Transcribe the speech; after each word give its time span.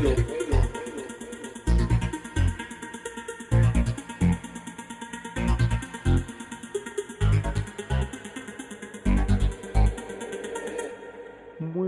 Muy 0.00 0.08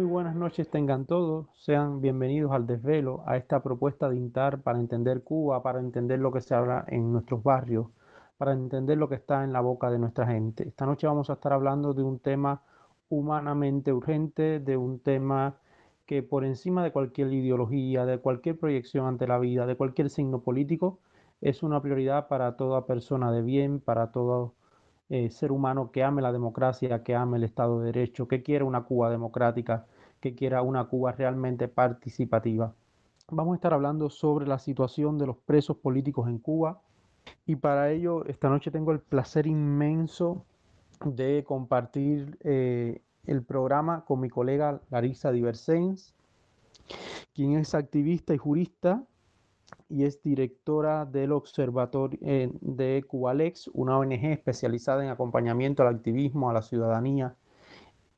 buenas 0.05 0.35
noches 0.37 0.69
tengan 0.69 1.07
todos, 1.07 1.47
sean 1.55 2.03
bienvenidos 2.03 2.53
al 2.53 2.67
desvelo, 2.67 3.23
a 3.27 3.39
esta 3.39 3.63
propuesta 3.63 4.11
de 4.11 4.17
INTAR 4.17 4.61
para 4.61 4.79
entender 4.79 5.25
Cuba, 5.25 5.63
para 5.63 5.81
entender 5.81 6.19
lo 6.19 6.33
que 6.33 6.43
se 6.43 6.55
habla 6.55 6.85
en 6.89 7.13
nuestros 7.13 7.43
barrios, 7.43 7.87
para 8.37 8.53
entender 8.53 8.99
lo 8.99 9.09
que 9.09 9.15
está 9.15 9.43
en 9.43 9.55
la 9.55 9.63
boca 9.63 9.91
de 9.91 9.99
nuestra 9.99 10.27
gente. 10.27 10.69
Esta 10.69 10.85
noche 10.85 11.07
vamos 11.07 11.31
a 11.31 11.35
estar 11.35 11.55
hablando 11.55 11.95
de 11.95 12.03
un 12.03 12.19
tema 12.19 12.61
humanamente 13.09 13.91
urgente, 13.91 14.61
de 14.61 14.77
un 14.77 15.01
tema 15.01 15.62
que 16.13 16.23
por 16.23 16.45
encima 16.45 16.85
de 16.85 16.93
cualquier 16.93 17.33
ideología, 17.33 18.05
de 18.05 18.19
cualquier 18.19 18.59
proyección 18.59 19.07
ante 19.07 19.27
la 19.27 19.39
vida, 19.39 19.65
de 19.65 19.77
cualquier 19.77 20.11
signo 20.11 20.43
político, 20.43 20.99
es 21.41 21.63
una 21.63 21.81
prioridad 21.81 22.29
para 22.29 22.59
toda 22.59 22.85
persona 22.85 23.33
de 23.33 23.41
bien, 23.41 23.81
para 23.81 24.13
todo 24.13 24.53
eh, 25.09 25.31
ser 25.31 25.53
humano 25.53 25.91
que 25.91 26.05
ame 26.05 26.21
la 26.21 26.31
democracia, 26.31 27.03
que 27.03 27.15
ame 27.15 27.39
el 27.39 27.45
Estado 27.45 27.81
de 27.81 27.87
Derecho, 27.87 28.29
que 28.29 28.43
quiera 28.43 28.67
una 28.67 28.83
Cuba 28.83 29.09
democrática, 29.09 29.87
que 30.21 30.35
quiera 30.35 30.61
una 30.61 30.85
Cuba 30.85 31.13
realmente 31.13 31.67
participativa. 31.67 32.75
Vamos 33.31 33.55
a 33.55 33.57
estar 33.57 33.73
hablando 33.73 34.11
sobre 34.11 34.47
la 34.47 34.59
situación 34.59 35.17
de 35.17 35.29
los 35.29 35.39
presos 35.39 35.79
políticos 35.79 36.29
en 36.29 36.41
Cuba 36.41 36.83
y 37.47 37.57
para 37.57 37.91
ello 37.91 38.27
esta 38.27 38.51
noche 38.51 38.71
tengo 38.71 38.93
el 38.93 39.01
placer 39.01 39.47
inmenso 39.47 40.45
de 41.07 41.43
compartir 41.43 42.37
eh, 42.43 43.01
el 43.27 43.45
programa 43.45 44.05
con 44.05 44.21
mi 44.21 44.29
colega 44.29 44.81
Larissa 44.91 45.31
Diversens, 45.31 46.15
quien 47.35 47.57
es 47.57 47.75
activista 47.75 48.35
y 48.35 48.39
jurista 48.39 49.05
y 49.89 50.05
es 50.05 50.23
directora 50.23 51.05
del 51.05 51.33
Observatorio 51.33 52.19
eh, 52.23 52.51
de 52.61 53.05
Cubalex, 53.07 53.69
una 53.75 53.99
ONG 53.99 54.25
especializada 54.25 55.05
en 55.05 55.11
acompañamiento 55.11 55.83
al 55.83 55.95
activismo, 55.95 56.51
a 56.51 56.53
la 56.53 56.63
ciudadanía 56.63 57.37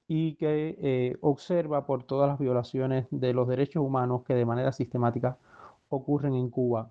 y 0.08 0.34
que 0.34 0.77
eh, 0.80 1.16
observa 1.20 1.86
por 1.86 2.05
todas 2.05 2.28
las 2.28 2.38
violaciones 2.38 3.06
de 3.10 3.32
los 3.34 3.48
derechos 3.48 3.82
humanos 3.82 4.22
que 4.25 4.34
de 4.34 4.44
manera 4.44 4.72
sistemática 4.72 5.36
ocurren 5.88 6.34
en 6.34 6.50
Cuba. 6.50 6.91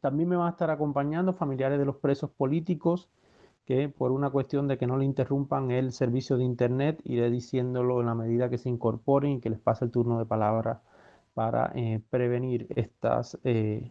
También 0.00 0.28
me 0.28 0.36
van 0.36 0.48
a 0.48 0.50
estar 0.50 0.70
acompañando 0.70 1.32
familiares 1.32 1.78
de 1.78 1.86
los 1.86 1.96
presos 1.96 2.30
políticos 2.30 3.08
que 3.64 3.88
por 3.88 4.12
una 4.12 4.30
cuestión 4.30 4.68
de 4.68 4.76
que 4.76 4.86
no 4.86 4.96
le 4.96 5.04
interrumpan 5.04 5.70
el 5.70 5.92
servicio 5.92 6.36
de 6.36 6.44
internet, 6.44 7.00
iré 7.04 7.30
diciéndolo 7.30 8.00
en 8.00 8.06
la 8.06 8.14
medida 8.14 8.50
que 8.50 8.58
se 8.58 8.68
incorporen 8.68 9.32
y 9.32 9.40
que 9.40 9.50
les 9.50 9.58
pase 9.58 9.84
el 9.84 9.90
turno 9.90 10.18
de 10.18 10.26
palabra 10.26 10.82
para 11.32 11.72
eh, 11.74 12.00
prevenir 12.10 12.66
estas 12.76 13.38
eh, 13.44 13.90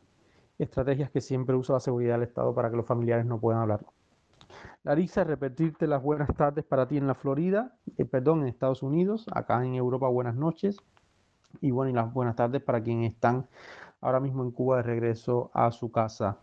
estrategias 0.60 1.10
que 1.10 1.22
siempre 1.22 1.56
usa 1.56 1.74
la 1.74 1.80
seguridad 1.80 2.16
del 2.16 2.28
Estado 2.28 2.54
para 2.54 2.70
que 2.70 2.78
los 2.78 2.86
familiares 2.86 3.26
no 3.26 3.40
puedan 3.40 3.62
hablar. 3.62 3.86
Larissa, 4.84 5.24
repetirte 5.24 5.88
las 5.88 6.04
buenas 6.04 6.30
tardes 6.36 6.64
para 6.64 6.88
ti 6.88 6.98
en 6.98 7.08
la 7.08 7.16
Florida, 7.16 7.76
eh, 7.98 8.06
perdón, 8.06 8.42
en 8.42 8.48
Estados 8.48 8.84
Unidos, 8.84 9.26
acá 9.34 9.66
en 9.66 9.76
Europa 9.76 10.08
buenas 10.08 10.36
noches 10.36 10.78
y 11.62 11.72
bueno, 11.72 11.90
y 11.90 11.94
las 11.94 12.14
buenas 12.14 12.36
tardes 12.36 12.62
para 12.62 12.82
quienes 12.82 13.14
están 13.14 13.48
ahora 14.02 14.20
mismo 14.20 14.44
en 14.44 14.52
Cuba 14.52 14.78
de 14.78 14.84
regreso 14.84 15.50
a 15.54 15.72
su 15.72 15.92
casa. 15.92 16.38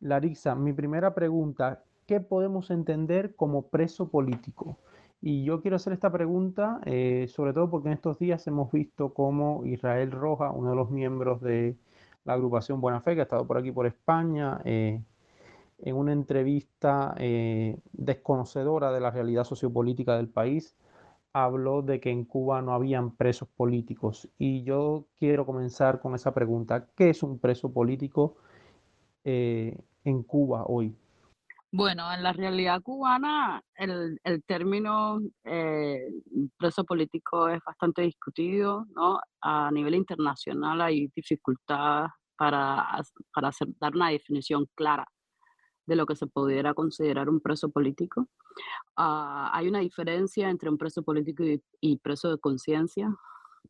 Larissa, 0.00 0.54
mi 0.54 0.72
primera 0.72 1.14
pregunta, 1.14 1.82
¿qué 2.06 2.20
podemos 2.20 2.70
entender 2.70 3.34
como 3.36 3.68
preso 3.68 4.10
político? 4.10 4.78
Y 5.24 5.44
yo 5.44 5.62
quiero 5.62 5.76
hacer 5.76 5.92
esta 5.92 6.10
pregunta, 6.10 6.80
eh, 6.84 7.26
sobre 7.28 7.52
todo 7.52 7.70
porque 7.70 7.88
en 7.88 7.94
estos 7.94 8.18
días 8.18 8.44
hemos 8.48 8.72
visto 8.72 9.14
cómo 9.14 9.64
Israel 9.64 10.10
Roja, 10.10 10.50
uno 10.50 10.70
de 10.70 10.76
los 10.76 10.90
miembros 10.90 11.40
de 11.40 11.76
la 12.24 12.34
agrupación 12.34 12.80
Buena 12.80 13.00
Fe, 13.00 13.14
que 13.14 13.20
ha 13.20 13.24
estado 13.24 13.46
por 13.46 13.56
aquí 13.56 13.70
por 13.70 13.86
España, 13.86 14.60
eh, 14.64 15.00
en 15.78 15.96
una 15.96 16.12
entrevista 16.12 17.14
eh, 17.18 17.78
desconocedora 17.92 18.92
de 18.92 19.00
la 19.00 19.10
realidad 19.12 19.44
sociopolítica 19.44 20.16
del 20.16 20.28
país, 20.28 20.76
habló 21.32 21.82
de 21.82 22.00
que 22.00 22.10
en 22.10 22.24
Cuba 22.24 22.62
no 22.62 22.74
habían 22.74 23.12
presos 23.12 23.48
políticos. 23.48 24.28
Y 24.38 24.64
yo 24.64 25.06
quiero 25.18 25.46
comenzar 25.46 26.00
con 26.00 26.14
esa 26.14 26.34
pregunta. 26.34 26.88
¿Qué 26.96 27.10
es 27.10 27.22
un 27.22 27.38
preso 27.38 27.72
político 27.72 28.36
en 29.24 30.22
Cuba 30.24 30.64
hoy? 30.66 30.96
Bueno, 31.74 32.12
en 32.12 32.22
la 32.22 32.34
realidad 32.34 32.82
cubana 32.82 33.62
el, 33.76 34.18
término 34.46 35.20
eh, 35.42 36.06
preso 36.58 36.84
político 36.84 37.48
es 37.48 37.60
bastante 37.64 38.02
discutido, 38.02 38.84
¿no? 38.94 39.20
A 39.40 39.70
nivel 39.70 39.94
internacional 39.94 40.82
hay 40.82 41.08
dificultades 41.16 42.10
para, 42.36 43.02
para 43.34 43.50
dar 43.80 43.94
una 43.94 44.10
definición 44.10 44.66
clara 44.74 45.06
de 45.86 45.96
lo 45.96 46.04
que 46.04 46.14
se 46.14 46.26
pudiera 46.26 46.74
considerar 46.74 47.30
un 47.30 47.40
preso 47.40 47.70
político. 47.70 48.28
Ah, 48.96 49.50
hay 49.54 49.68
una 49.68 49.80
diferencia 49.80 50.50
entre 50.50 50.68
un 50.68 50.76
preso 50.76 51.02
político 51.02 51.42
y, 51.80 51.96
preso 51.98 52.30
de 52.30 52.38
conciencia. 52.38 53.14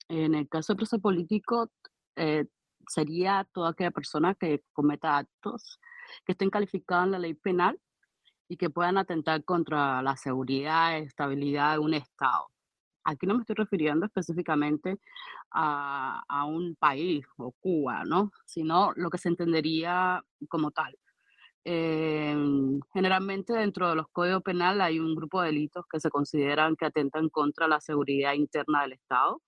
En 0.09 0.35
el 0.35 0.49
caso 0.49 0.73
de 0.73 0.79
preso 0.79 0.99
político, 0.99 1.71
eh, 2.17 2.47
sería 2.89 3.47
toda 3.53 3.71
aquella 3.71 3.93
persona 3.93 4.35
que 4.35 4.65
cometa 4.73 5.19
actos 5.19 5.79
que 6.27 6.33
estén 6.33 6.51
calificados 6.51 7.07
en 7.07 7.13
la 7.13 7.19
ley 7.21 7.35
penal 7.35 7.79
y 8.53 8.59
que 8.59 8.69
puedan 8.69 8.99
atentar 8.99 9.45
contra 9.45 10.03
la 10.03 10.15
seguridad 10.15 10.99
estabilidad 10.99 11.73
de 11.73 11.79
un 11.79 11.95
Estado. 11.95 12.49
Aquí 13.03 13.27
no 13.27 13.35
me 13.35 13.41
estoy 13.41 13.57
refiriendo 13.57 14.05
específicamente 14.05 14.99
a, 15.51 16.23
a, 16.29 16.45
un 16.45 16.77
país 16.77 17.25
o 17.39 17.53
Cuba, 17.53 18.05
¿no? 18.05 18.31
sino 18.45 18.93
lo 18.95 19.09
que 19.09 19.17
se 19.17 19.31
entendería 19.31 20.23
como 20.51 20.71
tal. 20.71 20.95
Eh, 21.65 22.37
generalmente 22.93 23.55
dentro 23.55 23.89
de 23.89 23.95
los 23.97 24.09
códigos 24.09 24.43
penales 24.43 24.83
hay 24.83 25.01
un 25.01 25.15
grupo 25.15 25.41
de 25.41 25.47
delitos 25.47 25.87
que 25.91 25.99
se 25.99 26.11
consideran 26.11 26.77
que 26.77 26.85
atentan 26.85 27.31
contra 27.31 27.69
la 27.69 27.81
seguridad 27.81 28.35
interna 28.35 28.83
del 28.83 28.93
Estado. 28.93 29.41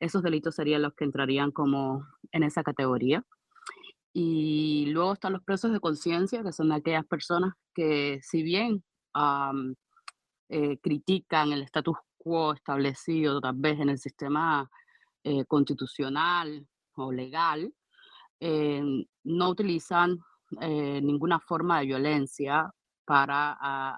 Esos 0.00 0.22
delitos 0.22 0.54
serían 0.54 0.80
los 0.80 0.94
que 0.94 1.04
entrarían 1.04 1.50
como 1.50 2.06
en 2.32 2.44
esa 2.44 2.62
categoría. 2.62 3.22
Y 4.20 4.86
luego 4.86 5.12
están 5.12 5.34
los 5.34 5.44
presos 5.44 5.70
de 5.70 5.78
conciencia, 5.78 6.42
que 6.42 6.50
son 6.50 6.72
aquellas 6.72 7.06
personas 7.06 7.54
que 7.72 8.18
si 8.20 8.42
bien 8.42 8.82
eh, 10.48 10.76
critican 10.82 11.52
el 11.52 11.62
status 11.62 11.98
quo 12.16 12.52
establecido 12.52 13.40
tal 13.40 13.54
vez 13.54 13.78
en 13.78 13.90
el 13.90 13.98
sistema 14.00 14.68
eh, 15.22 15.44
constitucional 15.44 16.66
o 16.96 17.12
legal, 17.12 17.72
eh, 18.40 18.82
no 19.22 19.50
utilizan 19.50 20.18
ninguna 20.50 21.38
forma 21.38 21.78
de 21.78 21.86
violencia 21.86 22.68
para 23.04 23.52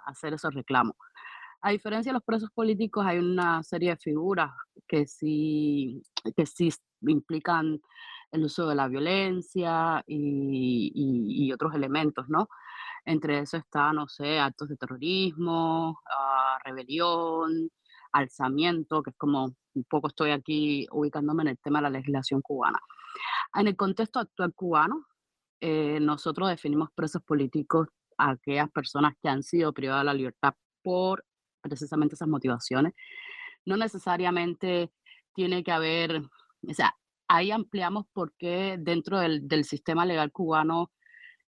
hacer 0.04 0.34
esos 0.34 0.52
reclamos. 0.52 0.96
A 1.62 1.70
diferencia 1.70 2.10
de 2.10 2.18
los 2.18 2.24
presos 2.24 2.50
políticos, 2.50 3.06
hay 3.06 3.20
una 3.20 3.62
serie 3.62 3.90
de 3.90 3.96
figuras 3.96 4.50
que 4.86 5.06
sí, 5.06 6.02
que 6.36 6.44
sí 6.44 6.70
implican 7.06 7.80
el 8.32 8.44
uso 8.44 8.68
de 8.68 8.74
la 8.74 8.88
violencia 8.88 10.04
y, 10.06 11.52
otros 11.52 11.74
elementos, 11.74 12.28
¿no? 12.28 12.48
Entre 13.04 13.40
eso 13.40 13.56
está, 13.56 13.92
no 13.92 14.08
sé, 14.08 14.38
actos 14.38 14.68
de 14.68 14.76
terrorismo, 14.76 16.00
ah, 16.10 16.58
rebelión, 16.64 17.70
alzamiento, 18.12 19.02
que 19.02 19.10
es 19.10 19.16
como 19.16 19.54
un 19.74 19.84
poco 19.84 20.08
estoy 20.08 20.30
aquí 20.30 20.86
ubicándome 20.92 21.42
en 21.42 21.48
el 21.48 21.58
tema 21.58 21.78
de 21.78 21.84
la 21.84 21.90
legislación 21.90 22.40
cubana. 22.42 22.78
En 23.54 23.68
el 23.68 23.76
contexto 23.76 24.20
actual 24.20 24.54
cubano, 24.54 25.06
eh, 25.60 25.98
nosotros 26.00 26.48
definimos 26.48 26.90
presos 26.94 27.22
políticos 27.22 27.88
a 28.18 28.30
aquellas 28.32 28.70
personas 28.70 29.14
que 29.22 29.28
han 29.28 29.42
sido 29.42 29.72
privadas 29.72 30.02
de 30.02 30.06
la 30.06 30.14
libertad 30.14 30.54
por 30.82 31.24
precisamente 31.62 32.14
esas 32.14 32.28
motivaciones. 32.28 32.94
No 33.64 33.76
necesariamente 33.76 34.92
tiene 35.34 35.62
que 35.62 35.72
haber, 35.72 36.22
o 36.22 36.74
sea, 36.74 36.94
ahí 37.30 37.52
ampliamos 37.52 38.06
por 38.12 38.32
qué 38.36 38.76
dentro 38.78 39.20
del, 39.20 39.64
sistema 39.64 40.04
legal 40.04 40.32
cubano 40.32 40.90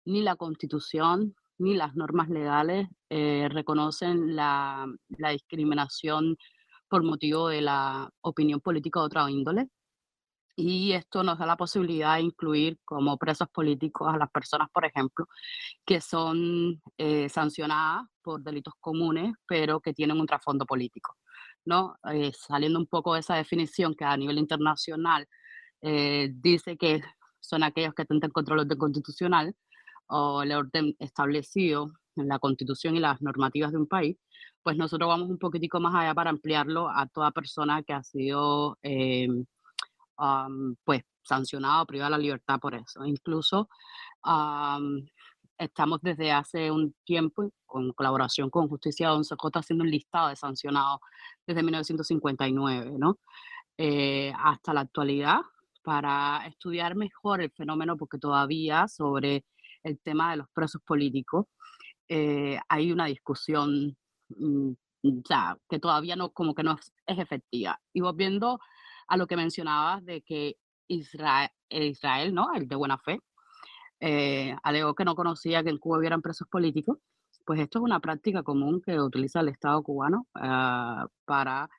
ni 0.05 0.21
la 0.21 0.35
constitución 0.35 1.35
ni 1.57 1.73
las 1.73 1.95
normas 1.95 2.29
legales 2.29 2.87
eh, 3.09 3.49
reconocen 3.49 4.35
la, 4.35 4.85
discriminación 5.09 6.37
por 6.87 7.03
motivo 7.03 7.49
de 7.49 7.61
la 7.61 8.09
opinión 8.21 8.61
política 8.61 8.99
de 8.99 9.05
otra 9.07 9.29
índole. 9.29 9.69
Y 10.55 10.91
esto 10.91 11.23
nos 11.23 11.39
da 11.39 11.45
la 11.47 11.57
posibilidad 11.57 12.15
de 12.15 12.23
incluir 12.23 12.77
como 12.85 13.17
presos 13.17 13.47
políticos 13.49 14.13
a 14.13 14.17
las 14.17 14.29
personas, 14.29 14.67
por 14.71 14.85
ejemplo, 14.85 15.25
que 15.85 15.99
son 16.01 16.79
eh, 16.97 17.29
sancionadas 17.29 18.03
por 18.21 18.43
delitos 18.43 18.75
comunes, 18.79 19.33
pero 19.47 19.79
que 19.79 19.93
tienen 19.93 20.19
un 20.19 20.27
trasfondo 20.27 20.65
político. 20.65 21.17
¿no? 21.65 21.95
Eh, 22.11 22.31
saliendo 22.33 22.79
un 22.79 22.87
poco 22.87 23.13
de 23.13 23.21
esa 23.21 23.35
definición 23.35 23.95
que 23.95 24.05
a 24.05 24.17
nivel 24.17 24.37
internacional 24.37 25.27
eh, 25.81 26.29
dice 26.33 26.77
que 26.77 27.01
son 27.39 27.63
aquellos 27.63 27.93
que 27.93 28.03
atentan 28.03 28.31
contra 28.31 28.53
el 28.55 28.61
orden 28.61 28.77
constitucional 28.77 29.55
o 30.07 30.43
el 30.43 30.51
orden 30.51 30.95
establecido 30.99 31.93
en 32.15 32.27
la 32.27 32.39
constitución 32.39 32.95
y 32.95 32.99
las 32.99 33.21
normativas 33.21 33.71
de 33.71 33.77
un 33.77 33.87
país, 33.87 34.17
pues 34.63 34.77
nosotros 34.77 35.07
vamos 35.07 35.29
un 35.29 35.39
poquitico 35.39 35.79
más 35.79 35.95
allá 35.95 36.13
para 36.13 36.29
ampliarlo 36.29 36.89
a 36.89 37.07
toda 37.07 37.31
persona 37.31 37.83
que 37.83 37.93
ha 37.93 38.03
sido 38.03 38.77
eh, 38.83 39.27
pues 40.83 41.03
sancionado, 41.23 41.85
privado 41.85 42.11
de 42.11 42.17
la 42.17 42.23
libertad 42.23 42.59
por 42.59 42.75
eso. 42.75 43.05
Incluso 43.05 43.69
estamos 45.57 45.99
desde 46.01 46.31
hace 46.31 46.71
un 46.71 46.95
tiempo, 47.05 47.51
con 47.65 47.93
colaboración 47.93 48.49
con 48.49 48.67
Justicia 48.67 49.13
11J, 49.13 49.59
haciendo 49.59 49.83
un 49.83 49.91
listado 49.91 50.29
de 50.29 50.35
sancionados 50.35 50.99
desde 51.45 51.63
1959, 51.63 52.93
¿no? 52.97 53.19
Eh, 53.77 54.33
hasta 54.37 54.73
la 54.73 54.81
actualidad, 54.81 55.39
para 55.83 56.45
estudiar 56.47 56.95
mejor 56.95 57.41
el 57.41 57.51
fenómeno, 57.51 57.97
porque 57.97 58.17
todavía 58.17 58.87
sobre 58.87 59.45
el 59.83 59.99
tema 59.99 60.31
de 60.31 60.37
los 60.37 60.47
presos 60.53 60.81
políticos 60.83 61.47
eh, 62.07 62.59
hay 62.69 62.91
una 62.91 63.05
discusión 63.05 63.97
mm, 64.29 64.71
que 65.69 65.79
todavía 65.79 66.15
no, 66.15 66.31
como 66.31 66.53
que 66.53 66.63
no 66.63 66.73
es, 66.73 66.91
efectiva. 67.07 67.79
Y 67.93 68.01
volviendo 68.01 68.59
a 69.07 69.17
lo 69.17 69.27
que 69.27 69.35
mencionabas 69.35 70.05
de 70.05 70.21
que 70.21 70.57
Israel, 70.87 71.49
Israel 71.69 72.33
¿no? 72.33 72.53
El 72.53 72.67
de 72.67 72.75
buena 72.75 72.97
fe, 72.97 73.19
eh, 73.99 74.55
alegó 74.63 74.93
que 74.95 75.05
no 75.05 75.15
conocía 75.15 75.63
que 75.63 75.69
en 75.69 75.77
Cuba 75.77 75.99
hubieran 75.99 76.21
presos 76.21 76.47
políticos, 76.47 76.97
pues 77.45 77.59
esto 77.59 77.79
es 77.79 77.83
una 77.83 77.99
práctica 77.99 78.43
común 78.43 78.81
que 78.81 78.99
utiliza 78.99 79.39
el 79.41 79.49
Estado 79.49 79.81
cubano 79.83 80.27
ah, 80.35 81.07
para 81.25 81.69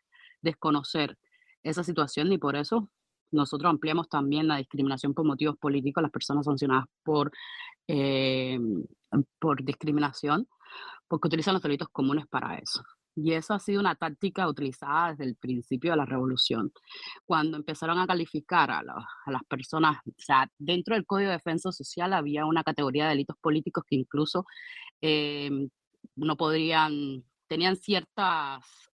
desconocer 0.40 1.18
esa 1.62 1.84
situación 1.84 2.32
y 2.32 2.38
por 2.38 2.56
eso 2.56 2.88
nosotros 3.32 3.70
ampliamos 3.70 4.08
también 4.08 4.48
la 4.48 4.58
discriminación 4.58 5.14
por 5.14 5.24
motivos 5.24 5.56
políticos 5.58 6.02
las 6.02 6.12
personas 6.12 6.44
sancionadas 6.44 6.86
por, 7.02 7.32
eh, 7.88 8.58
por 9.38 9.64
discriminación, 9.64 10.46
porque 11.08 11.28
utilizan 11.28 11.54
los 11.54 11.62
delitos 11.62 11.88
comunes 11.88 12.26
para 12.28 12.56
eso. 12.58 12.82
Y 13.14 13.32
eso 13.32 13.52
ha 13.52 13.58
sido 13.58 13.80
una 13.80 13.94
táctica 13.94 14.48
utilizada 14.48 15.10
desde 15.10 15.24
el 15.24 15.36
principio 15.36 15.90
de 15.90 15.98
la 15.98 16.06
revolución. 16.06 16.72
Cuando 17.26 17.58
empezaron 17.58 17.98
a 17.98 18.06
calificar 18.06 18.70
a, 18.70 18.82
las 18.82 19.44
personas, 19.48 19.98
o 20.06 20.12
sea, 20.16 20.48
dentro 20.58 20.94
del 20.94 21.04
Código 21.04 21.28
de 21.28 21.36
Defensa 21.36 21.72
Social 21.72 22.14
había 22.14 22.46
una 22.46 22.64
categoría 22.64 23.04
de 23.04 23.10
delitos 23.10 23.36
políticos 23.40 23.84
que 23.86 23.96
incluso 23.96 24.46
eh, 25.02 25.50
no 26.16 26.36
podrían, 26.36 27.24
tenían 27.52 27.76
ciertos 27.76 28.24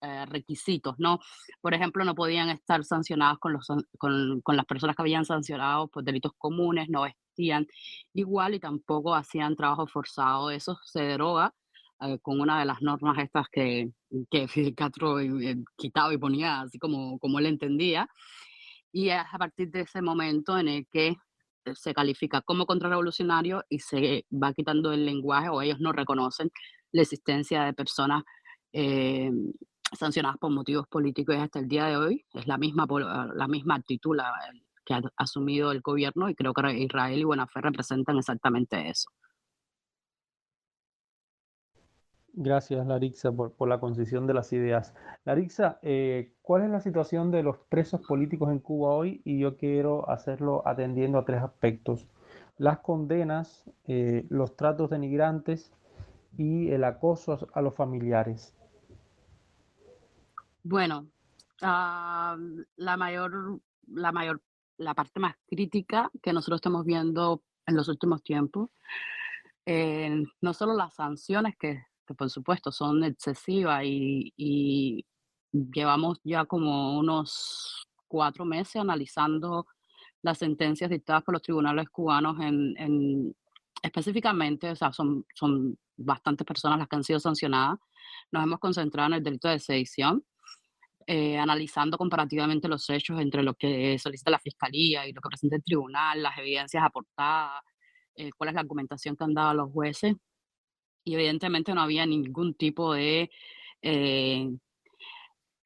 eh, 0.01 0.25
requisitos, 0.25 0.95
¿no? 0.97 1.19
Por 1.61 1.75
ejemplo, 1.75 2.03
no 2.03 2.15
podían 2.15 2.49
estar 2.49 2.83
sancionados 2.83 3.37
con, 3.37 3.53
los, 3.53 3.67
con, 3.99 4.41
con 4.41 4.57
las 4.57 4.65
personas 4.65 4.95
que 4.95 5.03
habían 5.03 5.25
sancionado 5.25 5.87
por 5.89 6.03
delitos 6.03 6.31
comunes, 6.39 6.89
no 6.89 7.03
vestían 7.03 7.67
igual 8.15 8.55
y 8.55 8.59
tampoco 8.59 9.13
hacían 9.13 9.55
trabajo 9.55 9.85
forzado. 9.85 10.49
Eso 10.49 10.75
se 10.83 11.01
deroga 11.01 11.53
eh, 12.01 12.17
con 12.19 12.39
una 12.39 12.59
de 12.59 12.65
las 12.65 12.81
normas 12.81 13.19
estas 13.19 13.47
que, 13.51 13.91
que 14.31 14.47
Fidel 14.47 14.73
Castro 14.75 15.19
eh, 15.19 15.57
quitaba 15.75 16.11
y 16.11 16.17
ponía 16.17 16.61
así 16.61 16.79
como, 16.79 17.19
como 17.19 17.37
él 17.37 17.45
entendía. 17.45 18.09
Y 18.91 19.09
es 19.09 19.21
a 19.31 19.37
partir 19.37 19.69
de 19.69 19.81
ese 19.81 20.01
momento 20.01 20.57
en 20.57 20.67
el 20.67 20.87
que 20.91 21.15
se 21.75 21.93
califica 21.93 22.41
como 22.41 22.65
contrarrevolucionario 22.65 23.63
y 23.69 23.79
se 23.79 24.25
va 24.31 24.53
quitando 24.53 24.93
el 24.93 25.05
lenguaje 25.05 25.49
o 25.49 25.61
ellos 25.61 25.79
no 25.79 25.91
reconocen 25.91 26.49
la 26.91 27.01
existencia 27.01 27.63
de 27.63 27.73
personas 27.73 28.23
sancionadas 29.97 30.37
por 30.37 30.51
motivos 30.51 30.87
políticos 30.87 31.35
y 31.35 31.39
hasta 31.39 31.59
el 31.59 31.67
día 31.67 31.85
de 31.85 31.97
hoy 31.97 32.25
es 32.33 32.47
la 32.47 32.57
misma, 32.57 32.85
la 33.33 33.47
misma 33.47 33.75
actitud 33.75 34.17
que 34.85 34.93
ha 34.93 35.01
asumido 35.17 35.71
el 35.71 35.81
gobierno 35.81 36.29
y 36.29 36.35
creo 36.35 36.53
que 36.53 36.77
Israel 36.77 37.19
y 37.19 37.23
Buena 37.23 37.47
Fe 37.47 37.61
representan 37.61 38.17
exactamente 38.17 38.89
eso. 38.89 39.09
Gracias, 42.39 42.85
Larixa, 42.85 43.31
por, 43.31 43.53
por, 43.53 43.67
la 43.67 43.79
concisión 43.79 44.27
de 44.27 44.35
las 44.35 44.53
ideas. 44.53 44.93
Larixa, 45.25 45.79
eh, 45.81 46.33
¿cuál 46.43 46.61
es 46.61 46.69
la 46.69 46.81
situación 46.81 47.31
de 47.31 47.41
los 47.41 47.57
presos 47.57 48.01
políticos 48.01 48.51
en 48.51 48.59
Cuba 48.59 48.91
hoy? 48.91 49.21
Y 49.25 49.39
yo 49.39 49.57
quiero 49.57 50.07
hacerlo 50.07 50.61
atendiendo 50.67 51.17
a 51.17 51.25
tres 51.25 51.41
aspectos. 51.41 52.07
Las 52.59 52.77
condenas, 52.79 53.65
eh, 53.87 54.27
los 54.29 54.55
tratos 54.55 54.91
denigrantes 54.91 55.73
y 56.37 56.69
el 56.69 56.83
acoso 56.83 57.49
a 57.53 57.61
los 57.61 57.73
familiares. 57.73 58.56
Bueno, 60.69 61.07
uh, 61.61 62.63
la 62.75 62.97
mayor, 62.97 63.61
la 63.87 64.11
mayor, 64.11 64.41
la 64.77 64.93
parte 64.93 65.19
más 65.19 65.35
crítica 65.47 66.11
que 66.21 66.33
nosotros 66.33 66.57
estamos 66.57 66.85
viendo 66.85 67.43
en 67.65 67.75
los 67.75 67.87
últimos 67.87 68.21
tiempos, 68.23 68.69
eh, 69.65 70.23
no 70.41 70.53
solo 70.53 70.73
las 70.73 70.95
sanciones 70.95 71.55
que 71.57 71.83
que 72.07 72.15
por 72.15 72.29
supuesto 72.29 72.71
son 72.71 73.03
excesivas 73.03 73.83
y, 73.83 75.05
llevamos 75.51 76.19
ya 76.23 76.45
como 76.45 76.99
unos 76.99 77.87
cuatro 78.07 78.45
meses 78.45 78.75
analizando 78.75 79.65
las 80.21 80.37
sentencias 80.37 80.89
dictadas 80.89 81.23
por 81.23 81.33
los 81.33 81.41
tribunales 81.41 81.89
cubanos 81.89 82.37
en, 82.41 83.35
específicamente, 83.81 84.69
o 84.69 84.75
sea, 84.75 84.91
son, 84.93 85.25
son 85.33 85.77
bastantes 85.95 86.45
personas 86.45 86.79
las 86.79 86.87
que 86.87 86.95
han 86.97 87.03
sido 87.03 87.19
sancionadas. 87.19 87.79
Nos 88.31 88.43
hemos 88.43 88.59
concentrado 88.59 89.07
en 89.07 89.13
el 89.15 89.23
delito 89.23 89.47
de 89.47 89.57
sedición, 89.57 90.23
eh, 91.07 91.37
analizando 91.37 91.97
comparativamente 91.97 92.67
los 92.67 92.89
hechos 92.89 93.19
entre 93.21 93.41
lo 93.41 93.55
que 93.55 93.97
solicita 93.97 94.29
la 94.29 94.39
fiscalía 94.39 95.07
y 95.07 95.13
lo 95.13 95.21
que 95.21 95.29
presenta 95.29 95.55
el 95.55 95.63
tribunal, 95.63 96.21
las 96.21 96.37
evidencias 96.37 96.83
aportadas, 96.83 97.63
eh, 98.15 98.31
cuál 98.37 98.49
es 98.49 98.55
la 98.55 98.61
argumentación 98.61 99.15
que 99.15 99.23
han 99.23 99.33
dado 99.33 99.53
los 99.53 99.71
jueces 99.71 100.15
y 101.07 101.13
evidentemente 101.15 101.73
no 101.73 101.81
había 101.81 102.05
ningún 102.05 102.53
tipo 102.55 102.93
de 102.93 103.31
eh, 103.81 104.49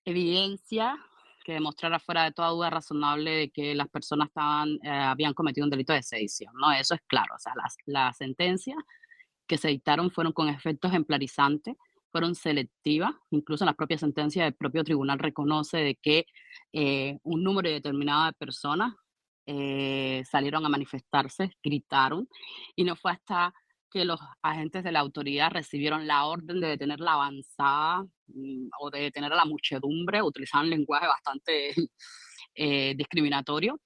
evidencia 0.06 0.96
que 1.44 1.54
demostrara 1.54 1.98
fuera 1.98 2.26
de 2.26 2.32
toda 2.32 2.50
duda 2.50 2.70
razonable 2.70 3.50
que 3.52 3.74
las 3.74 3.90
personas 3.90 4.28
estaban, 4.28 4.78
eh, 4.84 4.90
habían 4.90 5.34
cometido 5.34 5.66
un 5.66 5.72
delito 5.72 5.94
de 5.94 6.04
sedición, 6.04 6.54
¿no? 6.56 6.72
Eso 6.72 6.94
es 6.94 7.02
claro, 7.08 7.34
o 7.36 7.40
sea, 7.40 7.54
las, 7.56 7.76
las 7.86 8.18
sentencias 8.18 8.78
que 9.48 9.58
se 9.58 9.70
dictaron 9.70 10.12
fueron 10.12 10.34
con 10.34 10.48
efectos 10.50 10.92
ejemplarizantes, 10.92 11.76
fueron 12.12 12.36
selectivas, 12.36 13.12
incluso 13.32 13.64
en 13.64 13.68
la 13.68 13.74
propia 13.74 13.98
sentencia 13.98 14.44
del 14.44 14.54
propio 14.54 14.84
tribunal 14.84 15.20
reconoce 15.20 15.78
de 15.78 15.96
que 15.96 16.26
eh, 16.74 17.18
un 17.24 17.44
número 17.44 17.70
determinado 17.70 18.26
de 18.26 18.34
personas 18.34 18.94
salieron 20.30 20.66
a 20.66 20.70
manifestarse, 20.70 21.52
gritaron, 21.62 22.30
y 22.74 22.86
no 22.86 22.96
fue 22.96 23.12
hasta 23.12 23.54
que 23.92 24.06
los 24.06 24.20
agentes 24.42 24.84
de 24.84 24.92
la 24.92 25.02
autoridad 25.02 25.52
recibieron 25.52 26.08
la 26.08 26.26
orden 26.26 26.62
de 26.62 26.70
detener 26.70 27.02
la 27.02 27.14
avanzada 27.14 28.04
mm, 28.28 28.70
o 28.80 28.90
de 28.90 29.02
detener 29.02 29.34
a 29.34 29.36
la 29.36 29.46
muchedumbre, 29.46 30.22
utilizaban 30.22 30.70
lenguaje 30.70 31.08
bastante 31.08 31.74
eh, 32.56 32.96
discriminatorio, 32.96 33.80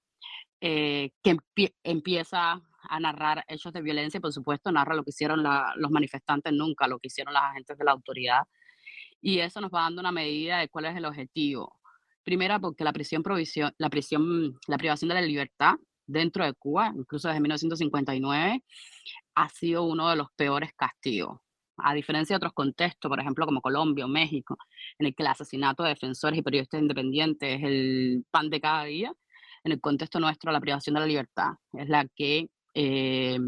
eh, 0.61 1.09
que 1.23 1.37
empieza 1.83 2.61
a 2.89 2.99
narrar 2.99 3.43
hechos 3.47 3.73
de 3.73 3.81
violencia, 3.81 4.19
por 4.19 4.33
supuesto, 4.33 4.71
narra 4.71 4.95
lo 4.95 5.03
que 5.03 5.09
hicieron 5.09 5.43
los 5.43 5.91
manifestantes, 5.91 6.53
nunca 6.53 6.87
lo 6.87 6.99
que 6.99 7.07
hicieron 7.07 7.33
los 7.33 7.43
agentes 7.43 7.77
de 7.77 7.83
la 7.83 7.91
autoridad. 7.91 8.43
Y 9.21 9.39
eso 9.39 9.61
nos 9.61 9.71
va 9.71 9.81
dando 9.81 10.01
una 10.01 10.11
medida 10.11 10.59
de 10.59 10.69
cuál 10.69 10.85
es 10.85 10.95
el 10.95 11.05
objetivo. 11.05 11.79
Primera, 12.23 12.59
porque 12.59 12.83
la 12.83 12.93
prisión, 12.93 13.23
provisión, 13.23 13.73
la 13.77 13.89
prisión, 13.89 14.59
la 14.67 14.77
privación 14.77 15.09
de 15.09 15.15
la 15.15 15.21
libertad 15.21 15.75
dentro 16.07 16.45
de 16.45 16.53
Cuba, 16.53 16.91
incluso 16.95 17.27
desde 17.27 17.39
1959, 17.41 18.63
ha 19.35 19.49
sido 19.49 19.83
uno 19.83 20.09
de 20.09 20.15
los 20.15 20.27
peores 20.35 20.71
castigos. 20.75 21.39
A 21.77 21.93
diferencia 21.93 22.35
de 22.35 22.37
otros 22.37 22.53
contextos, 22.53 23.09
por 23.09 23.19
ejemplo, 23.19 23.45
como 23.45 23.61
Colombia 23.61 24.05
o 24.05 24.07
México, 24.07 24.57
en 24.97 25.07
el 25.07 25.15
que 25.15 25.23
el 25.23 25.27
asesinato 25.27 25.83
de 25.83 25.89
defensores 25.89 26.39
y 26.39 26.41
periodistas 26.41 26.81
independientes 26.81 27.59
es 27.59 27.63
el 27.63 28.25
pan 28.31 28.49
de 28.49 28.61
cada 28.61 28.85
día, 28.85 29.13
en 29.65 29.71
el 29.71 29.81
contexto 29.81 30.19
nuestro 30.19 30.51
la 30.51 30.61
privación 30.61 30.93
de 30.93 30.99
la 31.01 31.07
libertad 31.07 31.53
es 31.73 31.89
la 31.89 32.07
que, 32.15 32.49
eh, 32.75 33.39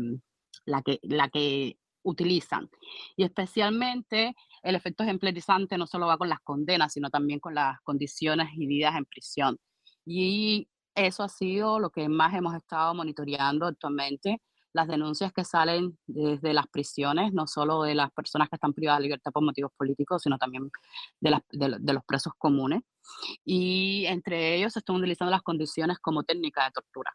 la 0.66 0.82
que, 0.82 1.00
la 1.04 1.30
que 1.30 1.78
utilizan. 2.04 2.70
Y 3.16 3.24
especialmente 3.24 4.36
el 4.64 4.76
efecto 4.76 5.04
ejemplarizante 5.04 5.78
no 5.78 5.86
solo 5.86 6.08
va 6.08 6.18
con 6.18 6.30
las 6.30 6.40
condenas, 6.42 6.94
sino 6.94 7.10
también 7.10 7.40
con 7.40 7.54
las 7.54 7.80
condiciones 7.82 8.50
y 8.56 8.66
vidas 8.66 8.96
en 8.96 9.06
prisión. 9.06 9.60
Y 10.06 10.68
eso 10.96 11.24
ha 11.24 11.30
sido 11.30 11.80
lo 11.80 11.92
que 11.92 12.10
más 12.10 12.34
hemos 12.34 12.56
estado 12.56 12.94
monitoreando 12.96 13.68
actualmente 13.68 14.42
las 14.74 14.88
denuncias 14.88 15.34
que 15.34 15.44
salen 15.44 15.98
desde 16.06 16.54
las 16.54 16.68
prisiones, 16.68 17.34
no 17.34 17.48
solo 17.48 17.82
de 17.84 17.96
las 17.96 18.12
personas 18.12 18.48
que 18.48 18.58
están 18.58 18.74
privadas 18.74 19.00
de 19.00 19.06
libertad 19.06 19.32
por 19.32 19.44
motivos 19.44 19.72
políticos, 19.76 20.22
sino 20.22 20.38
también 20.38 20.70
de, 21.20 21.42
de, 21.52 21.94
los 21.94 22.04
presos 22.06 22.34
comunes. 22.38 22.82
Y 23.44 24.06
entre 24.06 24.56
ellos 24.56 24.74
se 24.74 24.80
están 24.80 24.98
utilizando 24.98 25.32
las 25.32 25.42
condiciones 25.42 25.98
como 26.00 26.24
técnica 26.24 26.66
de 26.66 26.72
tortura. 26.72 27.12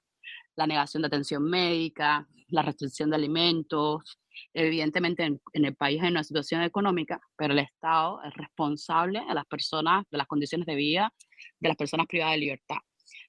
La 0.57 0.67
negación 0.67 1.03
de 1.03 1.09
atención 1.09 1.43
médica, 1.45 2.27
la 2.49 2.63
restricción 2.63 3.11
de 3.11 3.17
alimentos. 3.17 4.19
Evidentemente 4.55 5.25
en, 5.25 5.41
en 5.53 5.65
el 5.65 5.75
país 5.75 6.03
hay 6.03 6.11
una 6.11 6.25
situación 6.25 6.63
económica, 6.63 7.21
pero 7.37 7.53
el 7.53 7.61
Estado 7.61 8.23
es 8.23 8.35
responsable 8.35 9.23
de 9.27 9.35
las 9.35 9.47
personas, 9.47 10.05
de 10.11 10.19
las 10.19 10.27
condiciones 10.27 10.67
de 10.67 10.75
vida 10.75 11.13
de 11.61 11.69
las 11.69 11.77
personas 11.77 12.07
privadas 12.07 12.35
de 12.35 12.39
libertad. 12.39 12.77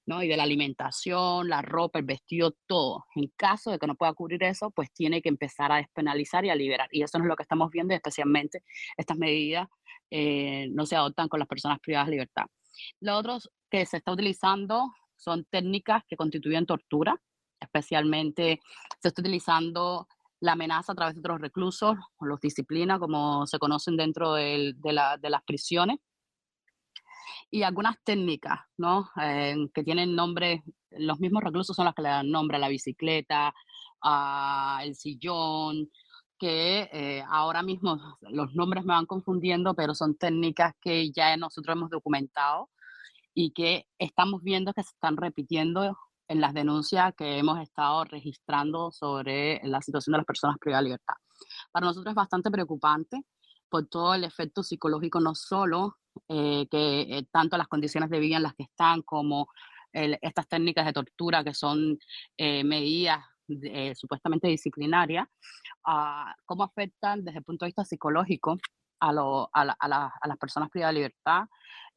¿no? 0.06 0.22
Y 0.22 0.28
de 0.28 0.38
la 0.38 0.44
alimentación, 0.44 1.50
la 1.50 1.62
ropa, 1.62 2.00
el 2.00 2.06
vestido, 2.06 2.56
todo. 2.68 3.06
En 3.16 3.32
caso 3.36 3.72
de 3.72 3.80
que 3.80 3.88
no 3.88 3.96
pueda 3.96 4.14
cubrir 4.14 4.44
eso, 4.44 4.70
pues 4.72 4.92
tiene 4.92 5.22
que 5.22 5.30
empezar 5.30 5.72
a 5.72 5.78
despenalizar 5.78 6.44
y 6.46 6.50
a 6.50 6.56
liberar. 6.56 6.90
Y 6.92 7.04
eso 7.04 7.18
no 7.18 7.26
es 7.26 7.30
lo 7.30 7.36
que 7.36 7.44
estamos 7.44 7.70
viendo, 7.72 7.94
especialmente 7.94 8.64
estas 8.98 9.18
medidas 9.18 9.68
eh, 10.12 10.68
no 10.72 10.86
se 10.86 10.96
adoptan 10.96 11.30
con 11.30 11.40
las 11.40 11.48
personas 11.48 11.80
privadas 11.80 12.08
de 12.08 12.12
libertad. 12.12 12.46
Lo 13.00 13.18
otro 13.18 13.38
que 13.70 13.86
se 13.86 13.98
está 13.98 14.12
utilizando 14.12 14.92
son 15.24 15.46
técnicas 15.46 16.04
que 16.08 16.18
constituyen 16.18 16.66
tortura, 16.66 17.20
especialmente 17.60 18.60
se 19.00 19.08
está 19.08 19.22
utilizando 19.22 20.08
la 20.40 20.54
amenaza 20.54 20.92
a 20.92 20.96
través 20.96 21.16
de 21.16 21.22
otros 21.22 21.40
reclusos, 21.40 21.96
los 22.20 22.40
disciplinas, 22.42 23.00
como 23.00 23.48
se 23.48 23.60
conocen 23.60 23.96
dentro 23.96 24.34
de, 24.34 24.76
las 24.84 25.44
prisiones, 25.46 26.00
y 27.50 27.64
algunas 27.64 27.96
técnicas, 28.04 28.60
¿no? 28.78 29.10
Eh, 29.22 29.56
que 29.74 29.84
tienen 29.84 30.16
nombre, 30.16 30.64
los 30.92 31.20
mismos 31.20 31.44
reclusos 31.44 31.76
son 31.76 31.86
los 31.86 31.94
que 31.94 32.02
le 32.02 32.10
dan 32.10 32.30
nombre 32.30 32.58
a 32.58 32.60
la 32.60 32.68
bicicleta, 32.68 33.54
al 34.02 34.96
sillón, 34.96 35.90
que 36.38 36.90
eh, 36.92 37.24
ahora 37.30 37.64
mismo 37.64 38.18
los 38.22 38.54
nombres 38.54 38.84
me 38.84 38.94
van 38.94 39.06
confundiendo, 39.06 39.76
pero 39.76 39.96
son 39.96 40.16
técnicas 40.16 40.74
que 40.82 41.10
ya 41.12 41.38
nosotros 41.38 41.78
hemos 41.78 41.90
documentado 41.90 42.70
y 43.34 43.52
que 43.52 43.88
estamos 43.98 44.44
viendo 44.44 44.74
que 44.74 44.84
se 44.84 44.92
están 44.92 45.18
repitiendo 45.18 45.98
en 46.28 46.42
las 46.42 46.54
denuncias 46.54 47.14
que 47.16 47.38
hemos 47.38 47.60
estado 47.60 48.06
registrando 48.06 48.92
sobre 48.92 49.60
la 49.64 49.82
situación 49.82 50.14
de 50.14 50.18
las 50.18 50.26
personas 50.26 50.58
privadas 50.60 50.82
de 50.82 50.86
libertad. 50.86 51.16
Para 51.72 51.88
nosotros 51.88 52.12
es 52.12 52.16
bastante 52.16 52.50
preocupante 52.50 53.22
por 53.70 53.88
todo 53.88 54.14
el 54.14 54.24
efecto 54.24 54.64
psicológico, 54.64 55.20
no 55.20 55.36
solo 55.36 55.98
eh, 56.30 56.68
que 56.70 57.02
eh, 57.02 57.28
tanto 57.32 57.58
las 57.58 57.68
condiciones 57.68 58.10
de 58.10 58.20
vida 58.20 58.38
en 58.38 58.44
las 58.44 58.54
que 58.54 58.64
están 58.64 59.02
como 59.02 59.48
estas 59.92 60.48
técnicas 60.48 60.88
de 60.88 60.94
tortura 60.94 61.44
que 61.44 61.54
son 61.54 62.00
eh, 62.38 62.64
medidas 62.64 63.24
supuestamente 63.94 64.48
disciplinarias, 64.48 65.28
uh, 65.86 66.32
cómo 66.46 66.64
afectan 66.64 67.24
desde 67.24 67.40
el 67.40 67.44
punto 67.44 67.66
de 67.66 67.68
vista 67.68 67.86
psicológico 67.86 68.58
a, 69.10 69.50
a, 69.54 70.28
las 70.28 70.38
personas 70.40 70.70
privadas 70.70 70.94
de 70.94 71.00
libertad. 71.00 71.46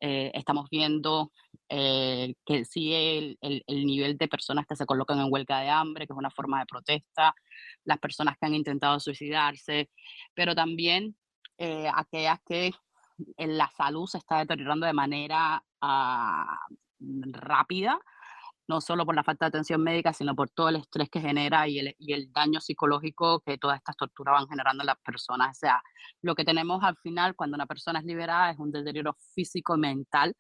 estamos 0.01 0.69
viendo 0.71 1.33
eh, 1.69 2.35
que 2.45 2.65
sigue 2.65 3.37
el, 3.41 3.65
el, 3.67 3.87
nivel 3.87 4.17
de 4.17 4.29
personas 4.29 4.67
que 4.67 4.77
se 4.77 4.87
colocan 4.87 5.19
en 5.19 5.33
huelga 5.33 5.61
de 5.61 5.69
hambre, 5.69 6.07
que 6.07 6.13
es 6.13 6.19
una 6.19 6.31
forma 6.31 6.61
de 6.61 6.67
protesta, 6.67 7.35
las 7.85 7.99
personas 7.99 8.37
que 8.39 8.47
han 8.47 8.55
intentado 8.55 9.01
suicidarse, 9.01 9.91
pero 10.33 10.55
también 10.55 11.17
eh, 11.59 11.91
aquellas 11.93 12.39
que 12.47 12.73
en 13.37 13.59
la 13.59 13.69
salud 13.77 14.07
se 14.07 14.19
está 14.19 14.39
deteriorando 14.39 14.87
de 14.87 14.93
manera 14.93 15.65
ah, 15.81 16.59
rápida, 17.01 17.99
no 18.69 18.81
solo 18.81 19.07
por 19.07 19.15
la 19.15 19.25
falta 19.25 19.47
de 19.47 19.49
atención 19.49 19.83
médica, 19.83 20.13
sino 20.13 20.35
por 20.35 20.51
todo 20.51 20.69
el 20.69 20.77
estrés 20.77 21.09
que 21.09 21.21
genera 21.21 21.69
y 21.69 21.79
el, 21.79 21.95
y 21.99 22.13
el 22.13 22.33
daño 22.33 22.61
psicológico 22.61 23.41
que 23.41 23.59
todas 23.59 23.79
estas 23.79 23.97
torturas 23.97 24.35
van 24.35 24.49
generando 24.49 24.83
en 24.83 24.87
las 24.89 24.99
personas. 25.05 25.57
O 25.57 25.59
sea, 25.59 25.83
lo 26.23 26.35
que 26.35 26.45
tenemos 26.45 26.83
al 26.83 26.97
final 26.97 27.37
cuando 27.37 27.55
una 27.55 27.67
persona 27.67 28.01
es 28.01 28.05
liberada 28.05 28.51
es 28.51 28.59
un 28.59 28.73
deterioro 28.73 29.17
físico 29.35 29.77
y 29.77 29.81
mental 29.81 30.35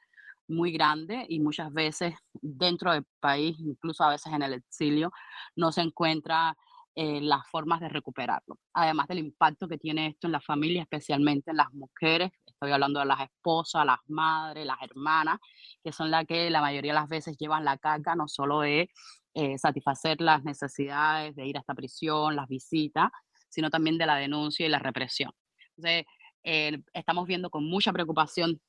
muy 0.49 0.73
grande 0.73 1.26
y 1.28 1.40
muchas 1.40 1.73
veces 1.73 2.14
dentro 2.40 2.92
del 2.92 3.04
país, 3.21 3.56
incluso 3.59 4.04
a 4.04 4.11
veces 4.11 4.33
en 4.33 4.42
el 4.42 4.54
exilio, 4.54 5.12
no 5.56 5.73
se 5.73 5.80
encuentra 5.83 6.56
eh, 6.95 7.21
las 7.21 7.47
formas 7.50 7.80
de 7.80 7.88
recuperarlo. 7.88 8.59
Además 8.73 9.09
del 9.09 9.18
impacto 9.18 9.68
que 9.68 9.78
tiene 9.78 10.09
esto 10.09 10.28
en 10.28 10.33
la 10.33 10.40
familia, 10.40 10.83
especialmente 10.83 11.50
en 11.50 11.59
las 11.59 11.73
mujeres, 11.73 12.30
estoy 12.57 12.73
hablando 12.73 13.01
de 13.01 13.07
las 13.07 13.21
esposas, 13.21 13.85
las 13.85 13.99
madres, 14.07 14.65
las 14.65 14.81
hermanas, 14.83 15.39
que 15.85 15.93
son 15.93 16.11
las 16.11 16.25
que 16.27 16.49
la 16.51 16.63
mayoría 16.63 16.93
de 16.93 17.01
las 17.01 17.09
veces 17.09 17.37
llevan 17.37 17.65
la 17.65 17.77
carga 17.77 18.17
no 18.17 18.29
solo 18.29 18.61
de 18.61 18.91
eh, 19.35 19.59
satisfacer 19.59 20.21
las 20.23 20.43
necesidades 20.43 21.37
de 21.37 21.47
ir 21.47 21.57
a 21.59 21.61
esta 21.61 21.75
prisión, 21.75 22.35
las 22.35 22.49
visitas, 22.49 23.11
sino 23.51 23.69
también 23.71 23.99
de 23.99 24.07
la 24.07 24.17
denuncia 24.17 24.65
y 24.67 24.71
la 24.71 24.79
represión. 24.79 25.33
Entonces, 25.77 26.07
eh, 26.45 26.79
estamos 26.95 27.27
viendo 27.27 27.51
con 27.51 27.65
mucha 27.65 27.93
preocupación 27.93 28.61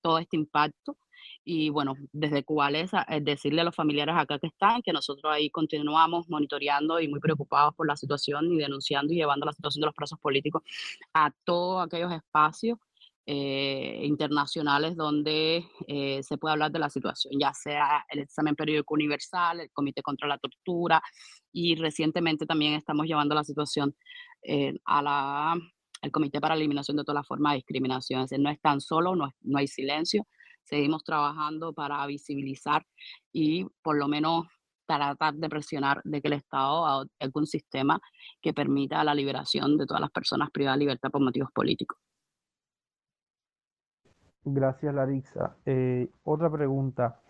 todo 0.00 0.18
este 0.18 0.36
impacto 0.36 0.96
y 1.44 1.68
bueno, 1.68 1.94
desde 2.12 2.44
Cubalesa, 2.44 3.02
es 3.02 3.24
decirle 3.24 3.60
a 3.60 3.64
los 3.64 3.74
familiares 3.74 4.14
acá 4.16 4.38
que 4.38 4.46
están 4.46 4.82
que 4.82 4.92
nosotros 4.92 5.30
ahí 5.32 5.50
continuamos 5.50 6.28
monitoreando 6.28 7.00
y 7.00 7.08
muy 7.08 7.18
preocupados 7.18 7.74
por 7.74 7.88
la 7.88 7.96
situación 7.96 8.52
y 8.52 8.58
denunciando 8.58 9.12
y 9.12 9.16
llevando 9.16 9.44
la 9.44 9.52
situación 9.52 9.80
de 9.80 9.86
los 9.86 9.94
presos 9.94 10.18
políticos 10.20 10.62
a 11.12 11.32
todos 11.44 11.84
aquellos 11.84 12.12
espacios 12.12 12.78
eh, 13.30 14.06
internacionales 14.06 14.96
donde 14.96 15.62
eh, 15.86 16.22
se 16.22 16.38
puede 16.38 16.52
hablar 16.52 16.72
de 16.72 16.78
la 16.78 16.88
situación, 16.88 17.34
ya 17.38 17.52
sea 17.52 18.02
el 18.08 18.20
examen 18.20 18.56
periódico 18.56 18.94
universal, 18.94 19.60
el 19.60 19.70
Comité 19.70 20.00
contra 20.00 20.26
la 20.26 20.38
Tortura 20.38 21.02
y 21.52 21.74
recientemente 21.74 22.46
también 22.46 22.72
estamos 22.72 23.04
llevando 23.04 23.34
la 23.34 23.44
situación 23.44 23.94
eh, 24.40 24.72
a 24.86 25.02
la 25.02 25.56
el 26.00 26.10
Comité 26.10 26.40
para 26.40 26.54
la 26.54 26.60
Eliminación 26.60 26.96
de 26.96 27.04
todas 27.04 27.16
las 27.16 27.26
formas 27.26 27.52
de 27.52 27.56
discriminación. 27.56 28.26
No 28.38 28.48
es 28.48 28.60
tan 28.62 28.80
solo, 28.80 29.14
no, 29.14 29.30
no 29.42 29.58
hay 29.58 29.66
silencio, 29.68 30.26
seguimos 30.62 31.04
trabajando 31.04 31.74
para 31.74 32.06
visibilizar 32.06 32.86
y 33.30 33.66
por 33.82 33.98
lo 33.98 34.08
menos 34.08 34.46
tratar 34.86 35.34
de 35.34 35.50
presionar 35.50 36.00
de 36.02 36.22
que 36.22 36.28
el 36.28 36.34
Estado 36.34 36.86
adopte 36.86 37.26
algún 37.26 37.46
sistema 37.46 38.00
que 38.40 38.54
permita 38.54 39.04
la 39.04 39.14
liberación 39.14 39.76
de 39.76 39.84
todas 39.84 40.00
las 40.00 40.10
personas 40.12 40.50
privadas 40.50 40.78
de 40.78 40.84
libertad 40.84 41.10
por 41.10 41.20
motivos 41.20 41.50
políticos. 41.52 41.98
Gracias, 44.54 44.94
Larissa. 44.94 45.56
Eh, 45.66 46.08
otra 46.24 46.50
pregunta, 46.50 47.20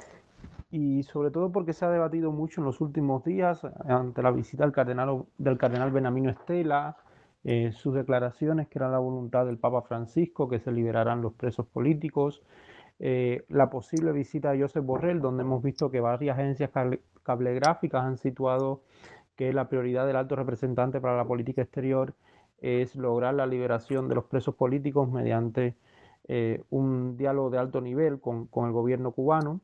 y 0.70 1.02
sobre 1.02 1.30
todo 1.30 1.50
porque 1.50 1.72
se 1.72 1.84
ha 1.84 1.90
debatido 1.90 2.30
mucho 2.30 2.60
en 2.60 2.66
los 2.66 2.80
últimos 2.80 3.24
días 3.24 3.62
ante 3.88 4.22
la 4.22 4.30
visita 4.30 4.64
del 4.64 4.72
cardenal, 4.72 5.24
del 5.36 5.58
cardenal 5.58 5.90
Benamino 5.90 6.30
Estela, 6.30 6.96
eh, 7.44 7.72
sus 7.72 7.94
declaraciones 7.94 8.68
que 8.68 8.78
era 8.78 8.88
la 8.88 8.98
voluntad 8.98 9.46
del 9.46 9.58
Papa 9.58 9.82
Francisco 9.82 10.48
que 10.48 10.60
se 10.60 10.70
liberaran 10.70 11.22
los 11.22 11.32
presos 11.32 11.66
políticos, 11.66 12.42
eh, 13.00 13.44
la 13.48 13.70
posible 13.70 14.12
visita 14.12 14.52
de 14.52 14.60
Josep 14.60 14.84
Borrell, 14.84 15.20
donde 15.20 15.42
hemos 15.42 15.62
visto 15.62 15.90
que 15.90 16.00
varias 16.00 16.38
agencias 16.38 16.70
cablegráficas 17.22 18.04
han 18.04 18.18
situado 18.18 18.82
que 19.36 19.52
la 19.52 19.68
prioridad 19.68 20.06
del 20.06 20.16
alto 20.16 20.36
representante 20.36 21.00
para 21.00 21.16
la 21.16 21.24
política 21.24 21.62
exterior 21.62 22.14
es 22.60 22.96
lograr 22.96 23.34
la 23.34 23.46
liberación 23.46 24.08
de 24.08 24.16
los 24.16 24.24
presos 24.24 24.54
políticos 24.54 25.10
mediante 25.10 25.76
eh, 26.28 26.62
un 26.70 27.16
diálogo 27.16 27.50
de 27.50 27.58
alto 27.58 27.80
nivel 27.80 28.20
con, 28.20 28.48
el 28.54 28.72
gobierno 28.72 29.12
cubano. 29.12 29.60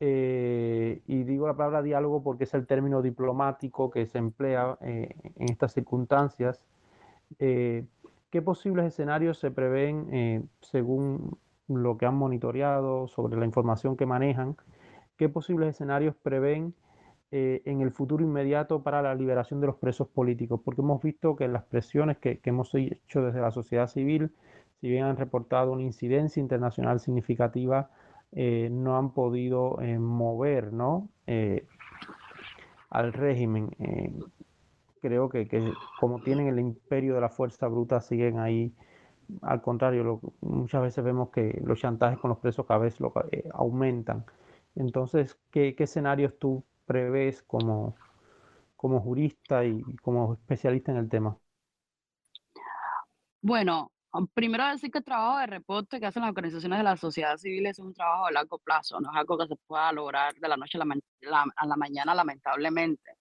Eh, 0.00 1.02
y 1.06 1.22
digo 1.22 1.46
la 1.46 1.56
palabra 1.56 1.82
diálogo 1.82 2.22
porque 2.22 2.44
es 2.44 2.54
el 2.54 2.66
término 2.66 3.00
diplomático 3.00 3.90
que 3.90 4.06
se 4.06 4.18
emplea 4.18 4.76
en 4.80 5.48
estas 5.48 5.72
circunstancias. 5.72 6.60
¿Qué 7.38 8.42
posibles 8.42 8.86
escenarios 8.86 9.38
se 9.38 9.50
prevén 9.50 10.48
según 10.60 11.38
lo 11.68 11.96
que 11.96 12.06
han 12.06 12.16
monitoreado, 12.16 13.08
sobre 13.08 13.38
la 13.38 13.46
información 13.46 13.96
que 13.96 14.06
manejan, 14.06 14.56
qué 15.16 15.28
posibles 15.28 15.70
escenarios 15.70 16.14
prevén 16.16 16.74
eh, 17.30 17.62
en 17.64 17.80
el 17.80 17.90
futuro 17.90 18.22
inmediato 18.22 18.82
para 18.82 19.02
la 19.02 19.14
liberación 19.14 19.60
de 19.60 19.66
los 19.66 19.76
presos 19.76 20.08
políticos, 20.08 20.60
porque 20.64 20.82
hemos 20.82 21.02
visto 21.02 21.36
que 21.36 21.48
las 21.48 21.64
presiones 21.64 22.18
que, 22.18 22.40
hemos 22.44 22.74
hecho 22.74 23.22
desde 23.22 23.40
la 23.40 23.50
sociedad 23.50 23.88
civil, 23.88 24.32
si 24.80 24.88
bien 24.88 25.04
han 25.04 25.16
reportado 25.16 25.72
una 25.72 25.82
incidencia 25.82 26.40
internacional 26.40 27.00
significativa, 27.00 27.90
eh, 28.32 28.68
no 28.70 28.96
han 28.96 29.12
podido 29.12 29.80
eh, 29.80 29.98
mover 29.98 30.72
¿no? 30.72 31.08
al 32.90 33.12
régimen. 33.12 33.70
creo 35.00 35.28
que, 35.28 35.48
que, 35.48 35.72
como 36.00 36.20
tienen 36.20 36.48
el 36.48 36.58
imperio 36.58 37.14
de 37.14 37.20
la 37.20 37.28
fuerza 37.28 37.68
bruta, 37.68 38.00
siguen 38.00 38.38
ahí 38.38 38.74
al 39.42 39.60
contrario, 39.62 40.20
muchas 40.40 40.82
veces 40.82 41.04
vemos 41.04 41.30
que 41.30 41.60
los 41.64 41.80
chantajes 41.80 42.18
con 42.18 42.30
los 42.30 42.38
presos 42.38 42.66
cada 42.66 42.80
vez 42.80 43.00
lo, 43.00 43.12
eh, 43.30 43.48
aumentan. 43.52 44.24
Entonces, 44.74 45.38
¿qué, 45.50 45.74
escenarios 45.78 46.38
tú 46.38 46.64
prevés 46.86 47.42
como, 47.42 47.96
como 48.76 49.00
jurista 49.00 49.64
y 49.64 49.82
como 50.02 50.34
especialista 50.34 50.92
en 50.92 50.98
el 50.98 51.08
tema? 51.08 51.36
Bueno, 53.40 53.92
primero 54.34 54.66
decir 54.68 54.90
que 54.90 54.98
el 54.98 55.04
trabajo 55.04 55.38
de 55.38 55.46
reporte 55.46 56.00
que 56.00 56.06
hacen 56.06 56.22
las 56.22 56.30
organizaciones 56.30 56.78
de 56.78 56.84
la 56.84 56.96
sociedad 56.96 57.36
civil 57.36 57.66
es 57.66 57.78
un 57.78 57.94
trabajo 57.94 58.26
a 58.26 58.32
largo 58.32 58.58
plazo, 58.58 59.00
no 59.00 59.10
es 59.10 59.16
algo 59.16 59.38
que 59.38 59.46
se 59.46 59.56
pueda 59.66 59.92
lograr 59.92 60.34
de 60.34 60.48
la 60.48 60.56
noche 60.56 60.78
a 60.78 61.66
la 61.66 61.76
mañana, 61.76 62.14
lamentablemente 62.14 63.18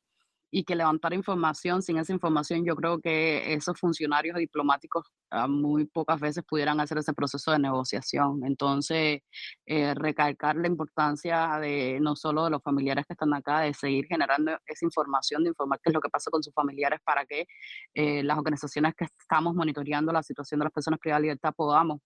y 0.55 0.65
que 0.65 0.75
levantar 0.75 1.15
información, 1.15 1.81
sin 1.81 1.97
esa 1.97 2.13
información 2.13 2.63
yo 2.63 2.75
creo 2.75 2.99
que 3.01 3.55
esos 3.55 3.79
funcionarios 3.79 4.37
diplomáticos 4.37 5.07
ah, 5.31 5.47
muy 5.47 5.85
pocas 5.85 6.19
veces 6.19 6.43
pudieran 6.47 6.79
hacer 6.79 6.99
ese 6.99 7.11
proceso 7.11 7.51
de 7.51 7.57
negociación. 7.57 8.45
Entonces, 8.45 9.21
eh, 9.65 9.95
recalcar 9.95 10.55
la 10.57 10.67
importancia 10.67 11.57
de 11.59 11.97
no 11.99 12.15
solo 12.15 12.43
de 12.43 12.51
los 12.51 12.61
familiares 12.61 13.03
que 13.07 13.13
están 13.13 13.33
acá, 13.33 13.61
de 13.61 13.73
seguir 13.73 14.05
generando 14.05 14.51
esa 14.67 14.85
información, 14.85 15.43
de 15.43 15.49
informar 15.49 15.79
qué 15.81 15.89
es 15.89 15.93
lo 15.95 16.01
que 16.01 16.09
pasa 16.09 16.29
con 16.29 16.43
sus 16.43 16.53
familiares 16.53 16.99
para 17.03 17.25
que 17.25 17.47
eh, 17.95 18.21
las 18.21 18.37
organizaciones 18.37 18.93
que 18.93 19.05
estamos 19.05 19.55
monitoreando 19.55 20.11
la 20.11 20.21
situación 20.21 20.59
de 20.59 20.65
las 20.65 20.73
personas 20.73 20.99
privadas 20.99 21.21
de 21.21 21.23
libertad 21.29 21.53
podamos 21.55 21.99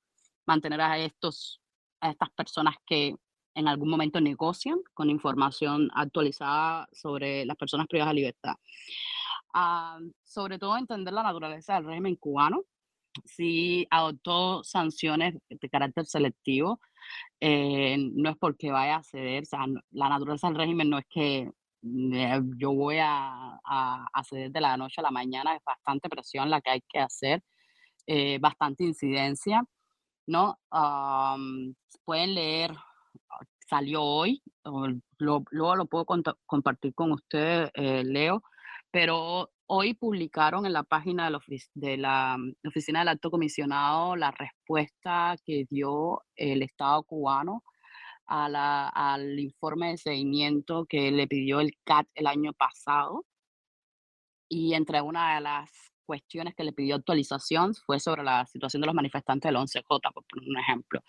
mantener 0.46 0.80
a 0.80 0.98
estos 0.98 1.62
a 2.00 2.12
estas 2.12 2.30
personas 2.30 2.76
que 2.86 3.16
en 3.58 3.68
algún 3.68 3.90
momento 3.90 4.22
negocian 4.22 4.80
con 4.94 5.10
información 5.10 5.90
actualizada 5.96 6.88
sobre 6.94 7.44
las 7.46 7.58
personas 7.58 7.88
privadas 7.88 8.12
de 8.12 8.20
libertad. 8.20 8.56
Ah, 9.54 10.00
sobre 10.24 10.60
todo 10.60 10.78
entender 10.78 11.14
la 11.14 11.24
naturaleza 11.24 11.76
del 11.76 11.86
régimen 11.86 12.16
cubano, 12.16 12.64
si 13.26 13.88
adoptó 13.90 14.64
sanciones 14.64 15.36
de 15.50 15.70
carácter 15.70 16.06
selectivo 16.06 16.80
eh, 17.40 17.98
no 17.98 18.30
es 18.30 18.38
porque 18.38 18.72
vaya 18.72 18.98
a 18.98 19.04
ceder, 19.04 19.44
o 19.44 19.46
sea, 19.46 19.66
la 19.92 20.10
naturaleza 20.10 20.48
del 20.48 20.58
régimen 20.58 20.90
no 20.92 21.00
es 21.00 21.06
que 21.10 21.50
eh, 21.82 22.42
yo 22.58 22.74
voy 22.74 22.98
a, 23.00 23.60
a, 23.64 24.24
ceder 24.24 24.52
de 24.52 24.62
la 24.62 24.78
noche 24.78 25.02
a 25.02 25.04
la 25.04 25.12
mañana, 25.12 25.56
es 25.56 25.64
bastante 25.64 26.10
presión 26.10 26.50
la 26.52 26.62
que 26.62 26.70
hay 26.72 26.82
que 26.88 27.00
hacer, 27.00 27.42
eh, 28.06 28.38
bastante 28.40 28.84
incidencia, 28.84 29.64
¿no? 30.28 30.60
pueden 32.06 32.36
leer, 32.36 32.72
salió 33.68 34.02
hoy, 34.04 34.42
luego 35.18 35.76
lo 35.76 35.86
puedo 35.86 36.06
compartir 36.46 36.94
con 36.94 37.12
ustedes, 37.12 37.72
Leo, 37.76 38.44
pero 38.92 39.52
hoy 39.68 39.94
publicaron 39.94 40.66
en 40.66 40.74
la 40.74 40.84
página 40.84 41.30
de 41.76 41.98
la, 41.98 42.38
Oficina 42.66 43.00
del 43.00 43.10
Alto 43.10 43.30
Comisionado 43.30 44.16
la 44.16 44.32
respuesta 44.32 45.36
que 45.46 45.66
dio 45.70 46.24
el 46.36 46.64
Estado 46.64 47.04
cubano 47.04 47.64
al 48.26 49.40
informe 49.40 49.92
de 49.92 49.98
seguimiento 49.98 50.86
que 50.86 51.12
le 51.12 51.28
pidió 51.28 51.60
el 51.60 51.78
CAT 51.84 52.08
el 52.16 52.28
año 52.28 52.54
pasado. 52.54 53.26
Y 54.50 54.74
entre 54.74 55.02
una 55.02 55.36
de 55.36 55.42
las 55.42 55.70
cuestiones 56.08 56.56
que 56.56 56.64
le 56.64 56.74
pidió 56.74 56.96
actualización 56.96 57.76
fue 57.76 58.00
sobre 58.00 58.24
la 58.24 58.46
situación 58.48 58.82
de 58.82 58.88
los 58.88 58.96
manifestantes 58.96 59.50
del 59.50 59.58
11J, 59.58 60.14
por 60.14 60.24
un 60.48 60.58
ejemplo. 60.58 61.04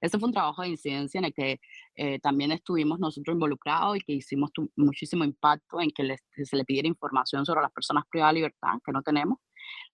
Ese 0.00 0.18
fue 0.18 0.28
un 0.28 0.32
trabajo 0.32 0.62
de 0.62 0.68
incidencia 0.68 1.18
en 1.18 1.26
el 1.26 1.34
que 1.34 1.60
eh, 1.94 2.18
también 2.18 2.50
estuvimos 2.50 2.98
nosotros 2.98 3.34
involucrados 3.34 3.98
y 3.98 4.00
que 4.00 4.12
hicimos 4.14 4.50
muchísimo 4.74 5.22
impacto 5.24 5.80
en 5.80 5.90
que 5.90 6.16
se 6.44 6.56
le 6.56 6.64
pidiera 6.64 6.88
información 6.88 7.46
sobre 7.46 7.62
las 7.62 7.72
personas 7.72 8.04
privadas 8.10 8.32
de 8.32 8.40
libertad, 8.40 8.72
que 8.84 8.92
no 8.92 9.02
tenemos. 9.02 9.38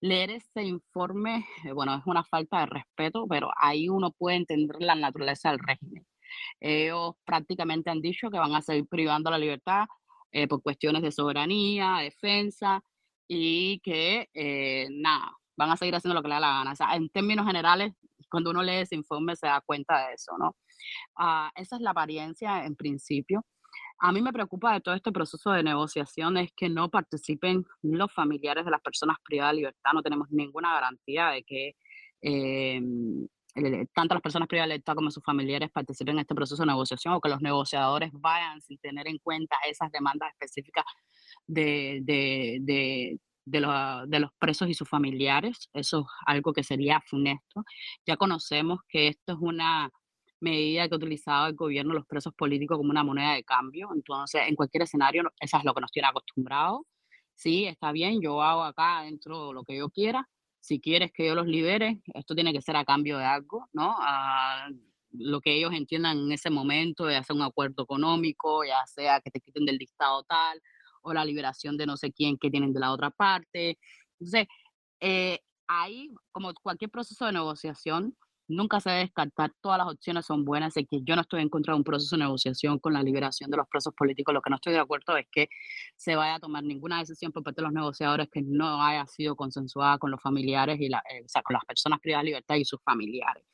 Leer 0.00 0.30
ese 0.30 0.62
informe, 0.62 1.44
eh, 1.64 1.72
bueno, 1.72 1.94
es 1.96 2.02
una 2.06 2.24
falta 2.24 2.60
de 2.60 2.66
respeto, 2.66 3.26
pero 3.28 3.50
ahí 3.60 3.88
uno 3.88 4.12
puede 4.12 4.36
entender 4.36 4.76
la 4.80 4.94
naturaleza 4.94 5.50
del 5.50 5.58
régimen. 5.58 6.06
Ellos 6.60 7.14
prácticamente 7.24 7.90
han 7.90 8.00
dicho 8.00 8.30
que 8.30 8.38
van 8.38 8.54
a 8.54 8.62
seguir 8.62 8.86
privando 8.86 9.30
la 9.30 9.38
libertad 9.38 9.86
eh, 10.32 10.48
por 10.48 10.62
cuestiones 10.62 11.02
de 11.02 11.12
soberanía, 11.12 11.98
defensa, 11.98 12.82
y 13.28 13.80
que, 13.80 14.28
eh, 14.34 14.88
nada, 14.90 15.32
van 15.56 15.70
a 15.70 15.76
seguir 15.76 15.94
haciendo 15.94 16.14
lo 16.14 16.22
que 16.22 16.28
le 16.28 16.34
da 16.34 16.40
la 16.40 16.58
gana. 16.58 16.72
O 16.72 16.76
sea, 16.76 16.94
en 16.94 17.08
términos 17.08 17.46
generales, 17.46 17.92
cuando 18.30 18.50
uno 18.50 18.62
lee 18.62 18.82
ese 18.82 18.94
informe 18.94 19.36
se 19.36 19.46
da 19.46 19.60
cuenta 19.60 20.08
de 20.08 20.14
eso, 20.14 20.32
¿no? 20.38 20.56
Ah, 21.16 21.50
esa 21.56 21.76
es 21.76 21.82
la 21.82 21.90
apariencia 21.90 22.64
en 22.64 22.76
principio. 22.76 23.44
A 23.98 24.12
mí 24.12 24.20
me 24.22 24.32
preocupa 24.32 24.72
de 24.74 24.80
todo 24.80 24.94
este 24.94 25.12
proceso 25.12 25.50
de 25.52 25.62
negociación 25.62 26.36
es 26.36 26.50
que 26.56 26.68
no 26.68 26.90
participen 26.90 27.64
los 27.82 28.12
familiares 28.12 28.64
de 28.64 28.70
las 28.70 28.80
personas 28.82 29.16
privadas 29.24 29.52
de 29.52 29.58
libertad. 29.58 29.92
No 29.94 30.02
tenemos 30.02 30.28
ninguna 30.30 30.74
garantía 30.74 31.28
de 31.28 31.44
que 31.44 31.76
eh, 32.22 32.80
tanto 33.94 34.14
las 34.14 34.22
personas 34.22 34.48
privadas 34.48 34.68
de 34.68 34.74
libertad 34.74 34.94
como 34.94 35.10
sus 35.10 35.22
familiares 35.22 35.70
participen 35.70 36.16
en 36.16 36.20
este 36.20 36.34
proceso 36.34 36.62
de 36.62 36.66
negociación 36.66 37.14
o 37.14 37.20
que 37.20 37.28
los 37.28 37.40
negociadores 37.40 38.10
vayan 38.12 38.60
sin 38.60 38.78
tener 38.78 39.06
en 39.06 39.18
cuenta 39.18 39.56
esas 39.68 39.92
demandas 39.92 40.30
específicas 40.32 40.84
de, 41.46 42.00
de, 42.02 42.58
de, 42.62 43.20
de, 43.44 43.60
los, 43.60 44.08
de 44.10 44.20
los 44.20 44.30
presos 44.38 44.68
y 44.68 44.74
sus 44.74 44.88
familiares. 44.88 45.68
Eso 45.72 46.00
es 46.00 46.06
algo 46.26 46.52
que 46.52 46.62
sería 46.62 47.00
funesto. 47.06 47.64
Ya 48.06 48.16
conocemos 48.16 48.80
que 48.88 49.08
esto 49.08 49.32
es 49.34 49.38
una 49.40 49.90
medida 50.40 50.88
que 50.88 51.18
ha 51.26 51.48
el 51.48 51.54
gobierno 51.54 51.94
los 51.94 52.06
presos 52.06 52.34
políticos 52.34 52.76
como 52.76 52.90
una 52.90 53.02
moneda 53.02 53.34
de 53.34 53.44
cambio. 53.44 53.88
Entonces, 53.94 54.42
en 54.46 54.54
cualquier 54.54 54.82
escenario, 54.82 55.24
eso 55.40 55.56
es 55.56 55.64
lo 55.64 55.74
que 55.74 55.80
nos 55.80 55.90
tiene 55.90 56.08
acostumbrados. 56.08 56.82
Sí, 57.34 57.64
está 57.66 57.92
bien, 57.92 58.20
yo 58.20 58.42
hago 58.42 58.62
acá 58.62 59.02
dentro 59.02 59.52
lo 59.52 59.64
que 59.64 59.76
yo 59.76 59.88
quiera. 59.90 60.28
Si 60.60 60.80
quieres 60.80 61.12
que 61.12 61.26
yo 61.26 61.34
los 61.34 61.46
libere, 61.46 62.00
esto 62.14 62.34
tiene 62.34 62.52
que 62.52 62.62
ser 62.62 62.76
a 62.76 62.84
cambio 62.84 63.18
de 63.18 63.24
algo, 63.24 63.68
¿no? 63.72 63.96
A 63.98 64.68
lo 65.10 65.40
que 65.40 65.54
ellos 65.56 65.72
entiendan 65.72 66.18
en 66.18 66.32
ese 66.32 66.50
momento, 66.50 67.10
ya 67.10 67.22
sea 67.22 67.36
un 67.36 67.42
acuerdo 67.42 67.82
económico, 67.84 68.64
ya 68.64 68.84
sea 68.86 69.20
que 69.20 69.30
te 69.30 69.40
quiten 69.40 69.64
del 69.64 69.76
listado 69.76 70.22
tal, 70.24 70.60
o 71.04 71.14
la 71.14 71.24
liberación 71.24 71.76
de 71.76 71.86
no 71.86 71.96
sé 71.96 72.12
quién 72.12 72.36
que 72.38 72.50
tienen 72.50 72.72
de 72.72 72.80
la 72.80 72.92
otra 72.92 73.10
parte. 73.10 73.78
Entonces, 74.18 74.46
eh, 75.00 75.38
ahí, 75.68 76.10
como 76.32 76.52
cualquier 76.62 76.90
proceso 76.90 77.26
de 77.26 77.32
negociación, 77.32 78.16
nunca 78.48 78.80
se 78.80 78.90
debe 78.90 79.02
descartar, 79.02 79.52
todas 79.60 79.78
las 79.78 79.88
opciones 79.88 80.26
son 80.26 80.44
buenas, 80.44 80.76
y 80.76 80.86
que 80.86 81.00
yo 81.02 81.16
no 81.16 81.22
estoy 81.22 81.42
en 81.42 81.48
contra 81.48 81.72
de 81.72 81.78
un 81.78 81.84
proceso 81.84 82.16
de 82.16 82.24
negociación 82.24 82.78
con 82.78 82.92
la 82.92 83.02
liberación 83.02 83.50
de 83.50 83.56
los 83.56 83.66
presos 83.68 83.94
políticos, 83.94 84.34
lo 84.34 84.42
que 84.42 84.50
no 84.50 84.56
estoy 84.56 84.72
de 84.74 84.80
acuerdo 84.80 85.16
es 85.16 85.26
que 85.30 85.48
se 85.96 86.16
vaya 86.16 86.36
a 86.36 86.40
tomar 86.40 86.62
ninguna 86.64 86.98
decisión 86.98 87.32
por 87.32 87.42
parte 87.42 87.60
de 87.60 87.66
los 87.66 87.72
negociadores 87.72 88.28
que 88.30 88.42
no 88.42 88.82
haya 88.82 89.06
sido 89.06 89.36
consensuada 89.36 89.98
con 89.98 90.10
los 90.10 90.20
familiares 90.20 90.80
y 90.80 90.88
la, 90.88 91.02
eh, 91.10 91.22
o 91.24 91.28
sea, 91.28 91.42
con 91.42 91.54
las 91.54 91.64
personas 91.64 92.00
privadas 92.00 92.22
de 92.24 92.26
libertad 92.26 92.56
y 92.56 92.64
sus 92.64 92.80
familiares, 92.82 93.44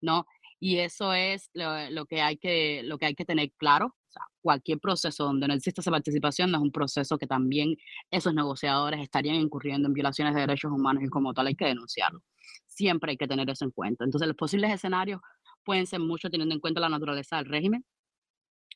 ¿no? 0.00 0.26
Y 0.60 0.78
eso 0.78 1.12
es 1.12 1.50
lo, 1.54 1.90
lo, 1.90 2.06
que 2.06 2.20
hay 2.20 2.36
que, 2.36 2.82
lo 2.84 2.98
que 2.98 3.06
hay 3.06 3.14
que 3.14 3.24
tener 3.24 3.52
claro, 3.56 3.94
cualquier 4.40 4.78
proceso 4.78 5.24
donde 5.24 5.48
no 5.48 5.54
existe 5.54 5.80
esa 5.80 5.90
participación 5.90 6.50
no 6.50 6.58
es 6.58 6.62
un 6.62 6.72
proceso 6.72 7.18
que 7.18 7.26
también 7.26 7.76
esos 8.10 8.34
negociadores 8.34 9.00
estarían 9.00 9.36
incurriendo 9.36 9.88
en 9.88 9.94
violaciones 9.94 10.34
de 10.34 10.40
derechos 10.40 10.72
humanos 10.72 11.02
y 11.04 11.08
como 11.08 11.34
tal 11.34 11.46
hay 11.48 11.54
que 11.54 11.66
denunciarlo. 11.66 12.20
Siempre 12.66 13.12
hay 13.12 13.16
que 13.16 13.28
tener 13.28 13.48
eso 13.50 13.64
en 13.64 13.70
cuenta. 13.70 14.04
Entonces 14.04 14.28
los 14.28 14.36
posibles 14.36 14.72
escenarios 14.72 15.20
pueden 15.64 15.86
ser 15.86 16.00
muchos 16.00 16.30
teniendo 16.30 16.54
en 16.54 16.60
cuenta 16.60 16.80
la 16.80 16.88
naturaleza 16.88 17.36
del 17.36 17.46
régimen, 17.46 17.84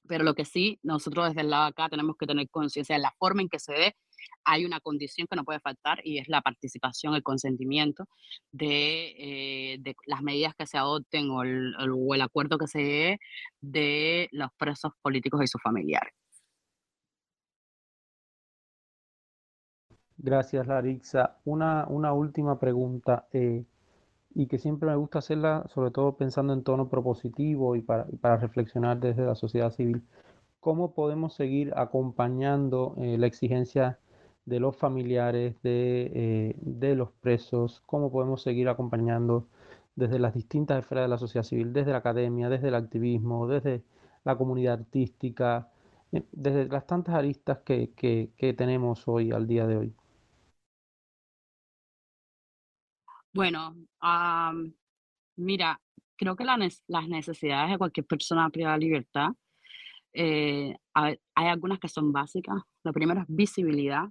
pero 0.08 0.24
lo 0.24 0.34
que 0.34 0.44
sí 0.44 0.78
nosotros 0.82 1.28
desde 1.28 1.42
el 1.42 1.50
lado 1.50 1.64
acá 1.64 1.88
tenemos 1.88 2.16
que 2.18 2.26
tener 2.26 2.48
conciencia 2.50 2.96
de 2.96 3.02
la 3.02 3.14
forma 3.18 3.42
en 3.42 3.48
que 3.48 3.58
se 3.58 3.72
dé 3.72 3.96
hay 4.44 4.64
una 4.64 4.80
condición 4.80 5.26
que 5.28 5.36
no 5.36 5.44
puede 5.44 5.60
faltar 5.60 6.00
y 6.04 6.18
es 6.18 6.28
la 6.28 6.40
participación, 6.40 7.14
el 7.14 7.22
consentimiento 7.22 8.06
de, 8.50 9.14
eh, 9.18 9.78
de 9.80 9.94
las 10.06 10.22
medidas 10.22 10.54
que 10.54 10.66
se 10.66 10.78
adopten 10.78 11.30
o 11.30 11.42
el, 11.42 11.74
o 11.78 12.14
el 12.14 12.22
acuerdo 12.22 12.58
que 12.58 12.66
se 12.66 12.78
dé 12.78 13.20
de 13.60 14.28
los 14.32 14.50
presos 14.58 14.92
políticos 15.02 15.42
y 15.42 15.46
sus 15.46 15.62
familiares. 15.62 16.12
Gracias, 20.16 20.66
Larixa. 20.68 21.38
Una, 21.44 21.84
una 21.88 22.12
última 22.12 22.60
pregunta, 22.60 23.26
eh, 23.32 23.64
y 24.34 24.46
que 24.46 24.58
siempre 24.58 24.88
me 24.88 24.96
gusta 24.96 25.18
hacerla, 25.18 25.64
sobre 25.68 25.90
todo 25.90 26.16
pensando 26.16 26.52
en 26.52 26.62
tono 26.62 26.88
propositivo 26.88 27.76
y 27.76 27.82
para, 27.82 28.06
para 28.20 28.36
reflexionar 28.36 29.00
desde 29.00 29.24
la 29.24 29.34
sociedad 29.34 29.70
civil. 29.72 30.02
¿Cómo 30.60 30.94
podemos 30.94 31.34
seguir 31.34 31.72
acompañando 31.76 32.94
eh, 32.98 33.18
la 33.18 33.26
exigencia 33.26 33.98
de 34.44 34.60
los 34.60 34.76
familiares 34.76 35.56
eh, 35.62 36.54
de, 36.60 36.94
los 36.94 37.12
presos, 37.12 37.82
cómo 37.86 38.10
podemos 38.10 38.42
seguir 38.42 38.68
acompañando 38.68 39.48
desde 39.94 40.18
las 40.18 40.34
distintas 40.34 40.80
esferas 40.80 41.04
de 41.04 41.08
la 41.08 41.18
sociedad 41.18 41.44
civil, 41.44 41.72
desde 41.72 41.92
la 41.92 41.98
academia, 41.98 42.48
desde 42.48 42.68
el 42.68 42.74
activismo, 42.74 43.46
desde 43.46 43.84
la 44.24 44.36
comunidad 44.36 44.80
artística, 44.80 45.70
eh, 46.12 46.24
desde 46.32 46.66
las 46.66 46.86
tantas 46.86 47.14
aristas 47.14 47.58
que, 47.64 47.92
que, 47.94 48.54
tenemos 48.54 49.06
hoy, 49.06 49.32
al 49.32 49.46
día 49.46 49.66
de 49.66 49.76
hoy. 49.76 49.94
Bueno, 53.34 53.76
mira, 55.36 55.80
creo 56.16 56.36
que 56.36 56.44
las 56.44 57.08
necesidades 57.08 57.70
de 57.70 57.78
cualquier 57.78 58.06
persona 58.06 58.50
privada 58.50 58.74
de 58.74 58.84
libertad, 58.84 59.30
eh, 60.12 60.76
hay 60.94 61.18
algunas 61.34 61.78
que 61.78 61.88
son 61.88 62.12
básicas. 62.12 62.60
Lo 62.84 62.92
primero 62.92 63.20
es 63.20 63.26
visibilidad 63.28 64.10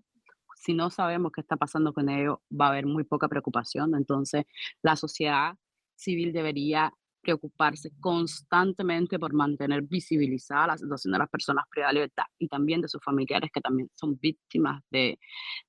si 0.62 0.74
no 0.74 0.92
sabemos 0.92 1.32
qué 1.34 1.42
está 1.42 1.58
pasando 1.58 1.92
con 1.92 2.08
ellos, 2.08 2.38
va 2.50 2.68
a 2.68 2.70
haber 2.70 2.86
muy 2.86 3.04
poca 3.04 3.28
preocupación. 3.28 3.96
Entonces, 3.96 4.46
la 4.84 4.96
sociedad 4.96 5.56
civil 5.96 6.32
debería 6.34 6.94
preocuparse 7.22 7.92
constantemente 8.00 9.20
por 9.20 9.34
mantener 9.34 9.84
visibilizada 9.84 10.68
la 10.68 10.78
situación 10.78 11.14
de 11.14 11.20
las 11.20 11.30
personas 11.30 11.66
privadas 11.70 11.94
de 11.94 12.00
libertad 12.00 12.24
y 12.40 12.48
también 12.48 12.82
de 12.82 12.88
sus 12.88 13.04
familiares 13.04 13.52
que 13.54 13.62
también 13.62 13.90
son 13.96 14.18
víctimas 14.20 14.82
de, 14.90 15.20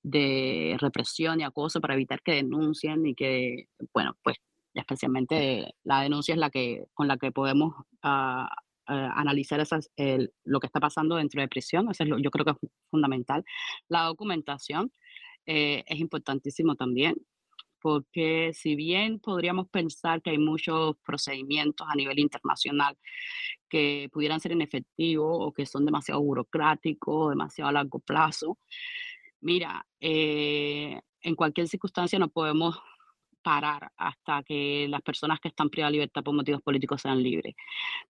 de 0.03 0.77
represión 0.81 1.41
y 1.41 1.45
acoso 1.45 1.81
para 1.81 1.95
evitar 1.95 2.23
que 2.23 2.33
denuncien 2.33 3.07
y 3.07 3.15
que, 3.15 3.67
bueno, 3.93 4.17
pues 4.23 4.37
especialmente 4.75 5.75
la 5.85 6.01
denuncia 6.01 6.35
es 6.35 6.39
la 6.39 6.51
que 6.51 6.87
con 6.95 7.09
la 7.09 7.19
que 7.19 7.33
podemos 7.33 7.75
uh, 8.05 8.47
eh, 8.89 9.09
analizar 9.15 9.61
esas, 9.61 9.91
lo 10.45 10.61
que 10.61 10.67
está 10.67 10.81
pasando 10.81 11.17
dentro 11.17 11.41
de 11.41 11.49
prisión, 11.49 11.91
eso 11.91 12.03
es 12.03 12.09
lo, 12.09 12.19
yo 12.19 12.31
creo 12.31 12.45
que 12.45 12.53
es 12.53 12.71
fundamental. 12.91 13.45
La 13.89 14.05
documentación 14.05 14.93
eh, 15.47 15.85
es 15.87 15.99
importantísimo 16.01 16.75
también, 16.77 17.17
porque 17.81 18.53
si 18.55 18.77
bien 18.77 19.19
podríamos 19.19 19.69
pensar 19.69 20.23
que 20.23 20.31
hay 20.31 20.39
muchos 20.39 20.97
procedimientos 21.05 21.87
a 21.91 21.97
nivel 21.97 22.21
internacional 22.21 22.97
que 23.69 24.09
pudieran 24.13 24.41
ser 24.41 24.53
inefectivos 24.53 25.37
o 25.41 25.53
que 25.53 25.67
son 25.67 25.85
demasiado 25.85 26.21
burocráticos, 26.23 27.31
demasiado 27.31 27.71
a 27.71 27.73
largo 27.73 27.99
plazo, 27.99 28.59
mira, 29.41 29.87
eh, 30.01 31.01
en 31.23 31.35
cualquier 31.35 31.69
circunstancia 31.69 32.19
no 32.19 32.29
podemos 32.29 32.79
parar 33.43 33.91
hasta 33.97 34.43
que 34.43 34.87
las 34.89 35.03
personas 35.03 35.41
que 35.41 35.49
están 35.49 35.69
privadas 35.71 35.91
de 35.91 35.99
libertad 35.99 36.23
por 36.23 36.35
motivos 36.35 36.63
políticos 36.63 37.03
sean 37.03 37.23
libres. 37.23 37.55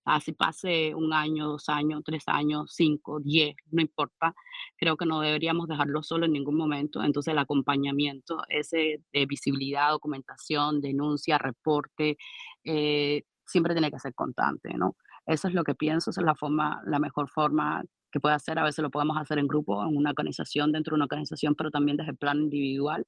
Así 0.04 0.32
pase 0.32 0.94
un 0.94 1.12
año, 1.12 1.48
dos 1.48 1.68
años, 1.68 2.02
tres 2.04 2.24
años, 2.26 2.72
cinco, 2.74 3.20
diez, 3.20 3.56
no 3.70 3.82
importa. 3.82 4.34
Creo 4.76 4.96
que 4.96 5.06
no 5.06 5.20
deberíamos 5.20 5.68
dejarlo 5.68 6.02
solo 6.02 6.26
en 6.26 6.32
ningún 6.32 6.56
momento. 6.56 7.02
Entonces 7.02 7.32
el 7.32 7.38
acompañamiento, 7.38 8.42
ese 8.48 9.02
de 9.12 9.26
visibilidad, 9.26 9.90
documentación, 9.90 10.80
denuncia, 10.80 11.38
reporte, 11.38 12.16
eh, 12.64 13.22
siempre 13.46 13.74
tiene 13.74 13.90
que 13.90 13.98
ser 13.98 14.14
constante, 14.14 14.74
¿no? 14.74 14.96
Eso 15.26 15.48
es 15.48 15.54
lo 15.54 15.64
que 15.64 15.74
pienso, 15.74 16.10
esa 16.10 16.20
es 16.20 16.24
la 16.26 16.34
forma, 16.34 16.82
la 16.86 16.98
mejor 16.98 17.28
forma 17.28 17.82
que 18.10 18.20
puede 18.20 18.34
hacer. 18.34 18.58
A 18.58 18.64
veces 18.64 18.82
lo 18.82 18.90
podemos 18.90 19.16
hacer 19.16 19.38
en 19.38 19.48
grupo, 19.48 19.82
en 19.82 19.96
una 19.96 20.10
organización, 20.10 20.72
dentro 20.72 20.92
de 20.92 20.96
una 20.96 21.04
organización, 21.04 21.54
pero 21.54 21.70
también 21.70 21.96
desde 21.96 22.12
el 22.12 22.16
plano 22.16 22.42
individual, 22.42 23.06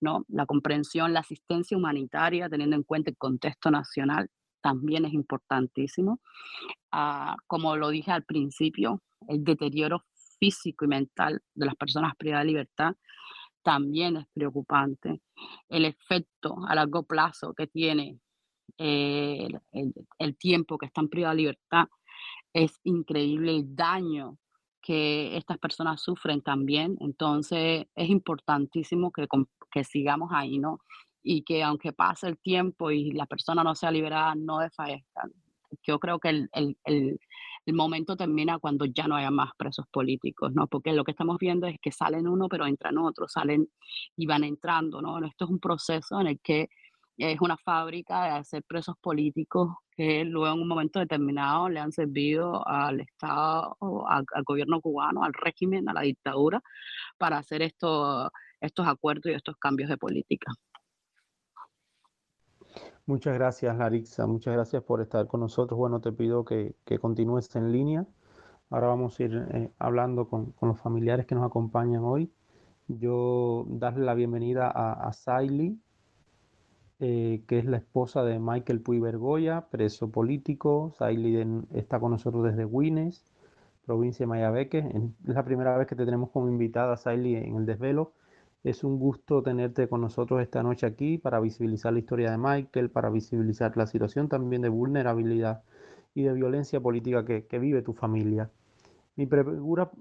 ¿no? 0.00 0.24
La 0.28 0.46
comprensión, 0.46 1.12
la 1.12 1.20
asistencia 1.20 1.76
humanitaria, 1.76 2.48
teniendo 2.48 2.76
en 2.76 2.82
cuenta 2.82 3.10
el 3.10 3.16
contexto 3.16 3.70
nacional, 3.70 4.28
también 4.60 5.04
es 5.04 5.12
importantísimo. 5.12 6.20
Ah, 6.90 7.36
como 7.46 7.76
lo 7.76 7.90
dije 7.90 8.12
al 8.12 8.24
principio, 8.24 9.02
el 9.28 9.44
deterioro 9.44 10.04
físico 10.38 10.84
y 10.84 10.88
mental 10.88 11.42
de 11.54 11.66
las 11.66 11.76
personas 11.76 12.14
privadas 12.16 12.44
de 12.44 12.48
libertad 12.48 12.94
también 13.62 14.16
es 14.18 14.26
preocupante. 14.32 15.20
El 15.68 15.86
efecto 15.86 16.56
a 16.68 16.74
largo 16.74 17.02
plazo 17.02 17.54
que 17.54 17.66
tiene 17.66 18.20
eh, 18.78 19.48
el, 20.18 20.36
tiempo 20.36 20.78
que 20.78 20.86
están 20.86 21.08
privadas 21.08 21.36
de 21.36 21.42
libertad 21.42 21.86
es 22.52 22.78
increíble 22.84 23.56
el 23.56 23.74
daño 23.74 24.38
que 24.84 25.36
estas 25.36 25.58
personas 25.58 26.02
sufren 26.02 26.42
también. 26.42 26.96
Entonces 27.00 27.86
es 27.94 28.10
importantísimo 28.10 29.10
que, 29.10 29.26
que 29.72 29.84
sigamos 29.84 30.30
ahí, 30.32 30.58
¿no? 30.58 30.80
Y 31.22 31.42
que 31.42 31.62
aunque 31.62 31.92
pase 31.92 32.28
el 32.28 32.38
tiempo 32.38 32.90
y 32.90 33.12
la 33.12 33.26
persona 33.26 33.64
no 33.64 33.74
sea 33.74 33.90
liberada, 33.90 34.34
no 34.34 34.58
desfallezcan. 34.58 35.32
Yo 35.82 35.98
creo 35.98 36.18
que 36.20 36.28
el, 36.28 36.48
el, 36.52 36.76
el, 36.84 37.18
el 37.66 37.74
momento 37.74 38.16
termina 38.16 38.58
cuando 38.58 38.84
ya 38.84 39.08
no 39.08 39.16
haya 39.16 39.30
más 39.30 39.52
presos 39.56 39.86
políticos, 39.90 40.52
¿no? 40.54 40.66
Porque 40.66 40.92
lo 40.92 41.02
que 41.02 41.12
estamos 41.12 41.38
viendo 41.38 41.66
es 41.66 41.78
que 41.80 41.90
salen 41.90 42.28
uno, 42.28 42.48
pero 42.48 42.66
entran 42.66 42.98
otros, 42.98 43.32
salen 43.32 43.68
y 44.16 44.26
van 44.26 44.44
entrando, 44.44 45.00
¿no? 45.00 45.24
Esto 45.24 45.46
es 45.46 45.50
un 45.50 45.60
proceso 45.60 46.20
en 46.20 46.26
el 46.26 46.40
que 46.40 46.68
es 47.16 47.40
una 47.40 47.56
fábrica 47.56 48.24
de 48.24 48.30
hacer 48.30 48.62
presos 48.64 48.96
políticos 49.00 49.70
que 49.96 50.24
luego 50.24 50.54
en 50.54 50.62
un 50.62 50.68
momento 50.68 50.98
determinado 50.98 51.68
le 51.68 51.80
han 51.80 51.92
servido 51.92 52.66
al 52.66 53.00
Estado, 53.00 53.76
al, 54.08 54.24
al 54.32 54.42
gobierno 54.44 54.80
cubano, 54.80 55.22
al 55.22 55.32
régimen, 55.32 55.88
a 55.88 55.92
la 55.92 56.02
dictadura, 56.02 56.60
para 57.18 57.38
hacer 57.38 57.62
estos, 57.62 58.28
estos 58.60 58.86
acuerdos 58.86 59.26
y 59.26 59.34
estos 59.34 59.56
cambios 59.56 59.88
de 59.88 59.96
política. 59.96 60.52
Muchas 63.06 63.34
gracias, 63.34 63.76
Larixa. 63.76 64.26
Muchas 64.26 64.54
gracias 64.54 64.82
por 64.82 65.02
estar 65.02 65.26
con 65.26 65.40
nosotros. 65.40 65.78
Bueno, 65.78 66.00
te 66.00 66.10
pido 66.10 66.44
que, 66.44 66.74
que 66.86 66.98
continúes 66.98 67.54
en 67.54 67.70
línea. 67.70 68.06
Ahora 68.70 68.88
vamos 68.88 69.20
a 69.20 69.24
ir 69.24 69.46
eh, 69.52 69.70
hablando 69.78 70.26
con, 70.26 70.52
con, 70.52 70.70
los 70.70 70.80
familiares 70.80 71.26
que 71.26 71.34
nos 71.34 71.44
acompañan 71.44 72.02
hoy. 72.02 72.32
Yo 72.88 73.66
darle 73.68 74.06
la 74.06 74.14
bienvenida 74.14 74.70
a, 74.70 75.06
a 75.06 75.12
Saily, 75.12 75.78
eh, 77.00 77.42
que 77.48 77.58
es 77.58 77.64
la 77.64 77.78
esposa 77.78 78.22
de 78.22 78.38
Michael 78.38 78.80
Puy 78.80 79.00
Bergoya, 79.00 79.68
preso 79.68 80.10
político. 80.10 80.92
Saily 80.96 81.64
está 81.72 81.98
con 81.98 82.12
nosotros 82.12 82.44
desde 82.44 82.64
Guines, 82.66 83.24
provincia 83.84 84.24
de 84.24 84.28
Mayabeque. 84.28 84.78
Es 84.78 85.34
la 85.34 85.44
primera 85.44 85.76
vez 85.76 85.88
que 85.88 85.96
te 85.96 86.04
tenemos 86.04 86.30
como 86.30 86.48
invitada, 86.48 86.96
Saily, 86.96 87.34
en 87.36 87.56
el 87.56 87.66
desvelo. 87.66 88.12
Es 88.62 88.84
un 88.84 88.98
gusto 88.98 89.42
tenerte 89.42 89.88
con 89.88 90.00
nosotros 90.00 90.40
esta 90.40 90.62
noche 90.62 90.86
aquí 90.86 91.18
para 91.18 91.40
visibilizar 91.40 91.92
la 91.92 91.98
historia 91.98 92.30
de 92.30 92.38
Michael, 92.38 92.90
para 92.90 93.10
visibilizar 93.10 93.76
la 93.76 93.86
situación 93.86 94.28
también 94.28 94.62
de 94.62 94.68
vulnerabilidad 94.68 95.62
y 96.14 96.22
de 96.22 96.32
violencia 96.32 96.80
política 96.80 97.24
que, 97.24 97.58
vive 97.58 97.82
tu 97.82 97.92
familia. 97.92 98.50
Mi, 99.16 99.28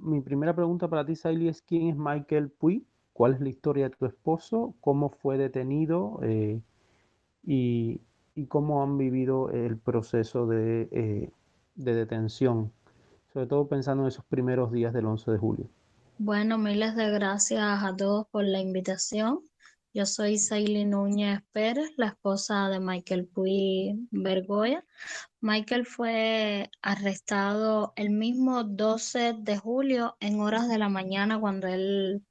mi, 0.01 0.21
primera 0.21 0.55
pregunta 0.55 0.87
para 0.87 1.05
ti, 1.05 1.15
Saily, 1.15 1.47
es 1.49 1.61
¿quién 1.61 1.89
es 1.89 1.97
Michael 1.97 2.51
Puy? 2.51 2.85
¿Cuál 3.13 3.33
es 3.33 3.41
la 3.41 3.49
historia 3.49 3.89
de 3.89 3.95
tu 3.95 4.05
esposo? 4.05 4.75
¿Cómo 4.79 5.09
fue 5.09 5.37
detenido? 5.37 6.19
Eh, 6.23 6.61
y, 7.43 8.01
cómo 8.47 8.81
han 8.81 8.97
vivido 8.97 9.51
el 9.51 9.77
proceso 9.77 10.47
de, 10.47 10.87
eh, 10.91 11.29
de 11.75 11.95
detención, 11.95 12.71
sobre 13.31 13.47
todo 13.47 13.67
pensando 13.67 14.03
en 14.03 14.07
esos 14.07 14.25
primeros 14.25 14.71
días 14.71 14.93
del 14.93 15.05
11 15.05 15.31
de 15.31 15.37
julio. 15.37 15.69
Bueno, 16.17 16.57
miles 16.57 16.95
de 16.95 17.11
gracias 17.11 17.83
a 17.83 17.95
todos 17.95 18.27
por 18.27 18.43
la 18.43 18.59
invitación. 18.59 19.41
Yo 19.95 20.07
soy 20.07 20.39
Saily 20.39 20.85
Núñez 20.85 21.41
Pérez, 21.51 21.91
la 21.97 22.07
esposa 22.07 22.67
de 22.69 22.79
Michael 22.79 23.27
Puy 23.27 24.07
Bergoya. 24.09 24.83
Michael 25.39 25.85
fue 25.85 26.71
arrestado 26.81 27.93
el 27.95 28.09
mismo 28.09 28.63
12 28.63 29.33
de 29.39 29.57
julio 29.57 30.17
en 30.19 30.39
horas 30.39 30.67
de 30.67 30.79
la 30.79 30.89
mañana 30.89 31.39
cuando 31.39 31.67
él 31.67 32.23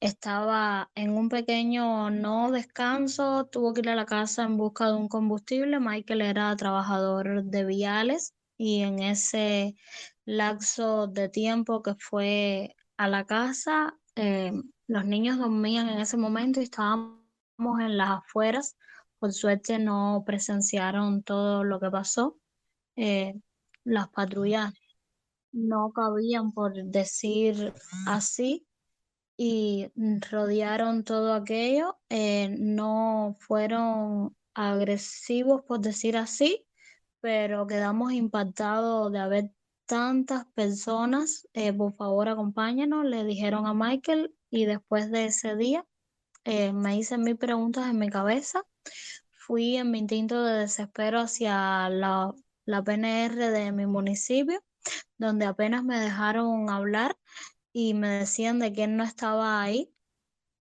estaba 0.00 0.90
en 0.94 1.10
un 1.16 1.28
pequeño 1.28 2.10
no 2.10 2.50
descanso, 2.50 3.46
tuvo 3.46 3.74
que 3.74 3.80
ir 3.80 3.90
a 3.90 3.94
la 3.94 4.06
casa 4.06 4.44
en 4.44 4.56
busca 4.56 4.86
de 4.86 4.94
un 4.96 5.08
combustible. 5.08 5.78
Michael 5.78 6.22
era 6.22 6.56
trabajador 6.56 7.44
de 7.44 7.64
viales 7.64 8.34
y 8.56 8.80
en 8.80 9.00
ese 9.00 9.76
lapso 10.24 11.06
de 11.06 11.28
tiempo 11.28 11.82
que 11.82 11.94
fue 11.96 12.76
a 12.96 13.08
la 13.08 13.26
casa. 13.26 13.98
Eh, 14.16 14.52
los 14.86 15.04
niños 15.04 15.38
dormían 15.38 15.88
en 15.90 16.00
ese 16.00 16.16
momento 16.16 16.60
y 16.60 16.64
estábamos 16.64 17.20
en 17.80 17.96
las 17.98 18.10
afueras. 18.10 18.76
Por 19.18 19.32
suerte 19.32 19.78
no 19.78 20.22
presenciaron 20.24 21.22
todo 21.22 21.62
lo 21.62 21.78
que 21.78 21.90
pasó. 21.90 22.38
Eh, 22.96 23.34
las 23.84 24.08
patrullas 24.08 24.72
no 25.52 25.92
cabían, 25.92 26.52
por 26.52 26.72
decir 26.72 27.74
así, 28.06 28.66
y 29.42 29.90
rodearon 30.30 31.02
todo 31.02 31.32
aquello. 31.32 31.98
Eh, 32.10 32.54
no 32.58 33.36
fueron 33.38 34.36
agresivos, 34.52 35.62
por 35.66 35.80
decir 35.80 36.18
así, 36.18 36.66
pero 37.20 37.66
quedamos 37.66 38.12
impactados 38.12 39.10
de 39.10 39.18
haber 39.18 39.50
tantas 39.86 40.44
personas, 40.54 41.48
eh, 41.54 41.72
por 41.72 41.94
favor 41.94 42.28
acompáñanos, 42.28 43.06
le 43.06 43.24
dijeron 43.24 43.66
a 43.66 43.72
Michael 43.72 44.34
y 44.50 44.66
después 44.66 45.10
de 45.10 45.26
ese 45.26 45.56
día 45.56 45.86
eh, 46.44 46.74
me 46.74 46.98
hice 46.98 47.16
mil 47.16 47.38
preguntas 47.38 47.88
en 47.88 47.98
mi 47.98 48.10
cabeza. 48.10 48.66
Fui 49.30 49.78
en 49.78 49.90
mi 49.90 50.00
instinto 50.00 50.44
de 50.44 50.58
desespero 50.60 51.18
hacia 51.18 51.88
la, 51.88 52.34
la 52.66 52.84
PNR 52.84 53.36
de 53.36 53.72
mi 53.72 53.86
municipio, 53.86 54.62
donde 55.16 55.46
apenas 55.46 55.82
me 55.82 55.98
dejaron 55.98 56.68
hablar 56.68 57.16
y 57.72 57.94
me 57.94 58.08
decían 58.08 58.58
de 58.58 58.72
que 58.72 58.86
no 58.86 59.04
estaba 59.04 59.62
ahí. 59.62 59.92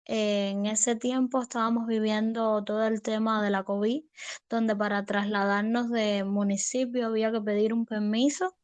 en 0.05 0.65
ese 0.67 0.95
tiempo 0.95 1.41
estábamos 1.41 1.87
viviendo 1.87 2.63
todo 2.63 2.85
el 2.87 3.01
tema 3.01 3.43
de 3.43 3.49
la 3.51 3.63
COVID, 3.63 4.03
donde 4.49 4.75
para 4.75 5.05
trasladarnos 5.05 5.89
de 5.91 6.23
municipio 6.23 7.07
había 7.07 7.31
que 7.31 7.41
pedir 7.41 7.73
un 7.73 7.85
permiso 7.85 8.57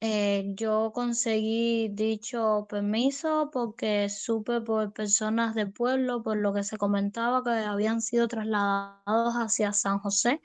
eh, 0.00 0.52
yo 0.54 0.92
conseguí 0.94 1.88
dicho 1.88 2.66
permiso 2.68 3.50
porque 3.52 4.08
supe 4.10 4.60
por 4.60 4.92
personas 4.92 5.54
del 5.54 5.72
pueblo, 5.72 6.22
por 6.22 6.36
lo 6.36 6.52
que 6.52 6.64
se 6.64 6.76
comentaba, 6.76 7.42
que 7.42 7.50
habían 7.50 8.02
sido 8.02 8.28
trasladados 8.28 9.34
hacia 9.34 9.72
San 9.72 9.98
José. 9.98 10.42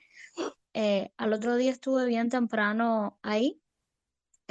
Eh, 0.73 1.11
al 1.17 1.33
otro 1.33 1.57
día 1.57 1.71
estuve 1.71 2.05
bien 2.05 2.29
temprano 2.29 3.19
ahí. 3.23 3.61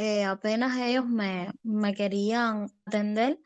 Eh, 0.03 0.25
apenas 0.25 0.79
ellos 0.79 1.07
me, 1.07 1.51
me 1.63 1.95
querían 1.95 2.69
atender, 2.87 3.39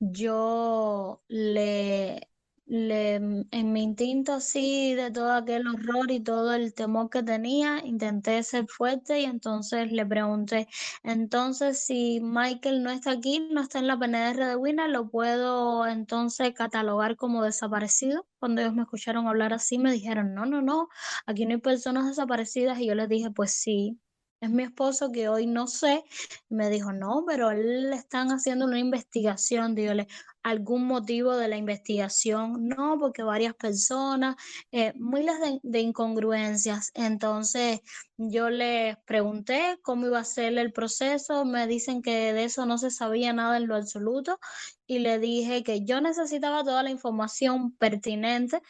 yo 0.00 1.22
le 1.28 2.28
le, 2.66 3.14
en 3.16 3.72
mi 3.72 3.82
instinto 3.82 4.32
así 4.34 4.94
de 4.94 5.10
todo 5.10 5.32
aquel 5.32 5.66
horror 5.68 6.10
y 6.10 6.20
todo 6.20 6.54
el 6.54 6.72
temor 6.74 7.10
que 7.10 7.22
tenía, 7.22 7.80
intenté 7.84 8.42
ser 8.44 8.66
fuerte 8.68 9.20
y 9.20 9.24
entonces 9.24 9.90
le 9.92 10.04
pregunté, 10.06 10.68
entonces 11.02 11.84
si 11.84 12.20
Michael 12.22 12.82
no 12.82 12.90
está 12.90 13.12
aquí, 13.12 13.40
no 13.50 13.60
está 13.62 13.78
en 13.80 13.88
la 13.88 13.98
PNR 13.98 14.46
de 14.46 14.56
Wina, 14.56 14.88
¿lo 14.88 15.10
puedo 15.10 15.86
entonces 15.86 16.52
catalogar 16.54 17.16
como 17.16 17.42
desaparecido? 17.44 18.26
Cuando 18.38 18.60
ellos 18.62 18.74
me 18.74 18.82
escucharon 18.82 19.26
hablar 19.28 19.52
así, 19.52 19.78
me 19.78 19.92
dijeron, 19.92 20.34
no, 20.34 20.46
no, 20.46 20.62
no, 20.62 20.88
aquí 21.26 21.46
no 21.46 21.54
hay 21.54 21.60
personas 21.60 22.06
desaparecidas 22.06 22.78
y 22.80 22.86
yo 22.86 22.94
les 22.96 23.08
dije, 23.08 23.30
pues 23.32 23.52
sí, 23.52 24.00
es 24.40 24.50
mi 24.50 24.62
esposo 24.62 25.12
que 25.12 25.28
hoy 25.28 25.46
no 25.46 25.66
sé. 25.66 26.04
Me 26.48 26.70
dijo, 26.70 26.92
no, 26.92 27.24
pero 27.26 27.52
le 27.52 27.94
están 27.94 28.28
haciendo 28.32 28.64
una 28.64 28.78
investigación. 28.78 29.74
Dígale, 29.74 30.08
¿algún 30.42 30.86
motivo 30.86 31.36
de 31.36 31.48
la 31.48 31.56
investigación? 31.56 32.66
No, 32.66 32.98
porque 32.98 33.22
varias 33.22 33.54
personas, 33.54 34.36
eh, 34.72 34.92
miles 34.96 35.38
de, 35.40 35.60
de, 35.62 35.80
incongruencias. 35.80 36.90
Entonces 36.94 37.80
yo 38.16 38.48
les 38.50 38.96
pregunté 39.04 39.78
cómo 39.82 40.06
iba 40.06 40.20
a 40.20 40.24
ser 40.24 40.56
el 40.58 40.72
proceso. 40.72 41.44
Me 41.44 41.66
dicen 41.66 42.00
que 42.02 42.32
de 42.32 42.44
eso 42.44 42.64
no 42.66 42.78
se 42.78 42.90
sabía 42.90 43.32
nada 43.32 43.58
en 43.58 43.66
lo 43.66 43.76
absoluto. 43.76 44.38
Y 44.86 45.00
le 45.00 45.18
dije 45.18 45.62
que 45.62 45.84
yo 45.84 46.00
necesitaba 46.00 46.64
toda 46.64 46.82
la 46.82 46.90
información 46.90 47.72
pertinente 47.76 48.62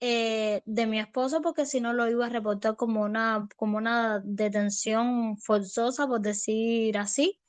eh, 0.00 0.62
de 0.66 0.86
mi 0.86 1.00
esposo 1.00 1.42
porque 1.42 1.66
si 1.66 1.80
no 1.80 1.92
lo 1.92 2.08
iba 2.08 2.26
a 2.26 2.28
reportar 2.28 2.76
como 2.76 3.02
una, 3.02 3.48
como 3.56 3.78
una 3.78 4.20
detención 4.24 5.38
forzosa, 5.38 6.06
por 6.06 6.20
decir 6.20 6.98
así. 6.98 7.40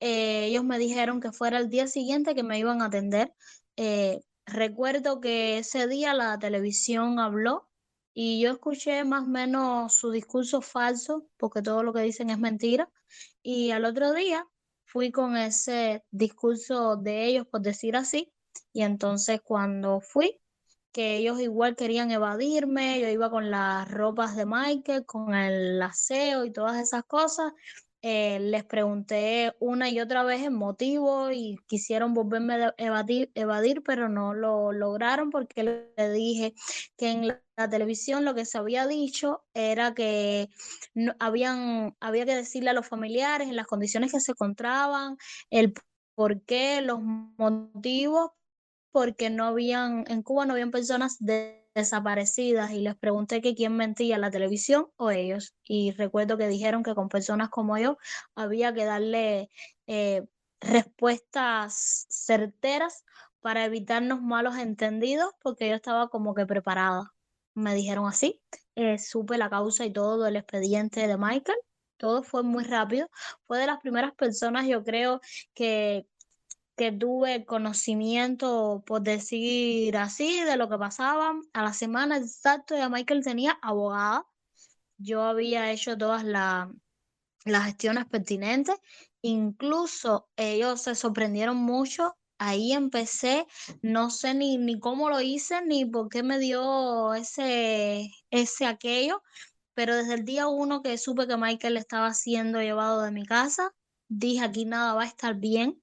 Eh, 0.00 0.46
ellos 0.46 0.64
me 0.64 0.78
dijeron 0.78 1.20
que 1.20 1.32
fuera 1.32 1.58
el 1.58 1.68
día 1.70 1.86
siguiente 1.88 2.34
que 2.34 2.42
me 2.44 2.58
iban 2.58 2.82
a 2.82 2.86
atender. 2.86 3.34
Eh, 3.76 4.20
recuerdo 4.46 5.20
que 5.20 5.58
ese 5.58 5.86
día 5.88 6.14
la 6.14 6.38
televisión 6.38 7.18
habló 7.20 7.68
Y 8.14 8.40
yo 8.40 8.50
escuché 8.52 9.04
más 9.04 9.24
o 9.24 9.28
menos 9.28 9.94
su 9.94 10.10
discurso 10.10 10.60
falso, 10.62 11.28
porque 11.38 11.62
todo 11.62 11.82
lo 11.84 11.92
que 11.92 12.02
dicen 12.02 12.30
es 12.30 12.38
mentira. 12.38 12.90
Y 13.42 13.70
al 13.72 13.84
otro 13.84 14.12
día 14.12 14.46
fui 14.84 15.12
con 15.12 15.36
ese 15.36 16.04
discurso 16.10 16.96
de 16.96 17.26
ellos, 17.26 17.46
por 17.48 17.62
decir 17.62 17.96
así. 17.96 18.32
Y 18.72 18.82
entonces 18.82 19.40
cuando 19.42 20.00
fui, 20.00 20.40
que 20.98 21.14
ellos 21.14 21.40
igual 21.40 21.76
querían 21.76 22.10
evadirme, 22.10 22.98
yo 22.98 23.06
iba 23.06 23.30
con 23.30 23.52
las 23.52 23.88
ropas 23.88 24.34
de 24.34 24.46
Michael, 24.46 25.06
con 25.06 25.32
el 25.32 25.80
aseo 25.80 26.44
y 26.44 26.50
todas 26.50 26.76
esas 26.82 27.04
cosas. 27.04 27.52
Eh, 28.02 28.40
les 28.40 28.64
pregunté 28.64 29.54
una 29.60 29.88
y 29.90 30.00
otra 30.00 30.24
vez 30.24 30.42
el 30.42 30.50
motivo 30.50 31.30
y 31.30 31.56
quisieron 31.68 32.14
volverme 32.14 32.54
a 32.54 32.74
evadir, 32.78 33.30
evadir, 33.36 33.84
pero 33.84 34.08
no 34.08 34.34
lo 34.34 34.72
lograron 34.72 35.30
porque 35.30 35.62
le 35.62 36.10
dije 36.10 36.54
que 36.96 37.10
en 37.12 37.28
la, 37.28 37.40
televisión 37.70 38.24
lo 38.24 38.34
que 38.34 38.44
se 38.44 38.58
había 38.58 38.88
dicho 38.88 39.44
era 39.54 39.94
que 39.94 40.48
no, 40.94 41.14
habían, 41.20 41.96
había 42.00 42.26
que 42.26 42.34
decirle 42.34 42.70
a 42.70 42.72
los 42.72 42.88
familiares 42.88 43.48
en 43.48 43.54
las 43.54 43.68
condiciones 43.68 44.10
que 44.10 44.18
se 44.18 44.32
encontraban, 44.32 45.16
el 45.50 45.74
por 46.16 46.42
qué, 46.42 46.80
los 46.80 47.00
motivos, 47.00 48.32
porque 48.92 49.30
no 49.30 49.44
habían, 49.46 50.04
en 50.08 50.22
Cuba 50.22 50.46
no 50.46 50.52
habían 50.52 50.70
personas 50.70 51.18
desaparecidas 51.74 52.72
y 52.72 52.80
les 52.80 52.96
pregunté 52.96 53.40
que 53.40 53.54
quién 53.54 53.76
mentía, 53.76 54.18
la 54.18 54.30
televisión 54.30 54.88
o 54.96 55.10
ellos. 55.10 55.54
Y 55.64 55.92
recuerdo 55.92 56.38
que 56.38 56.48
dijeron 56.48 56.82
que 56.82 56.94
con 56.94 57.08
personas 57.08 57.50
como 57.50 57.78
yo 57.78 57.98
había 58.34 58.72
que 58.74 58.84
darle 58.84 59.50
eh, 59.86 60.26
respuestas 60.60 62.06
certeras 62.08 63.04
para 63.40 63.64
evitarnos 63.64 64.20
malos 64.20 64.56
entendidos, 64.58 65.32
porque 65.42 65.68
yo 65.68 65.74
estaba 65.74 66.08
como 66.08 66.34
que 66.34 66.46
preparada. 66.46 67.14
Me 67.54 67.74
dijeron 67.74 68.06
así, 68.06 68.40
eh, 68.74 68.98
supe 68.98 69.38
la 69.38 69.50
causa 69.50 69.84
y 69.84 69.92
todo 69.92 70.26
el 70.26 70.36
expediente 70.36 71.06
de 71.06 71.16
Michael, 71.16 71.58
todo 71.98 72.22
fue 72.22 72.42
muy 72.42 72.64
rápido. 72.64 73.08
Fue 73.46 73.58
de 73.58 73.66
las 73.66 73.80
primeras 73.80 74.14
personas, 74.14 74.66
yo 74.66 74.84
creo, 74.84 75.20
que, 75.54 76.06
que 76.78 76.92
tuve 76.92 77.44
conocimiento, 77.44 78.82
por 78.86 79.02
decir 79.02 79.96
así, 79.96 80.42
de 80.44 80.56
lo 80.56 80.68
que 80.70 80.78
pasaba. 80.78 81.34
A 81.52 81.62
la 81.62 81.74
semana 81.74 82.16
exacta 82.18 82.78
ya 82.78 82.88
Michael 82.88 83.24
tenía 83.24 83.58
abogada. 83.62 84.24
Yo 84.96 85.22
había 85.22 85.72
hecho 85.72 85.98
todas 85.98 86.24
las 86.24 87.64
gestiones 87.64 88.06
pertinentes. 88.06 88.76
Incluso 89.22 90.28
ellos 90.36 90.82
se 90.82 90.94
sorprendieron 90.94 91.56
mucho. 91.56 92.16
Ahí 92.38 92.72
empecé, 92.72 93.46
no 93.82 94.10
sé 94.10 94.34
ni, 94.34 94.56
ni 94.58 94.78
cómo 94.78 95.10
lo 95.10 95.20
hice, 95.20 95.60
ni 95.66 95.84
por 95.84 96.08
qué 96.08 96.22
me 96.22 96.38
dio 96.38 97.14
ese, 97.14 98.08
ese 98.30 98.66
aquello, 98.66 99.22
pero 99.74 99.96
desde 99.96 100.14
el 100.14 100.24
día 100.24 100.46
uno 100.46 100.82
que 100.82 100.96
supe 100.98 101.26
que 101.26 101.36
Michael 101.36 101.76
estaba 101.76 102.14
siendo 102.14 102.62
llevado 102.62 103.02
de 103.02 103.10
mi 103.10 103.26
casa, 103.26 103.74
dije 104.08 104.44
aquí 104.44 104.64
nada 104.66 104.94
va 104.94 105.02
a 105.02 105.06
estar 105.06 105.34
bien 105.34 105.82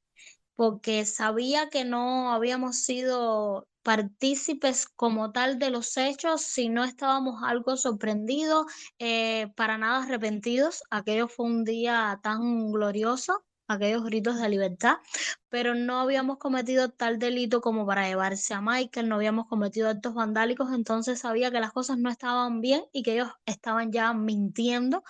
porque 0.55 1.05
sabía 1.05 1.69
que 1.69 1.85
no 1.85 2.31
habíamos 2.31 2.77
sido 2.77 3.67
partícipes 3.83 4.87
como 4.87 5.31
tal 5.31 5.59
de 5.59 5.69
los 5.69 5.95
hechos, 5.97 6.41
si 6.41 6.69
no 6.69 6.83
estábamos 6.83 7.43
algo 7.43 7.77
sorprendidos, 7.77 8.65
eh, 8.99 9.51
para 9.55 9.77
nada 9.77 10.03
arrepentidos. 10.03 10.83
Aquello 10.89 11.27
fue 11.27 11.45
un 11.45 11.63
día 11.63 12.19
tan 12.23 12.71
glorioso 12.71 13.43
aquellos 13.67 14.03
gritos 14.03 14.39
de 14.39 14.49
libertad, 14.49 14.97
pero 15.49 15.75
no 15.75 15.99
habíamos 15.99 16.37
cometido 16.37 16.89
tal 16.89 17.19
delito 17.19 17.61
como 17.61 17.85
para 17.85 18.07
llevarse 18.07 18.53
a 18.53 18.61
Michael, 18.61 19.09
no 19.09 19.15
habíamos 19.15 19.47
cometido 19.47 19.89
actos 19.89 20.13
vandálicos, 20.13 20.71
entonces 20.73 21.19
sabía 21.19 21.51
que 21.51 21.59
las 21.59 21.71
cosas 21.71 21.97
no 21.97 22.09
estaban 22.09 22.61
bien 22.61 22.83
y 22.93 23.03
que 23.03 23.13
ellos 23.13 23.29
estaban 23.45 23.91
ya 23.91 24.13
mintiendo 24.13 25.03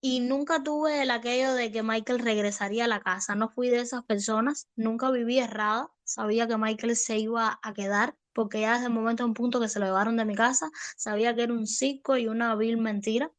y 0.00 0.20
nunca 0.20 0.62
tuve 0.62 1.02
el 1.02 1.10
aquello 1.10 1.54
de 1.54 1.72
que 1.72 1.82
Michael 1.82 2.20
regresaría 2.20 2.84
a 2.84 2.88
la 2.88 3.00
casa, 3.00 3.34
no 3.34 3.48
fui 3.48 3.68
de 3.68 3.80
esas 3.80 4.04
personas, 4.04 4.68
nunca 4.76 5.10
viví 5.10 5.38
errada, 5.38 5.90
sabía 6.04 6.46
que 6.46 6.56
Michael 6.56 6.96
se 6.96 7.18
iba 7.18 7.58
a 7.62 7.72
quedar 7.74 8.16
porque 8.32 8.60
ya 8.60 8.74
desde 8.74 8.86
el 8.86 8.92
momento 8.92 9.24
en 9.24 9.34
punto 9.34 9.60
que 9.60 9.68
se 9.68 9.80
lo 9.80 9.86
llevaron 9.86 10.16
de 10.16 10.24
mi 10.24 10.36
casa, 10.36 10.70
sabía 10.96 11.34
que 11.34 11.42
era 11.42 11.52
un 11.52 11.66
circo 11.66 12.16
y 12.16 12.28
una 12.28 12.54
vil 12.54 12.78
mentira. 12.78 13.32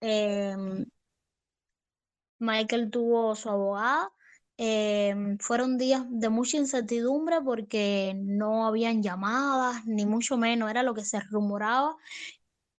Em, 0.00 0.84
Michael 2.42 2.90
tuvo 2.90 3.34
su 3.36 3.48
abogada. 3.50 4.12
Em, 4.58 5.38
fueron 5.38 5.78
días 5.78 6.04
de 6.10 6.28
mucha 6.28 6.56
incertidumbre 6.58 7.40
porque 7.42 8.14
no 8.16 8.66
habían 8.66 9.02
llamadas, 9.02 9.84
ni 9.86 10.06
mucho 10.06 10.36
menos, 10.36 10.70
era 10.70 10.82
lo 10.82 10.94
que 10.94 11.04
se 11.04 11.20
rumoraba, 11.20 11.96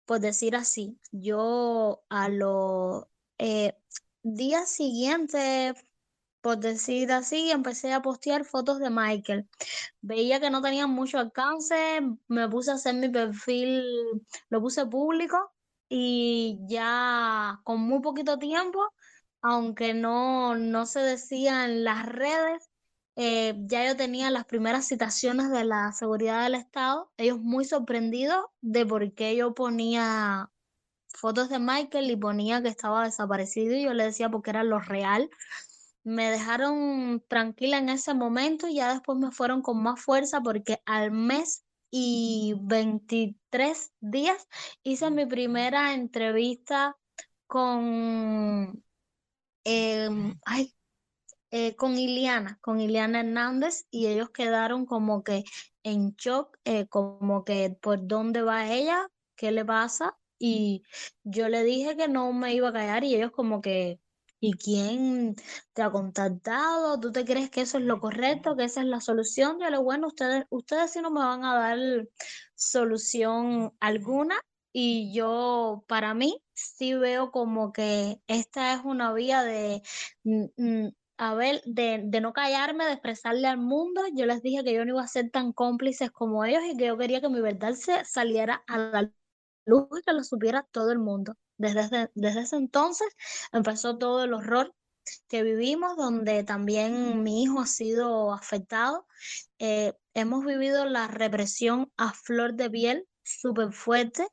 por 0.05 0.21
decir 0.21 0.57
así. 0.57 0.99
Yo 1.13 2.03
a 2.09 2.29
los 2.29 3.05
eh, 3.39 3.75
días 4.23 4.71
siguientes, 4.71 5.75
por 6.41 6.59
decir 6.59 7.13
así, 7.13 7.51
empecé 7.51 7.93
a 7.93 8.03
postear 8.03 8.45
fotos 8.45 8.79
de 8.81 8.91
Michael. 8.91 9.49
Veía 10.03 10.41
que 10.41 10.51
no 10.51 10.63
tenían 10.63 10.91
mucho 10.91 11.19
alcance, 11.19 12.01
me 12.29 12.49
puse 12.49 12.71
a 12.73 12.75
hacer 12.75 12.95
mi 12.97 13.09
perfil, 13.11 13.85
lo 14.51 14.61
puse 14.61 14.87
público 14.87 15.53
y 15.89 16.59
ya 16.69 17.61
con 17.65 17.81
muy 17.81 18.01
poquito 18.01 18.39
tiempo 18.39 18.93
aunque 19.43 19.95
no, 19.95 20.55
no 20.57 20.87
se 20.87 21.01
decía 21.01 21.65
en 21.65 21.85
las 21.85 22.07
redes, 22.07 22.71
eh, 23.17 23.55
ya 23.67 23.87
yo 23.87 23.97
tenía 23.97 24.31
las 24.31 24.47
primeras 24.47 24.87
citaciones 24.87 25.51
de 25.51 25.65
la 25.65 25.93
seguridad 25.93 26.45
del 26.45 26.55
Estado, 26.55 27.13
ellos 27.19 27.39
muy 27.41 27.65
sorprendidos 27.65 28.47
de 28.63 28.87
por 28.87 29.13
qué 29.15 29.37
yo 29.37 29.55
ponía 29.55 30.51
fotos 31.09 31.49
de 31.51 31.59
Michael 31.59 32.11
y 32.11 32.17
ponía 32.17 32.63
que 32.63 32.69
estaba 32.69 33.05
desaparecido 33.05 33.75
y 33.75 33.85
yo 33.85 33.95
le 33.95 34.05
decía 34.05 34.31
porque 34.31 34.51
era 34.51 34.65
lo 34.65 34.81
real. 34.81 35.29
Me 36.05 36.31
dejaron 36.31 37.23
tranquila 37.29 37.79
en 37.79 37.89
ese 37.91 38.15
momento 38.15 38.67
y 38.69 38.77
ya 38.77 38.93
después 38.93 39.19
me 39.19 39.31
fueron 39.31 39.63
con 39.63 39.83
más 39.83 40.01
fuerza 40.01 40.41
porque 40.41 40.81
al 40.87 41.13
mes 41.13 41.65
y 41.91 42.55
23 42.63 43.93
días 44.01 44.49
hice 44.83 45.11
mi 45.11 45.27
primera 45.27 45.95
entrevista 45.95 46.97
con 47.47 48.83
Em, 49.65 50.39
ay, 50.45 50.75
eh, 51.51 51.77
con 51.77 51.99
Iliana, 51.99 52.59
con 52.63 52.81
Iliana 52.81 53.21
Hernández, 53.21 53.87
y 53.91 54.07
ellos 54.09 54.31
quedaron 54.31 54.87
como 54.87 55.23
que 55.23 55.45
en 55.85 56.15
shock, 56.17 56.59
eh, 56.65 56.87
como 56.89 57.45
que 57.45 57.71
por 57.81 58.07
dónde 58.07 58.43
va 58.43 58.73
ella, 58.73 59.09
qué 59.37 59.53
le 59.53 59.65
pasa, 59.65 60.19
y 60.39 60.83
yo 61.25 61.49
le 61.49 61.63
dije 61.65 61.97
que 61.97 62.09
no 62.09 62.33
me 62.33 62.55
iba 62.55 62.71
a 62.71 62.73
callar 62.73 63.05
y 63.05 63.15
ellos 63.15 63.31
como 63.33 63.61
que, 63.61 64.01
¿y 64.41 64.55
quién 64.55 65.37
te 65.73 65.83
ha 65.83 65.91
contactado? 65.91 66.99
¿Tú 67.01 67.13
te 67.13 67.25
crees 67.25 67.51
que 67.51 67.61
eso 67.63 67.79
es 67.79 67.85
lo 67.85 68.01
correcto, 68.01 68.57
que 68.57 68.65
esa 68.65 68.81
es 68.81 68.87
la 68.89 69.01
solución? 69.01 69.59
Yo 69.61 69.71
le 69.71 69.79
bueno, 69.79 70.09
ustedes, 70.09 70.45
ustedes 70.51 70.93
sí 70.93 71.01
no 71.01 71.11
me 71.13 71.21
van 71.21 71.45
a 71.45 71.55
dar 71.55 72.09
solución 72.57 73.73
alguna 73.81 74.37
y 74.73 75.13
yo, 75.15 75.85
para 75.89 76.15
mí, 76.15 76.43
sí 76.55 76.95
veo 76.95 77.31
como 77.31 77.73
que 77.73 78.21
esta 78.27 78.75
es 78.75 78.81
una 78.85 79.13
vía 79.13 79.43
de, 79.43 79.83
a 81.19 81.35
ver, 81.35 81.63
de, 81.67 82.03
de, 82.05 82.21
no 82.21 82.33
callarme, 82.33 82.85
de 82.87 82.93
expresarle 82.93 83.47
al 83.49 83.59
mundo. 83.59 84.03
Yo 84.15 84.27
les 84.27 84.43
dije 84.43 84.65
que 84.65 84.75
yo 84.75 84.85
no 84.85 84.93
iba 84.93 85.03
a 85.03 85.09
ser 85.09 85.31
tan 85.31 85.53
cómplices 85.53 86.11
como 86.11 86.45
ellos 86.45 86.63
y 86.65 86.77
que 86.77 86.87
yo 86.87 86.99
quería 86.99 87.21
que 87.21 87.29
mi 87.29 87.41
verdad 87.41 87.75
se 87.75 88.05
saliera 88.05 88.63
a 88.67 88.79
la 88.79 89.11
luz 89.67 89.89
y 90.01 90.03
que 90.03 90.13
lo 90.13 90.25
supiera 90.25 90.67
todo 90.73 90.91
el 90.93 90.99
mundo. 90.99 91.37
Desde, 91.59 92.11
desde 92.15 92.41
ese 92.41 92.57
entonces 92.57 93.09
empezó 93.53 93.99
todo 93.99 94.25
el 94.25 94.35
horror 94.35 94.75
que 95.29 95.43
vivimos, 95.43 95.97
donde 95.97 96.45
también 96.45 97.23
mi 97.23 97.43
hijo 97.43 97.61
ha 97.61 97.67
sido 97.67 98.33
afectado. 98.33 99.07
Eh, 99.59 99.93
hemos 100.15 100.45
vivido 100.45 100.85
la 100.87 101.09
represión 101.09 101.93
a 101.97 102.13
flor 102.13 102.55
de 102.55 102.71
piel, 102.71 103.09
súper 103.23 103.73
fuerte. 103.73 104.27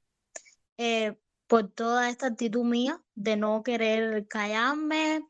Eh, 0.81 1.19
por 1.47 1.69
toda 1.73 2.09
esta 2.09 2.27
actitud 2.27 2.63
mía 2.63 3.03
de 3.13 3.35
no 3.35 3.63
querer 3.63 4.29
callarme. 4.29 5.27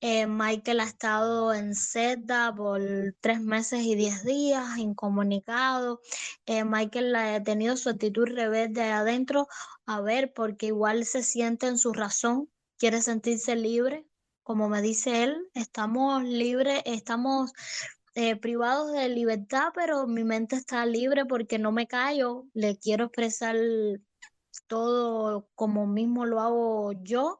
Eh, 0.00 0.28
Michael 0.28 0.78
ha 0.78 0.84
estado 0.84 1.52
en 1.52 1.74
seda 1.74 2.54
por 2.54 2.80
tres 3.20 3.40
meses 3.40 3.80
y 3.82 3.96
diez 3.96 4.22
días, 4.24 4.78
incomunicado. 4.78 6.00
Eh, 6.46 6.62
Michael 6.64 7.16
ha 7.16 7.42
tenido 7.42 7.76
su 7.76 7.88
actitud 7.88 8.26
rebelde 8.28 8.82
adentro, 8.84 9.48
a 9.84 10.00
ver, 10.00 10.32
porque 10.32 10.66
igual 10.66 11.04
se 11.04 11.24
siente 11.24 11.66
en 11.66 11.78
su 11.78 11.92
razón, 11.92 12.48
quiere 12.78 13.02
sentirse 13.02 13.56
libre. 13.56 14.06
Como 14.44 14.68
me 14.68 14.82
dice 14.82 15.24
él, 15.24 15.50
estamos 15.54 16.22
libres, 16.22 16.80
estamos 16.84 17.52
privados 18.40 18.92
de 18.92 19.08
libertad, 19.08 19.72
pero 19.74 20.06
mi 20.06 20.22
mente 20.22 20.54
está 20.54 20.86
libre 20.86 21.24
porque 21.24 21.58
no 21.58 21.72
me 21.72 21.88
callo, 21.88 22.46
le 22.52 22.76
quiero 22.78 23.06
expresar 23.06 23.56
todo 24.66 25.48
como 25.54 25.86
mismo 25.86 26.26
lo 26.26 26.40
hago 26.40 26.92
yo. 27.02 27.38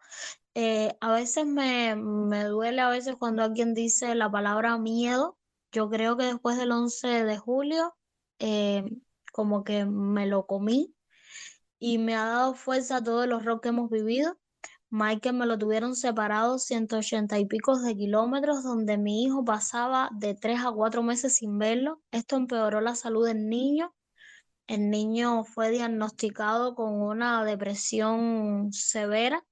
Eh, 0.55 0.97
a 1.01 1.13
veces 1.13 1.47
me, 1.47 1.95
duele, 1.95 2.81
a 2.83 2.91
veces 2.91 3.17
cuando 3.19 3.43
alguien 3.43 3.75
dice 3.75 4.15
la 4.15 4.31
palabra 4.31 4.79
miedo. 4.79 5.39
Yo 5.73 5.89
creo 5.91 6.17
que 6.17 6.25
después 6.25 6.59
del 6.59 6.73
11 6.73 7.25
de 7.25 7.39
julio, 7.39 7.95
eh, 8.39 8.85
como 9.33 9.65
que 9.65 9.87
me 9.87 10.27
lo 10.27 10.47
comí 10.47 10.95
y 11.79 11.99
me 11.99 12.15
ha 12.15 12.27
dado 12.27 12.55
fuerza 12.55 12.99
a 12.99 13.03
todo 13.05 13.25
el 13.25 13.33
horror 13.33 13.61
que 13.61 13.71
hemos 13.71 13.91
vivido. 13.91 14.39
Michael 14.91 15.37
me 15.37 15.47
lo 15.47 15.59
tuvieron 15.59 15.97
separado 15.97 16.59
180 16.59 17.39
y 17.39 17.47
pico 17.47 17.79
de 17.79 17.97
kilómetros, 17.97 18.63
donde 18.63 18.99
mi 18.99 19.25
hijo 19.25 19.45
pasaba 19.45 20.11
de 20.13 20.35
tres 20.35 20.61
a 20.61 20.71
cuatro 20.71 21.03
meses 21.03 21.37
sin 21.37 21.59
verlo. 21.59 22.03
Esto 22.11 22.37
empeoró 22.37 22.83
la 22.83 22.95
salud 22.95 23.27
del 23.27 23.49
niño. 23.49 23.95
El 24.66 24.90
niño 24.90 25.44
fue 25.44 25.70
diagnosticado 25.70 26.75
con 26.75 27.01
una 27.01 27.44
depresión 27.44 28.72
severa 28.72 29.44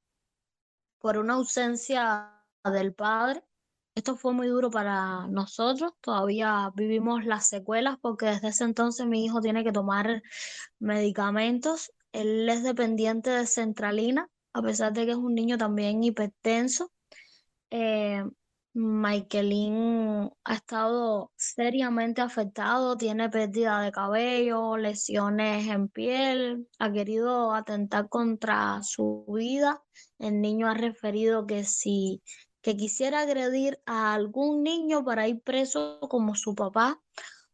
por 0.99 1.19
una 1.19 1.35
ausencia 1.35 2.31
del 2.65 2.95
padre. 2.95 3.43
Esto 3.95 4.17
fue 4.17 4.33
muy 4.33 4.47
duro 4.47 4.71
para 4.71 5.27
nosotros, 5.27 5.93
todavía 6.01 6.71
vivimos 6.75 7.25
las 7.25 7.49
secuelas 7.49 7.99
porque 8.01 8.27
desde 8.27 8.49
ese 8.49 8.65
entonces 8.65 9.07
mi 9.07 9.25
hijo 9.25 9.41
tiene 9.41 9.65
que 9.65 9.73
tomar 9.73 10.23
medicamentos. 10.79 11.93
Él 12.13 12.49
es 12.49 12.63
dependiente 12.63 13.31
de 13.31 13.47
centralina, 13.47 14.29
a 14.53 14.63
pesar 14.63 14.93
de 14.93 15.07
que 15.07 15.13
es 15.13 15.17
un 15.17 15.35
niño 15.35 15.59
también 15.59 16.03
hipertenso. 16.05 16.93
Eh, 17.71 18.25
Michaelín 18.73 20.31
ha 20.45 20.55
estado 20.55 21.33
seriamente 21.37 22.21
afectado, 22.21 22.97
tiene 22.97 23.29
pérdida 23.29 23.81
de 23.81 23.91
cabello, 23.91 24.77
lesiones 24.77 25.67
en 25.67 25.89
piel, 25.89 26.69
ha 26.79 26.93
querido 26.93 27.53
atentar 27.53 28.09
contra 28.09 28.81
su 28.83 29.25
vida. 29.29 29.83
El 30.19 30.41
niño 30.41 30.69
ha 30.69 30.75
referido 30.75 31.47
que 31.47 31.65
si 31.65 32.23
que 32.63 32.77
quisiera 32.77 33.21
agredir 33.21 33.81
a 33.87 34.13
algún 34.15 34.63
niño 34.63 35.05
para 35.05 35.27
ir 35.27 35.41
preso 35.43 35.99
como 36.09 36.35
su 36.35 36.55
papá, 36.55 37.01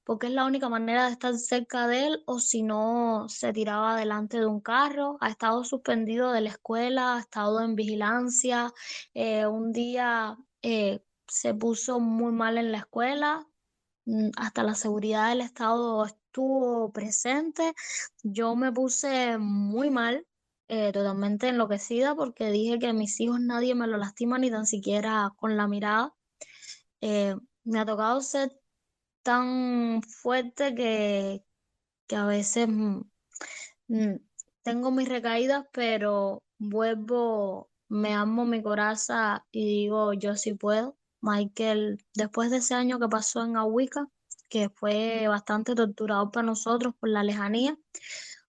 porque 0.04 0.26
es 0.28 0.32
la 0.32 0.46
única 0.46 0.68
manera 0.68 1.06
de 1.06 1.12
estar 1.12 1.34
cerca 1.36 1.86
de 1.86 2.06
él, 2.06 2.22
o 2.26 2.38
si 2.40 2.62
no, 2.62 3.28
se 3.28 3.52
tiraba 3.52 3.96
delante 3.96 4.38
de 4.38 4.46
un 4.46 4.60
carro, 4.60 5.16
ha 5.20 5.30
estado 5.30 5.64
suspendido 5.64 6.32
de 6.32 6.42
la 6.42 6.50
escuela, 6.50 7.16
ha 7.16 7.20
estado 7.20 7.60
en 7.60 7.74
vigilancia, 7.74 8.72
eh, 9.14 9.46
un 9.46 9.72
día 9.72 10.36
eh, 10.62 11.00
se 11.28 11.54
puso 11.54 12.00
muy 12.00 12.32
mal 12.32 12.58
en 12.58 12.72
la 12.72 12.78
escuela, 12.78 13.46
mm, 14.06 14.30
hasta 14.36 14.62
la 14.62 14.74
seguridad 14.74 15.30
del 15.30 15.40
Estado 15.42 16.04
estuvo 16.06 16.92
presente, 16.92 17.74
yo 18.22 18.56
me 18.56 18.72
puse 18.72 19.38
muy 19.38 19.90
mal, 19.90 20.26
eh, 20.68 20.92
totalmente 20.92 21.48
enloquecida 21.48 22.14
porque 22.16 22.50
dije 22.50 22.78
que 22.78 22.88
a 22.88 22.92
mis 22.92 23.20
hijos 23.20 23.40
nadie 23.40 23.74
me 23.74 23.86
lo 23.86 23.98
lastima 23.98 24.38
ni 24.38 24.50
tan 24.50 24.66
siquiera 24.66 25.32
con 25.36 25.56
la 25.56 25.68
mirada. 25.68 26.14
Eh, 27.00 27.36
me 27.64 27.80
ha 27.80 27.86
tocado 27.86 28.20
ser 28.20 28.52
tan 29.22 30.02
fuerte 30.02 30.74
que, 30.74 31.44
que 32.06 32.16
a 32.16 32.26
veces 32.26 32.68
mm, 32.68 33.02
mm, 33.88 34.16
tengo 34.62 34.90
mis 34.90 35.08
recaídas, 35.08 35.66
pero 35.72 36.44
vuelvo, 36.58 37.70
me 37.88 38.14
amo 38.14 38.44
mi 38.46 38.62
coraza 38.62 39.46
y 39.52 39.66
digo, 39.66 40.12
yo 40.14 40.36
sí 40.36 40.54
puedo. 40.54 40.96
Michael, 41.26 41.98
después 42.14 42.50
de 42.50 42.58
ese 42.58 42.74
año 42.74 42.98
que 43.00 43.08
pasó 43.08 43.44
en 43.44 43.56
Ahuica, 43.56 44.08
que 44.48 44.70
fue 44.70 45.26
bastante 45.28 45.74
torturador 45.74 46.30
para 46.30 46.46
nosotros 46.46 46.94
por 46.98 47.08
la 47.08 47.24
lejanía, 47.24 47.76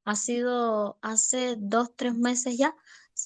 ha 0.06 0.16
sido 0.16 0.98
hace 1.02 1.56
dos, 1.58 1.96
tres 1.96 2.16
meses 2.16 2.58
ya 2.58 2.76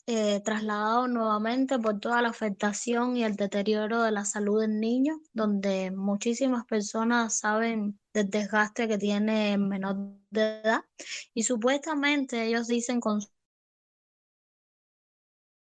eh, 0.08 0.42
trasladado 0.42 1.08
nuevamente 1.08 1.78
por 1.78 2.00
toda 2.00 2.22
la 2.22 2.30
afectación 2.30 3.18
y 3.18 3.24
el 3.26 3.36
deterioro 3.36 4.02
de 4.04 4.12
la 4.12 4.26
salud 4.26 4.62
del 4.62 4.80
niño, 4.80 5.20
donde 5.34 5.92
muchísimas 5.92 6.66
personas 6.66 7.38
saben 7.40 8.00
del 8.14 8.30
desgaste 8.30 8.88
que 8.88 8.98
tiene 8.98 9.58
menor 9.58 9.98
de 10.30 10.62
edad 10.62 10.82
y 11.34 11.44
supuestamente 11.44 12.46
ellos 12.46 12.68
dicen 12.68 13.02
con 13.02 13.22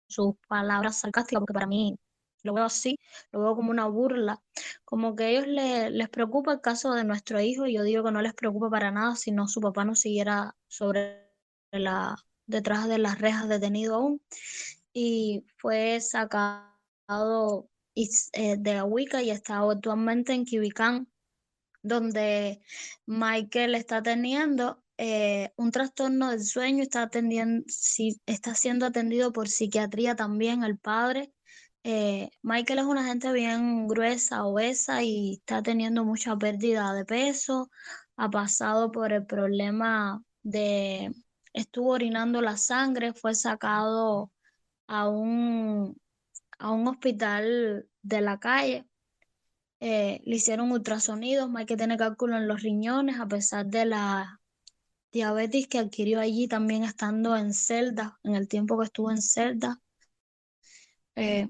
sus 0.08 0.34
palabras 0.48 1.00
sarcásticas, 1.00 1.40
porque 1.40 1.54
para 1.54 1.66
mí 1.66 1.98
lo 2.42 2.54
veo 2.54 2.64
así, 2.64 2.98
lo 3.32 3.40
veo 3.40 3.56
como 3.56 3.70
una 3.70 3.86
burla, 3.86 4.42
como 4.84 5.14
que 5.16 5.24
a 5.24 5.28
ellos 5.28 5.46
les 5.46 6.08
preocupa 6.08 6.52
el 6.52 6.60
caso 6.60 6.92
de 6.94 7.04
nuestro 7.04 7.40
hijo 7.40 7.66
y 7.66 7.74
yo 7.74 7.82
digo 7.82 8.04
que 8.04 8.12
no 8.12 8.22
les 8.22 8.34
preocupa 8.34 8.70
para 8.70 8.90
nada 8.90 9.16
si 9.16 9.30
no 9.32 9.48
su 9.48 9.60
papá 9.60 9.84
no 9.84 9.94
siguiera 9.94 10.56
sobre 10.68 11.30
la, 11.72 12.16
detrás 12.46 12.88
de 12.88 12.98
las 12.98 13.18
rejas 13.18 13.48
detenido 13.48 13.96
aún. 13.96 14.22
Y 14.92 15.44
fue 15.56 16.00
sacado 16.00 17.68
eh, 17.94 18.56
de 18.58 18.72
Ahuica 18.74 19.22
y 19.22 19.30
está 19.30 19.58
actualmente 19.60 20.32
en 20.32 20.44
Quibicán, 20.44 21.08
donde 21.82 22.60
Michael 23.06 23.74
está 23.74 24.02
teniendo 24.02 24.82
eh, 24.98 25.52
un 25.56 25.70
trastorno 25.70 26.30
del 26.30 26.44
sueño, 26.44 26.82
está, 26.82 27.02
atendiendo, 27.02 27.64
está 28.26 28.54
siendo 28.54 28.86
atendido 28.86 29.32
por 29.32 29.48
psiquiatría 29.48 30.14
también 30.14 30.62
el 30.62 30.78
padre 30.78 31.32
eh, 31.82 32.30
Michael 32.42 32.80
es 32.80 32.84
una 32.84 33.04
gente 33.04 33.32
bien 33.32 33.88
gruesa, 33.88 34.44
obesa 34.44 35.02
y 35.02 35.34
está 35.34 35.62
teniendo 35.62 36.04
mucha 36.04 36.36
pérdida 36.36 36.92
de 36.94 37.04
peso. 37.04 37.70
Ha 38.16 38.30
pasado 38.30 38.92
por 38.92 39.12
el 39.12 39.24
problema 39.26 40.22
de, 40.42 41.14
estuvo 41.52 41.92
orinando 41.92 42.42
la 42.42 42.56
sangre, 42.56 43.14
fue 43.14 43.34
sacado 43.34 44.32
a 44.86 45.08
un, 45.08 45.96
a 46.58 46.70
un 46.72 46.88
hospital 46.88 47.88
de 48.02 48.20
la 48.20 48.38
calle. 48.38 48.86
Eh, 49.80 50.20
le 50.24 50.36
hicieron 50.36 50.72
ultrasonidos, 50.72 51.50
Michael 51.50 51.78
tiene 51.78 51.96
cálculo 51.96 52.36
en 52.36 52.46
los 52.48 52.62
riñones 52.62 53.18
a 53.18 53.26
pesar 53.26 53.66
de 53.66 53.86
la 53.86 54.40
diabetes 55.12 55.68
que 55.68 55.78
adquirió 55.78 56.20
allí 56.20 56.48
también 56.48 56.84
estando 56.84 57.36
en 57.36 57.54
celda, 57.54 58.18
en 58.22 58.34
el 58.34 58.48
tiempo 58.48 58.78
que 58.78 58.84
estuvo 58.84 59.10
en 59.10 59.22
celda. 59.22 59.80
Eh, 61.16 61.48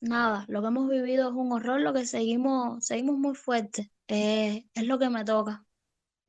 nada, 0.00 0.44
lo 0.48 0.60
que 0.60 0.68
hemos 0.68 0.88
vivido 0.88 1.28
es 1.28 1.34
un 1.34 1.52
horror, 1.52 1.80
lo 1.80 1.92
que 1.92 2.06
seguimos, 2.06 2.84
seguimos 2.84 3.18
muy 3.18 3.34
fuertes, 3.34 3.90
es 4.08 4.64
lo 4.86 4.98
que 4.98 5.10
me 5.10 5.24
toca. 5.24 5.64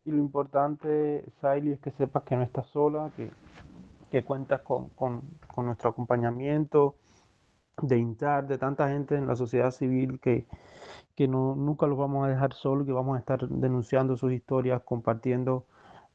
Y 0.05 0.11
lo 0.11 0.17
importante, 0.17 1.25
Saily, 1.41 1.73
es 1.73 1.79
que 1.79 1.91
sepas 1.91 2.23
que 2.23 2.37
no 2.37 2.43
estás 2.43 2.67
sola, 2.67 3.11
que, 3.15 3.29
que 4.09 4.23
cuentas 4.23 4.61
con, 4.61 4.89
con, 4.89 5.21
con, 5.53 5.65
nuestro 5.65 5.89
acompañamiento 5.89 6.95
de 7.81 7.97
INTAR, 7.97 8.47
de 8.47 8.57
tanta 8.57 8.87
gente 8.87 9.15
en 9.15 9.27
la 9.27 9.35
sociedad 9.35 9.71
civil 9.71 10.19
que, 10.21 10.47
que 11.15 11.27
no, 11.27 11.55
nunca 11.55 11.87
los 11.87 11.97
vamos 11.97 12.25
a 12.25 12.29
dejar 12.29 12.53
solos, 12.53 12.85
que 12.85 12.93
vamos 12.93 13.17
a 13.17 13.19
estar 13.19 13.47
denunciando 13.49 14.15
sus 14.15 14.31
historias, 14.31 14.81
compartiendo 14.83 15.65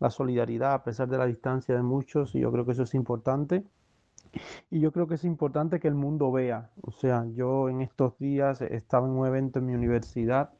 la 0.00 0.10
solidaridad 0.10 0.72
a 0.72 0.84
pesar 0.84 1.08
de 1.08 1.18
la 1.18 1.26
distancia 1.26 1.74
de 1.74 1.82
muchos, 1.82 2.34
y 2.34 2.40
yo 2.40 2.50
creo 2.50 2.64
que 2.64 2.72
eso 2.72 2.84
es 2.84 2.94
importante. 2.94 3.64
Y 4.70 4.80
yo 4.80 4.92
creo 4.92 5.06
que 5.06 5.14
es 5.14 5.24
importante 5.24 5.80
que 5.80 5.88
el 5.88 5.94
mundo 5.94 6.32
vea. 6.32 6.70
O 6.82 6.90
sea, 6.90 7.26
yo 7.34 7.68
en 7.68 7.80
estos 7.80 8.18
días 8.18 8.60
estaba 8.62 9.06
en 9.06 9.14
un 9.14 9.26
evento 9.26 9.58
en 9.58 9.66
mi 9.66 9.74
universidad 9.74 10.50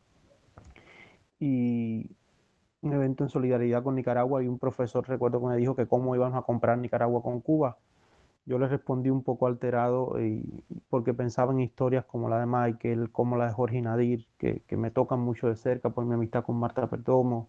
y 1.38 2.10
un 2.82 2.92
evento 2.92 3.24
en 3.24 3.30
solidaridad 3.30 3.82
con 3.82 3.94
Nicaragua 3.94 4.42
y 4.42 4.48
un 4.48 4.58
profesor 4.58 5.08
recuerdo 5.08 5.40
que 5.40 5.46
me 5.46 5.56
dijo 5.56 5.74
que 5.74 5.86
cómo 5.86 6.14
íbamos 6.14 6.38
a 6.38 6.42
comprar 6.42 6.78
Nicaragua 6.78 7.22
con 7.22 7.40
Cuba. 7.40 7.78
Yo 8.44 8.58
le 8.58 8.66
respondí 8.66 9.08
un 9.08 9.22
poco 9.22 9.46
alterado 9.46 10.16
porque 10.90 11.14
pensaba 11.14 11.52
en 11.52 11.60
historias 11.60 12.04
como 12.04 12.28
la 12.28 12.40
de 12.40 12.46
Michael, 12.46 13.10
como 13.12 13.36
la 13.36 13.46
de 13.46 13.52
Jorge 13.52 13.80
Nadir, 13.80 14.26
que, 14.36 14.62
que 14.66 14.76
me 14.76 14.90
tocan 14.90 15.20
mucho 15.20 15.46
de 15.46 15.54
cerca 15.54 15.90
por 15.90 16.04
mi 16.04 16.14
amistad 16.14 16.44
con 16.44 16.56
Marta 16.56 16.88
Perdomo, 16.88 17.48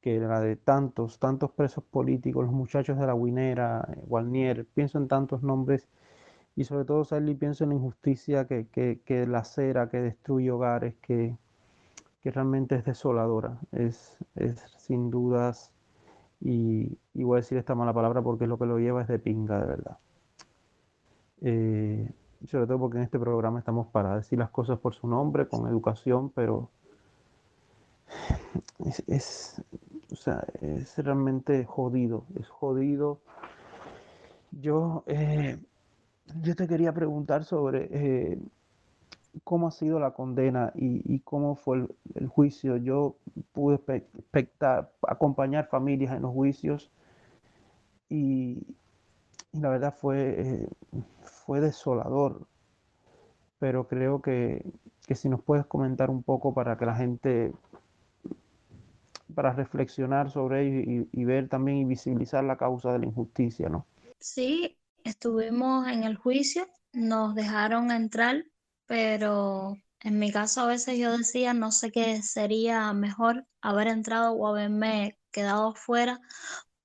que 0.00 0.18
la 0.18 0.40
de 0.40 0.56
tantos, 0.56 1.18
tantos 1.18 1.50
presos 1.52 1.84
políticos, 1.84 2.44
los 2.44 2.54
muchachos 2.54 2.98
de 2.98 3.06
la 3.06 3.14
Guinera, 3.14 3.86
Walnier, 4.06 4.66
pienso 4.66 4.98
en 4.98 5.08
tantos 5.08 5.42
nombres 5.42 5.88
y 6.56 6.64
sobre 6.64 6.84
todo, 6.84 7.04
Sally, 7.04 7.34
pienso 7.34 7.64
en 7.64 7.70
la 7.70 7.76
injusticia 7.76 8.46
que, 8.46 8.66
que, 8.68 9.00
que 9.04 9.26
lacera, 9.26 9.88
que 9.88 9.98
destruye 9.98 10.50
hogares, 10.50 10.94
que, 11.00 11.36
que 12.22 12.30
realmente 12.30 12.76
es 12.76 12.84
desoladora, 12.84 13.58
es, 13.72 14.18
es 14.36 14.60
sin 14.78 15.10
dudas, 15.10 15.72
y, 16.40 16.98
y, 17.14 17.24
voy 17.24 17.36
a 17.36 17.40
decir 17.42 17.58
esta 17.58 17.74
mala 17.74 17.92
palabra 17.92 18.22
porque 18.22 18.44
es 18.44 18.48
lo 18.50 18.58
que 18.58 18.66
lo 18.66 18.78
lleva, 18.78 19.02
es 19.02 19.08
de 19.08 19.18
pinga, 19.18 19.60
de 19.60 19.66
verdad. 19.66 19.98
Eh, 21.42 22.10
sobre 22.46 22.66
todo 22.66 22.78
porque 22.78 22.98
en 22.98 23.04
este 23.04 23.18
programa 23.18 23.58
estamos 23.58 23.88
para 23.88 24.16
decir 24.16 24.38
las 24.38 24.50
cosas 24.50 24.78
por 24.78 24.94
su 24.94 25.06
nombre, 25.06 25.46
con 25.48 25.66
educación, 25.68 26.30
pero 26.30 26.70
es, 29.06 29.62
o 30.12 30.16
sea, 30.16 30.44
es 30.60 30.96
realmente 30.98 31.64
jodido, 31.64 32.24
es 32.38 32.48
jodido. 32.48 33.20
Yo, 34.50 35.04
eh, 35.06 35.58
yo 36.42 36.56
te 36.56 36.66
quería 36.66 36.92
preguntar 36.92 37.44
sobre 37.44 37.88
eh, 37.90 38.38
cómo 39.44 39.68
ha 39.68 39.70
sido 39.70 40.00
la 40.00 40.12
condena 40.12 40.72
y, 40.74 41.20
cómo 41.20 41.54
fue 41.54 41.86
el, 42.14 42.26
juicio. 42.28 42.76
Yo 42.76 43.16
pude 43.52 43.76
espectar, 43.76 44.90
acompañar 45.06 45.68
familias 45.68 46.14
en 46.14 46.22
los 46.22 46.32
juicios 46.32 46.90
y, 48.08 48.76
y 49.52 49.60
la 49.60 49.68
verdad 49.68 49.94
fue, 49.96 50.34
eh, 50.38 50.68
fue 51.22 51.60
desolador. 51.60 52.46
Pero 53.58 53.86
creo 53.86 54.22
que, 54.22 54.64
que 55.06 55.14
si 55.14 55.28
nos 55.28 55.42
puedes 55.42 55.66
comentar 55.66 56.10
un 56.10 56.22
poco 56.22 56.54
para 56.54 56.78
que 56.78 56.86
la 56.86 56.96
gente 56.96 57.52
para 59.30 59.52
reflexionar 59.52 60.30
sobre 60.30 60.66
ello 60.66 61.08
y, 61.12 61.20
y 61.20 61.24
ver 61.24 61.48
también 61.48 61.78
y 61.78 61.84
visibilizar 61.84 62.44
la 62.44 62.56
causa 62.56 62.92
de 62.92 63.00
la 63.00 63.06
injusticia, 63.06 63.68
¿no? 63.68 63.86
Sí, 64.18 64.78
estuvimos 65.04 65.88
en 65.88 66.04
el 66.04 66.16
juicio, 66.16 66.66
nos 66.92 67.34
dejaron 67.34 67.90
entrar, 67.90 68.44
pero 68.86 69.76
en 70.00 70.18
mi 70.18 70.30
caso 70.32 70.62
a 70.62 70.66
veces 70.66 70.98
yo 70.98 71.16
decía, 71.16 71.54
no 71.54 71.72
sé 71.72 71.90
qué 71.90 72.22
sería 72.22 72.92
mejor 72.92 73.46
haber 73.60 73.88
entrado 73.88 74.32
o 74.34 74.46
haberme 74.46 75.18
quedado 75.30 75.74
fuera, 75.74 76.20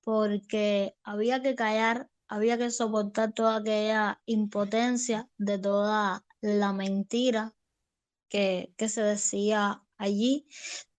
porque 0.02 0.96
había 1.04 1.42
que 1.42 1.54
callar, 1.54 2.10
había 2.28 2.58
que 2.58 2.70
soportar 2.70 3.32
toda 3.32 3.56
aquella 3.56 4.20
impotencia 4.26 5.28
de 5.38 5.58
toda 5.58 6.24
la 6.40 6.72
mentira 6.72 7.54
que, 8.28 8.74
que 8.76 8.88
se 8.88 9.02
decía 9.02 9.82
allí, 9.98 10.48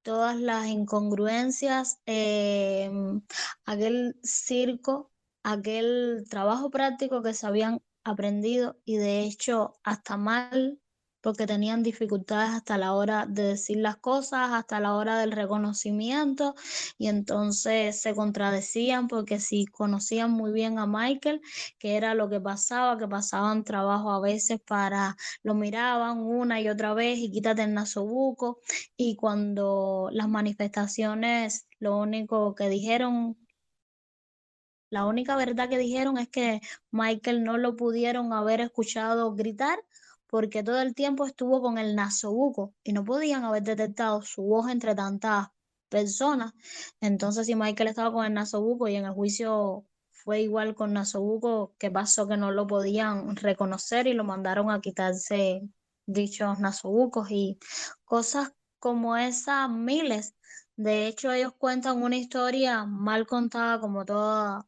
todas 0.08 0.38
las 0.40 0.68
incongruencias, 0.68 2.00
em, 2.06 3.22
aquel 3.66 4.18
circo, 4.24 5.12
aquel 5.44 6.26
trabajo 6.30 6.70
práctico 6.70 7.22
que 7.22 7.34
se 7.34 7.46
habían 7.46 7.82
aprendido 8.06 8.80
y 8.86 8.96
de 8.96 9.24
hecho 9.24 9.74
hasta 9.84 10.16
mal 10.16 10.80
porque 11.22 11.48
tenían 11.48 11.84
dificultades 11.84 12.52
hasta 12.52 12.78
la 12.78 12.94
hora 12.94 13.26
de 13.28 13.44
decir 13.44 13.78
las 13.78 13.98
cosas, 13.98 14.52
hasta 14.54 14.80
la 14.80 14.96
hora 14.96 15.20
del 15.20 15.32
reconocimiento, 15.32 16.56
y 16.98 17.08
entonces 17.08 18.02
se 18.02 18.16
contradecían 18.16 19.08
porque 19.08 19.40
si 19.40 19.66
conocían 19.66 20.32
muy 20.32 20.52
bien 20.52 20.80
a 20.80 20.88
Michael, 20.88 21.42
que 21.80 21.98
era 21.98 22.14
lo 22.14 22.30
que 22.30 22.40
pasaba, 22.40 22.98
que 22.98 23.08
pasaban 23.08 23.64
trabajo 23.64 24.12
a 24.12 24.20
veces 24.20 24.60
para, 24.66 25.16
lo 25.44 25.54
miraban 25.56 26.20
una 26.20 26.62
y 26.62 26.70
otra 26.70 26.94
vez 26.94 27.20
y 27.20 27.32
quítate 27.32 27.64
el 27.64 27.74
nasobuco, 27.74 28.60
y 28.96 29.16
cuando 29.16 30.10
las 30.12 30.30
manifestaciones, 30.30 31.68
lo 31.80 31.98
único 31.98 32.56
que 32.56 32.70
dijeron 32.70 33.38
la 34.90 35.06
única 35.06 35.36
verdad 35.36 35.70
que 35.70 35.78
dijeron 35.78 36.18
es 36.18 36.30
que 36.30 36.62
Michael 36.92 37.44
no 37.44 37.58
lo 37.58 37.76
pudieron 37.76 38.32
haber 38.32 38.62
escuchado 38.62 39.36
gritar 39.36 39.80
porque 40.28 40.64
todo 40.64 40.82
el 40.82 40.94
tiempo 40.94 41.26
estuvo 41.26 41.62
con 41.62 41.78
el 41.78 41.96
nasobuco 41.96 42.74
y 42.84 42.94
no 42.94 43.04
podían 43.04 43.44
haber 43.46 43.64
detectado 43.64 44.22
su 44.22 44.44
voz 44.44 44.70
entre 44.70 44.94
tantas 44.96 45.48
personas. 45.90 46.54
Entonces, 47.02 47.48
si 47.48 47.56
Michael 47.56 47.90
estaba 47.90 48.12
con 48.12 48.26
el 48.26 48.34
nasobuco 48.34 48.88
y 48.88 48.96
en 48.96 49.06
el 49.06 49.14
juicio 49.14 49.86
fue 50.12 50.42
igual 50.42 50.76
con 50.76 50.94
nasobuco, 50.94 51.74
¿qué 51.80 51.90
pasó? 51.90 52.28
Que 52.28 52.38
no 52.38 52.52
lo 52.52 52.68
podían 52.68 53.36
reconocer 53.38 54.08
y 54.08 54.14
lo 54.14 54.26
mandaron 54.26 54.70
a 54.70 54.82
quitarse 54.82 55.62
dichos 56.06 56.60
nasobucos 56.60 57.32
y 57.32 57.58
cosas 58.04 58.54
como 58.80 59.16
esas 59.18 59.70
miles. 59.70 60.36
De 60.76 61.08
hecho, 61.08 61.32
ellos 61.32 61.54
cuentan 61.58 62.04
una 62.04 62.18
historia 62.18 62.86
mal 62.86 63.26
contada 63.26 63.80
como 63.80 64.06
todo 64.06 64.68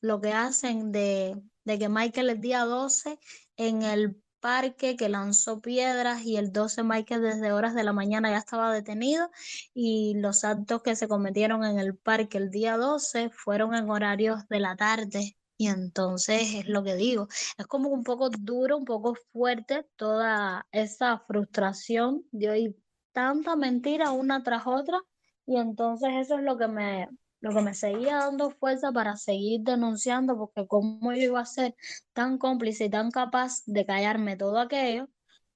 lo 0.00 0.20
que 0.20 0.32
hacen 0.32 0.92
de, 0.92 1.40
de 1.64 1.78
que 1.78 1.88
Michael 1.88 2.30
el 2.30 2.40
día 2.40 2.64
12 2.64 3.18
en 3.56 3.82
el 3.82 4.22
parque 4.40 4.96
que 4.96 5.08
lanzó 5.08 5.60
piedras 5.60 6.22
y 6.24 6.36
el 6.36 6.52
12 6.52 6.82
Michael 6.82 7.22
desde 7.22 7.52
horas 7.52 7.74
de 7.74 7.84
la 7.84 7.92
mañana 7.92 8.30
ya 8.30 8.38
estaba 8.38 8.72
detenido 8.72 9.30
y 9.74 10.14
los 10.16 10.44
actos 10.44 10.82
que 10.82 10.96
se 10.96 11.08
cometieron 11.08 11.64
en 11.64 11.78
el 11.78 11.96
parque 11.96 12.38
el 12.38 12.50
día 12.50 12.76
12 12.76 13.30
fueron 13.30 13.74
en 13.74 13.90
horarios 13.90 14.46
de 14.48 14.60
la 14.60 14.76
tarde. 14.76 15.36
Y 15.58 15.68
entonces 15.68 16.54
es 16.54 16.68
lo 16.68 16.84
que 16.84 16.96
digo, 16.96 17.28
es 17.56 17.66
como 17.66 17.88
un 17.88 18.04
poco 18.04 18.28
duro, 18.30 18.76
un 18.76 18.84
poco 18.84 19.14
fuerte 19.32 19.86
toda 19.96 20.66
esa 20.70 21.18
frustración 21.20 22.24
de 22.30 22.50
oír 22.50 22.76
tanta 23.12 23.56
mentira 23.56 24.10
una 24.12 24.42
tras 24.42 24.66
otra 24.66 25.00
y 25.46 25.56
entonces 25.56 26.10
eso 26.16 26.36
es 26.36 26.44
lo 26.44 26.58
que 26.58 26.68
me, 26.68 27.08
lo 27.46 27.54
que 27.54 27.62
me 27.62 27.74
seguía 27.74 28.16
dando 28.16 28.50
fuerza 28.50 28.90
para 28.92 29.16
seguir 29.16 29.60
denunciando, 29.62 30.36
porque 30.36 30.66
cómo 30.66 31.12
yo 31.12 31.22
iba 31.22 31.40
a 31.40 31.46
ser 31.46 31.76
tan 32.12 32.38
cómplice 32.38 32.86
y 32.86 32.90
tan 32.90 33.12
capaz 33.12 33.62
de 33.66 33.86
callarme 33.86 34.36
todo 34.36 34.58
aquello 34.58 35.08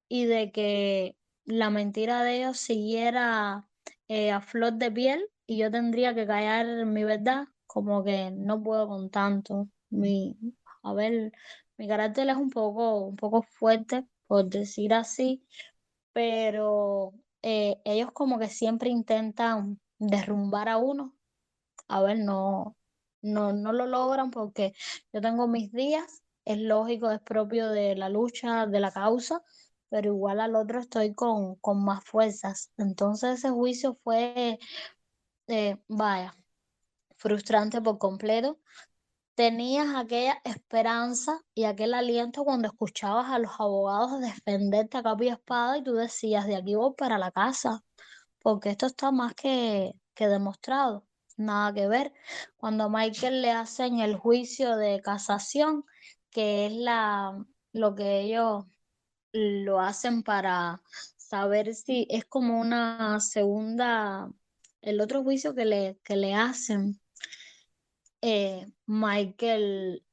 y 0.08 0.26
de 0.26 0.52
que 0.52 1.16
la 1.44 1.70
mentira 1.70 2.22
de 2.22 2.38
ellos 2.38 2.58
siguiera 2.58 3.68
eh, 4.06 4.30
a 4.30 4.40
flor 4.40 4.74
de 4.74 4.92
piel 4.92 5.28
y 5.46 5.58
yo 5.58 5.70
tendría 5.70 6.14
que 6.14 6.26
callar 6.28 6.86
mi 6.86 7.02
verdad, 7.02 7.48
como 7.66 8.04
que 8.04 8.30
no 8.30 8.62
puedo 8.62 8.86
con 8.86 9.10
tanto. 9.10 9.68
Mi, 9.88 10.36
a 10.84 10.94
ver, 10.94 11.32
mi 11.76 11.88
carácter 11.88 12.28
es 12.28 12.36
un 12.36 12.50
poco, 12.50 13.00
un 13.00 13.16
poco 13.16 13.42
fuerte, 13.42 14.06
por 14.28 14.44
decir 14.48 14.94
así, 14.94 15.44
pero 16.12 17.14
eh, 17.42 17.80
ellos 17.84 18.12
como 18.12 18.38
que 18.38 18.48
siempre 18.48 18.90
intentan 18.90 19.80
derrumbar 19.98 20.68
a 20.68 20.76
uno 20.76 21.16
a 21.90 22.02
ver, 22.02 22.18
no, 22.20 22.76
no, 23.22 23.52
no 23.52 23.72
lo 23.72 23.86
logran 23.86 24.30
porque 24.30 24.74
yo 25.12 25.20
tengo 25.20 25.48
mis 25.48 25.72
días, 25.72 26.22
es 26.44 26.58
lógico, 26.58 27.10
es 27.10 27.20
propio 27.20 27.68
de 27.70 27.96
la 27.96 28.08
lucha, 28.08 28.66
de 28.66 28.80
la 28.80 28.92
causa, 28.92 29.42
pero 29.88 30.08
igual 30.08 30.40
al 30.40 30.56
otro 30.56 30.80
estoy 30.80 31.14
con, 31.14 31.56
con 31.56 31.84
más 31.84 32.04
fuerzas. 32.04 32.72
Entonces 32.78 33.38
ese 33.40 33.50
juicio 33.50 33.98
fue, 34.04 34.58
eh, 35.48 35.76
vaya, 35.88 36.34
frustrante 37.16 37.80
por 37.82 37.98
completo. 37.98 38.60
Tenías 39.34 39.88
aquella 39.96 40.40
esperanza 40.44 41.40
y 41.54 41.64
aquel 41.64 41.94
aliento 41.94 42.44
cuando 42.44 42.68
escuchabas 42.68 43.30
a 43.30 43.38
los 43.38 43.52
abogados 43.58 44.20
defenderte 44.20 44.98
a 44.98 45.02
capa 45.02 45.24
y 45.24 45.28
espada 45.28 45.78
y 45.78 45.84
tú 45.84 45.94
decías, 45.94 46.46
de 46.46 46.56
aquí 46.56 46.74
voy 46.76 46.94
para 46.96 47.18
la 47.18 47.32
casa, 47.32 47.84
porque 48.40 48.70
esto 48.70 48.86
está 48.86 49.12
más 49.12 49.34
que, 49.34 49.94
que 50.14 50.28
demostrado 50.28 51.06
nada 51.40 51.72
que 51.74 51.88
ver. 51.88 52.12
Cuando 52.56 52.84
a 52.84 52.88
Michael 52.88 53.42
le 53.42 53.50
hacen 53.50 54.00
el 54.00 54.16
juicio 54.16 54.76
de 54.76 55.00
casación, 55.00 55.84
que 56.30 56.66
es 56.66 56.72
la, 56.72 57.44
lo 57.72 57.94
que 57.94 58.20
ellos 58.20 58.64
lo 59.32 59.80
hacen 59.80 60.22
para 60.22 60.82
saber 61.16 61.74
si 61.74 62.06
es 62.10 62.24
como 62.24 62.60
una 62.60 63.20
segunda, 63.20 64.30
el 64.82 65.00
otro 65.00 65.22
juicio 65.22 65.54
que 65.54 65.64
le, 65.64 65.98
que 66.04 66.16
le 66.16 66.34
hacen, 66.34 67.00
eh, 68.22 68.66
Michael 68.86 70.04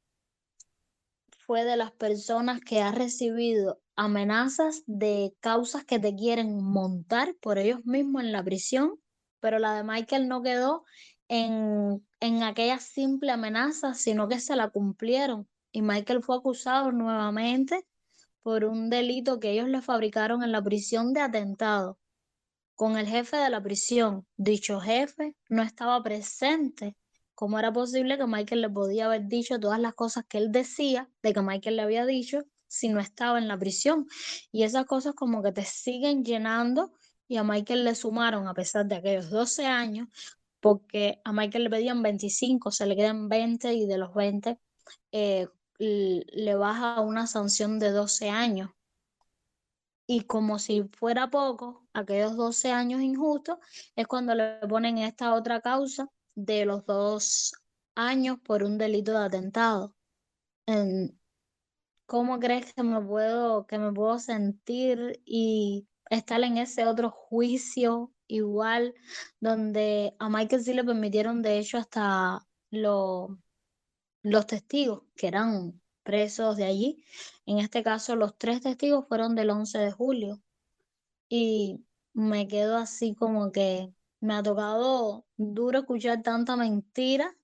fue 1.45 1.63
de 1.63 1.77
las 1.77 1.91
personas 1.91 2.61
que 2.61 2.81
ha 2.81 2.91
recibido 2.91 3.81
amenazas 3.95 4.83
de 4.85 5.35
causas 5.39 5.83
que 5.83 5.97
te 5.97 6.15
quieren 6.15 6.63
montar 6.63 7.35
por 7.41 7.57
ellos 7.57 7.83
mismos 7.85 8.23
en 8.23 8.31
la 8.31 8.43
prisión, 8.43 8.99
pero 9.39 9.57
la 9.59 9.75
de 9.75 9.83
Michael 9.83 10.27
no 10.27 10.43
quedó 10.43 10.85
en, 11.29 12.05
en 12.19 12.43
aquella 12.43 12.79
simple 12.79 13.31
amenaza, 13.31 13.93
sino 13.93 14.27
que 14.27 14.39
se 14.39 14.55
la 14.55 14.69
cumplieron. 14.69 15.47
Y 15.71 15.81
Michael 15.81 16.23
fue 16.23 16.37
acusado 16.37 16.91
nuevamente 16.91 17.85
por 18.41 18.63
un 18.65 18.89
delito 18.89 19.39
que 19.39 19.51
ellos 19.51 19.67
le 19.67 19.81
fabricaron 19.81 20.43
en 20.43 20.51
la 20.51 20.63
prisión 20.63 21.13
de 21.13 21.21
atentado 21.21 21.99
con 22.77 22.95
el 22.95 23.07
jefe 23.07 23.37
de 23.37 23.49
la 23.49 23.61
prisión. 23.61 24.25
Dicho 24.37 24.79
jefe 24.79 25.35
no 25.49 25.63
estaba 25.63 26.01
presente. 26.03 26.95
¿Cómo 27.33 27.59
era 27.59 27.73
posible 27.73 28.17
que 28.17 28.27
Michael 28.27 28.61
le 28.61 28.69
podía 28.69 29.07
haber 29.07 29.27
dicho 29.27 29.59
todas 29.59 29.79
las 29.79 29.95
cosas 29.95 30.25
que 30.29 30.37
él 30.37 30.51
decía 30.51 31.09
de 31.23 31.33
que 31.33 31.41
Michael 31.41 31.75
le 31.75 31.81
había 31.81 32.05
dicho 32.05 32.43
si 32.67 32.89
no 32.89 32.99
estaba 32.99 33.39
en 33.39 33.47
la 33.47 33.57
prisión? 33.57 34.07
Y 34.51 34.63
esas 34.63 34.85
cosas 34.85 35.13
como 35.15 35.41
que 35.41 35.51
te 35.51 35.65
siguen 35.65 36.23
llenando 36.23 36.93
y 37.27 37.37
a 37.37 37.43
Michael 37.43 37.83
le 37.83 37.95
sumaron, 37.95 38.47
a 38.47 38.53
pesar 38.53 38.85
de 38.85 38.95
aquellos 38.95 39.29
12 39.29 39.65
años, 39.65 40.07
porque 40.59 41.21
a 41.23 41.33
Michael 41.33 41.65
le 41.65 41.69
pedían 41.69 42.01
25, 42.01 42.71
se 42.71 42.85
le 42.85 42.95
quedan 42.95 43.29
20 43.29 43.73
y 43.73 43.85
de 43.85 43.97
los 43.97 44.13
20 44.13 44.59
eh, 45.11 45.47
le 45.79 46.55
baja 46.55 47.01
una 47.01 47.27
sanción 47.27 47.79
de 47.79 47.91
12 47.91 48.29
años. 48.29 48.71
Y 50.07 50.21
como 50.21 50.57
si 50.57 50.83
fuera 50.83 51.29
poco, 51.29 51.85
aquellos 51.93 52.35
12 52.37 52.71
años 52.71 53.01
injustos, 53.01 53.57
es 53.95 54.07
cuando 54.07 54.33
le 54.35 54.59
ponen 54.67 54.97
esta 54.97 55.33
otra 55.33 55.61
causa 55.61 56.09
de 56.33 56.65
los 56.65 56.85
dos 56.85 57.53
años 57.95 58.37
por 58.39 58.63
un 58.63 58.77
delito 58.77 59.11
de 59.11 59.25
atentado. 59.25 59.93
¿Cómo 62.05 62.39
crees 62.39 62.73
que 62.73 62.83
me 62.83 63.01
puedo, 63.01 63.67
que 63.67 63.77
me 63.77 63.91
puedo 63.91 64.17
sentir 64.17 65.21
y 65.25 65.87
estar 66.09 66.41
en 66.41 66.57
ese 66.57 66.85
otro 66.85 67.11
juicio 67.11 68.13
igual, 68.27 68.95
donde 69.39 70.15
a 70.19 70.29
Michael 70.29 70.63
sí 70.63 70.73
le 70.73 70.83
permitieron, 70.83 71.41
de 71.41 71.59
hecho, 71.59 71.77
hasta 71.77 72.47
los 72.69 74.45
testigos 74.47 75.03
que 75.15 75.27
eran 75.27 75.81
presos 76.03 76.57
de 76.57 76.65
allí. 76.65 77.03
En 77.45 77.59
este 77.59 77.83
caso, 77.83 78.15
los 78.15 78.37
tres 78.37 78.61
testigos 78.61 79.07
fueron 79.07 79.35
del 79.35 79.49
11 79.49 79.79
de 79.79 79.91
julio. 79.91 80.41
Y 81.29 81.85
me 82.13 82.47
quedo 82.47 82.77
así 82.77 83.15
como 83.15 83.51
que 83.51 83.93
me 84.21 84.33
ha 84.35 84.43
tocado 84.43 85.25
duro 85.37 85.79
escuchar 85.79 86.23
tanta 86.23 86.55
mentira 86.55 87.35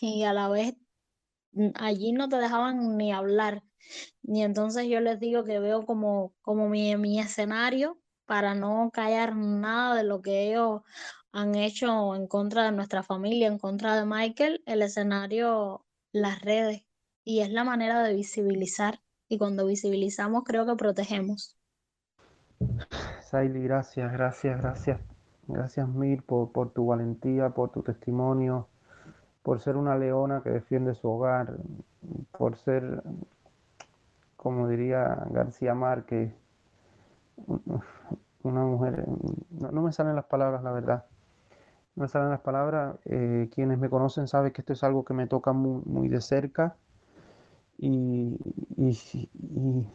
y 0.00 0.24
a 0.24 0.32
la 0.32 0.48
vez 0.48 0.74
mm, 1.52 1.70
allí 1.76 2.12
no 2.12 2.28
te 2.28 2.36
dejaban 2.36 2.96
ni 2.96 3.12
hablar. 3.12 3.62
Y 4.22 4.42
entonces 4.42 4.88
yo 4.88 5.00
les 5.00 5.20
digo 5.20 5.44
que 5.44 5.60
veo 5.60 5.86
como, 5.86 6.34
como 6.42 6.68
mi, 6.68 6.96
mi 6.96 7.20
escenario 7.20 8.01
para 8.26 8.54
no 8.54 8.90
callar 8.92 9.36
nada 9.36 9.94
de 9.96 10.04
lo 10.04 10.22
que 10.22 10.48
ellos 10.48 10.82
han 11.32 11.54
hecho 11.54 12.14
en 12.14 12.26
contra 12.26 12.64
de 12.64 12.72
nuestra 12.72 13.02
familia, 13.02 13.48
en 13.48 13.58
contra 13.58 13.96
de 13.96 14.04
Michael, 14.04 14.62
el 14.66 14.82
escenario, 14.82 15.84
las 16.12 16.40
redes, 16.42 16.84
y 17.24 17.40
es 17.40 17.50
la 17.50 17.64
manera 17.64 18.02
de 18.02 18.14
visibilizar. 18.14 19.00
Y 19.28 19.38
cuando 19.38 19.66
visibilizamos, 19.66 20.44
creo 20.44 20.66
que 20.66 20.76
protegemos. 20.76 21.56
Saily, 23.22 23.62
gracias, 23.62 24.12
gracias, 24.12 24.60
gracias. 24.60 25.00
Gracias 25.48 25.88
mil 25.88 26.22
por, 26.22 26.52
por 26.52 26.70
tu 26.72 26.86
valentía, 26.86 27.50
por 27.50 27.70
tu 27.70 27.82
testimonio, 27.82 28.68
por 29.42 29.60
ser 29.60 29.76
una 29.76 29.96
leona 29.96 30.42
que 30.42 30.50
defiende 30.50 30.94
su 30.94 31.08
hogar, 31.08 31.56
por 32.38 32.56
ser, 32.56 33.02
como 34.36 34.68
diría 34.68 35.26
García 35.30 35.74
Márquez, 35.74 36.32
una 38.42 38.64
mujer, 38.64 39.06
no, 39.50 39.82
me 39.82 39.92
salen 39.92 40.16
las 40.16 40.24
palabras, 40.26 40.62
la 40.62 40.72
verdad, 40.72 41.04
no 41.94 42.02
me 42.02 42.08
salen 42.08 42.30
las 42.30 42.40
palabras, 42.40 42.96
eh, 43.04 43.48
quienes 43.54 43.78
me 43.78 43.88
conocen 43.88 44.28
saben 44.28 44.52
que 44.52 44.62
esto 44.62 44.72
es 44.72 44.82
algo 44.82 45.04
que 45.04 45.14
me 45.14 45.26
toca 45.26 45.52
muy, 45.52 45.82
muy 45.84 46.08
de 46.08 46.20
cerca 46.20 46.76
y, 47.78 48.38
y, 48.76 49.88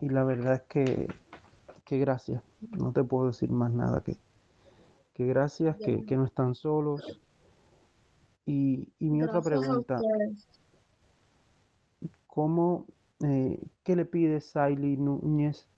la 0.00 0.24
verdad 0.24 0.54
es 0.54 0.62
que, 0.62 1.08
que, 1.84 1.98
gracias, 1.98 2.42
no 2.78 2.92
te 2.92 3.04
puedo 3.04 3.26
decir 3.26 3.50
más 3.50 3.72
nada 3.72 4.00
que, 4.00 4.16
que 5.14 5.26
gracias, 5.26 5.76
que, 5.76 6.04
que 6.04 6.16
no 6.16 6.24
están 6.24 6.54
solos. 6.54 7.20
Y, 8.46 8.88
y 8.98 9.10
mi 9.10 9.22
otra 9.22 9.42
pregunta, 9.42 10.00
¿cómo, 12.26 12.86
eh, 13.20 13.60
¿qué 13.82 13.96
le 13.96 14.06
pide 14.06 14.40
Saily 14.40 14.96
Núñez 14.96 15.68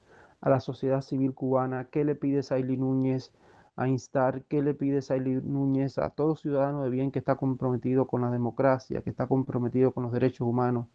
a 0.41 0.51
la 0.51 0.61
sociedad 0.61 1.03
civil 1.03 1.35
cubana? 1.35 1.89
¿Qué 1.91 2.05
le 2.05 2.15
pide 2.15 2.43
Saily 2.43 2.77
Núñez 2.77 3.33
a 3.77 3.89
instar? 3.89 4.45
¿Qué 4.45 4.63
le 4.63 4.75
pide 4.75 5.03
Saily 5.03 5.41
Núñez 5.43 5.99
a 5.99 6.11
todo 6.11 6.37
ciudadano 6.37 6.83
de 6.83 6.91
bien 6.91 7.11
que 7.11 7.19
está 7.19 7.37
comprometido 7.37 8.07
con 8.07 8.23
la 8.23 8.31
democracia, 8.31 9.03
que 9.03 9.11
está 9.11 9.27
comprometido 9.27 9.93
con 9.93 10.05
los 10.05 10.13
derechos 10.13 10.47
humanos? 10.47 10.87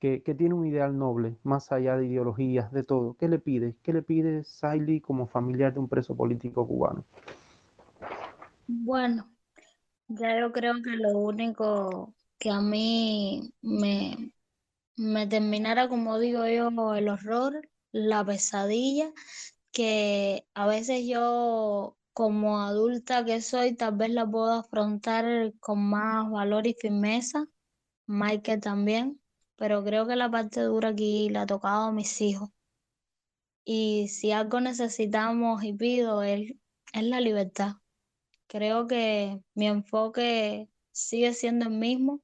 Que, 0.00 0.22
que, 0.22 0.34
tiene 0.34 0.54
un 0.54 0.64
ideal 0.64 0.96
noble, 0.96 1.36
más 1.42 1.72
allá 1.72 1.96
de 1.96 2.06
ideologías, 2.06 2.70
de 2.72 2.84
todo. 2.84 3.16
¿Qué 3.18 3.28
le 3.28 3.40
pide? 3.40 3.74
¿Qué 3.82 3.92
le 3.92 4.02
pide 4.02 4.44
Saily 4.44 5.00
como 5.00 5.26
familiar 5.26 5.74
de 5.74 5.80
un 5.80 5.88
preso 5.88 6.14
político 6.14 6.66
cubano? 6.68 7.04
Bueno, 8.68 9.28
ya 10.08 10.38
yo 10.38 10.52
creo 10.52 10.82
que 10.82 10.90
lo 10.90 11.18
único 11.18 12.14
que 12.38 12.50
a 12.50 12.60
mí 12.60 13.52
me, 13.62 14.32
me 14.96 15.26
terminara, 15.26 15.88
como 15.88 16.18
digo 16.18 16.46
yo, 16.46 16.94
el 16.94 17.08
horror, 17.08 17.60
la 17.92 18.24
pesadilla, 18.24 19.12
que 19.72 20.46
a 20.54 20.66
veces 20.66 21.06
yo 21.06 21.96
como 22.12 22.60
adulta 22.62 23.24
que 23.24 23.40
soy, 23.40 23.74
tal 23.76 23.96
vez 23.96 24.10
la 24.10 24.26
puedo 24.28 24.52
afrontar 24.52 25.54
con 25.60 25.88
más 25.88 26.30
valor 26.30 26.66
y 26.66 26.74
firmeza, 26.74 27.46
Michael 28.06 28.60
también, 28.60 29.20
pero 29.56 29.84
creo 29.84 30.06
que 30.06 30.16
la 30.16 30.30
parte 30.30 30.62
dura 30.62 30.90
aquí 30.90 31.28
la 31.30 31.42
ha 31.42 31.46
tocado 31.46 31.84
a 31.86 31.92
mis 31.92 32.20
hijos. 32.20 32.50
Y 33.64 34.08
si 34.08 34.32
algo 34.32 34.60
necesitamos 34.60 35.62
y 35.62 35.74
pido 35.74 36.22
es, 36.22 36.54
es 36.92 37.02
la 37.04 37.20
libertad. 37.20 37.74
Creo 38.48 38.86
que 38.86 39.42
mi 39.54 39.66
enfoque 39.66 40.68
sigue 40.90 41.34
siendo 41.34 41.66
el 41.66 41.74
mismo, 41.74 42.22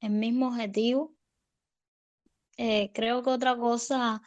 el 0.00 0.10
mismo 0.10 0.48
objetivo. 0.48 1.16
Eh, 2.58 2.90
creo 2.92 3.22
que 3.22 3.30
otra 3.30 3.56
cosa 3.56 4.20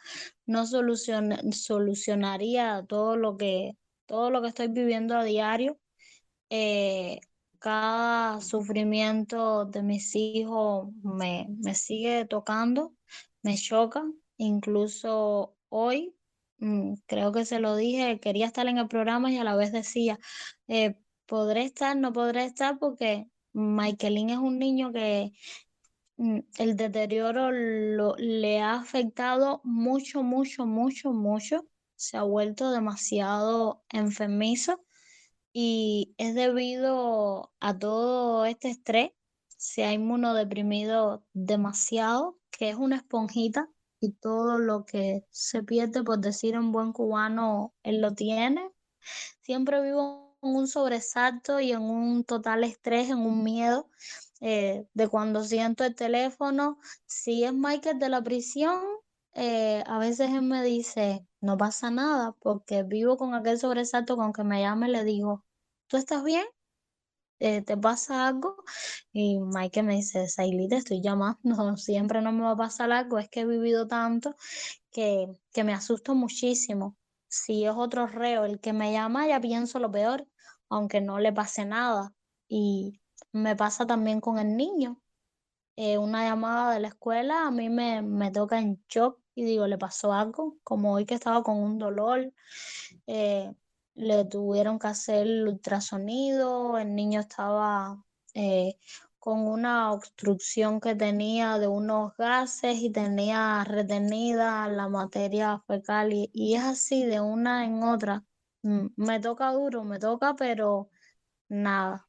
no 0.46 0.66
solucionaría 0.66 2.84
todo 2.88 3.16
lo 3.16 3.36
que, 3.36 3.76
todo 4.06 4.30
lo 4.30 4.42
que 4.42 4.48
estoy 4.48 4.68
viviendo 4.68 5.16
a 5.16 5.24
diario. 5.24 5.78
Eh, 6.50 7.20
cada 7.58 8.40
sufrimiento 8.40 9.66
de 9.66 9.82
mis 9.82 10.14
hijos 10.16 10.88
me, 11.02 11.46
me 11.62 11.74
sigue 11.74 12.24
tocando, 12.26 12.94
me 13.42 13.56
choca. 13.56 14.04
Incluso 14.38 15.56
hoy, 15.68 16.16
mm, 16.58 16.94
creo 17.06 17.32
que 17.32 17.44
se 17.44 17.60
lo 17.60 17.76
dije, 17.76 18.18
quería 18.20 18.46
estar 18.46 18.66
en 18.66 18.78
el 18.78 18.88
programa 18.88 19.30
y 19.30 19.38
a 19.38 19.44
la 19.44 19.56
vez 19.56 19.72
decía, 19.72 20.18
eh, 20.68 20.96
podré 21.26 21.64
estar, 21.64 21.96
no 21.96 22.12
podré 22.12 22.44
estar 22.46 22.78
porque 22.78 23.28
Michaelín 23.52 24.30
es 24.30 24.38
un 24.38 24.58
niño 24.58 24.92
que 24.92 25.32
el 26.58 26.76
deterioro 26.76 27.50
le 27.50 28.60
ha 28.60 28.74
afectado 28.74 29.60
mucho, 29.64 30.22
mucho, 30.22 30.66
mucho, 30.66 31.12
mucho. 31.12 31.66
Se 31.96 32.16
ha 32.16 32.22
vuelto 32.22 32.70
demasiado 32.70 33.82
enfermizo 33.88 34.84
y 35.52 36.14
es 36.18 36.34
debido 36.34 37.52
a 37.60 37.78
todo 37.78 38.44
este 38.44 38.70
estrés. 38.70 39.10
Se 39.56 39.84
ha 39.84 39.92
inmunodeprimido 39.92 41.24
demasiado, 41.32 42.38
que 42.50 42.70
es 42.70 42.76
una 42.76 42.96
esponjita 42.96 43.68
y 44.00 44.12
todo 44.12 44.58
lo 44.58 44.84
que 44.84 45.24
se 45.30 45.62
pierde, 45.62 46.02
por 46.02 46.18
decir 46.18 46.54
en 46.54 46.72
buen 46.72 46.92
cubano, 46.92 47.74
él 47.82 48.00
lo 48.00 48.14
tiene. 48.14 48.68
Siempre 49.42 49.82
vivo 49.82 50.36
en 50.42 50.56
un 50.56 50.68
sobresalto 50.68 51.60
y 51.60 51.72
en 51.72 51.82
un 51.82 52.24
total 52.24 52.64
estrés, 52.64 53.10
en 53.10 53.18
un 53.18 53.44
miedo 53.44 53.88
eh, 54.42 54.86
de 54.94 55.08
cuando 55.08 55.44
siento 55.44 55.84
el 55.84 55.94
teléfono. 55.94 56.78
Si 57.06 57.44
es 57.44 57.54
Michael 57.54 57.98
de 57.98 58.08
la 58.10 58.22
prisión, 58.22 58.82
eh, 59.34 59.82
a 59.86 59.98
veces 59.98 60.30
él 60.30 60.42
me 60.42 60.62
dice, 60.62 61.26
no 61.40 61.56
pasa 61.56 61.90
nada, 61.90 62.34
porque 62.40 62.82
vivo 62.82 63.16
con 63.16 63.34
aquel 63.34 63.58
sobresalto, 63.58 64.16
con 64.16 64.32
que 64.34 64.44
me 64.44 64.60
llame, 64.60 64.88
le 64.88 65.04
digo, 65.04 65.44
¿tú 65.88 65.96
estás 65.96 66.24
bien? 66.24 66.44
Eh, 67.40 67.62
¿Te 67.62 67.76
pasa 67.76 68.28
algo? 68.28 68.56
Y 69.12 69.38
Michael 69.40 69.86
me 69.86 69.96
dice, 69.96 70.28
Sailí, 70.28 70.68
te 70.68 70.76
estoy 70.76 71.00
llamando, 71.02 71.40
siempre 71.76 72.20
no 72.22 72.32
me 72.32 72.42
va 72.42 72.52
a 72.52 72.56
pasar 72.56 72.92
algo, 72.92 73.18
es 73.18 73.28
que 73.30 73.40
he 73.40 73.46
vivido 73.46 73.86
tanto 73.88 74.36
que, 74.92 75.26
que 75.52 75.64
me 75.64 75.74
asusto 75.74 76.14
muchísimo. 76.14 76.96
Si 77.28 77.64
es 77.64 77.72
otro 77.76 78.06
reo 78.06 78.44
el 78.44 78.60
que 78.60 78.72
me 78.72 78.92
llama, 78.92 79.26
ya 79.28 79.40
pienso 79.40 79.78
lo 79.78 79.90
peor 79.90 80.26
aunque 80.72 81.02
no 81.02 81.18
le 81.20 81.32
pase 81.34 81.66
nada. 81.66 82.14
Y 82.48 83.01
me 83.32 83.56
pasa 83.56 83.86
también 83.86 84.20
con 84.20 84.38
el 84.38 84.56
niño. 84.56 85.00
Eh, 85.76 85.98
una 85.98 86.24
llamada 86.24 86.74
de 86.74 86.80
la 86.80 86.88
escuela 86.88 87.46
a 87.46 87.50
mí 87.50 87.70
me, 87.70 88.02
me, 88.02 88.30
toca 88.30 88.58
en 88.58 88.84
shock 88.88 89.18
y 89.34 89.44
digo, 89.44 89.66
le 89.66 89.78
pasó 89.78 90.12
algo, 90.12 90.58
como 90.64 90.92
hoy 90.94 91.06
que 91.06 91.14
estaba 91.14 91.42
con 91.42 91.56
un 91.58 91.78
dolor, 91.78 92.32
eh, 93.06 93.54
le 93.94 94.24
tuvieron 94.26 94.78
que 94.78 94.88
hacer 94.88 95.26
el 95.26 95.48
ultrasonido, 95.48 96.78
el 96.78 96.94
niño 96.94 97.20
estaba 97.20 98.04
eh, 98.34 98.78
con 99.18 99.46
una 99.46 99.92
obstrucción 99.92 100.80
que 100.80 100.94
tenía 100.94 101.58
de 101.58 101.68
unos 101.68 102.14
gases 102.16 102.78
y 102.78 102.90
tenía 102.90 103.64
retenida 103.64 104.68
la 104.68 104.88
materia 104.88 105.58
fecal 105.66 106.12
y, 106.12 106.30
y 106.34 106.54
es 106.56 106.64
así 106.64 107.04
de 107.06 107.20
una 107.20 107.64
en 107.64 107.82
otra. 107.82 108.24
Mm, 108.62 108.88
me 108.96 109.20
toca 109.20 109.52
duro, 109.52 109.84
me 109.84 109.98
toca, 109.98 110.34
pero 110.36 110.90
nada, 111.48 112.08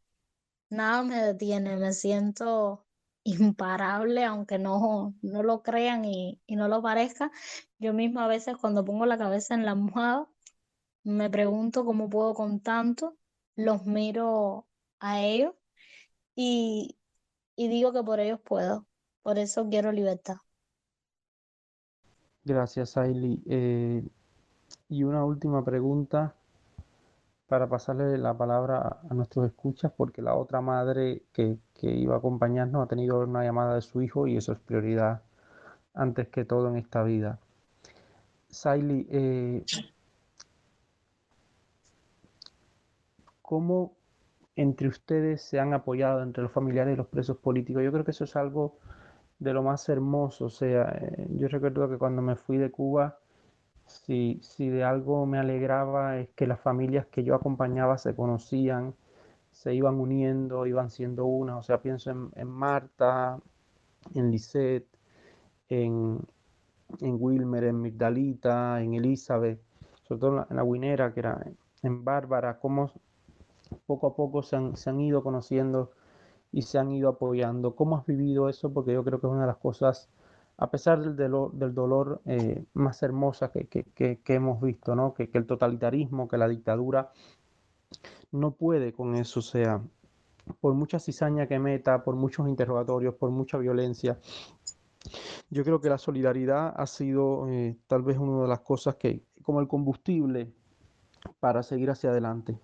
nada 0.73 1.03
me 1.03 1.21
detiene, 1.21 1.77
me 1.77 1.93
siento 1.93 2.85
imparable, 3.23 4.25
aunque 4.25 4.59
no, 4.59 5.15
no 5.21 5.43
lo 5.43 5.63
crean 5.63 6.05
y, 6.05 6.41
no 6.49 6.67
lo 6.67 6.81
parezca. 6.81 7.31
Yo 7.79 7.93
misma 7.93 8.25
a 8.25 8.27
veces 8.27 8.57
cuando 8.57 8.83
pongo 8.83 9.05
la 9.05 9.17
cabeza 9.17 9.55
en 9.55 9.65
la 9.65 9.71
almohada, 9.71 10.27
me 11.03 11.29
pregunto 11.29 11.85
cómo 11.85 12.09
puedo 12.09 12.33
con 12.33 12.59
tanto, 12.59 13.17
los 13.55 13.85
miro 13.85 14.67
a 14.99 15.21
ellos 15.21 15.53
y, 16.35 16.97
digo 17.55 17.93
que 17.93 18.03
por 18.03 18.19
ellos 18.19 18.39
puedo, 18.41 18.85
por 19.21 19.37
eso 19.37 19.67
quiero 19.69 19.91
libertad. 19.91 20.37
Gracias, 22.45 22.97
Ailey. 22.97 23.41
Eh, 23.45 24.05
y 24.89 25.03
una 25.03 25.23
última 25.23 25.63
pregunta 25.63 26.35
para 27.53 27.69
pasarle 27.69 28.17
la 28.17 28.35
palabra 28.35 28.97
a 29.07 29.13
nuestros 29.13 29.45
escuchas, 29.45 29.91
porque 29.95 30.23
la 30.23 30.33
otra 30.33 30.59
madre 30.59 31.21
que, 31.31 31.59
iba 31.83 32.15
a 32.15 32.17
acompañarnos 32.17 32.83
ha 32.83 32.87
tenido 32.87 33.19
una 33.19 33.43
llamada 33.43 33.75
de 33.75 33.81
su 33.81 34.01
hijo 34.01 34.25
y 34.25 34.37
eso 34.37 34.53
es 34.53 34.59
prioridad 34.59 35.21
antes 35.93 36.29
que 36.29 36.45
todo 36.45 36.67
en 36.69 36.77
esta 36.77 37.03
vida. 37.03 37.37
Saily, 38.49 39.07
eh, 39.11 39.63
¿cómo 43.43 43.93
entre 44.55 44.87
ustedes 44.87 45.43
se 45.43 45.59
han 45.59 45.75
apoyado 45.75 46.23
entre 46.23 46.41
los 46.41 46.51
familiares 46.51 46.95
y 46.95 46.97
los 46.97 47.07
presos 47.07 47.37
políticos? 47.37 47.83
Yo 47.83 47.91
creo 47.91 48.03
que 48.03 48.11
eso 48.11 48.23
es 48.23 48.35
algo 48.35 48.79
de 49.37 49.53
lo 49.53 49.61
más 49.61 49.87
hermoso. 49.89 50.45
O 50.45 50.49
sea, 50.49 50.89
eh, 50.89 51.27
yo 51.37 51.47
recuerdo 51.49 51.87
que 51.87 51.99
cuando 51.99 52.23
me 52.23 52.35
fui 52.35 52.57
de 52.57 52.71
Cuba, 52.71 53.19
si, 53.85 54.39
si 54.41 54.69
de 54.69 54.83
algo 54.83 55.25
me 55.25 55.39
alegraba 55.39 56.17
es 56.19 56.29
que 56.29 56.47
las 56.47 56.59
familias 56.59 57.07
que 57.07 57.23
yo 57.23 57.35
acompañaba 57.35 57.97
se 57.97 58.15
conocían, 58.15 58.95
se 59.51 59.73
iban 59.73 59.99
uniendo, 59.99 60.65
iban 60.65 60.89
siendo 60.89 61.25
una. 61.25 61.57
O 61.57 61.63
sea, 61.63 61.81
pienso 61.81 62.11
en, 62.11 62.47
Marta, 62.47 63.39
en 64.15 64.31
Lisette, 64.31 64.87
en, 65.69 66.19
en, 67.01 67.17
Wilmer, 67.19 67.65
en 67.65 67.81
Migdalita, 67.81 68.81
en 68.81 68.95
Elizabeth, 68.95 69.61
sobre 70.03 70.19
todo 70.19 70.29
en 70.49 70.57
la, 70.57 70.61
en 70.63 70.67
Winera, 70.67 71.13
que 71.13 71.19
era 71.21 71.45
en 71.83 72.03
Bárbara, 72.03 72.59
cómo 72.59 72.91
poco 73.85 74.07
a 74.07 74.15
poco 74.15 74.43
se 74.43 74.55
han, 74.55 74.75
se 74.75 74.89
han 74.89 74.99
ido 74.99 75.23
conociendo 75.23 75.91
y 76.51 76.63
se 76.63 76.79
han 76.79 76.91
ido 76.91 77.09
apoyando. 77.09 77.75
¿Cómo 77.75 77.97
has 77.97 78.05
vivido 78.05 78.49
eso? 78.49 78.71
Porque 78.71 78.93
yo 78.93 79.03
creo 79.03 79.19
que 79.19 79.27
es 79.27 79.31
una 79.33 79.41
de 79.41 79.47
las 79.47 79.57
cosas, 79.57 80.09
a 80.63 80.71
pesar 80.71 81.01
del, 81.01 81.73
dolor 81.73 82.21
eh, 82.25 82.63
más 82.73 83.03
hermosa 83.03 83.51
que, 83.51 84.21
hemos 84.27 84.61
visto, 84.61 84.95
¿no? 84.95 85.13
Que, 85.13 85.29
el 85.33 85.45
totalitarismo, 85.45 86.29
que 86.29 86.37
la 86.37 86.47
dictadura 86.47 87.11
no 88.31 88.51
puede 88.51 88.93
con 88.93 89.13
eso, 89.17 89.41
o 89.41 89.43
sea, 89.43 89.81
por 90.61 90.73
mucha 90.73 91.01
cizaña 91.01 91.47
que 91.47 91.59
meta, 91.59 92.05
por 92.05 92.15
muchos 92.15 92.47
interrogatorios, 92.47 93.15
por 93.15 93.29
mucha 93.29 93.57
violencia, 93.57 94.17
yo 95.49 95.65
creo 95.65 95.81
que 95.81 95.89
la 95.89 95.97
solidaridad 95.97 96.73
ha 96.77 96.87
sido 96.87 97.49
eh, 97.49 97.75
tal 97.87 98.01
vez 98.01 98.17
una 98.17 98.43
de 98.43 98.47
las 98.47 98.61
cosas 98.61 98.95
que, 98.95 99.21
como 99.41 99.59
el 99.59 99.67
combustible 99.67 100.49
para 101.41 101.61
seguir 101.61 101.89
hacia 101.89 102.11
adelante. 102.11 102.57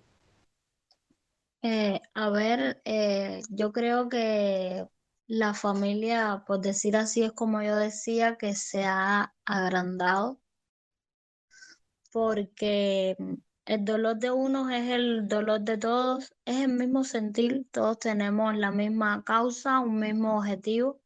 Eh, 1.60 2.00
a 2.14 2.30
ver, 2.30 2.80
yo 3.50 3.72
creo 3.72 4.08
que 4.08 4.88
la 5.30 5.54
familia, 5.54 6.44
por 6.46 6.60
decir 6.60 6.96
así, 6.96 7.22
es 7.22 7.32
como 7.32 7.62
yo 7.62 7.76
decía, 7.76 8.36
que 8.36 8.54
se 8.54 8.84
ha 8.84 9.32
agrandado, 9.44 10.40
porque 12.12 13.16
el 13.66 13.84
dolor 13.84 14.18
de 14.18 14.30
unos 14.32 14.72
es 14.72 14.90
el 14.90 15.28
dolor 15.28 15.60
de 15.60 15.78
todos, 15.78 16.34
es 16.44 16.62
el 16.62 16.72
mismo 16.72 17.04
sentir, 17.04 17.66
todos 17.70 17.98
tenemos 18.00 18.56
la 18.56 18.72
misma 18.72 19.22
causa, 19.24 19.80
un 19.80 20.00
mismo 20.00 20.38
objetivo. 20.38 21.00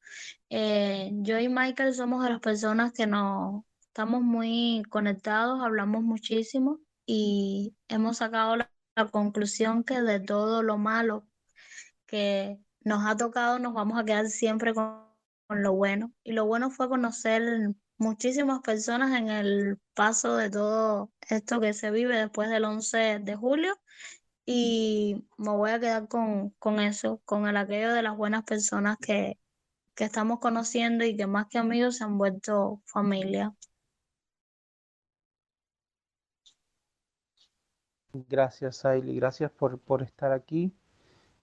Eh, 0.51 1.11
yo 1.23 1.39
y 1.39 1.49
Michael 1.49 1.95
somos 1.95 2.25
de 2.25 2.31
las 2.31 2.41
personas 2.41 2.93
que 2.93 3.07
nos 3.07 3.65
estamos 3.81 4.23
muy 4.23 4.83
conectados, 4.91 5.63
hablamos 5.63 6.03
muchísimo 6.03 6.81
y 7.07 7.75
hemos 7.89 8.19
sacado 8.19 8.57
la 8.57 8.71
la 8.97 9.07
conclusión 9.07 9.85
que 9.85 10.01
de 10.03 10.21
todo 10.21 10.63
lo 10.63 10.79
malo 10.79 11.27
que 12.07 12.59
nos 12.85 13.05
ha 13.07 13.17
tocado 13.17 13.59
nos 13.59 13.75
vamos 13.75 13.99
a 13.99 14.05
quedar 14.05 14.29
siempre 14.29 14.75
con, 14.75 15.03
lo 15.49 15.73
bueno. 15.75 16.13
Y 16.23 16.33
lo 16.33 16.47
bueno 16.47 16.71
fue 16.71 16.89
conocer 16.89 17.43
muchísimas 17.99 18.61
personas 18.61 19.19
en 19.19 19.29
el 19.29 19.79
paso 19.95 20.37
de 20.37 20.51
todo 20.51 21.13
esto 21.29 21.61
que 21.61 21.73
se 21.75 21.91
vive 21.91 22.17
después 22.17 22.51
del 22.51 22.65
11 22.65 23.21
de 23.21 23.37
julio 23.37 23.77
y 24.47 25.27
me 25.39 25.51
voy 25.51 25.71
a 25.71 25.81
quedar 25.81 26.09
con, 26.09 26.51
con 26.59 26.81
eso, 26.81 27.21
con 27.25 27.47
el 27.47 27.57
aquello 27.57 27.93
de 27.93 28.03
las 28.03 28.17
buenas 28.17 28.45
personas 28.45 28.99
que, 28.99 29.39
que 29.95 30.05
estamos 30.05 30.41
conociendo 30.41 31.05
y 31.05 31.17
que 31.17 31.27
más 31.27 31.47
que 31.49 31.59
amigos 31.59 31.99
se 31.99 32.05
han 32.05 32.19
vuelto 32.19 32.83
familia. 32.87 33.55
Gracias, 38.13 38.85
Ailey. 38.85 39.17
Gracias 39.17 39.51
por, 39.51 39.81
por 39.81 40.03
estar 40.03 40.33
aquí. 40.33 40.73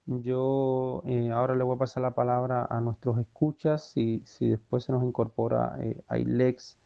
Yo 0.06 1.04
eh, 1.06 1.32
ahora 1.32 1.56
le 1.56 1.64
voy 1.64 1.76
a 1.76 1.80
pasar 1.80 2.04
la 2.04 2.12
palabra 2.16 2.68
a 2.70 2.82
nuestros 2.82 3.18
escuchas. 3.20 3.91
Si, 3.91 4.24
si 4.26 4.49
después 4.49 4.84
se 4.84 4.91
nos 4.91 5.04
incorpora 5.04 5.76
eh, 5.80 6.02
Ailex, 6.08 6.78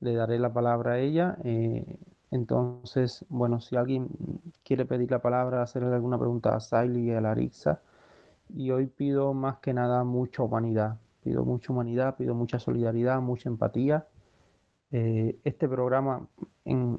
le 0.00 0.14
daré 0.14 0.38
la 0.38 0.52
palabra 0.52 0.92
a 0.92 0.98
ella. 0.98 1.36
Eh, 1.44 1.98
entonces, 2.30 3.24
bueno, 3.28 3.60
si 3.60 3.76
alguien 3.76 4.08
quiere 4.64 4.84
pedir 4.84 5.10
la 5.10 5.20
palabra, 5.20 5.62
hacerle 5.62 5.94
alguna 5.94 6.18
pregunta 6.18 6.54
a 6.56 6.60
Saily 6.60 7.10
y 7.10 7.12
a 7.12 7.20
Larissa. 7.20 7.80
Y 8.54 8.70
hoy 8.70 8.86
pido 8.86 9.34
más 9.34 9.58
que 9.58 9.72
nada 9.74 10.04
mucha 10.04 10.42
humanidad. 10.42 10.98
Pido 11.22 11.44
mucha 11.44 11.72
humanidad, 11.72 12.16
pido 12.16 12.34
mucha 12.34 12.58
solidaridad, 12.58 13.20
mucha 13.20 13.48
empatía. 13.48 14.06
este 14.90 15.68
programa 15.68 16.26
en, 16.64 16.98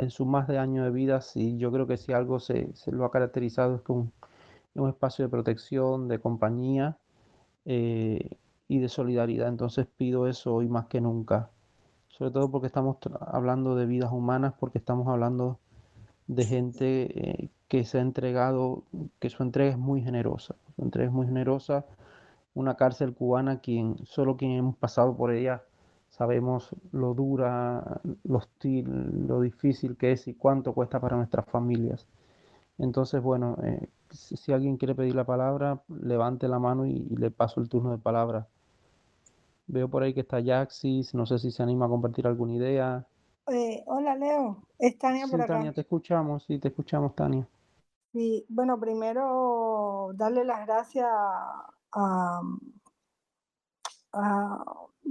en 0.00 0.10
sus 0.10 0.26
más 0.26 0.48
de 0.48 0.58
años 0.58 0.84
de 0.84 0.90
vida, 0.90 1.20
yo 1.34 1.70
creo 1.72 1.86
que 1.86 1.96
si 1.96 2.12
algo 2.12 2.40
se, 2.40 2.72
lo 2.86 3.04
ha 3.04 3.10
caracterizado 3.10 3.76
es 3.76 3.82
como 3.82 4.00
un, 4.00 4.12
espacio 4.88 5.24
de 5.24 5.30
protección, 5.30 6.08
de 6.08 6.18
compañía 6.18 6.98
eh, 7.64 8.30
y 8.68 8.78
de 8.78 8.88
solidaridad. 8.88 9.48
Entonces 9.48 9.86
pido 9.96 10.26
eso 10.26 10.54
hoy 10.54 10.68
más 10.68 10.86
que 10.86 11.00
nunca, 11.00 11.50
sobre 12.08 12.30
todo 12.30 12.50
porque 12.50 12.66
estamos 12.66 12.98
hablando 13.20 13.74
de 13.76 13.86
vidas 13.86 14.12
humanas, 14.12 14.54
porque 14.58 14.78
estamos 14.78 15.08
hablando 15.08 15.58
de 16.26 16.44
gente 16.44 17.44
eh, 17.44 17.50
que 17.68 17.84
se 17.84 17.98
ha 17.98 18.02
entregado, 18.02 18.84
que 19.18 19.30
su 19.30 19.42
entrega 19.42 19.70
es 19.70 19.78
muy 19.78 20.02
generosa, 20.02 20.56
su 20.76 20.82
entrega 20.82 21.08
es 21.08 21.14
muy 21.14 21.26
generosa. 21.26 21.84
Una 22.54 22.76
cárcel 22.76 23.14
cubana, 23.14 23.60
quien 23.60 23.98
solo 24.06 24.36
quien 24.36 24.52
hemos 24.52 24.76
pasado 24.76 25.16
por 25.16 25.32
ella 25.32 25.62
sabemos 26.16 26.74
lo 26.92 27.14
dura, 27.14 28.00
lo 28.24 28.38
hostil, 28.38 29.26
lo 29.26 29.40
difícil 29.40 29.96
que 29.96 30.12
es 30.12 30.28
y 30.28 30.34
cuánto 30.34 30.72
cuesta 30.72 30.98
para 30.98 31.16
nuestras 31.16 31.46
familias. 31.46 32.06
Entonces, 32.78 33.22
bueno, 33.22 33.58
eh, 33.62 33.88
si 34.16 34.52
alguien 34.52 34.76
quiere 34.76 34.94
pedir 34.94 35.14
la 35.14 35.24
palabra, 35.24 35.82
levante 35.88 36.48
la 36.48 36.58
mano 36.58 36.86
y, 36.86 37.00
le 37.16 37.30
paso 37.30 37.60
el 37.60 37.68
turno 37.68 37.90
de 37.90 37.98
palabra. 37.98 38.48
Veo 39.66 39.88
por 39.88 40.02
ahí 40.02 40.14
que 40.14 40.20
está 40.20 40.42
Jaxis, 40.42 41.14
no 41.14 41.26
sé 41.26 41.38
si 41.38 41.50
se 41.50 41.62
anima 41.62 41.86
a 41.86 41.88
compartir 41.88 42.26
alguna 42.26 42.54
idea. 42.54 43.06
Eh, 43.48 43.82
hola 43.86 44.16
Leo, 44.16 44.62
es 44.78 44.98
Tania 44.98 45.26
por 45.26 45.40
acá. 45.40 45.54
Tania, 45.54 45.72
te 45.72 45.82
escuchamos, 45.82 46.44
sí, 46.44 46.58
te 46.58 46.68
escuchamos, 46.68 47.14
Tania. 47.14 47.48
Sí, 48.12 48.44
bueno, 48.48 48.78
primero 48.80 50.10
darle 50.14 50.44
las 50.44 50.66
gracias 50.66 51.06
a, 51.06 52.40
a 54.12 54.62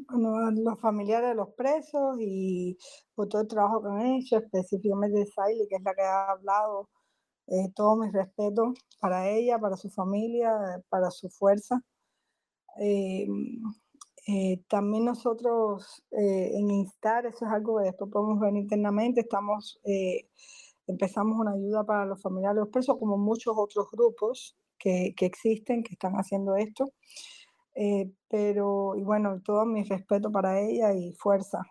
bueno, 0.09 0.35
a 0.37 0.51
los 0.51 0.79
familiares 0.79 1.29
de 1.29 1.35
los 1.35 1.49
presos 1.53 2.17
y 2.19 2.77
por 3.13 3.27
todo 3.27 3.41
el 3.41 3.47
trabajo 3.47 3.81
que 3.81 3.89
han 3.89 4.05
hecho, 4.07 4.37
específicamente 4.37 5.25
Saily, 5.25 5.67
que 5.67 5.75
es 5.75 5.83
la 5.83 5.93
que 5.93 6.01
ha 6.01 6.31
hablado. 6.31 6.89
Eh, 7.47 7.69
todo 7.75 7.95
mi 7.95 8.09
respeto 8.11 8.73
para 8.99 9.29
ella, 9.29 9.59
para 9.59 9.77
su 9.77 9.89
familia, 9.89 10.51
para 10.89 11.11
su 11.11 11.29
fuerza. 11.29 11.81
Eh, 12.79 13.27
eh, 14.27 14.61
también 14.67 15.05
nosotros 15.05 16.03
en 16.11 16.71
Instar, 16.71 17.25
eso 17.27 17.45
es 17.45 17.51
algo 17.51 17.77
que 17.77 17.85
después 17.85 18.11
podemos 18.11 18.39
ver 18.39 18.55
internamente, 18.55 19.21
estamos, 19.21 19.79
empezamos 20.87 21.39
una 21.39 21.51
ayuda 21.53 21.83
para 21.83 22.05
los 22.05 22.21
familiares 22.21 22.55
de 22.55 22.61
los 22.61 22.69
presos, 22.69 22.97
como 22.97 23.17
muchos 23.17 23.53
otros 23.55 23.87
grupos 23.91 24.57
que, 24.79 25.13
que 25.15 25.27
existen, 25.27 25.83
que 25.83 25.93
están 25.93 26.13
haciendo 26.15 26.55
esto. 26.55 26.91
Eh, 27.75 28.09
pero, 28.29 28.95
y 28.95 29.03
bueno, 29.03 29.41
todo 29.43 29.65
mi 29.65 29.83
respeto 29.83 30.31
para 30.31 30.59
ella 30.61 30.93
y 30.93 31.13
fuerza, 31.13 31.61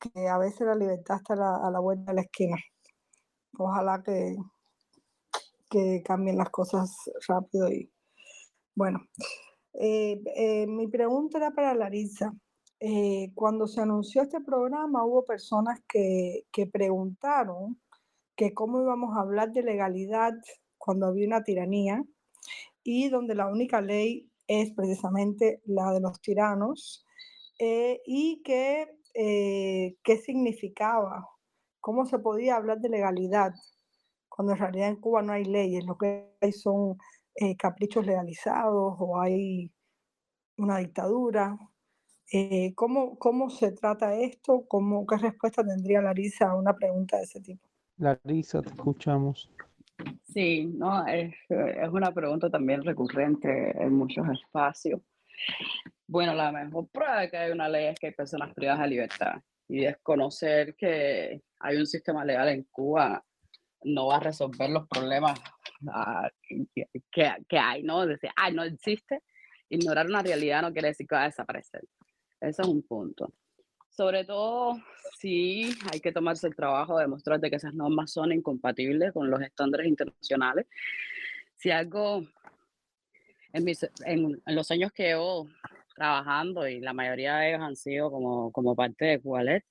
que 0.00 0.28
a 0.28 0.38
veces 0.38 0.66
la 0.66 0.74
libertad 0.74 1.18
está 1.18 1.34
a 1.34 1.70
la, 1.70 1.80
vuelta 1.80 2.12
de 2.12 2.16
la 2.16 2.22
esquina. 2.22 2.56
Ojalá 3.58 4.02
que, 4.02 4.36
que 5.72 6.02
cambien 6.04 6.36
las 6.36 6.50
cosas 6.50 6.94
rápido 7.26 7.70
y 7.70 7.90
bueno. 8.74 9.00
Eh, 9.74 10.20
eh, 10.36 10.66
mi 10.66 10.86
pregunta 10.86 11.38
era 11.38 11.50
para 11.50 11.74
Larisa. 11.74 12.34
cuando 13.34 13.66
se 13.66 13.80
anunció 13.80 14.22
este 14.22 14.40
programa 14.40 15.04
hubo 15.06 15.24
personas 15.24 15.80
que, 15.88 16.44
que 16.52 16.66
preguntaron 16.66 17.80
que 18.36 18.52
cómo 18.52 18.82
íbamos 18.82 19.16
a 19.16 19.20
hablar 19.20 19.52
de 19.52 19.62
legalidad 19.62 20.32
cuando 20.76 21.06
había 21.06 21.26
una 21.26 21.44
tiranía 21.44 22.04
y 22.82 23.08
donde 23.08 23.34
la 23.34 23.46
única 23.46 23.80
ley 23.80 24.28
es 24.46 24.72
precisamente 24.72 25.62
la 25.64 25.92
de 25.92 26.00
los 26.00 26.20
tiranos 26.20 27.06
eh, 27.58 28.00
y 28.06 28.42
qué, 28.42 28.88
eh, 29.14 29.96
qué 30.02 30.16
significaba, 30.16 31.28
cómo 31.80 32.06
se 32.06 32.18
podía 32.18 32.56
hablar 32.56 32.80
de 32.80 32.88
legalidad 32.88 33.52
cuando 34.34 34.52
en 34.54 34.58
realidad 34.58 34.88
en 34.88 34.96
Cuba 34.96 35.22
no 35.22 35.32
hay 35.32 35.44
leyes, 35.44 35.84
lo 35.84 35.96
que 35.96 36.26
hay 36.40 36.52
son 36.52 36.96
eh, 37.34 37.56
caprichos 37.56 38.06
legalizados 38.06 38.96
o 38.98 39.20
hay 39.20 39.70
una 40.56 40.78
dictadura. 40.78 41.56
¿cómo, 42.74 43.18
¿Cómo 43.18 43.50
se 43.50 43.72
trata 43.72 44.14
esto? 44.14 44.64
¿Cómo, 44.66 45.06
¿Qué 45.06 45.18
respuesta 45.18 45.62
tendría 45.62 46.00
Larisa 46.00 46.48
a 46.48 46.56
una 46.56 46.74
pregunta 46.74 47.18
de 47.18 47.24
ese 47.24 47.40
tipo? 47.40 47.68
Larisa, 47.98 48.62
te 48.62 48.70
escuchamos. 48.70 49.50
Sí, 50.24 50.64
no, 50.64 51.06
es, 51.06 51.34
es 51.50 51.88
una 51.90 52.10
pregunta 52.12 52.48
también 52.48 52.82
recurrente 52.82 53.70
en 53.78 53.92
muchos 53.92 54.26
espacios. 54.30 55.00
Bueno, 56.06 56.34
la 56.34 56.50
mejor 56.52 56.88
prueba 56.88 57.20
de 57.20 57.30
que 57.30 57.36
hay 57.36 57.52
una 57.52 57.68
ley 57.68 57.86
es 57.86 57.98
que 57.98 58.06
hay 58.06 58.14
personas 58.14 58.54
privadas 58.54 58.80
de 58.80 58.88
libertad 58.88 59.42
y 59.68 59.80
desconocer 59.80 60.74
que 60.74 61.42
hay 61.60 61.76
un 61.76 61.86
sistema 61.86 62.24
legal 62.24 62.48
en 62.48 62.64
Cuba 62.70 63.22
no 63.84 64.06
va 64.06 64.16
a 64.16 64.20
resolver 64.20 64.70
los 64.70 64.86
problemas 64.88 65.40
ah, 65.88 66.30
que, 67.10 67.34
que, 67.48 67.58
hay, 67.58 67.82
¿no? 67.82 68.06
Decir, 68.06 68.30
ay, 68.36 68.54
no 68.54 68.62
existe. 68.62 69.22
Ignorar 69.68 70.06
una 70.06 70.22
realidad 70.22 70.62
no 70.62 70.72
quiere 70.72 70.88
decir 70.88 71.06
que 71.06 71.14
va 71.14 71.22
a 71.22 71.26
desaparecer. 71.26 71.82
Ese 72.40 72.62
es 72.62 72.68
un 72.68 72.82
punto. 72.82 73.32
Sobre 73.88 74.24
todo, 74.24 74.80
sí, 75.18 75.74
hay 75.92 76.00
que 76.00 76.12
tomarse 76.12 76.46
el 76.46 76.56
trabajo 76.56 76.96
de 76.96 77.04
demostrar 77.04 77.40
que 77.40 77.54
esas 77.54 77.74
normas 77.74 78.10
son 78.10 78.32
incompatibles 78.32 79.12
con 79.12 79.30
los 79.30 79.40
estándares 79.42 79.86
internacionales. 79.86 80.66
Si 81.56 81.70
algo, 81.70 82.22
en, 83.52 84.42
los 84.46 84.70
años 84.70 84.92
que 84.92 85.04
llevo 85.04 85.48
trabajando, 85.94 86.66
y 86.66 86.80
la 86.80 86.94
mayoría 86.94 87.36
de 87.36 87.50
ellos 87.50 87.62
han 87.62 87.76
sido 87.76 88.10
como, 88.10 88.50
como 88.50 88.74
parte 88.74 89.04
de 89.04 89.20
Cualet, 89.20 89.64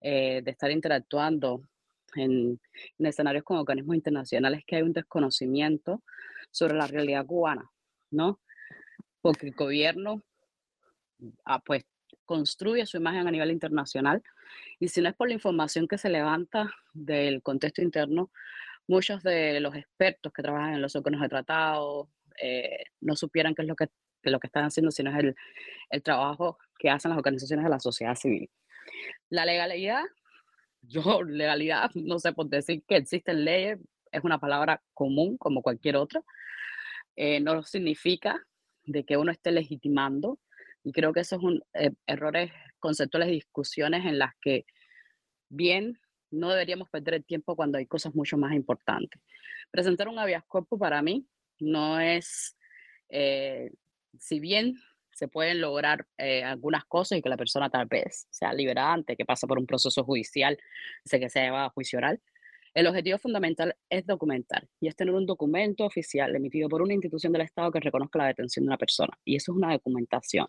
eh, 0.00 0.42
de 0.42 0.50
estar 0.50 0.70
interactuando 0.70 1.62
en, 2.16 2.60
escenarios 2.98 3.44
con 3.44 3.58
organismos 3.58 3.96
internacionales 3.96 4.62
que 4.66 4.76
hay 4.76 4.82
un 4.82 4.92
desconocimiento 4.92 6.02
sobre 6.50 6.74
la 6.74 6.86
realidad 6.86 7.26
cubana, 7.26 7.70
¿no? 8.10 8.40
Porque 9.20 9.48
el 9.48 9.54
gobierno, 9.54 10.22
ah, 11.44 11.60
pues, 11.60 11.84
construye 12.24 12.86
su 12.86 12.96
imagen 12.96 13.26
a 13.26 13.30
nivel 13.30 13.50
internacional 13.50 14.22
y 14.78 14.88
si 14.88 15.00
no 15.00 15.08
es 15.08 15.16
por 15.16 15.28
la 15.28 15.34
información 15.34 15.88
que 15.88 15.98
se 15.98 16.08
levanta 16.08 16.72
del 16.92 17.42
contexto 17.42 17.82
interno, 17.82 18.30
muchos 18.86 19.22
de 19.22 19.60
los 19.60 19.74
expertos 19.74 20.32
que 20.32 20.42
trabajan 20.42 20.74
en 20.74 20.82
los 20.82 20.94
órganos 20.96 21.20
de 21.20 21.28
tratado 21.28 22.08
eh, 22.40 22.84
no 23.00 23.16
supieran 23.16 23.54
qué 23.54 23.62
es 23.62 23.68
lo 23.68 23.76
que, 23.76 23.88
lo 24.22 24.40
que 24.40 24.46
están 24.46 24.64
haciendo, 24.64 24.90
sino 24.90 25.10
es 25.10 25.18
el, 25.18 25.36
el 25.90 26.02
trabajo 26.02 26.58
que 26.78 26.90
hacen 26.90 27.10
las 27.10 27.18
organizaciones 27.18 27.64
de 27.64 27.70
la 27.70 27.80
sociedad 27.80 28.14
civil. 28.14 28.50
La 29.28 29.44
legalidad, 29.44 30.04
yo 30.82 31.22
legalidad, 31.22 31.90
no 31.94 32.18
sé 32.18 32.32
por 32.32 32.48
decir 32.48 32.82
que 32.86 32.96
existen 32.96 33.44
leyes, 33.44 33.78
es 34.12 34.24
una 34.24 34.38
palabra 34.38 34.82
común 34.94 35.36
como 35.36 35.62
cualquier 35.62 35.96
otra, 35.96 36.22
eh, 37.16 37.40
no 37.40 37.62
significa 37.62 38.44
de 38.84 39.04
que 39.04 39.16
uno 39.16 39.30
esté 39.30 39.52
legitimando 39.52 40.38
y 40.82 40.92
creo 40.92 41.12
que 41.12 41.20
esos 41.20 41.40
son 41.40 41.62
eh, 41.74 41.92
errores 42.06 42.50
conceptuales 42.78 43.28
discusiones 43.28 44.06
en 44.06 44.18
las 44.18 44.32
que 44.40 44.64
bien 45.48 45.98
no 46.30 46.50
deberíamos 46.50 46.88
perder 46.88 47.14
el 47.14 47.24
tiempo 47.24 47.56
cuando 47.56 47.78
hay 47.78 47.86
cosas 47.86 48.14
mucho 48.14 48.38
más 48.38 48.54
importantes. 48.54 49.20
Presentar 49.70 50.08
un 50.08 50.18
habeas 50.18 50.44
corpus 50.46 50.78
para 50.78 51.02
mí 51.02 51.26
no 51.58 52.00
es, 52.00 52.56
eh, 53.10 53.70
si 54.18 54.40
bien 54.40 54.76
se 55.20 55.28
pueden 55.28 55.60
lograr 55.60 56.06
eh, 56.16 56.42
algunas 56.42 56.86
cosas 56.86 57.18
y 57.18 57.22
que 57.22 57.28
la 57.28 57.36
persona 57.36 57.68
tal 57.68 57.84
vez 57.84 58.26
sea 58.30 58.54
liberada 58.54 58.94
antes 58.94 59.18
que 59.18 59.26
pasa 59.26 59.46
por 59.46 59.58
un 59.58 59.66
proceso 59.66 60.02
judicial, 60.02 60.56
sé 61.04 61.20
que 61.20 61.28
se 61.28 61.42
lleva 61.42 61.66
a 61.66 61.68
juicio 61.68 61.98
oral, 61.98 62.22
el 62.72 62.86
objetivo 62.86 63.18
fundamental 63.18 63.76
es 63.90 64.06
documentar 64.06 64.66
y 64.80 64.88
es 64.88 64.96
tener 64.96 65.12
un 65.12 65.26
documento 65.26 65.84
oficial 65.84 66.34
emitido 66.34 66.70
por 66.70 66.80
una 66.80 66.94
institución 66.94 67.34
del 67.34 67.42
Estado 67.42 67.70
que 67.70 67.80
reconozca 67.80 68.18
la 68.18 68.28
detención 68.28 68.64
de 68.64 68.68
una 68.68 68.78
persona. 68.78 69.12
Y 69.24 69.36
eso 69.36 69.52
es 69.52 69.58
una 69.58 69.72
documentación. 69.72 70.46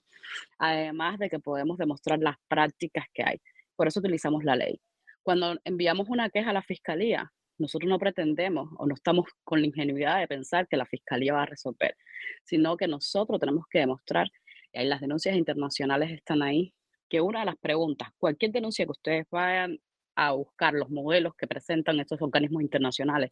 Además 0.58 1.20
de 1.20 1.30
que 1.30 1.40
podemos 1.40 1.78
demostrar 1.78 2.20
las 2.20 2.38
prácticas 2.48 3.08
que 3.14 3.24
hay. 3.26 3.42
Por 3.76 3.88
eso 3.88 4.00
utilizamos 4.00 4.46
la 4.46 4.56
ley. 4.56 4.80
Cuando 5.22 5.60
enviamos 5.66 6.08
una 6.08 6.30
queja 6.30 6.52
a 6.52 6.54
la 6.54 6.62
fiscalía, 6.62 7.34
nosotros 7.58 7.90
no 7.90 8.00
pretendemos 8.00 8.70
o 8.78 8.86
no 8.86 8.94
estamos 8.94 9.26
con 9.44 9.60
la 9.60 9.68
ingenuidad 9.68 10.20
de 10.20 10.28
pensar 10.28 10.68
que 10.70 10.78
la 10.78 10.86
fiscalía 10.86 11.34
va 11.34 11.44
a 11.44 11.48
resolver, 11.48 11.98
sino 12.44 12.78
que 12.78 12.88
nosotros 12.88 13.40
tenemos 13.40 13.66
que 13.70 13.80
demostrar, 13.80 14.30
ahí 14.74 14.88
las 14.88 15.02
denuncias 15.02 15.36
internacionales 15.36 16.12
están 16.12 16.42
ahí, 16.42 16.74
que 17.10 17.22
una 17.22 17.42
de 17.42 17.46
las 17.46 17.58
preguntas, 17.58 18.10
cualquier 18.18 18.52
denuncia 18.52 18.86
que 18.86 18.92
ustedes 18.92 19.26
vayan 19.30 19.80
a 20.16 20.32
buscar 20.32 20.74
los 20.74 20.90
modelos 20.90 21.36
que 21.36 21.48
presentan 21.48 22.00
estos 22.00 22.22
organismos 22.22 22.62
internacionales, 22.62 23.32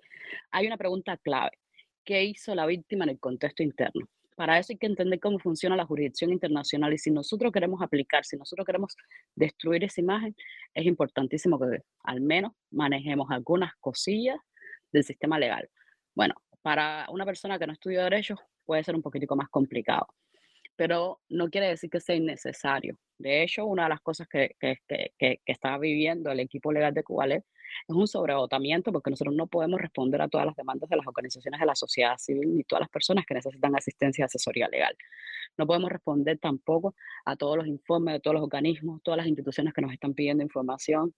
hay 0.52 0.68
una 0.68 0.78
pregunta 0.78 1.18
clave. 1.18 1.52
¿Qué 2.04 2.24
hizo 2.24 2.56
la 2.56 2.66
víctima 2.66 3.04
en 3.06 3.12
el 3.12 3.20
contexto 3.20 3.64
interno? 3.64 4.08
Para 4.36 4.58
eso 4.58 4.72
hay 4.74 4.78
que 4.78 4.88
entender 4.88 5.20
cómo 5.20 5.38
funciona 5.38 5.76
la 5.76 5.86
jurisdicción 5.86 6.32
internacional 6.32 6.94
y 6.94 6.98
si 6.98 7.12
nosotros 7.12 7.52
queremos 7.52 7.82
aplicar, 7.82 8.24
si 8.24 8.38
nosotros 8.38 8.66
queremos 8.66 8.96
destruir 9.36 9.84
esa 9.84 10.00
imagen, 10.00 10.36
es 10.74 10.86
importantísimo 10.86 11.60
que 11.60 11.84
al 12.04 12.22
menos 12.22 12.54
manejemos 12.72 13.30
algunas 13.32 13.76
cosillas 13.82 14.38
del 14.92 15.04
sistema 15.04 15.38
legal. 15.38 15.70
Bueno, 16.16 16.36
para 16.62 17.06
una 17.10 17.26
persona 17.26 17.60
que 17.60 17.68
no 17.68 17.74
estudia 17.74 18.04
derecho 18.04 18.36
puede 18.66 18.84
ser 18.84 18.96
un 18.96 19.02
poquitico 19.02 19.36
más 19.36 19.50
complicado 19.50 20.08
pero 20.80 21.20
no 21.28 21.50
quiere 21.50 21.68
decir 21.68 21.90
que 21.90 22.00
sea 22.00 22.16
innecesario. 22.16 22.96
De 23.18 23.44
hecho, 23.44 23.66
una 23.66 23.84
de 23.84 23.90
las 23.90 24.00
cosas 24.00 24.30
que, 24.30 24.56
que, 24.62 24.78
que, 24.88 25.42
está 25.46 25.78
viviendo 25.78 26.32
el 26.32 26.40
equipo 26.40 26.72
legal 26.72 26.94
de 26.94 27.04
Cubales 27.04 27.44
es 27.86 27.94
un 27.94 28.08
sobreagotamiento 28.08 28.94
porque 28.94 29.10
nosotros 29.10 29.36
no 29.36 29.48
podemos 29.48 29.82
responder 29.82 30.22
a 30.22 30.30
todas 30.30 30.48
las 30.48 30.56
demandas 30.56 30.90
de 30.90 30.96
las 30.96 31.06
organizaciones 31.06 31.60
de 31.60 31.66
la 31.66 31.76
sociedad 31.76 32.18
civil 32.18 32.56
ni 32.56 32.64
todas 32.64 32.80
las 32.80 32.90
personas 32.90 33.26
que 33.26 33.34
necesitan 33.34 33.76
asistencia 33.76 34.22
y 34.22 34.24
asesoría 34.24 34.70
legal. 34.70 34.96
No 35.58 35.68
podemos 35.68 35.92
responder 35.92 36.40
tampoco 36.40 36.96
a 37.26 37.36
todos 37.36 37.58
los 37.58 37.68
informes 37.68 38.14
de 38.14 38.22
todos 38.22 38.36
los 38.36 38.44
organismos, 38.44 39.04
todas 39.04 39.18
las 39.18 39.28
instituciones 39.28 39.74
que 39.74 39.82
nos 39.82 39.92
están 39.92 40.14
pidiendo 40.14 40.46
información, 40.46 41.14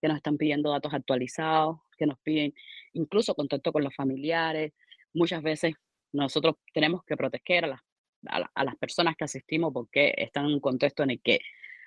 que 0.00 0.08
nos 0.08 0.16
están 0.16 0.36
pidiendo 0.36 0.72
datos 0.72 0.92
actualizados, 0.92 1.78
que 1.96 2.06
nos 2.06 2.18
piden 2.18 2.52
incluso 2.94 3.36
contacto 3.36 3.70
con 3.70 3.84
los 3.84 3.94
familiares. 3.94 4.72
Muchas 5.12 5.40
veces 5.40 5.74
nosotros 6.10 6.56
tenemos 6.72 7.04
que 7.04 7.16
proteger 7.16 7.64
a 7.64 7.68
las 7.68 7.80
a, 8.28 8.64
las 8.64 8.76
personas 8.76 9.16
que 9.16 9.24
asistimos 9.24 9.72
porque 9.72 10.14
están 10.16 10.46
en 10.46 10.54
un 10.54 10.60
contexto 10.60 11.02
en 11.02 11.10
el 11.10 11.20
que 11.20 11.40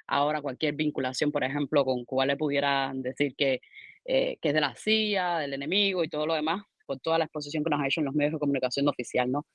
ahora 0.08 0.42
cualquier 0.42 0.76
vinculación, 0.76 1.32
por 1.32 1.44
ejemplo, 1.44 1.84
con 1.84 2.06
Cuba 2.06 2.26
le 2.26 2.38
pudieran 2.38 3.02
decir 3.02 3.36
que, 3.36 3.62
eh, 4.06 4.38
que 4.42 4.48
es 4.50 4.54
de 4.54 4.62
la 4.62 4.76
CIA, 4.76 5.40
del 5.40 5.54
enemigo 5.54 6.04
y 6.04 6.10
todo 6.10 6.26
lo 6.26 6.34
demás, 6.34 6.64
por 6.86 7.00
toda 7.00 7.18
la 7.18 7.26
exposición 7.26 7.64
que 7.64 7.70
nos 7.70 7.82
ha 7.82 7.88
hecho 7.88 8.02
en 8.02 8.06
los 8.06 8.16
medios 8.16 8.34
de 8.34 8.40
comunicación 8.40 8.88
oficial, 8.88 9.32
¿no? 9.32 9.46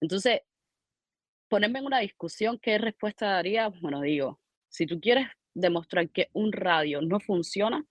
Entonces, 0.00 0.40
ponerme 1.48 1.80
en 1.80 1.86
una 1.86 1.98
discusión, 1.98 2.58
¿qué 2.60 2.78
respuesta 2.78 3.26
daría? 3.26 3.68
Bueno, 3.68 4.00
digo, 4.00 4.40
si 4.68 4.86
tú 4.86 5.00
quieres 5.00 5.26
demostrar 5.52 6.08
que 6.10 6.28
un 6.32 6.52
radio 6.52 7.02
no 7.02 7.20
funciona, 7.20 7.84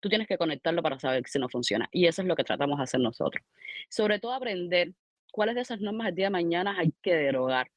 tú 0.00 0.08
tienes 0.08 0.26
que 0.26 0.38
conectarlo 0.38 0.82
para 0.82 0.98
saber 0.98 1.24
si 1.26 1.38
no 1.38 1.48
funciona. 1.48 1.88
Y 1.92 2.06
eso 2.06 2.22
es 2.22 2.28
lo 2.28 2.36
que 2.36 2.44
tratamos 2.44 2.78
de 2.78 2.84
hacer 2.84 3.00
nosotros. 3.00 3.44
Sobre 3.88 4.18
todo 4.18 4.32
aprender 4.32 4.92
cuáles 5.32 5.56
de 5.56 5.62
esas 5.62 5.80
normas 5.80 6.08
el 6.08 6.14
día 6.14 6.26
de 6.26 6.30
mañana 6.30 6.78
hay 6.78 6.92
que 7.02 7.14
derogar. 7.14 7.72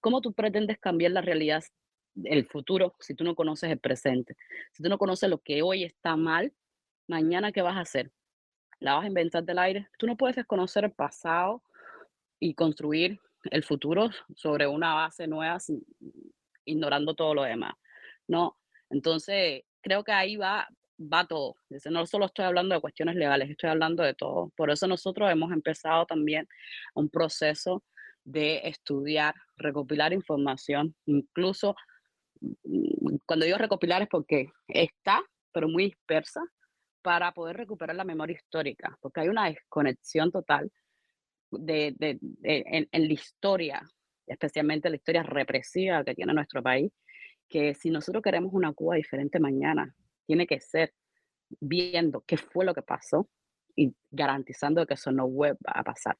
¿Cómo 0.00 0.20
tú 0.20 0.32
pretendes 0.32 0.78
cambiar 0.78 1.12
la 1.12 1.20
realidad, 1.20 1.62
el 2.22 2.46
futuro, 2.46 2.94
si 3.00 3.14
tú 3.14 3.24
no 3.24 3.34
conoces 3.34 3.70
el 3.70 3.78
presente? 3.78 4.36
Si 4.72 4.82
tú 4.82 4.88
no 4.88 4.96
conoces 4.96 5.28
lo 5.28 5.38
que 5.38 5.60
hoy 5.60 5.84
está 5.84 6.16
mal, 6.16 6.52
mañana 7.06 7.52
¿qué 7.52 7.60
vas 7.60 7.76
a 7.76 7.80
hacer? 7.80 8.10
¿La 8.78 8.94
vas 8.94 9.04
a 9.04 9.08
inventar 9.08 9.44
del 9.44 9.58
aire? 9.58 9.88
Tú 9.98 10.06
no 10.06 10.16
puedes 10.16 10.36
desconocer 10.36 10.84
el 10.84 10.92
pasado 10.92 11.62
y 12.38 12.54
construir 12.54 13.18
el 13.50 13.64
futuro 13.64 14.10
sobre 14.34 14.66
una 14.66 14.94
base 14.94 15.26
nueva 15.26 15.58
ignorando 16.64 17.14
todo 17.14 17.34
lo 17.34 17.42
demás. 17.42 17.74
No, 18.26 18.56
entonces 18.90 19.64
creo 19.82 20.04
que 20.04 20.12
ahí 20.12 20.36
va 20.36 20.68
va 20.98 21.26
todo. 21.26 21.56
no 21.90 22.06
solo 22.06 22.26
estoy 22.26 22.44
hablando 22.44 22.74
de 22.74 22.80
cuestiones 22.80 23.16
legales, 23.16 23.50
estoy 23.50 23.70
hablando 23.70 24.02
de 24.02 24.14
todo. 24.14 24.50
Por 24.56 24.70
eso 24.70 24.86
nosotros 24.86 25.30
hemos 25.30 25.52
empezado 25.52 26.06
también 26.06 26.48
un 26.94 27.08
proceso 27.08 27.82
de 28.24 28.60
estudiar, 28.64 29.34
recopilar 29.56 30.12
información, 30.12 30.94
incluso 31.06 31.76
mm, 32.40 33.16
cuando 33.26 33.44
digo 33.44 33.58
recopilar 33.58 34.02
es 34.02 34.08
porque 34.08 34.48
está, 34.68 35.22
pero 35.52 35.68
muy 35.68 35.84
dispersa, 35.84 36.42
para 37.02 37.32
poder 37.32 37.58
recuperar 37.58 37.96
la 37.96 38.04
memoria 38.04 38.34
histórica, 38.34 38.96
porque 39.00 39.20
hay 39.20 39.28
una 39.28 39.46
desconexión 39.46 40.32
total 40.32 40.72
de, 41.50 41.94
en, 42.42 42.88
en 42.90 43.06
la 43.06 43.12
historia, 43.12 43.82
especialmente 44.26 44.88
la 44.88 44.96
historia 44.96 45.22
represiva 45.22 46.02
que 46.02 46.14
tiene 46.14 46.32
nuestro 46.32 46.62
país, 46.62 46.90
que 47.46 47.74
si 47.74 47.90
nosotros 47.90 48.22
queremos 48.22 48.54
una 48.54 48.72
Cuba 48.72 48.96
diferente 48.96 49.38
mañana, 49.38 49.94
tiene 50.26 50.46
que 50.46 50.60
ser 50.60 50.94
viendo 51.60 52.22
qué 52.26 52.36
fue 52.36 52.64
lo 52.64 52.74
que 52.74 52.82
pasó 52.82 53.28
y 53.76 53.94
garantizando 54.10 54.86
que 54.86 54.94
eso 54.94 55.12
no 55.12 55.28
vuelva 55.28 55.72
a 55.74 55.82
pasar. 55.82 56.16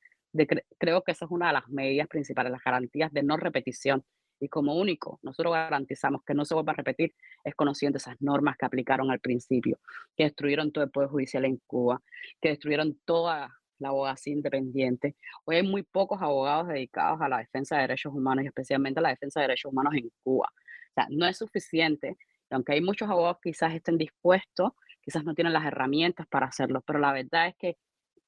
creo 0.78 1.02
que 1.02 1.12
esa 1.12 1.24
es 1.24 1.30
una 1.30 1.48
de 1.48 1.52
las 1.54 1.68
medidas 1.68 2.08
principales, 2.08 2.52
las 2.52 2.62
garantías 2.64 3.12
de 3.12 3.22
no 3.22 3.36
repetición. 3.36 4.04
Y 4.40 4.48
como 4.48 4.74
único, 4.74 5.20
nosotros 5.22 5.54
garantizamos 5.54 6.22
que 6.24 6.34
no 6.34 6.44
se 6.44 6.54
vuelva 6.54 6.72
a 6.72 6.76
repetir, 6.76 7.14
es 7.44 7.54
conociendo 7.54 7.98
esas 7.98 8.20
normas 8.20 8.56
que 8.56 8.66
aplicaron 8.66 9.10
al 9.10 9.20
principio, 9.20 9.78
que 10.16 10.24
destruyeron 10.24 10.72
todo 10.72 10.84
el 10.84 10.90
poder 10.90 11.08
judicial 11.08 11.44
en 11.44 11.60
Cuba, 11.66 12.02
que 12.40 12.50
destruyeron 12.50 12.98
toda 13.04 13.54
la 13.78 13.88
abogacía 13.88 14.32
independiente. 14.32 15.16
Hoy 15.44 15.56
hay 15.56 15.62
muy 15.62 15.82
pocos 15.84 16.20
abogados 16.20 16.68
dedicados 16.68 17.20
a 17.20 17.28
la 17.28 17.38
defensa 17.38 17.76
de 17.76 17.82
derechos 17.82 18.12
humanos 18.12 18.44
y 18.44 18.48
especialmente 18.48 18.98
a 18.98 19.02
la 19.04 19.10
defensa 19.10 19.40
de 19.40 19.46
derechos 19.46 19.72
humanos 19.72 19.94
en 19.94 20.10
Cuba. 20.22 20.48
O 20.48 20.94
sea, 20.94 21.06
no 21.10 21.26
es 21.26 21.38
suficiente 21.38 22.16
aunque 22.54 22.72
hay 22.72 22.80
muchos 22.80 23.08
abogados 23.08 23.38
que 23.42 23.50
quizás 23.50 23.74
estén 23.74 23.98
dispuestos, 23.98 24.72
quizás 25.02 25.24
no 25.24 25.34
tienen 25.34 25.52
las 25.52 25.64
herramientas 25.64 26.26
para 26.26 26.46
hacerlo, 26.46 26.82
pero 26.86 26.98
la 26.98 27.12
verdad 27.12 27.48
es 27.48 27.56
que 27.56 27.76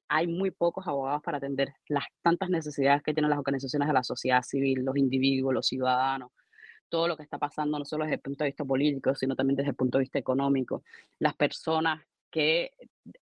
hay 0.08 0.26
muy 0.26 0.50
pocos 0.50 0.86
abogados 0.86 1.22
para 1.22 1.38
atender 1.38 1.72
las 1.88 2.04
tantas 2.22 2.48
necesidades 2.48 3.02
que 3.02 3.12
tienen 3.12 3.30
las 3.30 3.38
organizaciones 3.38 3.88
de 3.88 3.94
la 3.94 4.04
sociedad 4.04 4.42
civil, 4.42 4.84
los 4.84 4.96
individuos, 4.96 5.52
los 5.52 5.66
ciudadanos, 5.66 6.30
todo 6.88 7.08
lo 7.08 7.16
que 7.16 7.24
está 7.24 7.38
pasando 7.38 7.78
no 7.78 7.84
solo 7.84 8.04
desde 8.04 8.16
el 8.16 8.20
punto 8.20 8.44
de 8.44 8.50
vista 8.50 8.64
político, 8.64 9.14
sino 9.14 9.34
también 9.34 9.56
desde 9.56 9.70
el 9.70 9.76
punto 9.76 9.98
de 9.98 10.02
vista 10.02 10.18
económico. 10.18 10.84
Las 11.18 11.34
personas 11.34 12.04
que 12.30 12.72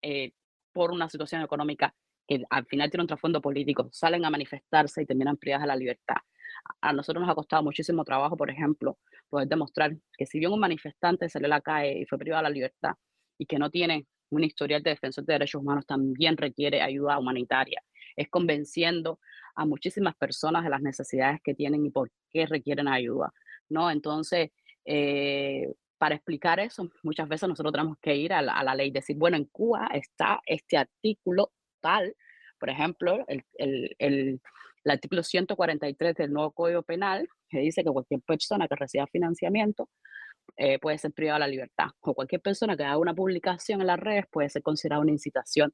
eh, 0.00 0.32
por 0.72 0.90
una 0.90 1.08
situación 1.08 1.42
económica 1.42 1.94
que 2.26 2.44
al 2.48 2.64
final 2.66 2.90
tiene 2.90 3.02
un 3.02 3.08
trasfondo 3.08 3.40
político, 3.40 3.88
salen 3.92 4.24
a 4.24 4.30
manifestarse 4.30 5.02
y 5.02 5.06
terminan 5.06 5.36
privadas 5.36 5.62
de 5.64 5.66
la 5.66 5.76
libertad. 5.76 6.18
A 6.80 6.92
nosotros 6.92 7.20
nos 7.20 7.30
ha 7.30 7.34
costado 7.34 7.62
muchísimo 7.62 8.04
trabajo, 8.04 8.36
por 8.36 8.50
ejemplo, 8.50 8.98
poder 9.28 9.48
demostrar 9.48 9.96
que 10.16 10.26
si 10.26 10.38
bien 10.38 10.52
un 10.52 10.60
manifestante 10.60 11.28
salió 11.28 11.46
a 11.46 11.50
la 11.50 11.60
calle 11.60 12.00
y 12.00 12.06
fue 12.06 12.18
privado 12.18 12.42
de 12.42 12.48
la 12.48 12.54
libertad 12.54 12.94
y 13.38 13.46
que 13.46 13.58
no 13.58 13.70
tiene 13.70 14.06
un 14.30 14.44
historial 14.44 14.82
de 14.82 14.90
defensor 14.90 15.24
de 15.24 15.34
derechos 15.34 15.60
humanos, 15.60 15.86
también 15.86 16.36
requiere 16.36 16.80
ayuda 16.80 17.18
humanitaria. 17.18 17.82
Es 18.16 18.28
convenciendo 18.28 19.18
a 19.54 19.66
muchísimas 19.66 20.14
personas 20.16 20.64
de 20.64 20.70
las 20.70 20.80
necesidades 20.80 21.40
que 21.42 21.54
tienen 21.54 21.84
y 21.84 21.90
por 21.90 22.10
qué 22.30 22.46
requieren 22.46 22.88
ayuda, 22.88 23.32
¿no? 23.68 23.90
Entonces, 23.90 24.50
eh, 24.84 25.72
para 25.98 26.14
explicar 26.14 26.60
eso, 26.60 26.90
muchas 27.02 27.28
veces 27.28 27.48
nosotros 27.48 27.72
tenemos 27.72 27.98
que 28.00 28.16
ir 28.16 28.32
a 28.32 28.40
la, 28.40 28.54
a 28.54 28.64
la 28.64 28.74
ley, 28.74 28.90
decir, 28.90 29.16
bueno, 29.16 29.36
en 29.36 29.44
Cuba 29.46 29.88
está 29.92 30.40
este 30.46 30.78
artículo 30.78 31.52
tal, 31.80 32.14
por 32.58 32.70
ejemplo, 32.70 33.24
el, 33.26 33.44
el, 33.54 33.96
el, 33.98 34.40
el 34.84 34.90
artículo 34.92 35.22
143 35.22 36.14
del 36.14 36.32
nuevo 36.32 36.52
Código 36.52 36.82
Penal, 36.82 37.28
que 37.48 37.60
dice 37.60 37.84
que 37.84 37.90
cualquier 37.90 38.20
persona 38.22 38.66
que 38.68 38.76
reciba 38.76 39.06
financiamiento 39.06 39.88
eh, 40.56 40.78
puede 40.78 40.98
ser 40.98 41.12
privada 41.12 41.38
de 41.38 41.40
la 41.40 41.48
libertad, 41.48 41.88
o 42.00 42.14
cualquier 42.14 42.40
persona 42.40 42.76
que 42.76 42.84
haga 42.84 42.98
una 42.98 43.14
publicación 43.14 43.80
en 43.80 43.86
las 43.88 43.98
redes 44.00 44.24
puede 44.30 44.48
ser 44.48 44.62
considerada 44.62 45.02
una 45.02 45.12
incitación 45.12 45.72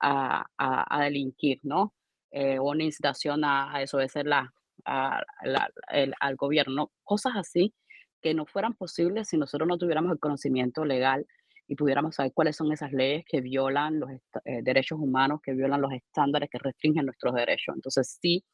a, 0.00 0.46
a, 0.58 0.98
a 0.98 1.04
delinquir, 1.04 1.60
¿no? 1.62 1.94
Eh, 2.32 2.58
o 2.58 2.70
una 2.70 2.84
incitación 2.84 3.44
a, 3.44 3.74
a 3.74 3.80
desobedecer 3.80 4.26
la, 4.26 4.52
la, 4.86 5.70
el, 5.92 6.14
al 6.20 6.36
gobierno, 6.36 6.92
cosas 7.04 7.32
así 7.36 7.74
que 8.22 8.34
no 8.34 8.46
fueran 8.46 8.74
posibles 8.74 9.28
si 9.28 9.38
nosotros 9.38 9.66
no 9.66 9.78
tuviéramos 9.78 10.12
el 10.12 10.18
conocimiento 10.18 10.84
legal 10.84 11.26
y 11.70 11.76
pudiéramos 11.76 12.16
saber 12.16 12.32
cuáles 12.34 12.56
son 12.56 12.72
esas 12.72 12.92
leyes 12.92 13.24
que 13.24 13.40
violan 13.40 14.00
los 14.00 14.10
eh, 14.44 14.60
derechos 14.60 14.98
humanos, 14.98 15.40
que 15.40 15.52
violan 15.52 15.80
los 15.80 15.92
estándares 15.92 16.50
que 16.50 16.58
restringen 16.58 17.06
nuestros 17.06 17.32
derechos. 17.32 17.76
Entonces, 17.76 18.18
sí, 18.20 18.44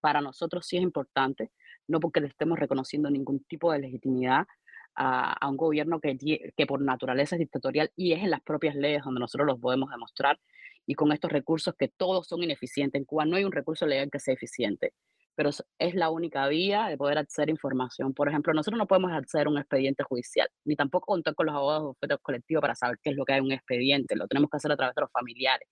para 0.00 0.20
nosotros 0.20 0.66
sí 0.66 0.76
es 0.76 0.82
importante, 0.82 1.52
no 1.86 2.00
porque 2.00 2.20
le 2.20 2.26
estemos 2.26 2.58
reconociendo 2.58 3.10
ningún 3.10 3.44
tipo 3.44 3.70
de 3.70 3.78
legitimidad 3.78 4.48
a, 4.96 5.34
a 5.34 5.48
un 5.48 5.56
gobierno 5.56 6.00
que, 6.00 6.18
que 6.56 6.66
por 6.66 6.80
naturaleza 6.82 7.36
es 7.36 7.38
dictatorial 7.38 7.92
y 7.94 8.12
es 8.12 8.24
en 8.24 8.30
las 8.30 8.40
propias 8.40 8.74
leyes 8.74 9.04
donde 9.04 9.20
nosotros 9.20 9.46
los 9.46 9.60
podemos 9.60 9.90
demostrar 9.90 10.40
y 10.84 10.94
con 10.94 11.12
estos 11.12 11.30
recursos 11.30 11.76
que 11.78 11.86
todos 11.86 12.26
son 12.26 12.42
ineficientes. 12.42 12.98
En 12.98 13.04
Cuba 13.04 13.24
no 13.24 13.36
hay 13.36 13.44
un 13.44 13.52
recurso 13.52 13.86
legal 13.86 14.10
que 14.10 14.18
sea 14.18 14.34
eficiente 14.34 14.94
pero 15.38 15.50
es 15.78 15.94
la 15.94 16.10
única 16.10 16.48
vía 16.48 16.88
de 16.88 16.96
poder 16.96 17.16
acceder 17.16 17.46
a 17.46 17.52
información. 17.52 18.12
Por 18.12 18.28
ejemplo, 18.28 18.52
nosotros 18.52 18.76
no 18.76 18.88
podemos 18.88 19.12
acceder 19.12 19.46
a 19.46 19.50
un 19.50 19.58
expediente 19.58 20.02
judicial, 20.02 20.48
ni 20.64 20.74
tampoco 20.74 21.06
contar 21.06 21.36
con 21.36 21.46
los 21.46 21.54
abogados 21.54 21.84
de 21.84 21.88
oferta 21.90 22.18
colectivo 22.18 22.60
para 22.60 22.74
saber 22.74 22.98
qué 23.00 23.10
es 23.10 23.16
lo 23.16 23.24
que 23.24 23.34
hay 23.34 23.38
en 23.38 23.44
un 23.44 23.52
expediente, 23.52 24.16
lo 24.16 24.26
tenemos 24.26 24.50
que 24.50 24.56
hacer 24.56 24.72
a 24.72 24.76
través 24.76 24.96
de 24.96 25.02
los 25.02 25.12
familiares. 25.12 25.68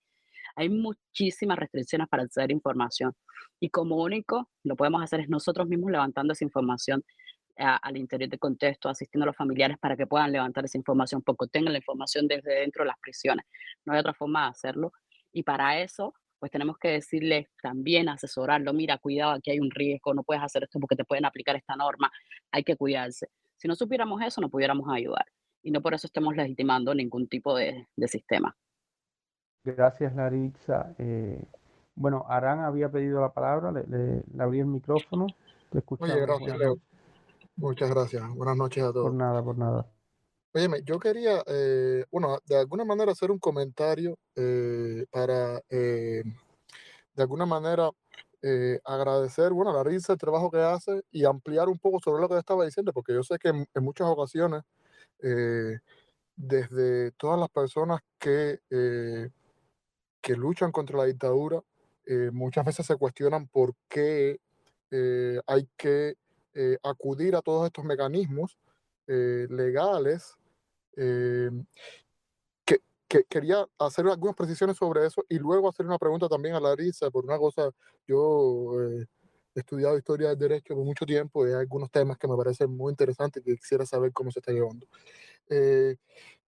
Hay 0.55 0.69
muchísimas 0.69 1.59
restricciones 1.59 2.07
para 2.07 2.23
acceder 2.23 2.49
a 2.49 2.53
información 2.53 3.11
y 3.59 3.69
como 3.69 3.97
único 4.01 4.49
lo 4.63 4.77
podemos 4.77 5.03
hacer 5.03 5.19
es 5.19 5.27
nosotros 5.27 5.67
mismos 5.67 5.91
levantando 5.91 6.31
esa 6.31 6.45
información 6.45 7.03
a, 7.57 7.75
al 7.75 7.97
interior 7.97 8.29
del 8.29 8.39
contexto, 8.39 8.87
asistiendo 8.87 9.25
a 9.25 9.27
los 9.27 9.35
familiares 9.35 9.77
para 9.79 9.97
que 9.97 10.07
puedan 10.07 10.31
levantar 10.31 10.63
esa 10.63 10.77
información, 10.77 11.21
porque 11.23 11.47
tengan 11.51 11.73
la 11.73 11.79
información 11.79 12.25
desde 12.25 12.61
dentro 12.61 12.85
de 12.85 12.87
las 12.87 12.99
prisiones. 13.01 13.45
No 13.83 13.91
hay 13.91 13.99
otra 13.99 14.13
forma 14.13 14.43
de 14.45 14.51
hacerlo. 14.51 14.93
Y 15.33 15.43
para 15.43 15.81
eso 15.81 16.13
pues 16.39 16.51
tenemos 16.51 16.77
que 16.77 16.89
decirle 16.89 17.49
también, 17.61 18.09
asesorarlo, 18.09 18.73
mira, 18.73 18.97
cuidado, 18.97 19.33
aquí 19.33 19.51
hay 19.51 19.59
un 19.59 19.71
riesgo, 19.71 20.13
no 20.13 20.23
puedes 20.23 20.43
hacer 20.43 20.63
esto 20.63 20.79
porque 20.79 20.95
te 20.95 21.05
pueden 21.05 21.25
aplicar 21.25 21.55
esta 21.55 21.75
norma, 21.75 22.11
hay 22.51 22.63
que 22.63 22.75
cuidarse. 22.75 23.29
Si 23.55 23.67
no 23.67 23.75
supiéramos 23.75 24.21
eso, 24.21 24.41
no 24.41 24.49
pudiéramos 24.49 24.87
ayudar. 24.89 25.25
Y 25.63 25.71
no 25.71 25.81
por 25.81 25.93
eso 25.93 26.07
estemos 26.07 26.35
legitimando 26.35 26.93
ningún 26.93 27.27
tipo 27.27 27.55
de, 27.55 27.87
de 27.95 28.07
sistema. 28.07 28.55
Gracias, 29.63 30.15
Laritza. 30.15 30.95
Eh, 30.97 31.43
bueno, 31.95 32.25
Arán 32.29 32.59
había 32.59 32.89
pedido 32.89 33.19
la 33.19 33.33
palabra, 33.33 33.71
le, 33.71 33.83
le, 33.87 34.23
le 34.33 34.43
abrí 34.43 34.59
el 34.59 34.67
micrófono. 34.67 35.27
Te 35.71 35.83
Oye, 35.99 36.21
gracias, 36.21 36.57
Leo. 36.57 36.77
Muchas 37.57 37.89
gracias. 37.89 38.23
Buenas 38.35 38.55
noches 38.55 38.83
a 38.83 38.93
todos. 38.93 39.07
Por 39.07 39.15
nada, 39.15 39.43
por 39.43 39.57
nada. 39.57 39.87
Óyeme, 40.53 40.81
yo 40.83 40.99
quería, 40.99 41.43
eh, 41.45 42.05
bueno, 42.09 42.39
de 42.45 42.57
alguna 42.57 42.85
manera 42.85 43.11
hacer 43.11 43.31
un 43.31 43.37
comentario 43.39 44.17
eh, 44.35 45.05
para, 45.11 45.61
eh, 45.69 46.23
de 47.15 47.21
alguna 47.23 47.45
manera, 47.45 47.91
agradecer, 48.85 49.51
bueno, 49.51 49.73
la 49.73 49.83
risa 49.83 50.13
el 50.13 50.19
trabajo 50.19 50.49
que 50.49 50.59
hace 50.59 51.01
y 51.11 51.25
ampliar 51.25 51.67
un 51.67 51.77
poco 51.79 51.99
sobre 51.99 52.21
lo 52.21 52.29
que 52.29 52.37
estaba 52.37 52.63
diciendo, 52.65 52.93
porque 52.93 53.13
yo 53.13 53.23
sé 53.23 53.37
que 53.39 53.49
en, 53.49 53.67
muchas 53.83 54.07
ocasiones, 54.07 54.63
desde 56.35 57.11
todas 57.13 57.39
las 57.39 57.49
personas 57.49 57.99
que, 58.19 58.59
que 60.21 60.35
luchan 60.35 60.71
contra 60.71 60.97
la 60.97 61.05
dictadura, 61.05 61.61
muchas 62.31 62.65
veces 62.65 62.85
se 62.85 62.95
cuestionan 62.95 63.47
por 63.47 63.73
qué 63.89 64.39
hay 65.45 65.67
que 65.75 66.15
acudir 66.83 67.35
a 67.35 67.41
todos 67.41 67.65
estos 67.65 67.83
mecanismos 67.83 68.57
legales 69.07 70.35
eh, 70.97 71.49
que, 72.65 72.79
que, 73.07 73.23
quería 73.25 73.65
hacer 73.79 74.07
algunas 74.07 74.35
precisiones 74.35 74.77
sobre 74.77 75.05
eso 75.05 75.23
y 75.29 75.37
luego 75.37 75.69
hacer 75.69 75.85
una 75.85 75.97
pregunta 75.97 76.27
también 76.27 76.55
a 76.55 76.59
Larissa 76.59 77.09
por 77.11 77.23
una 77.23 77.37
cosa, 77.37 77.71
yo 78.07 78.73
eh, 78.81 79.05
he 79.57 79.59
estudiado 79.59 79.97
historia 79.97 80.29
del 80.29 80.37
derecho 80.37 80.75
por 80.75 80.85
mucho 80.85 81.05
tiempo 81.05 81.47
y 81.47 81.49
hay 81.49 81.61
algunos 81.61 81.89
temas 81.89 82.17
que 82.17 82.27
me 82.27 82.35
parecen 82.37 82.75
muy 82.75 82.91
interesantes 82.91 83.43
que 83.43 83.55
quisiera 83.55 83.85
saber 83.85 84.11
cómo 84.13 84.31
se 84.31 84.39
está 84.39 84.51
llevando. 84.51 84.87
Eh, 85.49 85.95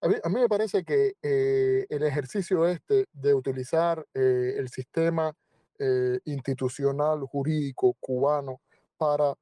a, 0.02 0.08
mí, 0.08 0.16
a, 0.24 0.30
mí, 0.30 0.42
me 0.42 0.50
parece 0.50 0.84
que 0.84 1.14
eh, 1.22 1.86
el 1.90 2.04
ejercicio 2.04 2.68
este 2.68 3.08
de 3.14 3.34
utilizar 3.34 4.06
eh, 4.14 4.56
el 4.58 4.70
sistema 4.70 5.36
institucional 6.26 7.22
jurídico 7.22 7.96
cubano 8.02 8.60
para 8.98 9.34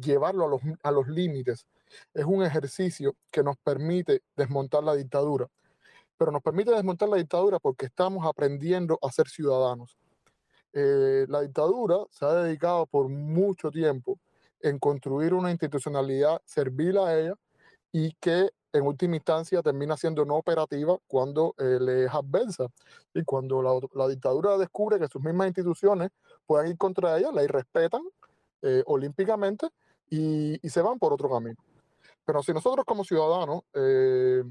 llevarlo 0.00 0.44
a 0.46 0.48
los, 0.48 0.60
a 0.82 0.90
los 0.90 1.08
límites 1.08 1.66
es 2.14 2.24
un 2.24 2.42
ejercicio 2.42 3.16
que 3.30 3.42
nos 3.42 3.56
permite 3.58 4.22
desmontar 4.36 4.82
la 4.82 4.94
dictadura. 4.94 5.48
Pero 6.18 6.32
nos 6.32 6.42
permite 6.42 6.70
desmontar 6.70 7.08
la 7.08 7.16
dictadura 7.16 7.58
porque 7.58 7.86
estamos 7.86 8.26
aprendiendo 8.26 8.98
a 9.02 9.12
ser 9.12 9.28
ciudadanos. 9.28 9.98
Eh, 10.72 11.26
la 11.28 11.40
dictadura 11.40 11.96
se 12.10 12.24
ha 12.24 12.34
dedicado 12.34 12.86
por 12.86 13.08
mucho 13.08 13.70
tiempo 13.70 14.18
en 14.60 14.78
construir 14.78 15.34
una 15.34 15.50
institucionalidad 15.50 16.40
servil 16.44 16.98
a 16.98 17.18
ella 17.18 17.34
y 17.92 18.12
que 18.14 18.50
en 18.72 18.82
última 18.82 19.16
instancia 19.16 19.62
termina 19.62 19.96
siendo 19.96 20.24
no 20.24 20.36
operativa 20.36 20.98
cuando 21.06 21.54
eh, 21.58 21.78
le 21.80 22.04
es 22.04 22.10
adversa. 22.12 22.66
Y 23.14 23.22
cuando 23.24 23.62
la, 23.62 23.78
la, 23.94 24.08
dictadura 24.08 24.58
descubre 24.58 24.98
que 24.98 25.08
sus 25.08 25.22
mismas 25.22 25.46
instituciones 25.46 26.10
pueden 26.46 26.70
ir 26.72 26.76
contra 26.76 27.16
ella, 27.18 27.30
la 27.32 27.42
irrespetan 27.42 28.02
eh, 28.62 28.82
olímpicamente 28.86 29.68
y, 30.10 30.58
se 30.68 30.82
van 30.82 30.98
por 30.98 31.12
otro 31.12 31.30
camino. 31.30 31.56
Pero 32.24 32.42
si 32.42 32.52
nosotros 32.52 32.84
como 32.84 33.04
ciudadanos 33.04 33.62
eh, 33.74 34.42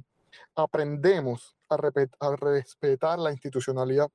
aprendemos 0.55 1.55
a, 1.69 1.75
a, 1.75 2.35
respetar 2.35 3.19
la 3.19 3.31
institucionalidad, 3.31 4.09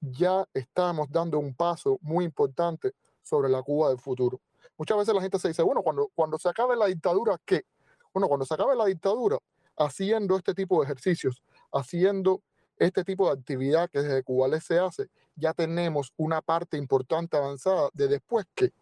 ya 0.00 0.46
estamos 0.54 1.10
dando 1.10 1.38
un 1.38 1.54
paso 1.54 1.98
muy 2.02 2.24
importante 2.24 2.92
sobre 3.22 3.48
la 3.48 3.62
Cuba 3.62 3.88
del 3.88 3.98
futuro. 3.98 4.40
Muchas 4.76 4.98
veces 4.98 5.14
la 5.14 5.22
gente 5.22 5.38
se 5.38 5.48
dice, 5.48 5.62
bueno, 5.62 5.82
cuando, 5.82 6.10
cuando 6.14 6.38
se 6.38 6.48
acabe 6.48 6.76
la 6.76 6.86
dictadura, 6.86 7.40
¿qué? 7.44 7.64
Bueno, 8.12 8.28
cuando 8.28 8.44
se 8.44 8.54
acabe 8.54 8.74
la 8.76 8.86
dictadura, 8.86 9.38
haciendo 9.76 10.36
este 10.36 10.54
tipo 10.54 10.78
de 10.78 10.84
ejercicios, 10.84 11.42
haciendo 11.72 12.42
este 12.76 13.04
tipo 13.04 13.26
de 13.26 13.38
actividad 13.38 13.88
que 13.90 14.00
desde 14.02 14.22
Cuba 14.22 14.60
se 14.60 14.78
hace, 14.78 15.08
ya 15.36 15.52
tenemos 15.52 16.12
una 16.16 16.40
parte 16.40 16.76
importante 16.76 17.36
avanzada 17.36 17.88
de 17.92 18.08
después 18.08 18.46
que, 18.54 18.72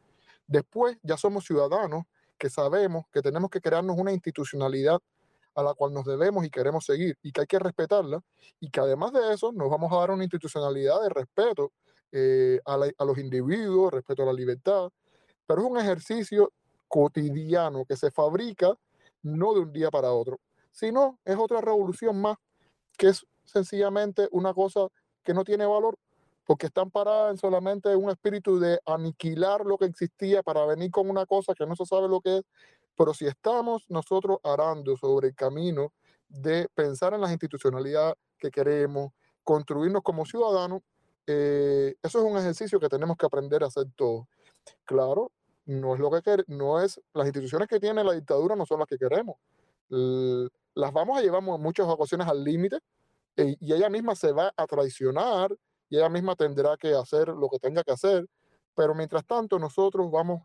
después 0.52 0.98
ya 1.02 1.16
somos 1.16 1.44
ciudadanos 1.44 2.04
que 2.38 2.50
sabemos 2.50 3.06
que 3.10 3.22
tenemos 3.22 3.50
que 3.50 3.60
crearnos 3.60 3.96
una 3.98 4.12
institucionalidad 4.12 5.00
a 5.54 5.62
la 5.62 5.74
cual 5.74 5.92
nos 5.92 6.04
debemos 6.04 6.44
y 6.44 6.50
queremos 6.50 6.84
seguir 6.84 7.16
y 7.22 7.32
que 7.32 7.42
hay 7.42 7.46
que 7.46 7.58
respetarla 7.58 8.22
y 8.60 8.70
que 8.70 8.80
además 8.80 9.12
de 9.12 9.32
eso 9.32 9.52
nos 9.52 9.70
vamos 9.70 9.92
a 9.92 9.96
dar 9.96 10.10
una 10.10 10.24
institucionalidad 10.24 11.00
de 11.02 11.08
respeto 11.08 11.72
eh, 12.10 12.60
a, 12.66 12.74
a, 12.74 13.04
los 13.04 13.18
individuos, 13.18 13.92
respeto 13.92 14.22
a 14.22 14.26
la 14.26 14.32
libertad, 14.32 14.90
pero 15.46 15.62
es 15.62 15.66
un 15.66 15.78
ejercicio 15.78 16.52
cotidiano 16.88 17.84
que 17.86 17.96
se 17.96 18.10
fabrica 18.10 18.74
no 19.22 19.54
de 19.54 19.60
un 19.60 19.72
día 19.72 19.90
para 19.90 20.12
otro, 20.12 20.38
sino 20.70 21.18
es 21.24 21.36
otra 21.38 21.60
revolución 21.62 22.20
más 22.20 22.36
que 22.98 23.08
es 23.08 23.26
sencillamente 23.44 24.28
una 24.30 24.52
cosa 24.52 24.88
que 25.22 25.32
no 25.32 25.44
tiene 25.44 25.64
valor 25.64 25.98
porque 26.44 26.66
están 26.66 26.90
paradas 26.90 27.32
en 27.32 27.38
solamente 27.38 27.94
un 27.94 28.10
espíritu 28.10 28.58
de 28.58 28.80
aniquilar 28.86 29.64
lo 29.64 29.78
que 29.78 29.86
existía 29.86 30.42
para 30.42 30.66
venir 30.66 30.90
con 30.90 31.08
una 31.08 31.26
cosa 31.26 31.54
que 31.54 31.66
no 31.66 31.76
se 31.76 31.86
sabe 31.86 32.08
lo 32.08 32.20
que 32.20 32.38
es. 32.38 32.42
Pero 32.96 33.14
si 33.14 33.26
estamos 33.26 33.84
nosotros 33.88 34.38
arando 34.42 34.96
sobre 34.96 35.28
el 35.28 35.34
camino 35.34 35.92
de 36.28 36.68
pensar 36.74 37.14
en 37.14 37.20
las 37.20 37.30
institucionalidades 37.30 38.16
que 38.38 38.50
queremos, 38.50 39.12
construirnos 39.44 40.02
como 40.02 40.26
ciudadanos, 40.26 40.82
eh, 41.26 41.94
eso 42.02 42.18
es 42.18 42.24
un 42.24 42.36
ejercicio 42.36 42.80
que 42.80 42.88
tenemos 42.88 43.16
que 43.16 43.26
aprender 43.26 43.62
a 43.62 43.66
hacer 43.66 43.86
todos. 43.96 44.26
Claro, 44.84 45.30
no 45.64 45.94
es 45.94 46.00
lo 46.00 46.10
que 46.10 46.22
queremos, 46.22 46.48
no 46.48 46.80
es 46.80 47.00
las 47.14 47.26
instituciones 47.26 47.68
que 47.68 47.78
tiene 47.78 48.02
la 48.02 48.12
dictadura 48.12 48.56
no 48.56 48.66
son 48.66 48.80
las 48.80 48.88
que 48.88 48.98
queremos. 48.98 49.36
L 49.90 50.48
las 50.74 50.92
vamos 50.92 51.18
a 51.18 51.22
llevar 51.22 51.42
en 51.42 51.60
muchas 51.60 51.86
ocasiones 51.86 52.26
al 52.26 52.42
límite 52.42 52.78
eh, 53.36 53.56
y 53.60 53.72
ella 53.72 53.90
misma 53.90 54.14
se 54.14 54.32
va 54.32 54.52
a 54.56 54.66
traicionar 54.66 55.54
y 55.92 55.98
ella 55.98 56.08
misma 56.08 56.34
tendrá 56.34 56.74
que 56.78 56.94
hacer 56.94 57.28
lo 57.28 57.50
que 57.50 57.58
tenga 57.58 57.84
que 57.84 57.92
hacer, 57.92 58.26
pero 58.74 58.94
mientras 58.94 59.26
tanto 59.26 59.58
nosotros 59.58 60.10
vamos 60.10 60.42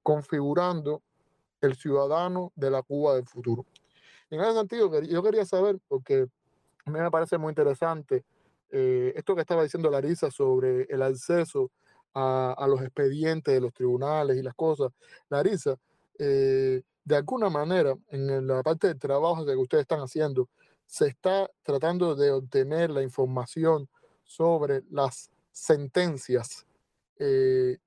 configurando 0.00 1.02
el 1.60 1.74
ciudadano 1.74 2.52
de 2.54 2.70
la 2.70 2.80
Cuba 2.80 3.16
del 3.16 3.26
futuro. 3.26 3.66
En 4.30 4.40
ese 4.40 4.52
sentido, 4.52 5.02
yo 5.02 5.24
quería 5.24 5.44
saber, 5.44 5.80
porque 5.88 6.28
a 6.84 6.90
mí 6.90 7.00
me 7.00 7.10
parece 7.10 7.36
muy 7.36 7.50
interesante 7.50 8.24
eh, 8.70 9.12
esto 9.16 9.34
que 9.34 9.40
estaba 9.40 9.64
diciendo 9.64 9.90
Larisa 9.90 10.30
sobre 10.30 10.82
el 10.82 11.02
acceso 11.02 11.72
a, 12.14 12.54
a, 12.56 12.68
los 12.68 12.80
expedientes 12.80 13.52
de 13.52 13.60
los 13.60 13.72
tribunales 13.72 14.36
y 14.36 14.42
las 14.42 14.54
cosas. 14.54 14.92
Larisa, 15.30 15.74
eh, 16.16 16.80
de 17.04 17.16
alguna 17.16 17.50
manera, 17.50 17.96
en 18.10 18.46
la 18.46 18.62
parte 18.62 18.86
del 18.86 19.00
trabajo 19.00 19.44
que 19.44 19.56
ustedes 19.56 19.82
están 19.82 19.98
haciendo, 19.98 20.48
se 20.86 21.08
está 21.08 21.50
tratando 21.64 22.14
de 22.14 22.30
obtener 22.30 22.90
la 22.90 23.02
información 23.02 23.88
sobre 24.30 24.84
las 24.90 25.28
sentencias, 25.50 26.64
eh, 27.18 27.78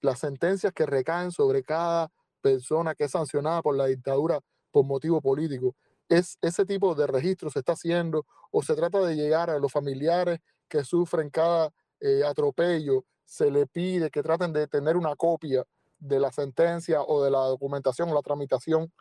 las 0.00 0.20
sentencias 0.20 0.72
que 0.72 0.86
recaen 0.86 1.32
sobre 1.32 1.64
cada 1.64 2.12
persona 2.40 2.94
que 2.94 3.04
es 3.04 3.10
sancionada 3.10 3.60
por 3.60 3.76
la 3.76 3.86
dictadura 3.86 4.40
por 4.70 4.84
motivo 4.84 5.20
político. 5.20 5.74
¿Es 6.08 6.38
ese 6.42 6.64
tipo 6.64 6.94
de 6.94 7.08
registro 7.08 7.50
se 7.50 7.58
está 7.58 7.72
haciendo 7.72 8.24
o 8.52 8.62
se 8.62 8.76
trata 8.76 9.00
de 9.00 9.16
llegar 9.16 9.50
a 9.50 9.58
los 9.58 9.72
familiares 9.72 10.38
que 10.68 10.84
sufren 10.84 11.28
cada 11.28 11.72
eh, 11.98 12.22
atropello? 12.24 13.04
Se 13.24 13.50
le 13.50 13.66
pide 13.66 14.10
que 14.10 14.22
traten 14.22 14.52
de 14.52 14.68
tener 14.68 14.96
una 14.96 15.16
copia 15.16 15.64
de 15.98 16.20
la 16.20 16.30
sentencia 16.30 17.02
o 17.02 17.24
de 17.24 17.32
la 17.32 17.40
documentación 17.40 18.08
o 18.10 18.14
la 18.14 18.22
tramitación 18.22 18.92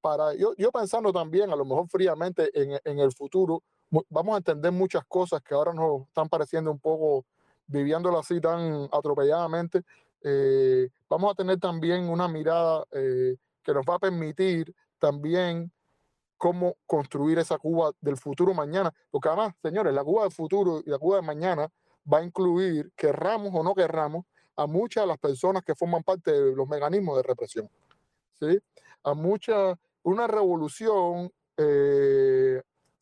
para 0.00 0.34
yo, 0.34 0.54
yo 0.56 0.72
pensando 0.72 1.12
también 1.12 1.50
a 1.50 1.56
lo 1.56 1.66
mejor 1.66 1.88
fríamente 1.90 2.48
en, 2.54 2.80
en 2.84 3.00
el 3.00 3.12
futuro 3.12 3.62
vamos 4.08 4.34
a 4.34 4.38
entender 4.38 4.72
muchas 4.72 5.04
cosas 5.06 5.42
que 5.42 5.54
ahora 5.54 5.72
nos 5.72 6.02
están 6.08 6.28
pareciendo 6.28 6.70
un 6.70 6.78
poco 6.78 7.24
viviéndolo 7.66 8.18
así 8.18 8.40
tan 8.40 8.88
atropelladamente 8.92 9.82
eh, 10.28 10.88
vamos 11.08 11.30
a 11.30 11.34
tener 11.34 11.60
también 11.60 12.08
una 12.08 12.26
mirada 12.26 12.84
eh, 12.90 13.36
que 13.62 13.72
nos 13.72 13.84
va 13.88 13.94
a 13.94 13.98
permitir 14.00 14.74
también 14.98 15.70
cómo 16.36 16.76
construir 16.84 17.38
esa 17.38 17.58
Cuba 17.58 17.92
del 18.00 18.16
futuro 18.16 18.52
mañana, 18.52 18.92
porque 19.10 19.28
además, 19.28 19.54
señores, 19.62 19.94
la 19.94 20.02
Cuba 20.02 20.24
del 20.24 20.32
futuro 20.32 20.82
y 20.84 20.90
la 20.90 20.98
Cuba 20.98 21.16
de 21.16 21.22
mañana 21.22 21.68
va 22.12 22.18
a 22.18 22.24
incluir, 22.24 22.92
querramos 22.96 23.52
o 23.54 23.62
no 23.62 23.74
querramos, 23.74 24.24
a 24.56 24.66
muchas 24.66 25.04
de 25.04 25.08
las 25.08 25.18
personas 25.18 25.62
que 25.62 25.74
forman 25.74 26.02
parte 26.02 26.32
de 26.32 26.56
los 26.56 26.68
mecanismos 26.68 27.16
de 27.18 27.22
represión. 27.22 27.70
¿sí? 28.40 28.58
A 29.04 29.14
muchas, 29.14 29.76
una 30.02 30.26
revolución 30.26 31.30
eh, 31.56 32.45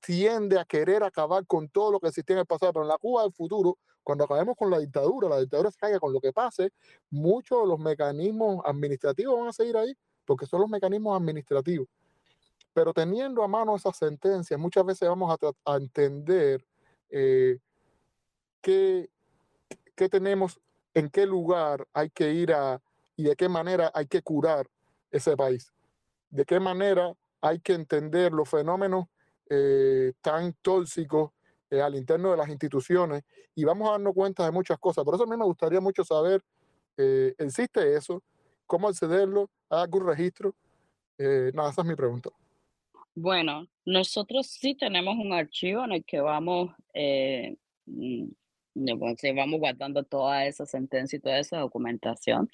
tiende 0.04 0.58
a 0.58 0.64
querer 0.64 1.02
acabar 1.02 1.46
con 1.46 1.68
todo 1.68 1.92
lo 1.92 2.00
que 2.00 2.08
existía 2.08 2.34
en 2.34 2.40
el 2.40 2.46
pasado, 2.46 2.72
pero 2.72 2.84
en 2.84 2.88
la 2.88 2.98
Cuba 2.98 3.22
del 3.22 3.32
futuro, 3.32 3.78
cuando 4.02 4.24
acabemos 4.24 4.56
con 4.56 4.70
la 4.70 4.78
dictadura, 4.78 5.28
la 5.28 5.40
dictadura 5.40 5.70
se 5.70 5.78
caiga 5.78 5.98
con 5.98 6.12
lo 6.12 6.20
que 6.20 6.32
pase, 6.32 6.72
muchos 7.10 7.62
de 7.62 7.68
los 7.68 7.78
mecanismos 7.78 8.60
administrativos 8.64 9.38
van 9.38 9.48
a 9.48 9.52
seguir 9.52 9.76
ahí, 9.76 9.94
porque 10.26 10.46
son 10.46 10.60
los 10.60 10.68
mecanismos 10.68 11.18
administrativos. 11.18 11.88
Pero 12.74 12.92
teniendo 12.92 13.42
a 13.42 13.48
mano 13.48 13.76
esas 13.76 13.96
sentencias, 13.96 14.60
muchas 14.60 14.84
veces 14.84 15.08
vamos 15.08 15.34
a, 15.64 15.76
entender 15.76 16.64
eh, 17.08 17.58
qué, 18.60 19.08
qué 19.94 20.08
tenemos, 20.08 20.60
en 20.92 21.08
qué 21.08 21.24
lugar 21.24 21.86
hay 21.92 22.10
que 22.10 22.32
ir 22.32 22.52
a 22.52 22.80
y 23.16 23.22
de 23.22 23.36
qué 23.36 23.48
manera 23.48 23.90
hay 23.94 24.06
que 24.06 24.22
curar 24.22 24.68
ese 25.10 25.36
país. 25.36 25.72
De 26.30 26.44
qué 26.44 26.58
manera 26.58 27.14
hay 27.40 27.60
que 27.60 27.74
entender 27.74 28.32
los 28.32 28.48
fenómenos 28.48 29.06
eh, 29.50 30.12
tan 30.22 30.54
tóxicos 30.62 31.32
eh, 31.70 31.80
al 31.80 31.94
interno 31.94 32.30
de 32.30 32.36
las 32.38 32.48
instituciones 32.48 33.22
y 33.54 33.64
vamos 33.64 33.88
a 33.88 33.92
darnos 33.92 34.14
cuenta 34.14 34.44
de 34.44 34.50
muchas 34.50 34.78
cosas. 34.78 35.04
Por 35.04 35.14
eso 35.14 35.24
a 35.24 35.26
mí 35.26 35.36
me 35.36 35.44
gustaría 35.44 35.80
mucho 35.80 36.02
saber, 36.02 36.42
eh, 36.96 37.34
¿existe 37.36 37.94
eso? 37.94 38.22
¿Cómo 38.66 38.88
accederlo? 38.88 39.50
¿Hay 39.68 39.82
algún 39.82 40.06
registro? 40.06 40.54
nada, 41.16 41.70
esa 41.70 41.82
es 41.82 41.86
mi 41.86 41.94
pregunta. 41.94 42.30
Bueno, 43.14 43.68
nosotros 43.84 44.48
sí 44.48 44.74
tenemos 44.74 45.14
un 45.16 45.32
archivo 45.32 45.84
en 45.84 45.92
el 45.92 46.04
que 46.04 46.20
vamos, 46.20 46.74
mm, 47.86 48.24
vamos 49.36 49.60
guardando 49.60 50.02
toda 50.02 50.44
esa 50.46 50.66
sentencia 50.66 51.16
y 51.16 51.20
toda 51.20 51.38
esa 51.38 51.58
documentación. 51.58 52.48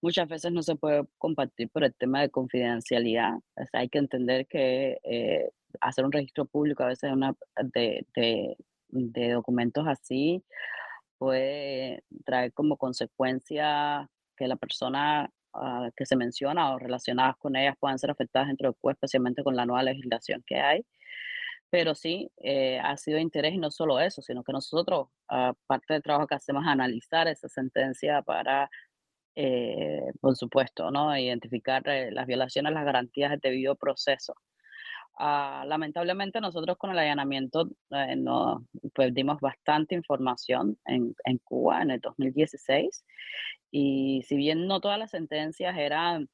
Muchas 0.00 0.28
veces 0.28 0.52
no 0.52 0.62
se 0.62 0.76
puede 0.76 1.04
compartir 1.18 1.68
por 1.70 1.82
el 1.82 1.94
tema 1.94 2.20
de 2.20 2.30
confidencialidad. 2.30 3.32
hay 3.72 3.88
que 3.88 3.98
entender 3.98 4.46
que 4.46 4.98
hacer 5.80 6.04
un 6.04 6.12
registro 6.12 6.44
público 6.46 6.82
a 6.82 6.88
veces 6.88 7.10
de, 7.74 8.06
de, 8.14 8.56
de 8.88 9.30
documentos 9.30 9.86
así 9.86 10.42
puede 11.18 12.04
traer 12.24 12.52
como 12.52 12.76
consecuencia 12.76 14.08
que 14.36 14.48
la 14.48 14.56
persona 14.56 15.30
ah, 15.54 15.90
que 15.96 16.06
se 16.06 16.16
menciona 16.16 16.74
o 16.74 16.78
relacionadas 16.78 17.36
con 17.38 17.56
ellas 17.56 17.76
puedan 17.80 17.98
ser 17.98 18.10
afectadas 18.10 18.48
dentro 18.48 18.68
del 18.68 18.76
cuerpo, 18.76 19.06
especialmente 19.06 19.42
con 19.42 19.56
la 19.56 19.66
nueva 19.66 19.82
legislación 19.82 20.42
que 20.46 20.56
hay. 20.60 20.86
Pero 21.70 21.94
sí, 21.94 22.30
eh, 22.38 22.78
ha 22.80 22.96
sido 22.96 23.18
interés 23.18 23.54
y 23.54 23.58
no 23.58 23.70
solo 23.70 24.00
eso, 24.00 24.22
sino 24.22 24.44
que 24.44 24.52
nosotros, 24.52 25.08
uh, 25.30 25.52
parte 25.66 25.94
del 25.94 26.02
trabajo 26.02 26.26
que 26.26 26.36
hacemos 26.36 26.64
analizar 26.66 27.28
esa 27.28 27.48
sentencia 27.48 28.22
para, 28.22 28.70
eh, 29.36 30.02
por 30.20 30.36
supuesto, 30.36 30.90
¿no? 30.90 31.16
identificar 31.18 31.86
eh, 31.88 32.10
las 32.12 32.26
violaciones 32.26 32.72
las 32.72 32.84
garantías 32.84 33.30
del 33.32 33.40
debido 33.40 33.76
proceso 33.76 34.34
Ah, 35.18 35.64
lamentablemente 35.66 36.42
nosotros 36.42 36.76
con 36.76 36.90
el 36.90 36.98
allanamiento 36.98 37.70
eh, 37.90 38.16
no, 38.16 38.66
pues 38.94 39.12
bastante 39.40 39.94
información 39.94 40.78
en, 40.84 41.14
en, 41.24 41.38
Cuba 41.38 41.80
en 41.80 41.90
el 41.92 42.00
2016 42.00 43.02
y 43.70 44.22
si 44.28 44.36
bien 44.36 44.66
no 44.66 44.80
todas 44.80 44.98
las 44.98 45.10
sentencias 45.12 45.74
eran 45.78 46.28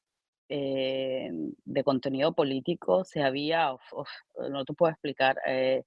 eh, 0.49 1.31
de 1.65 1.83
contenido 1.85 2.33
político, 2.33 3.05
se 3.05 3.23
había, 3.23 3.73
no 4.49 4.65
te 4.65 4.73
puedo 4.73 4.91
explicar, 4.91 5.37
eh, 5.47 5.83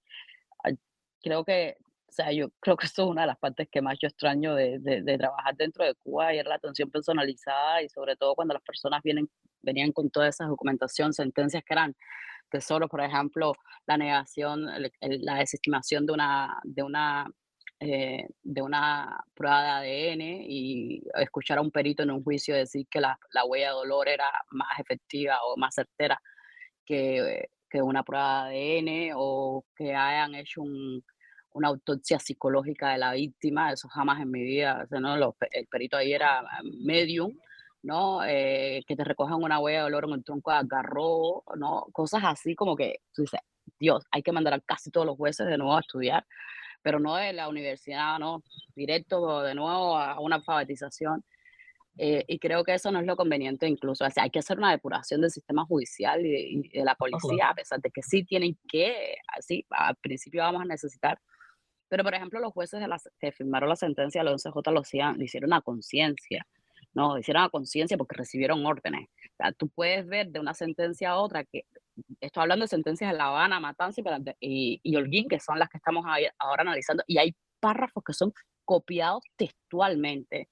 creo 1.22 1.44
que, 1.44 1.76
o 2.08 2.12
sea, 2.12 2.32
yo 2.32 2.48
creo 2.60 2.76
que 2.76 2.86
eso 2.86 3.02
es 3.04 3.08
una 3.10 3.22
de 3.22 3.26
las 3.28 3.38
partes 3.38 3.68
que 3.70 3.82
más 3.82 3.98
yo 4.00 4.08
extraño 4.08 4.54
de, 4.54 4.78
de, 4.78 5.02
de 5.02 5.18
trabajar 5.18 5.54
dentro 5.56 5.84
de 5.84 5.94
Cuba 5.96 6.34
y 6.34 6.38
es 6.38 6.46
la 6.46 6.54
atención 6.56 6.90
personalizada 6.90 7.82
y 7.82 7.88
sobre 7.88 8.16
todo 8.16 8.34
cuando 8.34 8.54
las 8.54 8.62
personas 8.62 9.02
vienen, 9.02 9.28
venían 9.62 9.92
con 9.92 10.10
toda 10.10 10.28
esa 10.28 10.46
documentación, 10.46 11.12
sentencias 11.12 11.62
que 11.64 11.74
eran 11.74 11.94
tesoro, 12.50 12.88
por 12.88 13.00
ejemplo, 13.00 13.52
la 13.86 13.96
negación, 13.96 14.66
la 15.00 15.34
desestimación 15.36 16.06
de 16.06 16.12
una, 16.12 16.60
de 16.64 16.82
una 16.82 17.26
eh, 17.78 18.26
de 18.42 18.62
una 18.62 19.22
prueba 19.34 19.82
de 19.82 20.12
ADN 20.12 20.22
y 20.48 21.02
escuchar 21.16 21.58
a 21.58 21.60
un 21.60 21.70
perito 21.70 22.02
en 22.02 22.10
un 22.10 22.24
juicio 22.24 22.54
decir 22.54 22.86
que 22.90 23.02
la, 23.02 23.18
la 23.32 23.44
huella 23.44 23.68
de 23.68 23.74
dolor 23.74 24.08
era 24.08 24.30
más 24.50 24.78
efectiva 24.80 25.36
o 25.44 25.58
más 25.58 25.74
certera 25.74 26.18
que, 26.86 27.50
que 27.68 27.82
una 27.82 28.02
prueba 28.02 28.48
de 28.48 28.78
ADN 28.78 29.12
o 29.14 29.66
que 29.76 29.94
hayan 29.94 30.34
hecho 30.36 30.62
un, 30.62 31.04
una 31.56 31.68
autopsia 31.68 32.18
psicológica 32.18 32.92
de 32.92 32.98
la 32.98 33.12
víctima, 33.12 33.72
eso 33.72 33.88
jamás 33.88 34.20
en 34.20 34.30
mi 34.30 34.42
vida, 34.42 34.86
o 34.90 35.00
¿no? 35.00 35.36
el 35.50 35.66
perito 35.66 35.96
ahí 35.96 36.12
era 36.12 36.42
medium 36.82 37.36
¿no? 37.82 38.24
Eh, 38.24 38.82
que 38.86 38.96
te 38.96 39.04
recojan 39.04 39.42
una 39.42 39.60
huella 39.60 39.78
de 39.78 39.84
dolor 39.84 40.04
en 40.04 40.14
el 40.14 40.24
tronco 40.24 40.50
de 40.50 40.58
agarro, 40.58 41.44
¿no? 41.56 41.86
Cosas 41.92 42.22
así 42.24 42.54
como 42.54 42.76
que 42.76 43.00
tú 43.14 43.22
dices, 43.22 43.40
Dios, 43.78 44.04
hay 44.10 44.22
que 44.22 44.32
mandar 44.32 44.54
a 44.54 44.60
casi 44.60 44.90
todos 44.90 45.06
los 45.06 45.16
jueces 45.16 45.46
de 45.46 45.58
nuevo 45.58 45.76
a 45.76 45.80
estudiar, 45.80 46.26
pero 46.82 47.00
no 47.00 47.16
de 47.16 47.32
la 47.32 47.48
universidad, 47.48 48.18
¿no? 48.18 48.42
Directo 48.74 49.42
de 49.42 49.54
nuevo 49.54 49.96
a 49.98 50.20
una 50.20 50.36
alfabetización. 50.36 51.24
Eh, 51.98 52.24
y 52.28 52.38
creo 52.38 52.62
que 52.62 52.74
eso 52.74 52.90
no 52.90 53.00
es 53.00 53.06
lo 53.06 53.16
conveniente 53.16 53.66
incluso. 53.66 54.04
O 54.04 54.10
sea, 54.10 54.24
hay 54.24 54.30
que 54.30 54.38
hacer 54.38 54.58
una 54.58 54.70
depuración 54.70 55.20
del 55.20 55.30
sistema 55.30 55.64
judicial 55.64 56.24
y, 56.24 56.68
de 56.68 56.84
la 56.84 56.94
policía, 56.94 57.50
a 57.50 57.54
pesar 57.54 57.80
de 57.80 57.90
que 57.90 58.02
sí 58.02 58.24
tienen 58.24 58.58
que, 58.68 59.16
así, 59.28 59.66
al 59.70 59.96
principio 59.96 60.42
vamos 60.42 60.62
a 60.62 60.66
necesitar. 60.66 61.18
Pero, 61.88 62.04
por 62.04 62.14
ejemplo, 62.14 62.40
los 62.40 62.52
jueces 62.52 62.80
de 62.80 62.86
que 63.20 63.32
firmaron 63.32 63.68
la 63.68 63.76
sentencia 63.76 64.22
del 64.22 64.34
11J 64.34 64.72
lo, 64.72 64.80
hacían, 64.80 65.18
lo 65.18 65.24
hicieron 65.24 65.52
a 65.52 65.62
conciencia. 65.62 66.46
¿No? 66.96 67.18
Hicieron 67.18 67.42
a 67.42 67.50
conciencia 67.50 67.98
porque 67.98 68.16
recibieron 68.16 68.64
órdenes. 68.64 69.08
O 69.08 69.36
sea, 69.36 69.52
tú 69.52 69.68
puedes 69.68 70.06
ver 70.06 70.28
de 70.28 70.40
una 70.40 70.54
sentencia 70.54 71.10
a 71.10 71.18
otra 71.18 71.44
que, 71.44 71.66
estoy 72.20 72.42
hablando 72.42 72.64
de 72.64 72.68
sentencias 72.68 73.12
de 73.12 73.18
La 73.18 73.26
Habana, 73.26 73.60
Matanza 73.60 74.00
y, 74.40 74.80
y 74.82 74.96
Holguín, 74.96 75.28
que 75.28 75.38
son 75.38 75.58
las 75.58 75.68
que 75.68 75.76
estamos 75.76 76.06
ahora 76.38 76.62
analizando, 76.62 77.04
y 77.06 77.18
hay 77.18 77.36
párrafos 77.60 78.02
que 78.02 78.14
son 78.14 78.32
copiados 78.64 79.22
textualmente. 79.36 80.48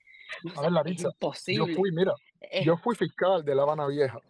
A 0.54 0.60
ver, 0.60 0.72
Larissa, 0.72 1.08
yo 1.48 1.66
fui, 1.74 1.90
mira, 1.92 2.12
yo 2.62 2.76
fui 2.76 2.94
fiscal 2.94 3.42
de 3.42 3.54
La 3.54 3.62
Habana 3.62 3.86
Vieja. 3.86 4.20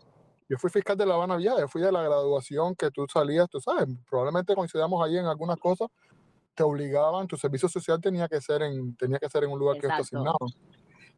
Yo 0.49 0.57
fui 0.57 0.71
fiscal 0.71 0.97
de 0.97 1.07
La 1.07 1.15
Habana 1.15 1.37
Vieja, 1.37 1.59
yo 1.59 1.67
fui 1.67 1.83
de 1.83 1.91
la 1.91 2.03
graduación 2.03 2.77
que 2.77 2.93
tú 2.93 3.07
salías, 3.13 3.49
tú 3.51 3.61
sabes, 3.61 3.89
probablemente 4.09 4.55
coincidamos 4.55 5.05
ahí 5.05 5.17
en 5.17 5.27
algunas 5.27 5.59
cosas, 5.59 5.89
te 6.55 6.63
obligaban, 6.63 7.27
tu 7.27 7.37
servicio 7.37 7.69
social 7.69 8.01
tenía 8.01 8.29
que 8.29 8.41
ser 8.41 8.63
en, 8.63 8.95
tenía 8.97 9.19
que 9.19 9.29
ser 9.29 9.43
en 9.45 9.51
un 9.51 9.59
lugar 9.59 9.81
que 9.81 9.89
que 9.89 9.93
asignado. 9.93 10.39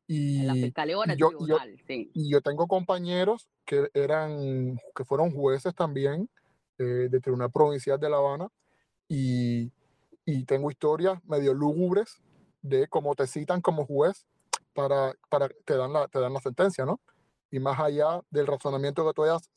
Y, 0.06 0.42
la 0.42 0.54
fiscalía 0.54 0.98
o 0.98 1.04
en 1.04 1.10
el 1.10 1.16
yo, 1.18 1.28
tribunal, 1.28 1.76
sí. 1.86 2.10
Y 2.14 2.30
yo 2.30 2.40
tengo 2.40 2.66
compañeros 2.68 3.48
que 3.64 3.90
eran, 3.92 4.78
que 4.94 5.04
fueron 5.04 5.32
jueces 5.32 5.74
también 5.74 6.28
eh, 6.78 7.08
del 7.10 7.20
Tribunal 7.20 7.50
Provincial 7.50 7.98
de 7.98 8.08
La 8.08 8.18
Habana 8.18 8.48
y, 9.08 9.72
y, 10.24 10.44
tengo 10.44 10.70
historias 10.70 11.18
medio 11.24 11.54
lúgubres 11.54 12.20
de 12.62 12.86
cómo 12.88 13.14
te 13.14 13.26
citan 13.26 13.60
como 13.60 13.84
juez 13.84 14.26
para, 14.74 15.14
para 15.28 15.48
te, 15.64 15.76
dan 15.76 15.92
la, 15.92 16.06
te 16.06 16.20
dan 16.20 16.32
la 16.32 16.40
sentencia, 16.40 16.84
¿no? 16.84 17.00
Y 17.50 17.58
más 17.58 17.78
allá 17.80 18.20
del 18.30 18.46
razonamiento 18.46 19.06
que 19.06 19.14
tú 19.14 19.24
hayas 19.24 19.50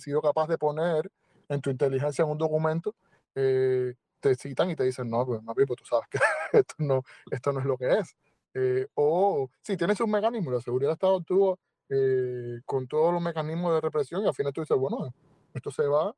sido 0.00 0.22
capaz 0.22 0.48
de 0.48 0.58
poner 0.58 1.10
en 1.48 1.60
tu 1.60 1.70
inteligencia 1.70 2.24
en 2.24 2.30
un 2.30 2.38
documento, 2.38 2.94
eh, 3.34 3.94
te 4.20 4.34
citan 4.36 4.70
y 4.70 4.76
te 4.76 4.84
dicen, 4.84 5.10
no, 5.10 5.26
pues, 5.26 5.42
no, 5.42 5.54
pues 5.54 5.66
tú 5.68 5.84
sabes 5.84 6.06
que 6.08 6.18
esto 6.58 6.74
no, 6.78 7.02
esto 7.30 7.52
no 7.52 7.60
es 7.60 7.66
lo 7.66 7.76
que 7.76 7.90
es. 7.98 8.16
Eh, 8.54 8.86
o 8.94 9.50
si 9.62 9.76
tienes 9.76 10.00
un 10.00 10.10
mecanismo, 10.10 10.50
la 10.50 10.60
seguridad 10.60 10.90
del 10.90 10.94
Estado 10.94 11.20
tuvo 11.22 11.58
eh, 11.88 12.60
con 12.66 12.86
todos 12.86 13.12
los 13.12 13.22
mecanismos 13.22 13.74
de 13.74 13.80
represión 13.80 14.22
y 14.22 14.26
al 14.26 14.34
final 14.34 14.52
tú 14.52 14.60
dices, 14.60 14.76
bueno, 14.76 15.14
esto 15.54 15.70
se 15.70 15.86
va 15.86 16.14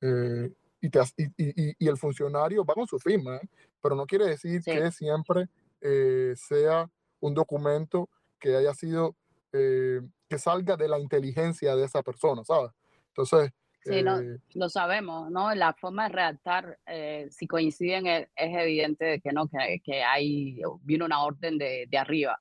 eh, 0.00 0.52
y, 0.80 0.90
te, 0.90 1.00
y, 1.16 1.24
y, 1.36 1.74
y, 1.78 1.88
el 1.88 1.96
funcionario 1.96 2.64
va 2.64 2.74
con 2.74 2.86
su 2.86 2.98
firma, 2.98 3.40
pero 3.82 3.94
no 3.94 4.06
quiere 4.06 4.26
decir 4.26 4.62
Sí. 4.62 4.70
que 4.70 4.90
siempre 4.92 5.48
sea 6.36 6.90
un 7.20 7.34
documento 7.34 8.08
que 8.38 8.56
haya 8.56 8.74
sido, 8.74 9.16
que 9.50 10.38
salga 10.38 10.76
de 10.76 10.88
la 10.88 10.98
inteligencia 10.98 11.74
de 11.74 11.84
esa 11.84 12.02
persona, 12.02 12.44
¿sabes? 12.44 12.70
Entonces, 13.08 13.52
Sí, 13.80 14.02
no, 14.02 14.20
lo 14.54 14.68
sabemos, 14.68 15.30
¿no? 15.30 15.54
La 15.54 15.72
forma 15.72 16.04
de 16.04 16.14
redactar, 16.14 16.78
eh, 16.86 17.28
si 17.30 17.46
coinciden, 17.46 18.06
es, 18.06 18.28
es 18.34 18.56
evidente 18.56 19.04
de 19.04 19.20
que 19.20 19.32
no, 19.32 19.48
que, 19.48 19.80
que 19.82 20.02
hay, 20.02 20.60
vino 20.82 21.04
una 21.04 21.22
orden 21.22 21.58
de, 21.58 21.86
de 21.88 21.98
arriba. 21.98 22.38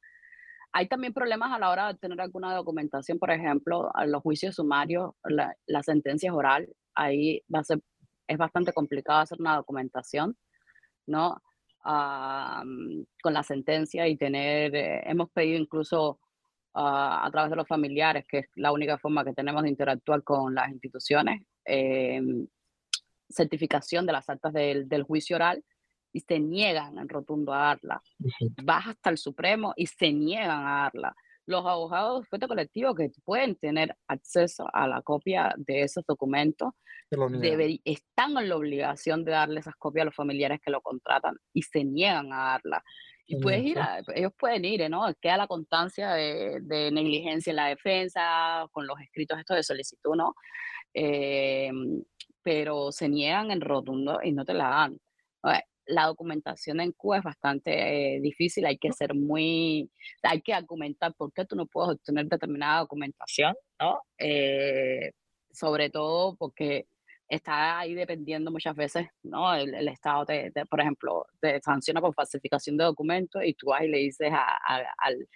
Hay 0.73 0.88
también 0.88 1.13
problemas 1.13 1.51
a 1.53 1.59
la 1.59 1.69
hora 1.69 1.85
de 1.85 1.93
obtener 1.93 2.19
alguna 2.21 2.53
documentación, 2.53 3.19
por 3.19 3.31
ejemplo, 3.31 3.89
a 3.95 4.05
los 4.05 4.21
juicios 4.21 4.55
sumarios, 4.55 5.11
la, 5.23 5.55
la 5.67 5.83
sentencia 5.83 6.29
es 6.29 6.35
oral, 6.35 6.67
ahí 6.95 7.41
va 7.53 7.59
a 7.59 7.63
ser, 7.63 7.79
es 8.27 8.38
bastante 8.38 8.73
complicado 8.73 9.19
hacer 9.21 9.39
una 9.39 9.55
documentación, 9.55 10.38
¿no? 11.05 11.41
Ah, 11.83 12.63
mm, 12.65 13.03
con 13.21 13.33
la 13.33 13.43
sentencia 13.43 14.07
y 14.07 14.17
tener, 14.17 14.75
eh, 14.75 15.01
hemos 15.05 15.29
pedido 15.31 15.57
incluso 15.57 16.19
a 16.80 17.30
través 17.32 17.49
de 17.49 17.55
los 17.55 17.67
familiares, 17.67 18.25
que 18.28 18.39
es 18.39 18.45
la 18.55 18.71
única 18.71 18.97
forma 18.97 19.23
que 19.25 19.34
tenemos 19.34 19.63
de 19.63 19.69
interactuar 19.69 20.23
con 20.23 20.53
las 20.53 20.69
instituciones, 20.69 21.41
eh, 21.65 22.21
certificación 23.30 24.05
de 24.05 24.13
las 24.13 24.30
actas 24.30 24.53
del, 24.53 24.88
del 24.88 25.03
juicio 25.03 25.36
oral 25.36 25.63
y 26.13 26.21
se 26.21 26.39
niegan 26.39 26.97
en 26.97 27.09
rotundo 27.09 27.53
a 27.53 27.57
darla. 27.67 28.01
Vas 28.63 28.88
hasta 28.88 29.09
el 29.09 29.17
Supremo 29.17 29.73
y 29.75 29.88
se 29.88 30.11
niegan 30.13 30.65
a 30.65 30.82
darla. 30.84 31.15
Los 31.45 31.65
abogados 31.65 32.21
de 32.21 32.28
fuerte 32.28 32.47
colectivo 32.47 32.93
que 32.95 33.09
pueden 33.23 33.55
tener 33.55 33.95
acceso 34.07 34.67
a 34.73 34.88
la 34.88 35.01
copia 35.01 35.53
de 35.57 35.82
esos 35.84 36.03
documentos 36.05 36.73
debe- 37.39 37.82
están 37.86 38.38
en 38.38 38.49
la 38.49 38.57
obligación 38.57 39.23
de 39.23 39.32
darle 39.32 39.59
esas 39.61 39.75
copias 39.75 40.01
a 40.03 40.05
los 40.05 40.15
familiares 40.15 40.59
que 40.61 40.71
lo 40.71 40.82
contratan 40.82 41.38
y 41.53 41.61
se 41.61 41.84
niegan 41.86 42.34
a 42.34 42.38
darla. 42.51 42.84
Y 43.28 43.36
puedes 43.41 43.63
ir 43.63 43.78
a- 43.80 44.01
ellos 44.15 44.32
pueden 44.38 44.63
ir, 44.65 44.82
¿eh? 44.82 44.89
¿no? 44.89 45.05
Queda 45.21 45.38
la 45.38 45.47
constancia 45.47 46.11
de, 46.13 46.59
de 46.61 46.91
negligencia 46.91 47.49
en 47.51 47.57
la 47.57 47.67
defensa, 47.67 48.65
con 48.71 48.88
los 48.88 48.99
escritos 49.01 49.38
estos 49.38 49.57
de 49.57 49.63
solicitud, 49.63 50.15
¿no? 50.15 50.34
Eh, 50.93 51.69
pero 52.41 52.91
se 52.93 53.09
niegan 53.09 53.51
en 53.51 53.59
rotundo 53.61 54.19
y 54.23 54.32
no 54.32 54.45
te 54.45 54.53
la 54.53 54.69
dan. 54.69 54.97
La 55.89 56.05
documentación 56.07 56.82
en 56.82 56.91
Cuba 56.91 57.19
es 57.19 57.23
bastante 57.23 58.15
eh, 58.15 58.19
difícil, 58.19 58.65
hay 58.65 58.78
que 58.78 58.91
ser 58.91 59.13
muy, 59.13 59.89
hay 60.21 60.41
que 60.41 60.53
argumentar 60.53 61.13
por 61.13 61.32
qué 61.32 61.45
tú 61.45 61.55
no 61.55 61.65
puedes 61.65 61.91
obtener 61.95 62.25
determinada 62.28 62.80
documentación, 62.82 63.55
¿no? 63.80 64.01
Eh, 64.17 65.11
sobre 65.51 65.89
todo 65.89 66.36
porque 66.36 66.88
está 67.30 67.80
ahí 67.80 67.93
dependiendo 67.95 68.51
muchas 68.51 68.75
veces, 68.75 69.07
¿no? 69.23 69.53
El, 69.53 69.73
el 69.75 69.88
Estado, 69.89 70.25
te, 70.25 70.51
te- 70.51 70.65
por 70.65 70.80
ejemplo, 70.82 71.25
te 71.39 71.59
sanciona 71.61 72.01
por 72.01 72.13
falsificación 72.13 72.78
de 72.78 72.86
documentos 72.86 73.43
y 73.45 73.53
tú 73.53 73.67
vas 73.67 73.84
y 73.84 73.88
le 73.89 73.97
dices 73.99 74.32
a- 74.32 74.57
a- 74.67 74.86
al, 74.99 75.28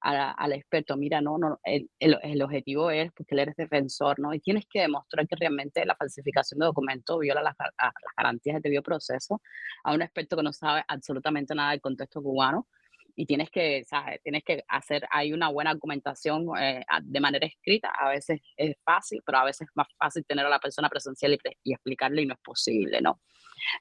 a- 0.00 0.32
al 0.32 0.52
experto, 0.52 0.96
mira, 0.96 1.20
no, 1.20 1.38
no, 1.38 1.60
el, 1.64 1.88
el- 2.00 2.18
el 2.22 2.42
objetivo 2.42 2.90
es 2.90 3.12
porque 3.12 3.34
él 3.34 3.40
eres 3.40 3.56
defensor, 3.56 4.18
¿no? 4.20 4.34
Y 4.34 4.40
tienes 4.40 4.66
que 4.70 4.80
demostrar 4.80 5.26
que 5.28 5.36
realmente 5.38 5.84
la 5.86 5.96
falsificación 5.96 6.60
de 6.60 6.66
documentos 6.66 7.18
viola 7.20 7.42
las, 7.42 7.56
las 7.58 7.92
garantías 8.16 8.56
de 8.56 8.60
debido 8.62 8.82
proceso 8.82 9.40
a 9.84 9.94
un 9.94 10.02
experto 10.02 10.36
que 10.36 10.42
no 10.42 10.52
sabe 10.52 10.84
absolutamente 10.88 11.54
nada 11.54 11.70
del 11.72 11.80
contexto 11.80 12.22
cubano 12.22 12.66
y 13.14 13.26
tienes 13.26 13.50
que, 13.50 13.84
¿sabes? 13.84 14.20
Tienes 14.22 14.42
que 14.44 14.64
hacer, 14.68 15.06
hay 15.10 15.32
una 15.32 15.48
buena 15.48 15.70
argumentación 15.70 16.46
eh, 16.58 16.84
de 17.02 17.20
manera 17.20 17.46
escrita, 17.46 17.90
a 17.90 18.10
veces 18.10 18.40
es 18.56 18.76
fácil, 18.84 19.22
pero 19.24 19.38
a 19.38 19.44
veces 19.44 19.68
es 19.68 19.76
más 19.76 19.88
fácil 19.98 20.24
tener 20.26 20.46
a 20.46 20.50
la 20.50 20.58
persona 20.58 20.88
presencial 20.88 21.32
y, 21.34 21.38
y 21.64 21.72
explicarle 21.72 22.22
y 22.22 22.26
no 22.26 22.34
es 22.34 22.40
posible, 22.40 23.00
¿no? 23.00 23.20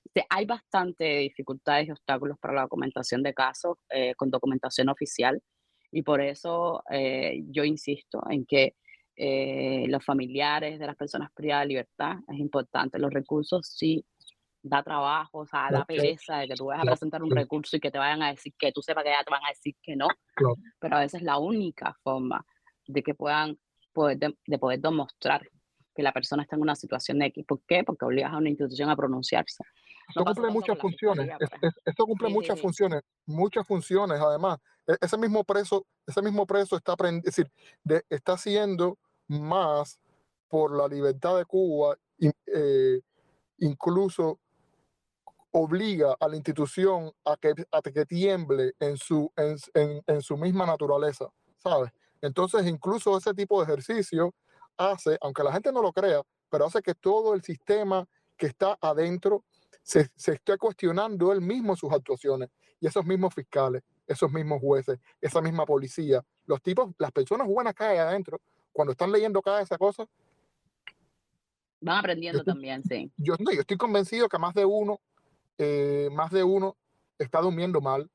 Este, 0.06 0.26
hay 0.30 0.46
bastante 0.46 1.20
dificultades 1.20 1.88
y 1.88 1.92
obstáculos 1.92 2.38
para 2.40 2.54
la 2.54 2.62
documentación 2.64 3.24
de 3.24 3.34
casos 3.34 3.78
eh, 3.90 4.14
con 4.16 4.30
documentación 4.30 4.90
oficial 4.90 5.42
y 5.92 6.04
por 6.04 6.22
eso 6.22 6.84
eh, 6.92 7.44
yo 7.50 7.64
insisto 7.64 8.22
en 8.30 8.46
que 8.46 8.76
eh, 9.16 9.86
los 9.88 10.04
familiares 10.04 10.80
de 10.80 10.88
las 10.88 10.96
personas 10.96 11.32
privadas 11.34 11.64
de 11.64 11.68
libertad 11.68 12.16
es 12.30 12.40
importante. 12.40 12.98
Los 12.98 13.14
recursos 13.14 13.68
sí 13.68 14.06
da 14.64 14.84
trabajo, 14.84 15.39
o 15.39 15.45
sea, 15.45 15.72
da 15.72 15.86
pereza 15.86 16.38
de 16.38 16.47
que 16.49 16.53
tú 16.55 16.66
vayas 16.66 16.84
a 16.84 16.86
presentar 16.91 17.24
un 17.24 17.32
recurso 17.32 17.78
y 17.78 17.80
que 17.80 17.89
te 17.91 17.97
vayan 17.97 18.22
a 18.22 18.30
decir 18.30 18.53
que 18.57 18.72
tú 18.72 18.82
sepas 18.82 19.03
que 19.03 19.09
ya 19.09 19.24
te 19.24 19.32
van 19.32 19.43
a 19.43 19.49
decir 19.49 19.76
que 19.82 19.95
no, 19.95 20.07
pero 20.80 20.97
a 20.97 20.99
veces 20.99 21.22
la 21.24 21.38
única 21.39 21.97
forma 22.03 22.45
de 22.88 23.01
que 23.01 23.14
puedan 23.16 23.57
poder 23.93 24.18
de, 24.20 24.38
de 24.45 24.59
poder 24.59 24.80
demostrar 24.80 25.41
que 25.95 26.03
la 26.03 26.12
persona 26.14 26.43
está 26.43 26.55
en 26.55 26.62
una 26.62 26.76
situación 26.76 27.20
de 27.20 27.26
X. 27.28 27.43
¿Por 27.45 27.62
qué? 27.68 27.84
Porque 27.84 28.05
obligas 28.05 28.32
a 28.34 28.38
una 28.38 28.49
institución 28.49 28.89
a 28.89 28.95
pronunciarse. 28.95 29.64
Esto 30.07 30.20
No 30.22 30.26
pasa 30.26 30.36
cumple 30.36 30.53
muchas 30.53 30.80
funciones, 30.80 31.30
es- 31.39 31.49
es- 31.62 31.74
esto 31.86 32.05
cumple 32.05 32.28
Sí, 32.28 32.34
muchas 32.34 32.55
sí. 32.57 32.62
funciones, 32.62 33.01
muchas 33.26 33.68
funciones 33.68 34.20
además. 34.22 34.59
E- 34.88 34.97
Ese 35.01 35.18
mismo 35.18 35.43
preso, 35.43 35.86
ese 36.07 36.22
mismo 36.22 36.45
preso 36.45 36.78
está, 36.78 36.95
es 37.09 37.22
decir, 37.24 37.51
de- 37.84 38.03
está 38.09 38.34
haciendo 38.34 38.97
más 39.28 39.99
por 40.47 40.76
la 40.78 40.88
libertad 40.88 41.38
de 41.38 41.45
Cuba, 41.45 41.97
in- 42.20 42.32
eh, 42.47 43.01
incluso 43.57 44.39
obliga 45.52 46.16
a 46.20 46.28
la 46.28 46.36
institución 46.36 47.12
a 47.26 47.36
que, 47.38 47.54
a 47.72 47.82
que 47.82 48.06
tiemble 48.06 48.74
en 48.80 48.97
su, 48.97 49.32
en, 49.36 49.56
en- 49.74 50.02
en 50.08 50.22
su 50.22 50.38
misma 50.38 50.66
naturaleza, 50.66 51.28
¿sabes? 51.58 51.91
Entonces, 52.22 52.66
incluso 52.68 53.18
ese 53.18 53.34
tipo 53.34 53.60
de 53.60 53.66
ejercicio 53.72 54.34
hace, 54.78 55.18
aunque 55.22 55.43
la 55.43 55.52
gente 55.52 55.72
no 55.72 55.82
lo 55.82 55.91
crea, 55.91 56.22
pero 56.49 56.66
hace 56.66 56.82
que 56.82 56.95
todo 56.95 57.34
el 57.34 57.41
sistema 57.41 58.08
que 58.38 58.47
está 58.47 58.78
adentro 58.82 59.43
se, 59.84 60.10
se 60.16 60.34
esté 60.34 60.58
cuestionando 60.58 61.32
él 61.32 61.41
mismo 61.41 61.76
sus 61.76 61.91
actuaciones. 61.91 62.49
Y 62.80 62.88
esos 62.88 63.06
mismos 63.06 63.34
fiscales, 63.34 63.84
esos 64.08 64.32
mismos 64.32 64.60
jueces, 64.60 64.99
esa 65.20 65.41
misma 65.41 65.66
policía, 65.66 66.24
los 66.45 66.62
tipos, 66.62 66.91
las 66.97 67.12
personas 67.12 67.47
buenas 67.47 67.76
que 67.76 67.84
hay 67.84 67.97
adentro, 67.97 68.39
cuando 68.72 68.91
están 68.93 69.12
leyendo 69.12 69.41
cada 69.41 69.62
esa 69.62 69.78
cosa, 69.78 70.06
Van 71.84 71.97
aprendiendo 71.97 72.43
también, 72.43 72.84
sí. 72.84 73.12
yo, 73.18 73.34
no, 73.39 73.52
yo 73.52 73.62
estoy 73.62 73.78
convencido 73.78 74.30
que 74.30 74.38
más 74.38 74.54
de 74.54 74.66
uno, 74.66 74.99
eh, 75.64 76.09
más 76.12 76.32
de 76.32 76.43
uno 76.43 76.76
está 77.20 77.39
durmiendo 77.39 77.82
mal, 77.82 78.09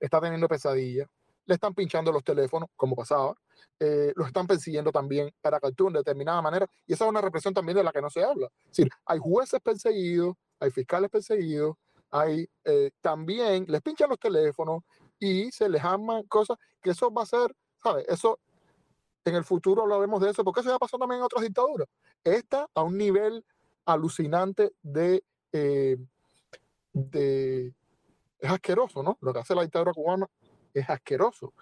está 0.00 0.18
teniendo 0.18 0.48
pesadillas, 0.48 1.06
le 1.44 1.54
están 1.54 1.74
pinchando 1.74 2.10
los 2.10 2.24
teléfonos, 2.24 2.70
como 2.74 2.96
pasaba, 2.96 3.34
eh, 3.78 4.14
los 4.16 4.26
están 4.26 4.46
persiguiendo 4.46 4.90
también 4.90 5.30
para 5.42 5.58
actúen 5.58 5.92
de 5.92 5.98
determinada 5.98 6.40
manera, 6.40 6.66
y 6.86 6.94
esa 6.94 7.04
es 7.04 7.10
una 7.10 7.20
represión 7.20 7.52
también 7.52 7.76
de 7.76 7.84
la 7.84 7.92
que 7.92 8.00
no 8.00 8.08
se 8.08 8.24
habla. 8.24 8.48
Es 8.64 8.78
decir, 8.78 8.88
hay 9.04 9.18
jueces 9.18 9.60
perseguidos, 9.60 10.36
hay 10.58 10.70
fiscales 10.70 11.10
perseguidos, 11.10 11.76
hay 12.10 12.48
eh, 12.64 12.90
también, 13.02 13.66
les 13.68 13.82
pinchan 13.82 14.08
los 14.08 14.18
teléfonos 14.18 14.82
y 15.18 15.52
se 15.52 15.68
les 15.68 15.84
arman 15.84 16.22
cosas, 16.22 16.56
que 16.80 16.90
eso 16.92 17.12
va 17.12 17.24
a 17.24 17.26
ser, 17.26 17.54
¿sabes? 17.82 18.06
Eso 18.08 18.40
en 19.26 19.34
el 19.34 19.44
futuro 19.44 19.82
hablaremos 19.82 20.22
de 20.22 20.30
eso, 20.30 20.42
porque 20.42 20.60
eso 20.60 20.70
ya 20.70 20.78
pasó 20.78 20.96
también 20.96 21.18
en 21.18 21.24
otras 21.26 21.42
dictaduras. 21.42 21.88
Esta 22.24 22.66
a 22.74 22.82
un 22.82 22.96
nivel 22.96 23.44
alucinante 23.84 24.72
de, 24.82 25.22
de... 26.96 27.74
Es 28.38 28.50
asqueroso, 28.50 29.02
¿no? 29.02 29.18
Lo 29.20 29.32
que 29.32 29.40
hace 29.40 29.54
la 29.54 29.62
dictadura 29.62 29.92
cubana 29.92 30.26
es 30.72 30.88
asqueroso, 30.88 31.52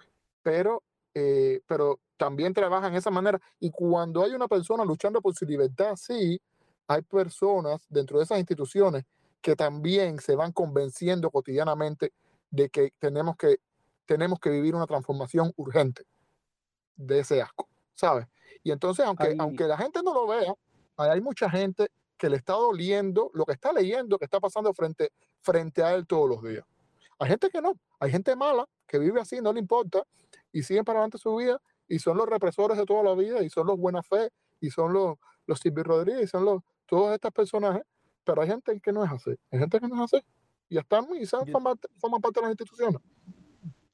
pero, 0.41 0.83
eh, 1.13 1.61
pero 1.67 1.99
también 2.17 2.53
trabajan 2.53 2.93
de 2.93 2.99
esa 2.99 3.11
manera. 3.11 3.41
Y 3.59 3.71
cuando 3.71 4.23
hay 4.23 4.31
una 4.31 4.47
persona 4.47 4.83
luchando 4.83 5.21
por 5.21 5.33
su 5.33 5.45
libertad, 5.45 5.95
sí, 5.95 6.39
hay 6.87 7.01
personas 7.01 7.85
dentro 7.89 8.17
de 8.17 8.25
esas 8.25 8.39
instituciones 8.39 9.03
que 9.41 9.55
también 9.55 10.19
se 10.19 10.35
van 10.35 10.51
convenciendo 10.51 11.29
cotidianamente 11.29 12.13
de 12.49 12.69
que 12.69 12.91
tenemos 12.99 13.35
que, 13.37 13.57
tenemos 14.05 14.39
que 14.39 14.49
vivir 14.49 14.75
una 14.75 14.87
transformación 14.87 15.51
urgente 15.55 16.03
de 16.95 17.19
ese 17.19 17.41
asco, 17.41 17.67
¿sabes? 17.93 18.27
Y 18.63 18.71
entonces, 18.71 19.05
aunque, 19.05 19.35
aunque 19.37 19.65
la 19.65 19.77
gente 19.77 20.01
no 20.03 20.13
lo 20.13 20.27
vea, 20.27 20.53
hay 20.97 21.21
mucha 21.21 21.49
gente 21.49 21.89
que 22.17 22.29
le 22.29 22.37
está 22.37 22.53
doliendo 22.53 23.29
lo 23.33 23.45
que 23.45 23.53
está 23.53 23.71
leyendo, 23.73 24.17
que 24.17 24.25
está 24.25 24.39
pasando 24.39 24.73
frente, 24.73 25.11
frente 25.41 25.83
a 25.83 25.93
él 25.93 26.07
todos 26.07 26.29
los 26.29 26.41
días. 26.43 26.65
Hay 27.19 27.29
gente 27.29 27.49
que 27.49 27.61
no, 27.61 27.73
hay 27.99 28.11
gente 28.11 28.35
mala 28.35 28.67
que 28.87 28.99
vive 28.99 29.19
así, 29.21 29.41
no 29.41 29.53
le 29.53 29.59
importa, 29.59 30.03
y 30.51 30.63
siguen 30.63 30.83
para 30.83 30.99
adelante 30.99 31.17
su 31.17 31.35
vida, 31.35 31.61
y 31.87 31.99
son 31.99 32.17
los 32.17 32.27
represores 32.27 32.77
de 32.77 32.85
toda 32.85 33.03
la 33.03 33.15
vida, 33.15 33.41
y 33.43 33.49
son 33.49 33.67
los 33.67 33.77
buena 33.77 34.03
fe, 34.03 34.29
y 34.59 34.69
son 34.69 34.93
los, 34.93 35.17
los 35.45 35.59
Silvio 35.59 35.83
Rodríguez, 35.83 36.23
y 36.23 36.27
son 36.27 36.45
los, 36.45 36.61
todos 36.85 37.13
estos 37.13 37.31
personajes, 37.31 37.83
pero 38.23 38.41
hay 38.41 38.47
gente 38.47 38.79
que 38.79 38.91
no 38.91 39.03
es 39.03 39.11
así, 39.11 39.31
hay 39.51 39.59
gente 39.59 39.79
que 39.79 39.87
no 39.87 39.95
es 40.03 40.13
así, 40.13 40.25
y 40.69 40.77
están 40.77 41.05
y 41.19 41.25
forman, 41.25 41.77
forman 41.99 42.21
parte 42.21 42.39
de 42.39 42.41
las 42.43 42.51
instituciones. 42.51 43.01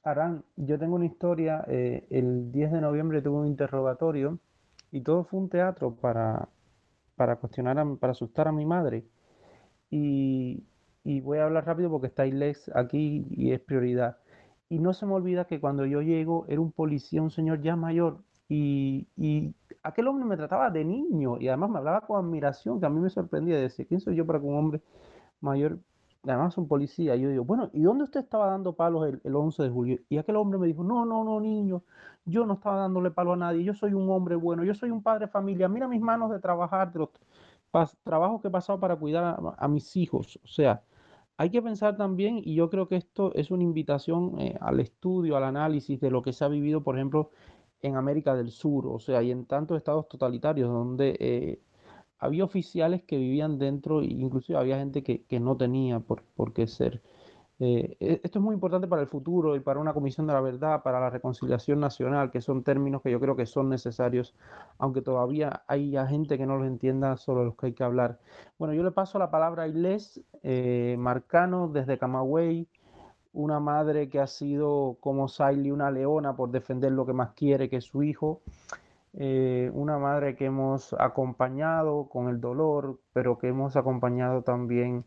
Arán, 0.02 0.44
yo 0.56 0.78
tengo 0.78 0.96
una 0.96 1.06
historia. 1.06 1.64
eh, 1.68 2.06
el 2.10 2.50
10 2.50 2.72
de 2.72 2.80
noviembre 2.80 3.22
tuve 3.22 3.40
un 3.40 3.46
interrogatorio 3.46 4.38
y 4.90 5.02
todo 5.02 5.24
fue 5.24 5.38
un 5.40 5.48
teatro 5.48 5.94
para, 5.94 6.48
para 7.16 7.36
cuestionar, 7.36 7.78
a- 7.78 7.96
para 7.96 8.12
asustar 8.12 8.48
a 8.48 8.52
mi 8.52 8.66
madre. 8.66 9.04
Y, 9.90 10.64
y 11.04 11.20
voy 11.20 11.38
a 11.38 11.44
hablar 11.44 11.66
rápido 11.66 11.90
porque 11.90 12.08
está 12.08 12.26
Ilex 12.26 12.70
aquí 12.74 13.26
y 13.30 13.52
es 13.52 13.60
prioridad. 13.60 14.18
Y 14.68 14.78
no 14.78 14.94
se 14.94 15.06
me 15.06 15.12
olvida 15.14 15.46
que 15.46 15.60
cuando 15.60 15.84
yo 15.86 16.00
llego 16.02 16.46
era 16.48 16.60
un 16.60 16.72
policía, 16.72 17.22
un 17.22 17.30
señor 17.30 17.60
ya 17.62 17.76
mayor, 17.76 18.22
y, 18.48 19.06
y 19.16 19.54
aquel 19.82 20.08
hombre 20.08 20.24
me 20.26 20.36
trataba 20.36 20.70
de 20.70 20.84
niño 20.84 21.38
y 21.40 21.48
además 21.48 21.70
me 21.70 21.78
hablaba 21.78 22.02
con 22.02 22.24
admiración, 22.24 22.80
que 22.80 22.86
a 22.86 22.90
mí 22.90 23.00
me 23.00 23.10
sorprendía. 23.10 23.56
Decía, 23.60 23.84
¿quién 23.86 24.00
soy 24.00 24.16
yo 24.16 24.26
para 24.26 24.40
que 24.40 24.46
un 24.46 24.56
hombre 24.56 24.80
mayor, 25.40 25.78
además 26.24 26.56
un 26.58 26.68
policía? 26.68 27.16
Yo 27.16 27.28
digo, 27.30 27.44
bueno, 27.44 27.70
¿y 27.72 27.82
dónde 27.82 28.04
usted 28.04 28.20
estaba 28.20 28.46
dando 28.48 28.74
palos 28.76 29.08
el, 29.08 29.20
el 29.24 29.36
11 29.36 29.62
de 29.64 29.70
julio? 29.70 29.98
Y 30.08 30.18
aquel 30.18 30.36
hombre 30.36 30.58
me 30.58 30.66
dijo, 30.66 30.84
no, 30.84 31.04
no, 31.04 31.24
no, 31.24 31.40
niño, 31.40 31.82
yo 32.24 32.46
no 32.46 32.54
estaba 32.54 32.76
dándole 32.78 33.10
palo 33.10 33.32
a 33.32 33.36
nadie, 33.36 33.64
yo 33.64 33.74
soy 33.74 33.94
un 33.94 34.08
hombre 34.10 34.36
bueno, 34.36 34.64
yo 34.64 34.74
soy 34.74 34.90
un 34.90 35.02
padre 35.02 35.26
de 35.26 35.32
familia, 35.32 35.68
mira 35.68 35.88
mis 35.88 36.00
manos 36.00 36.30
de 36.30 36.38
trabajar, 36.40 36.92
de 36.92 37.00
los 37.00 37.10
trabajos 38.04 38.40
que 38.42 38.48
he 38.48 38.50
pasado 38.50 38.78
para 38.80 38.96
cuidar 38.96 39.24
a, 39.24 39.54
a 39.58 39.68
mis 39.68 39.96
hijos. 39.96 40.38
O 40.44 40.48
sea, 40.48 40.84
hay 41.36 41.50
que 41.50 41.62
pensar 41.62 41.96
también, 41.96 42.40
y 42.44 42.54
yo 42.54 42.70
creo 42.70 42.88
que 42.88 42.96
esto 42.96 43.32
es 43.34 43.50
una 43.50 43.64
invitación 43.64 44.38
eh, 44.40 44.56
al 44.60 44.80
estudio, 44.80 45.36
al 45.36 45.44
análisis 45.44 46.00
de 46.00 46.10
lo 46.10 46.22
que 46.22 46.32
se 46.32 46.44
ha 46.44 46.48
vivido, 46.48 46.82
por 46.82 46.96
ejemplo, 46.96 47.30
en 47.80 47.96
América 47.96 48.34
del 48.34 48.50
Sur, 48.50 48.86
o 48.86 48.98
sea, 49.00 49.22
y 49.22 49.30
en 49.30 49.46
tantos 49.46 49.76
estados 49.76 50.08
totalitarios 50.08 50.68
donde 50.70 51.16
eh, 51.18 51.60
había 52.22 52.44
oficiales 52.44 53.02
que 53.02 53.16
vivían 53.16 53.58
dentro, 53.58 54.00
e 54.00 54.06
inclusive 54.06 54.56
había 54.56 54.78
gente 54.78 55.02
que, 55.02 55.24
que 55.24 55.40
no 55.40 55.56
tenía 55.56 55.98
por, 55.98 56.22
por 56.36 56.52
qué 56.52 56.68
ser. 56.68 57.02
Eh, 57.58 57.96
e, 57.98 58.20
esto 58.22 58.38
es 58.38 58.42
muy 58.44 58.54
importante 58.54 58.86
para 58.86 59.02
el 59.02 59.08
futuro 59.08 59.56
y 59.56 59.60
para 59.60 59.80
una 59.80 59.92
comisión 59.92 60.28
de 60.28 60.32
la 60.32 60.40
verdad, 60.40 60.84
para 60.84 61.00
la 61.00 61.10
reconciliación 61.10 61.80
nacional, 61.80 62.30
que 62.30 62.40
son 62.40 62.62
términos 62.62 63.02
que 63.02 63.10
yo 63.10 63.18
creo 63.18 63.34
que 63.34 63.44
son 63.44 63.68
necesarios, 63.68 64.36
aunque 64.78 65.02
todavía 65.02 65.64
hay 65.66 65.96
gente 66.08 66.38
que 66.38 66.46
no 66.46 66.58
los 66.58 66.66
entienda 66.68 67.16
sobre 67.16 67.44
los 67.44 67.56
que 67.56 67.66
hay 67.66 67.72
que 67.72 67.82
hablar. 67.82 68.20
Bueno, 68.56 68.72
yo 68.72 68.84
le 68.84 68.92
paso 68.92 69.18
la 69.18 69.32
palabra 69.32 69.64
a 69.64 69.68
Ilés 69.68 70.22
eh, 70.44 70.94
Marcano 70.98 71.68
desde 71.68 71.98
Camagüey 71.98 72.68
una 73.32 73.60
madre 73.60 74.08
que 74.08 74.20
ha 74.20 74.26
sido 74.26 74.98
como 75.00 75.26
Siley 75.26 75.70
una 75.70 75.90
leona 75.90 76.36
por 76.36 76.50
defender 76.50 76.92
lo 76.92 77.06
que 77.06 77.14
más 77.14 77.30
quiere 77.32 77.68
que 77.68 77.80
su 77.80 78.02
hijo, 78.02 78.42
eh, 79.14 79.70
una 79.74 79.98
madre 79.98 80.36
que 80.36 80.46
hemos 80.46 80.94
acompañado 80.98 82.08
con 82.08 82.28
el 82.28 82.40
dolor, 82.40 83.00
pero 83.12 83.38
que 83.38 83.48
hemos 83.48 83.76
acompañado 83.76 84.42
también 84.42 85.04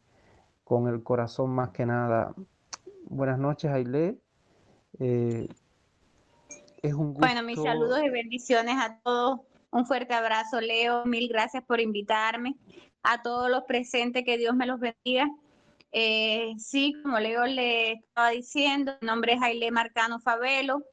con 0.63 0.87
el 0.87 1.01
corazón 1.03 1.51
más 1.51 1.69
que 1.69 1.85
nada. 1.85 2.33
Buenas 3.05 3.39
noches, 3.39 3.71
Aile. 3.71 4.17
Eh, 4.99 5.47
es 6.81 6.93
un 6.93 7.13
gusto. 7.13 7.25
Bueno, 7.25 7.43
mis 7.43 7.61
saludos 7.61 8.01
y 8.03 8.09
bendiciones 8.09 8.75
a 8.77 8.99
todos. 9.03 9.41
Un 9.71 9.85
fuerte 9.85 10.13
abrazo, 10.13 10.61
Leo. 10.61 11.05
Mil 11.05 11.27
gracias 11.27 11.63
por 11.63 11.79
invitarme. 11.79 12.55
A 13.03 13.21
todos 13.21 13.49
los 13.49 13.63
presentes, 13.63 14.23
que 14.23 14.37
Dios 14.37 14.55
me 14.55 14.65
los 14.65 14.79
bendiga. 14.79 15.29
Eh, 15.91 16.53
sí, 16.57 16.93
como 17.03 17.19
Leo 17.19 17.45
le 17.45 17.93
estaba 17.93 18.29
diciendo, 18.29 18.93
mi 19.01 19.07
nombre 19.07 19.33
es 19.33 19.41
Aile 19.41 19.71
Marcano 19.71 20.19
Favelo, 20.19 20.83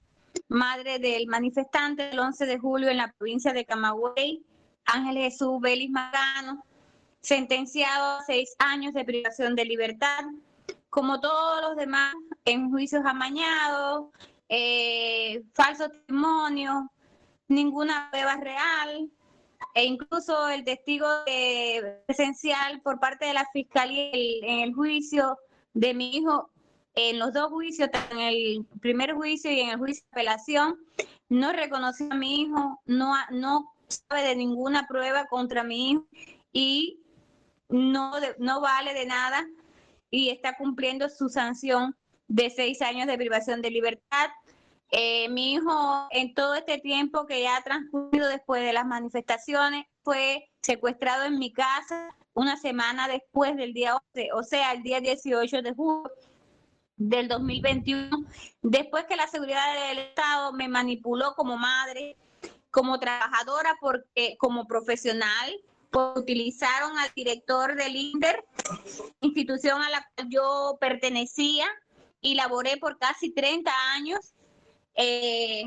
madre 0.52 0.98
del 0.98 1.26
manifestante 1.26 2.08
del 2.08 2.18
11 2.18 2.46
de 2.46 2.58
julio 2.58 2.88
en 2.90 2.98
la 2.98 3.12
provincia 3.12 3.52
de 3.52 3.64
Camagüey, 3.64 4.44
Ángel 4.84 5.16
Jesús 5.16 5.60
Vélez 5.60 5.90
Marcano, 5.90 6.64
sentenciado 7.20 8.18
a 8.18 8.24
seis 8.24 8.54
años 8.58 8.92
de 8.92 9.04
privación 9.04 9.54
de 9.54 9.64
libertad, 9.64 10.24
como 10.90 11.20
todos 11.20 11.62
los 11.62 11.76
demás, 11.76 12.14
en 12.44 12.70
juicios 12.70 13.04
amañados, 13.06 14.10
eh, 14.48 15.42
falsos 15.54 15.90
testimonios, 15.90 16.84
ninguna 17.48 18.10
prueba 18.10 18.36
real, 18.36 19.10
e 19.74 19.84
incluso 19.84 20.48
el 20.48 20.64
testigo 20.64 21.06
presencial 22.06 22.82
por 22.82 23.00
parte 23.00 23.24
de 23.24 23.34
la 23.34 23.48
fiscalía 23.52 24.10
en 24.12 24.60
el 24.60 24.74
juicio 24.74 25.38
de 25.72 25.94
mi 25.94 26.16
hijo, 26.16 26.50
en 26.94 27.18
los 27.18 27.32
dos 27.32 27.50
juicios, 27.50 27.88
en 28.10 28.18
el 28.18 28.66
primer 28.80 29.14
juicio 29.14 29.50
y 29.50 29.60
en 29.60 29.70
el 29.70 29.78
juicio 29.78 30.04
de 30.04 30.20
apelación, 30.20 30.76
no 31.28 31.52
reconoció 31.52 32.08
a 32.10 32.16
mi 32.16 32.42
hijo, 32.42 32.80
no, 32.84 33.14
no 33.30 33.72
sabe 33.88 34.22
de 34.22 34.36
ninguna 34.36 34.86
prueba 34.86 35.26
contra 35.26 35.64
mi 35.64 35.90
hijo 35.90 36.06
y 36.52 37.00
no, 37.68 38.12
no 38.38 38.60
vale 38.60 38.92
de 38.94 39.06
nada 39.06 39.46
y 40.10 40.28
está 40.28 40.56
cumpliendo 40.56 41.08
su 41.08 41.28
sanción 41.28 41.96
de 42.28 42.50
seis 42.50 42.82
años 42.82 43.06
de 43.06 43.16
privación 43.16 43.62
de 43.62 43.70
libertad. 43.70 44.30
Eh, 44.90 45.30
mi 45.30 45.54
hijo, 45.54 46.06
en 46.10 46.34
todo 46.34 46.54
este 46.54 46.78
tiempo 46.78 47.24
que 47.24 47.42
ya 47.42 47.56
ha 47.56 47.62
transcurrido 47.62 48.28
después 48.28 48.62
de 48.62 48.74
las 48.74 48.84
manifestaciones, 48.84 49.86
fue 50.02 50.50
secuestrado 50.60 51.24
en 51.24 51.38
mi 51.38 51.50
casa 51.50 52.14
una 52.34 52.58
semana 52.58 53.08
después 53.08 53.56
del 53.56 53.72
día 53.72 53.96
11, 54.14 54.32
o 54.34 54.42
sea, 54.42 54.72
el 54.72 54.82
día 54.82 55.00
18 55.00 55.62
de 55.62 55.72
julio 55.72 56.10
del 57.08 57.28
2021, 57.28 58.26
después 58.62 59.04
que 59.06 59.16
la 59.16 59.26
seguridad 59.26 59.88
del 59.88 59.98
Estado 59.98 60.52
me 60.52 60.68
manipuló 60.68 61.34
como 61.34 61.56
madre, 61.56 62.16
como 62.70 62.98
trabajadora, 62.98 63.76
porque 63.80 64.36
como 64.38 64.66
profesional, 64.66 65.52
pues, 65.90 66.16
utilizaron 66.16 66.98
al 66.98 67.10
director 67.14 67.74
del 67.76 67.96
INDER, 67.96 68.44
institución 69.20 69.82
a 69.82 69.90
la 69.90 70.06
cual 70.14 70.28
yo 70.30 70.78
pertenecía 70.80 71.66
y 72.20 72.34
laboré 72.34 72.76
por 72.78 72.98
casi 72.98 73.30
30 73.30 73.70
años 73.94 74.34
eh, 74.94 75.64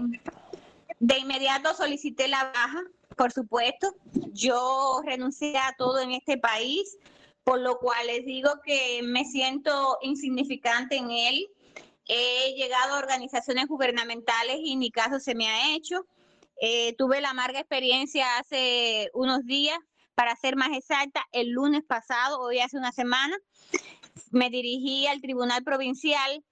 de 1.00 1.18
inmediato 1.18 1.74
solicité 1.76 2.28
la 2.28 2.52
baja, 2.52 2.82
por 3.16 3.32
supuesto. 3.32 3.94
Yo 4.34 5.02
renuncié 5.06 5.58
a 5.58 5.76
todo 5.78 6.00
en 6.00 6.12
este 6.12 6.38
país, 6.38 6.98
por 7.46 7.62
lo 7.62 7.78
cual 7.78 8.08
les 8.08 8.26
digo 8.26 8.50
que 8.66 9.02
me 9.04 9.24
siento 9.24 10.00
insignificante 10.02 10.98
en 10.98 11.12
él. 11.12 11.48
He 12.08 12.54
llegado 12.56 12.96
a 12.96 13.00
organizaciones 13.00 13.68
gubernamentales 13.68 14.58
y 14.60 14.76
ni 14.76 14.92
caso 14.92 15.20
se 15.20 15.36
me 15.36 15.48
ha 15.48 15.76
hecho. 15.76 16.06
Eh, 16.60 16.94
tuve 16.98 17.22
la 17.22 17.30
amarga 17.30 17.60
experiencia 17.60 18.38
hace 18.40 19.10
unos 19.14 19.46
días, 19.46 19.78
para 20.16 20.36
ser 20.38 20.56
más 20.56 20.70
exacta, 20.76 21.26
el 21.34 21.50
lunes 21.50 21.84
pasado, 21.84 22.40
hoy 22.40 22.60
hace 22.60 22.78
una 22.78 22.92
semana, 22.92 23.38
me 24.32 24.50
dirigí 24.50 25.06
al 25.08 25.22
Tribunal 25.22 25.64
Provincial 25.64 26.44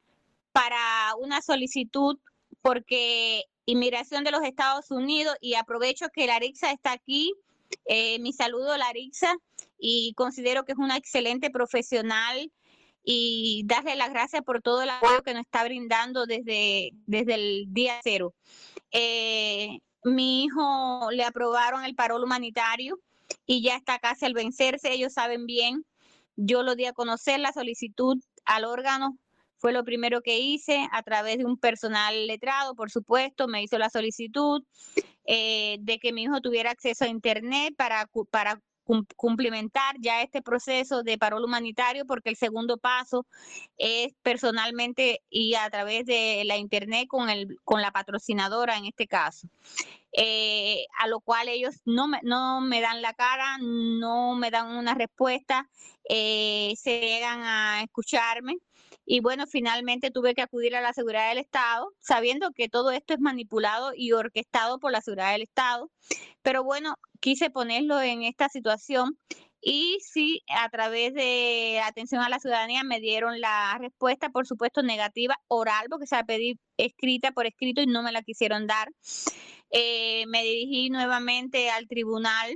para 0.52 1.16
una 1.20 1.42
solicitud 1.42 2.20
porque 2.62 3.46
Inmigración 3.66 4.26
de 4.26 4.32
los 4.32 4.44
Estados 4.44 4.92
Unidos, 4.92 5.38
y 5.40 5.56
aprovecho 5.56 6.08
que 6.14 6.28
Larixa 6.28 6.72
está 6.72 6.92
aquí, 6.92 7.34
eh, 7.86 8.20
mi 8.20 8.34
saludo 8.34 8.76
Larixa, 8.78 9.34
y 9.86 10.14
considero 10.14 10.64
que 10.64 10.72
es 10.72 10.78
una 10.78 10.96
excelente 10.96 11.50
profesional 11.50 12.50
y 13.04 13.64
darle 13.66 13.98
las 13.98 14.12
gracias 14.12 14.42
por 14.42 14.62
todo 14.62 14.82
el 14.82 14.90
apoyo 14.90 15.22
que 15.24 15.34
nos 15.34 15.44
está 15.44 15.66
brindando 15.66 16.26
desde, 16.26 16.92
desde 17.06 17.34
el 17.34 17.66
día 17.68 18.00
cero. 18.02 18.34
Eh, 18.92 19.80
mi 20.06 20.46
hijo 20.46 21.10
le 21.12 21.26
aprobaron 21.26 21.84
el 21.84 21.96
parol 21.96 22.24
humanitario 22.24 22.98
y 23.46 23.62
ya 23.62 23.76
está 23.76 24.00
casi 24.00 24.26
al 24.26 24.34
vencerse, 24.34 24.94
ellos 24.94 25.12
saben 25.12 25.46
bien. 25.46 25.86
Yo 26.38 26.64
lo 26.64 26.76
di 26.76 26.86
a 26.86 26.94
conocer 26.94 27.42
la 27.42 27.52
solicitud 27.52 28.18
al 28.46 28.64
órgano 28.64 29.18
fue 29.58 29.72
lo 29.72 29.86
primero 29.86 30.22
que 30.22 30.40
hice 30.40 30.90
a 30.92 31.04
través 31.04 31.38
de 31.38 31.46
un 31.46 31.58
personal 31.58 32.28
letrado, 32.28 32.76
por 32.76 32.92
supuesto, 32.92 33.48
me 33.48 33.64
hizo 33.64 33.78
la 33.78 33.90
solicitud 33.90 34.62
eh, 35.26 35.78
de 35.80 36.00
que 36.00 36.12
mi 36.12 36.24
hijo 36.24 36.42
tuviera 36.42 36.72
acceso 36.72 37.06
a 37.06 37.08
Internet 37.08 37.74
para, 37.78 38.10
para 38.30 38.62
cumplimentar 39.16 39.96
ya 40.00 40.22
este 40.22 40.42
proceso 40.42 41.04
de 41.04 41.18
parol 41.18 41.44
humanitario 41.44 42.06
porque 42.06 42.30
el 42.30 42.36
segundo 42.36 42.78
paso 42.78 43.26
es 43.78 44.14
personalmente 44.22 45.22
y 45.30 45.56
a 45.56 45.70
través 45.70 46.06
de 46.06 46.44
la 46.46 46.58
internet 46.58 47.08
con 47.08 47.30
el 47.30 47.58
con 47.64 47.82
la 47.82 47.92
patrocinadora 47.92 48.78
en 48.78 48.86
este 48.86 49.08
caso. 49.08 49.48
Eh, 50.16 50.86
a 51.00 51.08
lo 51.08 51.22
cual 51.22 51.50
ellos 51.50 51.82
no 51.86 52.08
me, 52.08 52.20
no 52.22 52.62
me 52.62 52.82
dan 52.82 53.02
la 53.02 53.14
cara 53.14 53.58
no 53.60 54.36
me 54.36 54.52
dan 54.52 54.68
una 54.76 54.94
respuesta 54.94 55.68
eh, 56.08 56.76
se 56.78 57.00
llegan 57.00 57.42
a 57.42 57.82
escucharme 57.82 58.58
y 59.06 59.20
bueno, 59.20 59.46
finalmente 59.48 60.12
tuve 60.12 60.34
que 60.34 60.42
acudir 60.42 60.76
a 60.76 60.82
la 60.82 60.94
seguridad 60.94 61.30
del 61.30 61.40
Estado, 61.40 61.94
sabiendo 62.00 62.52
que 62.52 62.70
todo 62.70 62.92
esto 62.92 63.14
es 63.14 63.20
manipulado 63.20 63.92
y 63.96 64.12
orquestado 64.14 64.80
por 64.80 64.92
la 64.92 65.02
seguridad 65.02 65.32
del 65.32 65.44
Estado. 65.44 65.92
Pero 66.42 66.64
bueno, 66.64 66.96
quise 67.20 67.50
ponerlo 67.50 68.02
en 68.02 68.24
esta 68.24 68.50
situación 68.50 69.18
y 69.66 69.98
sí, 70.02 70.44
a 70.50 70.70
través 70.70 71.14
de 71.14 71.80
atención 71.86 72.22
a 72.22 72.28
la 72.28 72.40
ciudadanía 72.40 72.84
me 72.84 73.00
dieron 73.00 73.40
la 73.40 73.78
respuesta, 73.80 74.30
por 74.30 74.46
supuesto, 74.46 74.84
negativa, 74.84 75.40
oral, 75.48 75.88
porque 75.90 76.06
se 76.06 76.16
la 76.16 76.26
pedí 76.26 76.60
escrita 76.76 77.32
por 77.32 77.46
escrito 77.46 77.82
y 77.82 77.88
no 77.88 78.04
me 78.04 78.12
la 78.12 78.24
quisieron 78.24 78.68
dar. 78.68 78.90
Eh, 79.72 80.26
me 80.28 80.44
dirigí 80.44 80.90
nuevamente 80.90 81.70
al 81.70 81.88
tribunal 81.88 82.54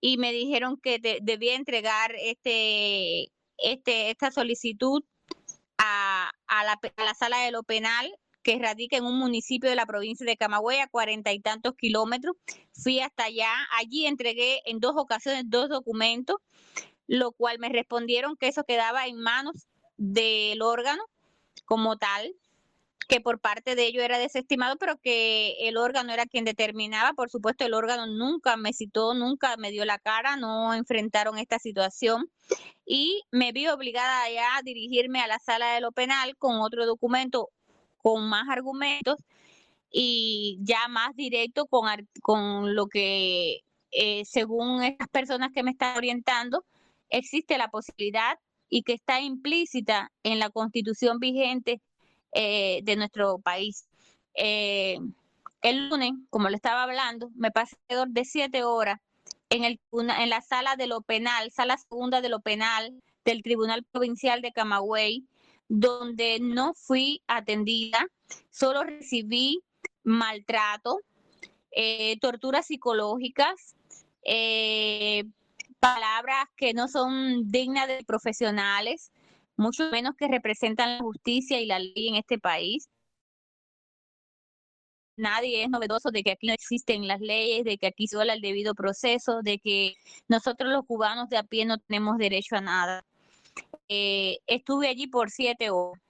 y 0.00 0.18
me 0.18 0.32
dijeron 0.32 0.78
que 0.82 0.98
debía 1.22 1.54
entregar 1.54 2.12
este 2.18 3.30
este, 3.62 4.10
esta 4.10 4.30
solicitud 4.30 5.02
a, 5.78 6.30
la, 6.48 6.80
a 6.96 7.04
la 7.04 7.14
sala 7.14 7.38
de 7.38 7.50
lo 7.50 7.62
penal 7.62 8.14
que 8.42 8.58
radica 8.58 8.96
en 8.96 9.04
un 9.04 9.18
municipio 9.18 9.70
de 9.70 9.76
la 9.76 9.86
provincia 9.86 10.26
de 10.26 10.36
Camagüey 10.36 10.80
a 10.80 10.88
cuarenta 10.88 11.32
y 11.32 11.40
tantos 11.40 11.74
kilómetros. 11.76 12.36
Fui 12.72 13.00
hasta 13.00 13.24
allá, 13.24 13.52
allí 13.78 14.06
entregué 14.06 14.62
en 14.66 14.80
dos 14.80 14.94
ocasiones 14.96 15.44
dos 15.46 15.68
documentos, 15.68 16.36
lo 17.06 17.32
cual 17.32 17.58
me 17.58 17.68
respondieron 17.68 18.36
que 18.36 18.48
eso 18.48 18.64
quedaba 18.64 19.06
en 19.06 19.20
manos 19.20 19.66
del 19.96 20.62
órgano 20.62 21.04
como 21.64 21.96
tal. 21.96 22.34
Que 23.08 23.20
por 23.20 23.40
parte 23.40 23.74
de 23.74 23.86
ellos 23.86 24.02
era 24.02 24.18
desestimado, 24.18 24.76
pero 24.76 24.96
que 24.98 25.56
el 25.68 25.76
órgano 25.76 26.12
era 26.12 26.26
quien 26.26 26.44
determinaba. 26.44 27.12
Por 27.14 27.30
supuesto, 27.30 27.64
el 27.64 27.74
órgano 27.74 28.06
nunca 28.06 28.56
me 28.56 28.72
citó, 28.72 29.14
nunca 29.14 29.56
me 29.56 29.70
dio 29.70 29.84
la 29.84 29.98
cara, 29.98 30.36
no 30.36 30.74
enfrentaron 30.74 31.38
esta 31.38 31.58
situación 31.58 32.30
y 32.84 33.22
me 33.30 33.52
vi 33.52 33.68
obligada 33.68 34.30
ya 34.30 34.56
a 34.56 34.62
dirigirme 34.62 35.20
a 35.20 35.26
la 35.26 35.38
sala 35.38 35.74
de 35.74 35.80
lo 35.80 35.92
penal 35.92 36.36
con 36.36 36.60
otro 36.60 36.86
documento 36.86 37.50
con 37.96 38.28
más 38.28 38.48
argumentos 38.48 39.16
y 39.90 40.58
ya 40.62 40.88
más 40.88 41.14
directo 41.14 41.66
con, 41.66 41.86
con 42.22 42.74
lo 42.74 42.86
que, 42.86 43.60
eh, 43.92 44.24
según 44.24 44.82
estas 44.82 45.08
personas 45.08 45.50
que 45.54 45.62
me 45.62 45.70
están 45.72 45.96
orientando, 45.96 46.64
existe 47.10 47.58
la 47.58 47.68
posibilidad 47.68 48.38
y 48.68 48.82
que 48.82 48.94
está 48.94 49.20
implícita 49.20 50.10
en 50.22 50.38
la 50.38 50.50
constitución 50.50 51.18
vigente 51.18 51.80
eh, 52.32 52.80
de 52.82 52.96
nuestro 52.96 53.38
país. 53.38 53.86
Eh, 54.34 54.98
el 55.60 55.88
lunes, 55.88 56.12
como 56.30 56.48
le 56.48 56.56
estaba 56.56 56.82
hablando, 56.82 57.30
me 57.34 57.50
pasé 57.50 57.76
de 58.08 58.24
siete 58.24 58.64
horas 58.64 58.98
en, 59.50 59.64
el, 59.64 59.80
en 59.92 60.30
la 60.30 60.40
sala 60.40 60.76
de 60.76 60.86
lo 60.86 61.02
penal, 61.02 61.50
sala 61.50 61.76
segunda 61.76 62.20
de 62.20 62.28
lo 62.28 62.40
penal 62.40 62.94
del 63.24 63.42
Tribunal 63.42 63.84
Provincial 63.84 64.42
de 64.42 64.52
Camagüey, 64.52 65.26
donde 65.68 66.38
no 66.40 66.74
fui 66.74 67.22
atendida, 67.26 68.06
solo 68.50 68.82
recibí 68.82 69.62
maltrato, 70.02 70.98
eh, 71.70 72.18
torturas 72.20 72.66
psicológicas, 72.66 73.76
palabras 75.80 76.46
que 76.56 76.74
no 76.74 76.88
son 76.88 77.50
dignas 77.50 77.88
de 77.88 78.04
profesionales, 78.04 79.12
mucho 79.62 79.88
menos 79.90 80.14
que 80.16 80.28
representan 80.28 80.98
la 80.98 80.98
justicia 80.98 81.60
y 81.60 81.66
la 81.66 81.78
ley 81.78 82.08
en 82.08 82.16
este 82.16 82.38
país. 82.38 82.88
Nadie 85.16 85.62
es 85.62 85.70
novedoso 85.70 86.10
de 86.10 86.22
que 86.22 86.32
aquí 86.32 86.46
no 86.48 86.54
existen 86.54 87.06
las 87.06 87.20
leyes, 87.20 87.64
de 87.64 87.78
que 87.78 87.86
aquí 87.86 88.08
solo 88.08 88.32
el 88.32 88.40
debido 88.40 88.74
proceso, 88.74 89.42
de 89.42 89.58
que 89.58 89.94
nosotros 90.26 90.72
los 90.72 90.84
cubanos 90.86 91.28
de 91.28 91.36
a 91.36 91.42
pie 91.44 91.64
no 91.64 91.78
tenemos 91.78 92.18
derecho 92.18 92.56
a 92.56 92.60
nada. 92.60 93.04
Eh, 93.88 94.38
estuve 94.46 94.88
allí 94.88 95.06
por 95.06 95.30
siete 95.30 95.70
horas. 95.70 96.00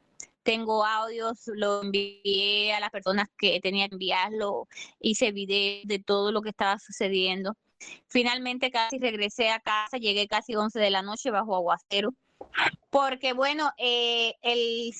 Tengo 0.44 0.84
audios, 0.84 1.42
lo 1.54 1.82
envié 1.82 2.72
a 2.74 2.80
las 2.80 2.90
personas 2.90 3.28
que 3.38 3.60
tenía 3.60 3.88
que 3.88 3.94
enviarlo, 3.94 4.66
hice 5.00 5.30
video 5.30 5.82
de 5.84 6.00
todo 6.00 6.32
lo 6.32 6.42
que 6.42 6.50
estaba 6.50 6.78
sucediendo. 6.80 7.54
Finalmente 8.08 8.70
casi 8.70 8.98
regresé 8.98 9.50
a 9.50 9.60
casa, 9.60 9.98
llegué 9.98 10.26
casi 10.28 10.56
11 10.56 10.80
de 10.80 10.90
la 10.90 11.02
noche 11.02 11.30
bajo 11.30 11.54
aguacero 11.54 12.14
porque 12.90 13.32
bueno, 13.32 13.72
eh, 13.78 14.34
el, 14.42 14.92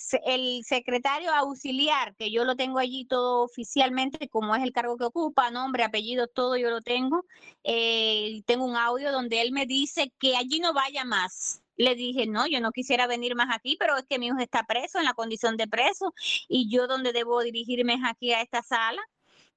secretario 0.65 1.33
auxiliar, 1.35 2.15
que 2.17 2.31
yo 2.31 2.45
lo 2.45 2.57
tengo 2.57 2.79
allí 2.79 3.05
todo 3.05 3.45
oficialmente, 3.45 4.29
como 4.29 4.55
es 4.55 4.63
el 4.63 4.73
cargo 4.73 4.97
que 4.97 5.05
ocupa, 5.05 5.51
nombre, 5.51 5.85
apellido, 5.85 6.27
todo 6.27 6.57
yo 6.57 6.71
lo 6.71 6.81
tengo, 6.81 7.27
eh, 7.65 8.43
tengo 8.47 8.65
un 8.65 8.77
audio 8.77 9.13
donde 9.13 9.43
él 9.43 9.53
me 9.53 9.67
dice 9.67 10.13
que 10.19 10.37
allí 10.37 10.61
no 10.61 10.73
vaya 10.73 11.05
más. 11.05 11.63
Le 11.77 11.95
dije, 11.95 12.27
no, 12.27 12.47
yo 12.47 12.61
no 12.61 12.71
quisiera 12.71 13.07
venir 13.07 13.35
más 13.35 13.55
aquí, 13.55 13.77
pero 13.79 13.97
es 13.97 14.07
que 14.07 14.19
mi 14.19 14.27
hijo 14.27 14.39
está 14.39 14.65
preso 14.65 14.99
en 14.99 15.05
la 15.05 15.15
condición 15.15 15.57
de 15.57 15.67
preso 15.67 16.15
y 16.49 16.71
yo 16.71 16.87
donde 16.87 17.13
debo 17.13 17.43
dirigirme 17.43 17.95
es 17.95 18.01
aquí 18.05 18.33
a 18.33 18.43
esta 18.43 18.63
sala. 18.63 19.03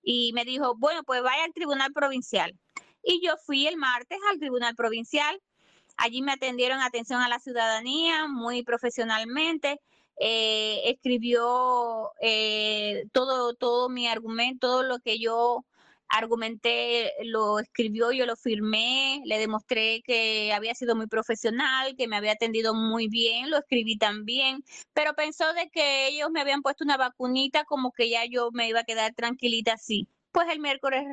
Y 0.02 0.32
me 0.34 0.46
dijo, 0.46 0.76
bueno, 0.78 1.04
pues 1.04 1.22
vaya 1.24 1.44
al 1.44 1.54
tribunal 1.54 1.92
provincial. 1.94 2.58
Y 3.04 3.26
yo 3.26 3.36
fui 3.38 3.68
el 3.68 3.78
martes 3.78 4.20
al 4.32 4.40
tribunal 4.40 4.76
provincial 4.76 5.42
Allí 5.98 6.22
me 6.22 6.34
atendieron 6.34 6.82
atención 6.82 7.22
a 7.22 7.30
la 7.30 7.40
ciudadanía 7.40 8.28
muy 8.28 8.64
profesionalmente. 8.64 9.80
Eh, 10.20 10.82
escribió 10.86 12.12
eh, 12.22 13.06
todo, 13.12 13.54
todo 13.54 13.90
mi 13.90 14.08
argumento, 14.08 14.68
todo 14.68 14.84
lo 14.84 15.00
que 15.00 15.20
yo 15.20 15.66
argumenté, 16.08 17.12
lo 17.24 17.60
escribió, 17.60 18.12
yo 18.12 18.26
lo 18.26 18.36
firmé, 18.36 19.22
le 19.26 19.40
demostré 19.40 20.02
que 20.04 20.54
había 20.54 20.76
sido 20.76 20.96
muy 20.96 21.08
profesional, 21.08 21.96
que 21.98 22.08
me 22.08 22.16
había 22.16 22.34
atendido 22.34 22.74
muy 22.74 23.08
bien, 23.08 23.50
lo 23.50 23.58
escribí 23.58 23.98
también, 23.98 24.64
pero 24.94 25.16
pensó 25.16 25.52
de 25.54 25.70
que 25.70 26.08
ellos 26.08 26.30
me 26.32 26.42
habían 26.42 26.62
puesto 26.62 26.84
una 26.84 26.98
vacunita 26.98 27.66
como 27.66 27.92
que 27.92 28.10
ya 28.10 28.26
yo 28.26 28.52
me 28.52 28.70
iba 28.70 28.82
a 28.82 28.86
quedar 28.86 29.14
tranquilita 29.16 29.74
así. 29.74 30.08
Pues 30.32 30.48
el 30.50 30.60
miércoles 30.60 31.04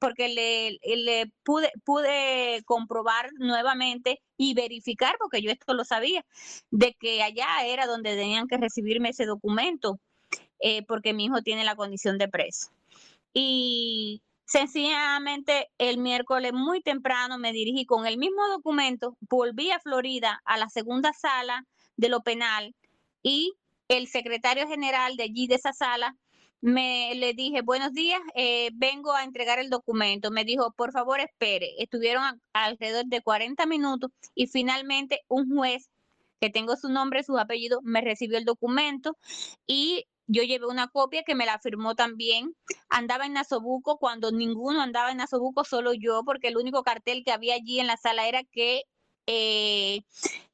porque 0.00 0.28
le, 0.28 0.78
le 0.96 1.32
pude, 1.44 1.70
pude 1.84 2.62
comprobar 2.64 3.30
nuevamente 3.38 4.20
y 4.36 4.54
verificar, 4.54 5.16
porque 5.18 5.42
yo 5.42 5.50
esto 5.50 5.74
lo 5.74 5.84
sabía, 5.84 6.24
de 6.70 6.94
que 6.94 7.22
allá 7.22 7.64
era 7.66 7.86
donde 7.86 8.16
tenían 8.16 8.48
que 8.48 8.56
recibirme 8.56 9.10
ese 9.10 9.26
documento, 9.26 9.98
eh, 10.60 10.82
porque 10.86 11.12
mi 11.12 11.26
hijo 11.26 11.42
tiene 11.42 11.64
la 11.64 11.76
condición 11.76 12.18
de 12.18 12.28
preso. 12.28 12.70
Y 13.34 14.22
sencillamente 14.44 15.70
el 15.78 15.98
miércoles 15.98 16.52
muy 16.52 16.82
temprano 16.82 17.38
me 17.38 17.52
dirigí 17.52 17.86
con 17.86 18.06
el 18.06 18.18
mismo 18.18 18.46
documento, 18.48 19.16
volví 19.20 19.70
a 19.70 19.80
Florida 19.80 20.40
a 20.44 20.58
la 20.58 20.68
segunda 20.68 21.12
sala 21.12 21.66
de 21.96 22.08
lo 22.08 22.22
penal 22.22 22.74
y 23.22 23.54
el 23.88 24.08
secretario 24.08 24.66
general 24.68 25.16
de 25.16 25.24
allí 25.24 25.46
de 25.46 25.56
esa 25.56 25.72
sala 25.72 26.16
me 26.62 27.14
le 27.16 27.34
dije, 27.34 27.60
buenos 27.62 27.92
días, 27.92 28.20
eh, 28.36 28.70
vengo 28.74 29.12
a 29.12 29.24
entregar 29.24 29.58
el 29.58 29.68
documento. 29.68 30.30
Me 30.30 30.44
dijo, 30.44 30.72
por 30.72 30.92
favor, 30.92 31.20
espere. 31.20 31.74
Estuvieron 31.78 32.40
alrededor 32.52 33.06
de 33.06 33.20
40 33.20 33.66
minutos 33.66 34.10
y 34.34 34.46
finalmente 34.46 35.22
un 35.28 35.54
juez 35.54 35.90
que 36.40 36.50
tengo 36.50 36.76
su 36.76 36.88
nombre, 36.88 37.24
su 37.24 37.38
apellido, 37.38 37.80
me 37.82 38.00
recibió 38.00 38.38
el 38.38 38.44
documento 38.44 39.16
y 39.66 40.06
yo 40.26 40.42
llevé 40.44 40.66
una 40.66 40.88
copia 40.88 41.24
que 41.24 41.34
me 41.34 41.46
la 41.46 41.58
firmó 41.58 41.94
también. 41.96 42.54
Andaba 42.88 43.26
en 43.26 43.34
Nasobuco 43.34 43.98
cuando 43.98 44.30
ninguno 44.30 44.82
andaba 44.82 45.10
en 45.10 45.18
Nasobuco, 45.18 45.64
solo 45.64 45.92
yo, 45.94 46.22
porque 46.24 46.48
el 46.48 46.56
único 46.56 46.84
cartel 46.84 47.24
que 47.24 47.32
había 47.32 47.54
allí 47.56 47.80
en 47.80 47.88
la 47.88 47.96
sala 47.96 48.28
era 48.28 48.44
que 48.44 48.84
eh, 49.26 50.02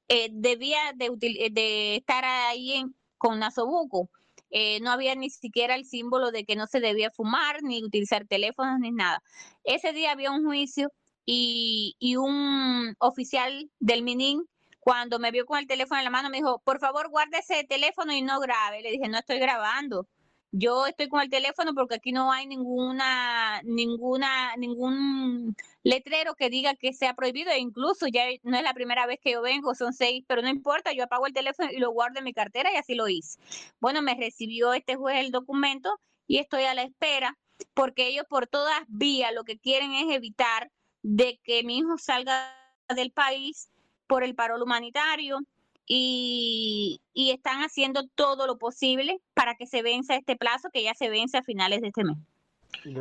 eh, 0.09 0.29
debía 0.33 0.79
de, 0.97 1.11
de, 1.51 1.97
estar 1.97 2.25
ahí 2.25 2.73
en, 2.73 2.95
con 3.19 3.39
Nasobuco. 3.39 4.11
Eh, 4.51 4.81
no 4.81 4.91
había 4.91 5.15
ni 5.15 5.31
siquiera 5.31 5.75
el 5.75 5.85
símbolo 5.85 6.31
de 6.31 6.45
que 6.45 6.57
no 6.57 6.67
se 6.67 6.81
debía 6.81 7.11
fumar, 7.11 7.63
ni 7.63 7.83
utilizar 7.85 8.27
teléfonos, 8.27 8.79
ni 8.81 8.91
nada. 8.91 9.23
Ese 9.65 9.93
día 9.93 10.13
había 10.13 10.31
un 10.31 10.45
juicio 10.45 10.91
y, 11.25 11.97
y 11.99 12.17
un 12.17 12.95
oficial 12.99 13.71
del 13.79 14.03
MININ, 14.03 14.43
cuando 14.89 15.19
me 15.19 15.31
vio 15.31 15.45
con 15.45 15.59
el 15.59 15.67
teléfono 15.67 16.01
en 16.01 16.05
la 16.05 16.11
mano, 16.11 16.31
me 16.31 16.39
dijo, 16.39 16.63
por 16.65 16.81
favor, 16.81 17.11
guarde 17.11 17.41
ese 17.41 17.63
teléfono 17.65 18.15
y 18.15 18.23
no 18.23 18.41
grabe. 18.41 18.81
Le 18.81 18.93
dije, 18.93 19.09
no 19.09 19.19
estoy 19.19 19.39
grabando. 19.39 20.09
Yo 20.51 20.87
estoy 20.87 21.09
con 21.09 21.21
el 21.21 21.29
teléfono 21.29 21.75
porque 21.75 21.97
aquí 21.97 22.11
no 22.11 22.33
hay 22.33 22.47
ninguna, 22.47 23.61
ninguna, 23.65 24.57
ningún 24.57 25.55
letrero 25.83 26.35
que 26.35 26.49
diga 26.49 26.75
que 26.75 26.93
sea 26.95 27.15
prohibido. 27.15 27.51
E 27.51 27.59
incluso 27.59 28.07
ya 28.07 28.25
no 28.43 28.57
es 28.57 28.63
la 28.63 28.73
primera 28.73 29.07
vez 29.07 29.19
que 29.23 29.33
yo 29.33 29.43
vengo, 29.43 29.75
son 29.75 29.93
seis, 29.93 30.25
pero 30.27 30.41
no 30.41 30.49
importa, 30.49 30.93
yo 30.93 31.05
apago 31.05 31.27
el 31.27 31.35
teléfono 31.35 31.71
y 31.71 31.79
lo 31.79 31.91
guardo 31.91 32.19
en 32.19 32.25
mi 32.25 32.33
cartera 32.33 32.73
y 32.73 32.77
así 32.77 32.95
lo 32.95 33.09
hice. 33.09 33.39
Bueno, 33.79 34.01
me 34.01 34.15
recibió 34.15 34.73
este 34.73 34.97
juez 34.97 35.19
el 35.25 35.31
documento 35.33 36.01
y 36.27 36.39
estoy 36.39 36.65
a 36.65 36.75
la 36.75 36.83
espera 36.83 37.37
porque 37.75 38.07
ellos 38.07 38.25
por 38.29 38.47
todas 38.47 38.83
vías 38.89 39.33
lo 39.35 39.45
que 39.45 39.59
quieren 39.59 39.93
es 39.93 40.15
evitar 40.15 40.71
de 41.03 41.41
que 41.43 41.63
mi 41.63 41.79
hijo 41.79 41.99
salga 41.99 42.55
del 42.95 43.13
país 43.13 43.71
por 44.07 44.25
el 44.25 44.35
paro 44.35 44.63
humanitario, 44.63 45.41
y, 45.89 47.01
están 47.15 47.61
haciendo 47.61 48.07
todo 48.15 48.47
lo 48.47 48.59
posible 48.59 49.21
para 49.35 49.55
que 49.55 49.67
se 49.67 49.83
venza 49.83 50.15
este 50.15 50.37
plazo 50.37 50.69
que 50.73 50.83
ya 50.83 50.95
se 50.95 51.09
vence 51.09 51.39
a 51.39 51.43
finales 51.43 51.81
de 51.81 51.89
este 51.89 52.05
mes. 52.05 52.17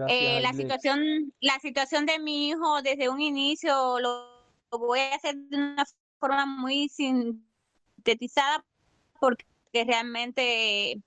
Eh, 0.10 0.40
la 0.42 0.54
situación 0.54 1.34
la 1.42 1.60
situación 1.60 2.06
de 2.06 2.20
mi 2.20 2.50
hijo 2.50 2.82
desde 2.82 3.10
un 3.10 3.22
inicio 3.22 4.00
lo, 4.00 4.28
lo 4.72 4.80
voy 4.80 5.00
a 5.00 5.16
hacer 5.16 5.36
de 5.36 5.58
una 5.58 5.86
forma 6.20 6.46
muy 6.46 6.90
sintetizada 6.90 8.66
porque 9.20 9.46
realmente 9.86 11.02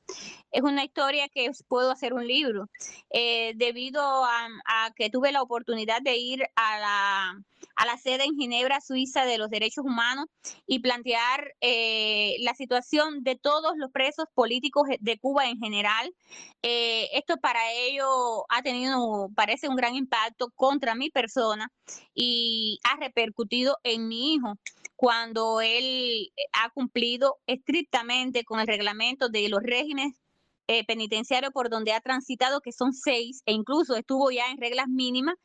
es 0.53 0.63
una 0.63 0.85
historia 0.85 1.29
que 1.29 1.51
puedo 1.69 1.91
hacer 1.91 2.13
un 2.13 2.27
libro. 2.27 2.69
Eh, 3.11 3.53
debido 3.57 4.01
a, 4.03 4.49
que 4.97 5.11
tuve 5.11 5.33
la 5.33 5.43
oportunidad 5.43 6.03
de 6.03 6.17
ir 6.17 6.43
a 6.57 6.79
la, 6.79 7.43
a 7.77 7.87
la 7.87 7.97
sede 7.99 8.25
en 8.25 8.37
Ginebra, 8.37 8.81
Suiza, 8.81 9.25
de 9.25 9.39
los 9.39 9.51
derechos 9.51 9.85
humanos 9.85 10.27
y 10.67 10.81
plantear 10.81 11.55
eh, 11.61 12.37
la 12.41 12.55
situación 12.55 13.23
de 13.23 13.37
todos 13.37 13.77
los 13.77 13.91
presos 13.91 14.27
políticos 14.35 14.89
de 15.01 15.19
Cuba 15.19 15.47
en 15.49 15.59
general. 15.59 16.13
Eh, 16.63 17.09
esto 17.13 17.37
para 17.39 17.73
ello 17.73 18.45
ha 18.49 18.63
tenido, 18.63 19.31
parece, 19.35 19.69
un 19.69 19.77
gran 19.77 19.95
impacto 19.95 20.51
contra 20.55 20.95
mi 20.95 21.11
persona 21.11 21.71
y 22.15 22.81
ha 22.85 22.97
repercutido 22.97 23.79
en 23.85 24.09
mi 24.09 24.35
hijo 24.35 24.55
cuando 25.01 25.63
él 25.63 26.31
ha 26.53 26.69
cumplido 26.69 27.39
estrictamente 27.47 28.45
con 28.45 28.61
el 28.61 28.67
reglamento 28.67 29.31
de 29.31 29.49
los 29.49 29.63
regímenes 29.63 30.13
eh, 30.69 30.85
penitenciarios 30.85 31.53
por 31.55 31.71
donde 31.71 31.95
ha 31.95 32.03
transitado, 32.03 32.61
que 32.61 32.71
son 32.71 32.93
seis, 32.93 33.43
e 33.47 33.53
incluso 33.53 33.97
estuvo 33.97 34.31
ya 34.31 34.51
en 34.51 34.59
reglas 34.59 34.89
mínimas 34.89 35.37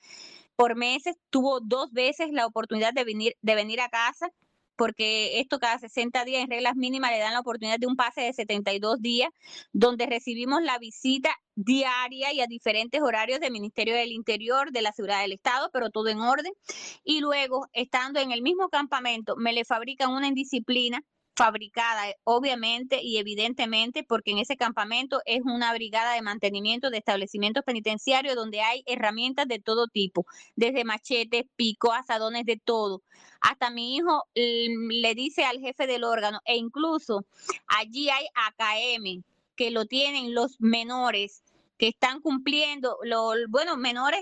por 0.57 0.75
meses, 0.75 1.15
tuvo 1.29 1.61
dos 1.61 1.89
veces 1.93 2.31
la 2.33 2.45
oportunidad 2.45 2.91
de 2.93 3.05
venir, 3.05 3.37
de 3.41 3.55
venir 3.55 3.79
a 3.79 3.87
casa 3.87 4.29
porque 4.75 5.39
esto 5.39 5.59
cada 5.59 5.79
60 5.79 6.25
días 6.25 6.43
en 6.43 6.49
reglas 6.49 6.75
mínimas 6.75 7.11
le 7.11 7.19
dan 7.19 7.33
la 7.33 7.39
oportunidad 7.39 7.79
de 7.79 7.87
un 7.87 7.95
pase 7.95 8.21
de 8.21 8.33
72 8.33 9.01
días, 9.01 9.29
donde 9.73 10.05
recibimos 10.05 10.61
la 10.61 10.77
visita 10.79 11.29
diaria 11.55 12.33
y 12.33 12.41
a 12.41 12.47
diferentes 12.47 13.01
horarios 13.01 13.39
del 13.39 13.51
Ministerio 13.51 13.95
del 13.95 14.11
Interior, 14.11 14.71
de 14.71 14.81
la 14.81 14.91
Seguridad 14.91 15.21
del 15.21 15.31
Estado, 15.31 15.69
pero 15.71 15.89
todo 15.89 16.09
en 16.09 16.19
orden. 16.19 16.53
Y 17.03 17.21
luego, 17.21 17.67
estando 17.73 18.19
en 18.19 18.31
el 18.31 18.41
mismo 18.41 18.69
campamento, 18.69 19.35
me 19.37 19.53
le 19.53 19.65
fabrican 19.65 20.11
una 20.11 20.27
indisciplina 20.27 21.03
fabricada, 21.35 22.09
eh, 22.09 22.15
obviamente 22.23 23.01
y 23.03 23.17
evidentemente, 23.17 24.03
porque 24.03 24.31
en 24.31 24.39
ese 24.39 24.57
campamento 24.57 25.21
es 25.25 25.41
una 25.43 25.73
brigada 25.73 26.13
de 26.13 26.21
mantenimiento 26.21 26.89
de 26.89 26.97
establecimientos 26.97 27.63
penitenciarios 27.63 28.35
donde 28.35 28.61
hay 28.61 28.83
herramientas 28.85 29.47
de 29.47 29.59
todo 29.59 29.87
tipo, 29.87 30.25
desde 30.55 30.85
machetes, 30.85 31.45
pico, 31.55 31.93
asadones, 31.93 32.45
de 32.45 32.57
todo. 32.57 33.03
Hasta 33.41 33.69
mi 33.69 33.95
hijo 33.95 34.23
mm, 34.35 34.89
le 34.89 35.15
dice 35.15 35.45
al 35.45 35.59
jefe 35.59 35.87
del 35.87 36.03
órgano, 36.03 36.39
e 36.45 36.55
incluso 36.55 37.25
allí 37.67 38.09
hay 38.09 38.25
AKM, 38.35 39.23
que 39.55 39.71
lo 39.71 39.85
tienen 39.85 40.33
los 40.33 40.59
menores 40.59 41.43
que 41.77 41.89
están 41.89 42.21
cumpliendo, 42.21 42.97
los, 43.03 43.35
bueno, 43.49 43.75
menores 43.75 44.21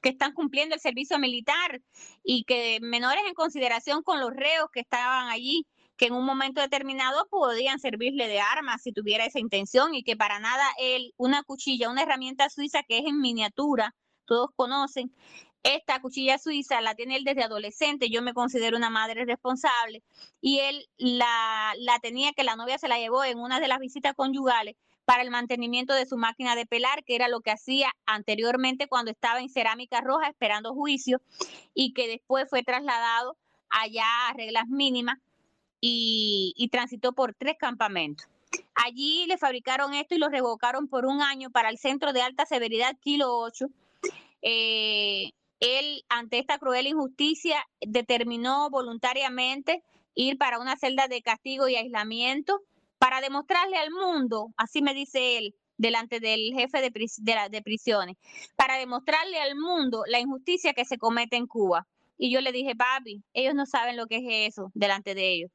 que 0.00 0.08
están 0.08 0.32
cumpliendo 0.32 0.76
el 0.76 0.80
servicio 0.80 1.18
militar 1.18 1.82
y 2.22 2.44
que 2.44 2.78
menores 2.80 3.22
en 3.26 3.34
consideración 3.34 4.02
con 4.02 4.20
los 4.20 4.32
reos 4.32 4.70
que 4.72 4.80
estaban 4.80 5.28
allí 5.28 5.66
que 5.98 6.06
en 6.06 6.14
un 6.14 6.24
momento 6.24 6.60
determinado 6.60 7.26
podían 7.28 7.80
servirle 7.80 8.28
de 8.28 8.40
arma 8.40 8.78
si 8.78 8.92
tuviera 8.92 9.26
esa 9.26 9.40
intención 9.40 9.94
y 9.94 10.04
que 10.04 10.16
para 10.16 10.38
nada 10.38 10.64
él, 10.78 11.12
una 11.18 11.42
cuchilla, 11.42 11.90
una 11.90 12.02
herramienta 12.02 12.48
suiza 12.48 12.84
que 12.84 12.98
es 12.98 13.04
en 13.04 13.20
miniatura, 13.20 13.94
todos 14.24 14.50
conocen, 14.54 15.12
esta 15.64 16.00
cuchilla 16.00 16.38
suiza 16.38 16.80
la 16.80 16.94
tiene 16.94 17.16
él 17.16 17.24
desde 17.24 17.42
adolescente, 17.42 18.10
yo 18.10 18.22
me 18.22 18.32
considero 18.32 18.76
una 18.76 18.90
madre 18.90 19.24
responsable, 19.24 20.04
y 20.40 20.60
él 20.60 20.88
la, 20.96 21.74
la 21.78 21.98
tenía 21.98 22.32
que 22.32 22.44
la 22.44 22.54
novia 22.54 22.78
se 22.78 22.88
la 22.88 22.98
llevó 22.98 23.24
en 23.24 23.38
una 23.38 23.58
de 23.58 23.66
las 23.66 23.80
visitas 23.80 24.14
conyugales 24.14 24.76
para 25.04 25.22
el 25.22 25.30
mantenimiento 25.30 25.94
de 25.94 26.06
su 26.06 26.16
máquina 26.16 26.54
de 26.54 26.66
pelar, 26.66 27.02
que 27.02 27.16
era 27.16 27.28
lo 27.28 27.40
que 27.40 27.50
hacía 27.50 27.90
anteriormente 28.06 28.86
cuando 28.86 29.10
estaba 29.10 29.40
en 29.40 29.48
cerámica 29.48 30.00
roja 30.00 30.28
esperando 30.28 30.74
juicio 30.74 31.20
y 31.74 31.92
que 31.92 32.06
después 32.06 32.48
fue 32.48 32.62
trasladado 32.62 33.36
allá 33.70 34.28
a 34.28 34.34
reglas 34.34 34.68
mínimas 34.68 35.18
y, 35.80 36.68
transitó 36.72 37.12
por 37.12 37.34
tres 37.34 37.56
campamentos. 37.58 38.26
Allí 38.74 39.26
le 39.26 39.38
fabricaron 39.38 39.94
esto 39.94 40.14
y 40.14 40.18
lo 40.18 40.28
revocaron 40.28 40.88
por 40.88 41.06
un 41.06 41.20
año 41.20 41.50
para 41.50 41.68
el 41.70 41.78
centro 41.78 42.12
de 42.12 42.22
alta 42.22 42.46
severidad 42.46 42.96
Kilo 43.00 43.36
8. 43.38 43.66
Eh, 44.42 45.30
él, 45.60 46.04
ante 46.08 46.38
esta 46.38 46.58
cruel 46.58 46.86
injusticia, 46.86 47.66
determinó 47.80 48.70
voluntariamente 48.70 49.82
ir 50.14 50.38
para 50.38 50.58
una 50.58 50.76
celda 50.76 51.08
de 51.08 51.22
castigo 51.22 51.68
y 51.68 51.76
aislamiento 51.76 52.62
para 52.98 53.20
demostrarle 53.20 53.76
al 53.76 53.90
mundo, 53.90 54.52
así 54.56 54.82
me 54.82 54.94
dice 54.94 55.38
él, 55.38 55.54
delante 55.76 56.18
del 56.18 56.52
jefe 56.54 56.80
de, 56.80 56.90
de 57.50 57.62
prisiones, 57.62 58.16
para 58.56 58.76
demostrarle 58.76 59.38
al 59.38 59.54
mundo 59.56 60.02
la 60.08 60.18
injusticia 60.18 60.74
que 60.74 60.84
se 60.84 60.98
comete 60.98 61.36
en 61.36 61.46
Cuba. 61.46 61.86
Y 62.18 62.30
yo 62.32 62.40
le 62.40 62.52
dije, 62.52 62.74
papi, 62.76 63.22
ellos 63.32 63.54
no 63.54 63.64
saben 63.64 63.96
lo 63.96 64.06
que 64.06 64.16
es 64.16 64.52
eso 64.54 64.70
delante 64.74 65.14
de 65.14 65.32
ellos 65.32 65.50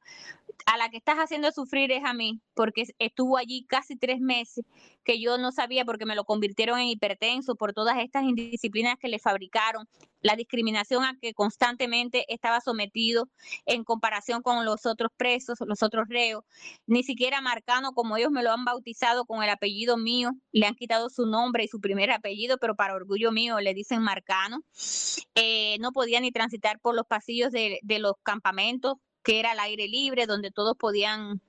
a 0.66 0.76
la 0.76 0.88
que 0.88 0.96
estás 0.96 1.16
haciendo 1.16 1.50
sufrir 1.52 1.92
es 1.92 2.04
a 2.04 2.14
mí, 2.14 2.40
porque 2.54 2.84
estuvo 2.98 3.36
allí 3.36 3.64
casi 3.66 3.96
tres 3.96 4.20
meses, 4.20 4.64
que 5.04 5.20
yo 5.20 5.38
no 5.38 5.52
sabía 5.52 5.84
porque 5.84 6.06
me 6.06 6.14
lo 6.14 6.24
convirtieron 6.24 6.78
en 6.78 6.86
hipertenso 6.86 7.56
por 7.56 7.72
todas 7.72 7.98
estas 7.98 8.24
indisciplinas 8.24 8.96
que 8.98 9.08
le 9.08 9.18
fabricaron, 9.18 9.88
la 10.20 10.36
discriminación 10.36 11.04
a 11.04 11.18
que 11.20 11.34
constantemente 11.34 12.24
estaba 12.32 12.60
sometido 12.62 13.28
en 13.66 13.84
comparación 13.84 14.40
con 14.40 14.64
los 14.64 14.86
otros 14.86 15.10
presos, 15.16 15.58
los 15.66 15.82
otros 15.82 16.08
reos, 16.08 16.44
ni 16.86 17.02
siquiera 17.02 17.42
Marcano, 17.42 17.92
como 17.92 18.16
ellos 18.16 18.30
me 18.30 18.42
lo 18.42 18.50
han 18.50 18.64
bautizado 18.64 19.26
con 19.26 19.42
el 19.42 19.50
apellido 19.50 19.98
mío, 19.98 20.30
le 20.50 20.66
han 20.66 20.74
quitado 20.74 21.10
su 21.10 21.26
nombre 21.26 21.64
y 21.64 21.68
su 21.68 21.80
primer 21.80 22.10
apellido, 22.10 22.56
pero 22.58 22.74
para 22.74 22.94
orgullo 22.94 23.32
mío 23.32 23.60
le 23.60 23.74
dicen 23.74 24.00
Marcano, 24.00 24.62
eh, 25.34 25.76
no 25.80 25.92
podía 25.92 26.20
ni 26.20 26.32
transitar 26.32 26.80
por 26.80 26.94
los 26.94 27.06
pasillos 27.06 27.52
de, 27.52 27.78
de 27.82 27.98
los 27.98 28.14
campamentos, 28.22 28.96
que 29.24 29.40
era 29.40 29.52
al 29.52 29.60
aire 29.60 29.88
libre, 29.88 30.26
donde 30.26 30.50
todos 30.52 30.76
podían 30.76 31.40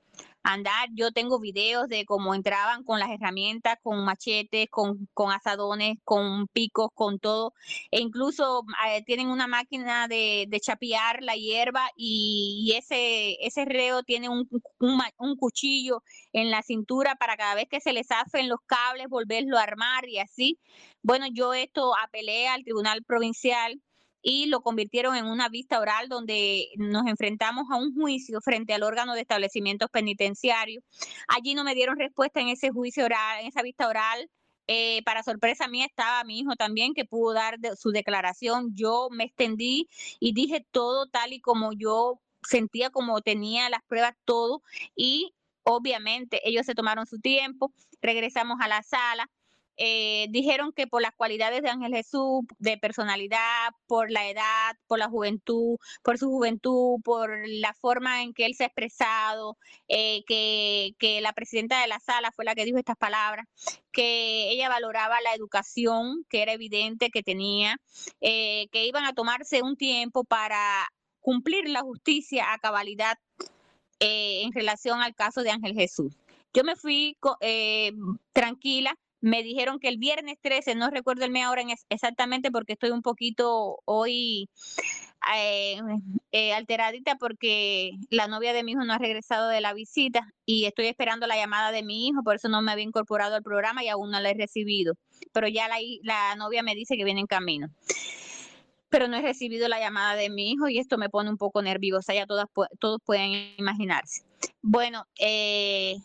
andar. 0.45 0.89
Yo 0.93 1.11
tengo 1.11 1.39
videos 1.39 1.87
de 1.89 2.05
cómo 2.05 2.35
entraban 2.35 2.83
con 2.83 2.99
las 2.99 3.09
herramientas, 3.09 3.77
con 3.81 4.05
machetes, 4.05 4.69
con, 4.69 5.07
con 5.13 5.31
asadones, 5.31 5.97
con 6.03 6.47
picos, 6.47 6.89
con 6.93 7.19
todo. 7.19 7.53
E 7.91 7.99
incluso 7.99 8.63
eh, 8.87 9.03
tienen 9.05 9.27
una 9.27 9.47
máquina 9.47 10.07
de, 10.07 10.45
de, 10.47 10.59
chapear 10.59 11.21
la 11.23 11.35
hierba 11.35 11.89
y, 11.97 12.73
ese, 12.77 13.37
ese 13.45 13.65
reo 13.65 14.03
tiene 14.03 14.29
un, 14.29 14.47
un, 14.79 15.35
cuchillo 15.37 16.03
en 16.33 16.51
la 16.51 16.61
cintura 16.61 17.15
para 17.15 17.35
cada 17.37 17.55
vez 17.55 17.67
que 17.69 17.81
se 17.81 17.93
les 17.93 18.07
hacen 18.11 18.47
los 18.49 18.59
cables 18.65 19.07
volverlo 19.09 19.57
a 19.57 19.63
armar 19.63 20.07
y 20.07 20.19
así. 20.19 20.59
Bueno, 21.01 21.25
yo 21.31 21.53
esto 21.53 21.93
apelé 21.97 22.47
al 22.47 22.63
Tribunal 22.63 23.03
Provincial 23.03 23.81
y 24.27 24.47
lo 24.47 24.61
convirtieron 24.61 25.15
en 25.15 25.27
una 25.27 25.49
vista 25.49 25.79
oral 25.79 26.09
donde 26.09 26.69
nos 26.77 27.05
enfrentamos 27.05 27.69
a 27.69 27.75
un 27.75 27.93
juicio 27.93 28.41
frente 28.41 28.73
al 28.73 28.81
órgano 28.81 29.13
de 29.13 29.21
establecimientos 29.21 29.87
penitenciarios. 29.91 30.83
Allí 31.27 31.53
no 31.53 31.63
me 31.63 31.75
dieron 31.75 31.99
respuesta 31.99 32.41
en 32.41 32.47
ese 32.47 32.71
juicio 32.71 33.05
oral, 33.05 33.41
en 33.41 33.45
esa 33.45 33.61
vista 33.61 33.87
oral. 33.87 34.31
Eh, 34.65 35.03
para 35.05 35.21
sorpresa 35.21 35.67
mía 35.67 35.85
estaba 35.85 36.23
mi 36.23 36.39
hijo 36.39 36.55
también 36.55 36.95
que 36.95 37.05
pudo 37.05 37.33
dar 37.33 37.59
su 37.77 37.91
declaración. 37.91 38.75
Yo 38.75 39.09
me 39.11 39.25
extendí 39.25 39.89
y 40.19 40.33
dije 40.33 40.65
todo 40.71 41.05
tal 41.05 41.31
y 41.31 41.39
como 41.39 41.73
yo 41.73 42.19
sentía, 42.41 42.89
como 42.89 43.21
tenía 43.21 43.69
las 43.69 43.83
pruebas, 43.83 44.15
todo. 44.25 44.63
Y 44.95 45.35
obviamente 45.61 46.41
ellos 46.49 46.65
se 46.65 46.73
tomaron 46.73 47.05
su 47.05 47.19
tiempo, 47.19 47.71
regresamos 48.01 48.57
a 48.59 48.67
la 48.67 48.81
sala 48.81 49.29
eh, 49.77 50.27
dijeron 50.29 50.71
que 50.73 50.87
por 50.87 51.01
las 51.01 51.13
cualidades 51.15 51.61
de 51.61 51.69
Ángel 51.69 51.93
Jesús, 51.93 52.45
de 52.59 52.77
personalidad, 52.77 53.69
por 53.87 54.09
la 54.09 54.29
edad, 54.29 54.75
por 54.87 54.99
la 54.99 55.09
juventud, 55.09 55.77
por 56.01 56.17
su 56.17 56.29
juventud, 56.29 57.01
por 57.03 57.29
la 57.47 57.73
forma 57.73 58.23
en 58.23 58.33
que 58.33 58.45
él 58.45 58.55
se 58.55 58.63
ha 58.63 58.67
expresado, 58.67 59.57
eh, 59.87 60.23
que, 60.27 61.19
la 61.21 61.33
presidenta 61.33 61.81
de 61.81 61.87
la 61.87 61.99
sala 61.99 62.31
fue 62.31 62.45
la 62.45 62.55
que 62.55 62.65
dijo 62.65 62.77
estas 62.77 62.97
palabras, 62.97 63.45
que 63.91 64.49
ella 64.51 64.69
valoraba 64.69 65.21
la 65.21 65.33
educación, 65.33 66.25
que 66.29 66.41
era 66.41 66.53
evidente 66.53 67.09
que 67.09 67.23
tenía, 67.23 67.77
eh, 68.21 68.67
que 68.71 68.85
iban 68.85 69.05
a 69.05 69.13
tomarse 69.13 69.61
un 69.61 69.75
tiempo 69.75 70.23
para 70.23 70.87
cumplir 71.19 71.69
la 71.69 71.81
justicia 71.81 72.53
a 72.53 72.59
cabalidad 72.59 73.17
en 73.99 74.51
relación 74.51 75.01
al 75.01 75.15
caso 75.15 75.41
de 75.41 75.51
Ángel 75.51 75.73
Jesús. 75.73 76.17
Yo 76.53 76.63
me 76.63 76.75
fui 76.75 77.17
tranquila 78.33 78.95
me 79.25 79.41
dijeron 79.41 79.79
que 79.79 79.87
el 79.87 79.97
viernes 79.97 80.37
13, 80.39 80.75
no 80.75 80.91
recuerdo 80.91 81.25
el 81.25 81.31
mes 81.31 81.45
ahora 81.45 81.63
exactamente 81.89 82.51
porque 82.51 82.73
estoy 82.73 82.91
un 82.91 83.01
poquito 83.01 83.79
hoy 83.85 84.51
eh, 85.35 85.79
eh, 86.31 86.53
alteradita 86.53 87.15
porque 87.15 87.93
la 88.11 88.27
novia 88.27 88.53
de 88.53 88.63
mi 88.63 88.73
hijo 88.73 88.83
no 88.83 88.93
ha 88.93 88.99
regresado 88.99 89.49
de 89.49 89.61
la 89.61 89.73
visita 89.73 90.31
y 90.45 90.65
estoy 90.65 90.85
esperando 90.85 91.25
la 91.25 91.37
llamada 91.37 91.71
de 91.71 91.81
mi 91.81 92.07
hijo, 92.07 92.21
por 92.21 92.35
eso 92.35 92.49
no 92.49 92.61
me 92.61 92.71
había 92.71 92.83
incorporado 92.83 93.33
al 93.33 93.41
programa 93.41 93.83
y 93.83 93.89
aún 93.89 94.11
no 94.11 94.19
la 94.19 94.29
he 94.29 94.35
recibido. 94.35 94.93
Pero 95.31 95.47
ya 95.47 95.67
la, 95.67 95.77
la 96.03 96.35
novia 96.35 96.61
me 96.61 96.75
dice 96.75 96.95
que 96.95 97.03
viene 97.03 97.21
en 97.21 97.27
camino 97.27 97.71
pero 98.89 99.07
no 99.09 99.17
he 99.17 99.21
recibido 99.21 99.67
la 99.67 99.79
llamada 99.79 100.15
de 100.15 100.29
mi 100.29 100.51
hijo 100.51 100.69
y 100.69 100.77
esto 100.77 100.97
me 100.97 101.09
pone 101.09 101.29
un 101.29 101.37
poco 101.37 101.61
nerviosa, 101.61 102.13
ya 102.13 102.25
todas, 102.27 102.45
todos 102.79 103.01
pueden 103.03 103.53
imaginarse. 103.57 104.21
Bueno, 104.61 105.05
eh, 105.19 105.97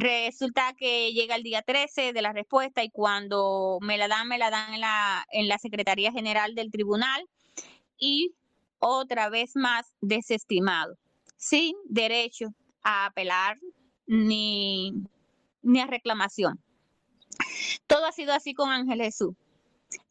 Resulta 0.00 0.72
que 0.78 1.12
llega 1.12 1.36
el 1.36 1.42
día 1.42 1.60
13 1.60 2.14
de 2.14 2.22
la 2.22 2.32
respuesta 2.32 2.82
y 2.82 2.88
cuando 2.88 3.76
me 3.82 3.98
la 3.98 4.08
dan, 4.08 4.28
me 4.28 4.38
la 4.38 4.48
dan 4.48 4.72
en 4.72 4.80
la, 4.80 5.26
en 5.30 5.46
la 5.46 5.58
Secretaría 5.58 6.10
General 6.10 6.54
del 6.54 6.70
Tribunal 6.70 7.28
y 7.98 8.32
otra 8.78 9.28
vez 9.28 9.56
más 9.56 9.92
desestimado, 10.00 10.96
sin 11.36 11.76
derecho 11.84 12.46
a 12.82 13.04
apelar 13.04 13.58
ni, 14.06 14.94
ni 15.60 15.80
a 15.80 15.86
reclamación. 15.86 16.58
Todo 17.86 18.06
ha 18.06 18.12
sido 18.12 18.32
así 18.32 18.54
con 18.54 18.70
Ángel 18.70 19.02
Jesús. 19.02 19.34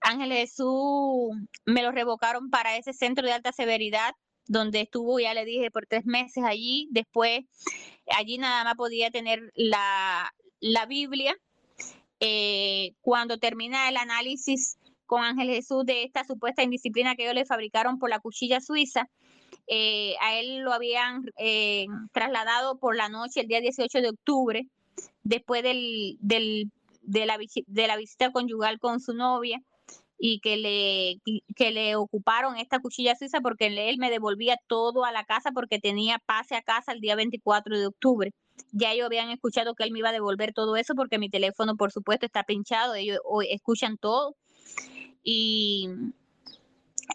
Ángel 0.02 0.34
Jesús 0.34 1.32
me 1.66 1.82
lo 1.82 1.92
revocaron 1.92 2.52
para 2.52 2.78
ese 2.78 2.94
centro 2.94 3.26
de 3.26 3.34
alta 3.34 3.52
severidad 3.54 4.14
donde 4.50 4.82
estuvo, 4.82 5.20
ya 5.20 5.34
le 5.36 5.46
dije, 5.46 5.70
por 5.70 5.86
tres 5.86 6.06
meses 6.06 6.44
allí. 6.44 6.90
Después, 6.92 7.42
allí 8.18 8.40
nada 8.40 8.64
más 8.64 8.76
podía 8.76 9.12
tener 9.12 9.52
la, 9.54 10.34
Biblia. 10.88 11.38
Eh, 12.20 12.94
cuando 13.00 13.38
termina 13.38 13.88
el 13.88 13.96
análisis 13.96 14.78
con 15.06 15.24
Ángel 15.24 15.50
Jesús 15.50 15.86
de 15.86 16.04
esta 16.04 16.26
supuesta 16.26 16.64
indisciplina 16.64 17.16
que 17.16 17.24
ellos 17.24 17.36
le 17.36 17.46
fabricaron 17.46 18.00
por 18.00 18.10
la 18.10 18.20
cuchilla 18.20 18.60
suiza, 18.60 19.08
eh, 19.68 20.16
a 20.20 20.40
él 20.40 20.62
lo 20.62 20.74
habían 20.74 21.24
eh, 21.38 21.86
trasladado 22.12 22.80
por 22.80 22.96
la 22.96 23.08
noche, 23.08 23.42
el 23.42 23.48
día 23.48 23.62
18 23.62 24.02
de 24.02 24.10
octubre, 24.10 24.68
después 25.22 25.62
del, 25.62 26.18
del, 26.22 26.72
de, 27.04 27.26
la, 27.28 27.38
de 27.38 27.88
la 27.88 27.98
visita 27.98 28.32
conyugal 28.32 28.80
con 28.80 29.00
su 29.00 29.14
novia 29.14 29.62
y 30.20 30.42
que 30.42 30.58
le, 30.58 31.42
que 31.56 31.72
le 31.72 31.96
ocuparon 31.96 32.58
esta 32.58 32.80
cuchilla 32.80 33.16
suiza 33.16 33.40
porque 33.40 33.68
él 33.68 33.98
me 33.98 34.12
devolvía 34.12 34.58
todo 34.68 35.06
a 35.06 35.14
la 35.14 35.24
casa 35.24 35.52
porque 35.52 35.80
tenía 35.80 36.20
pase 36.20 36.56
a 36.56 36.62
casa 36.62 36.92
el 36.92 37.00
día 37.00 37.16
24 37.16 37.80
de 37.80 37.88
octubre. 37.88 38.34
Ya 38.74 38.92
ellos 38.92 39.06
habían 39.06 39.30
escuchado 39.30 39.74
que 39.76 39.86
él 39.86 39.92
me 39.92 40.00
iba 40.00 40.10
a 40.10 40.14
devolver 40.14 40.54
todo 40.54 40.76
eso 40.76 40.94
porque 40.94 41.18
mi 41.18 41.30
teléfono, 41.30 41.78
por 41.78 41.94
supuesto, 41.94 42.26
está 42.26 42.44
pinchado, 42.44 42.96
ellos 42.96 43.20
escuchan 43.50 43.98
todo. 43.98 44.36
Y 45.24 45.90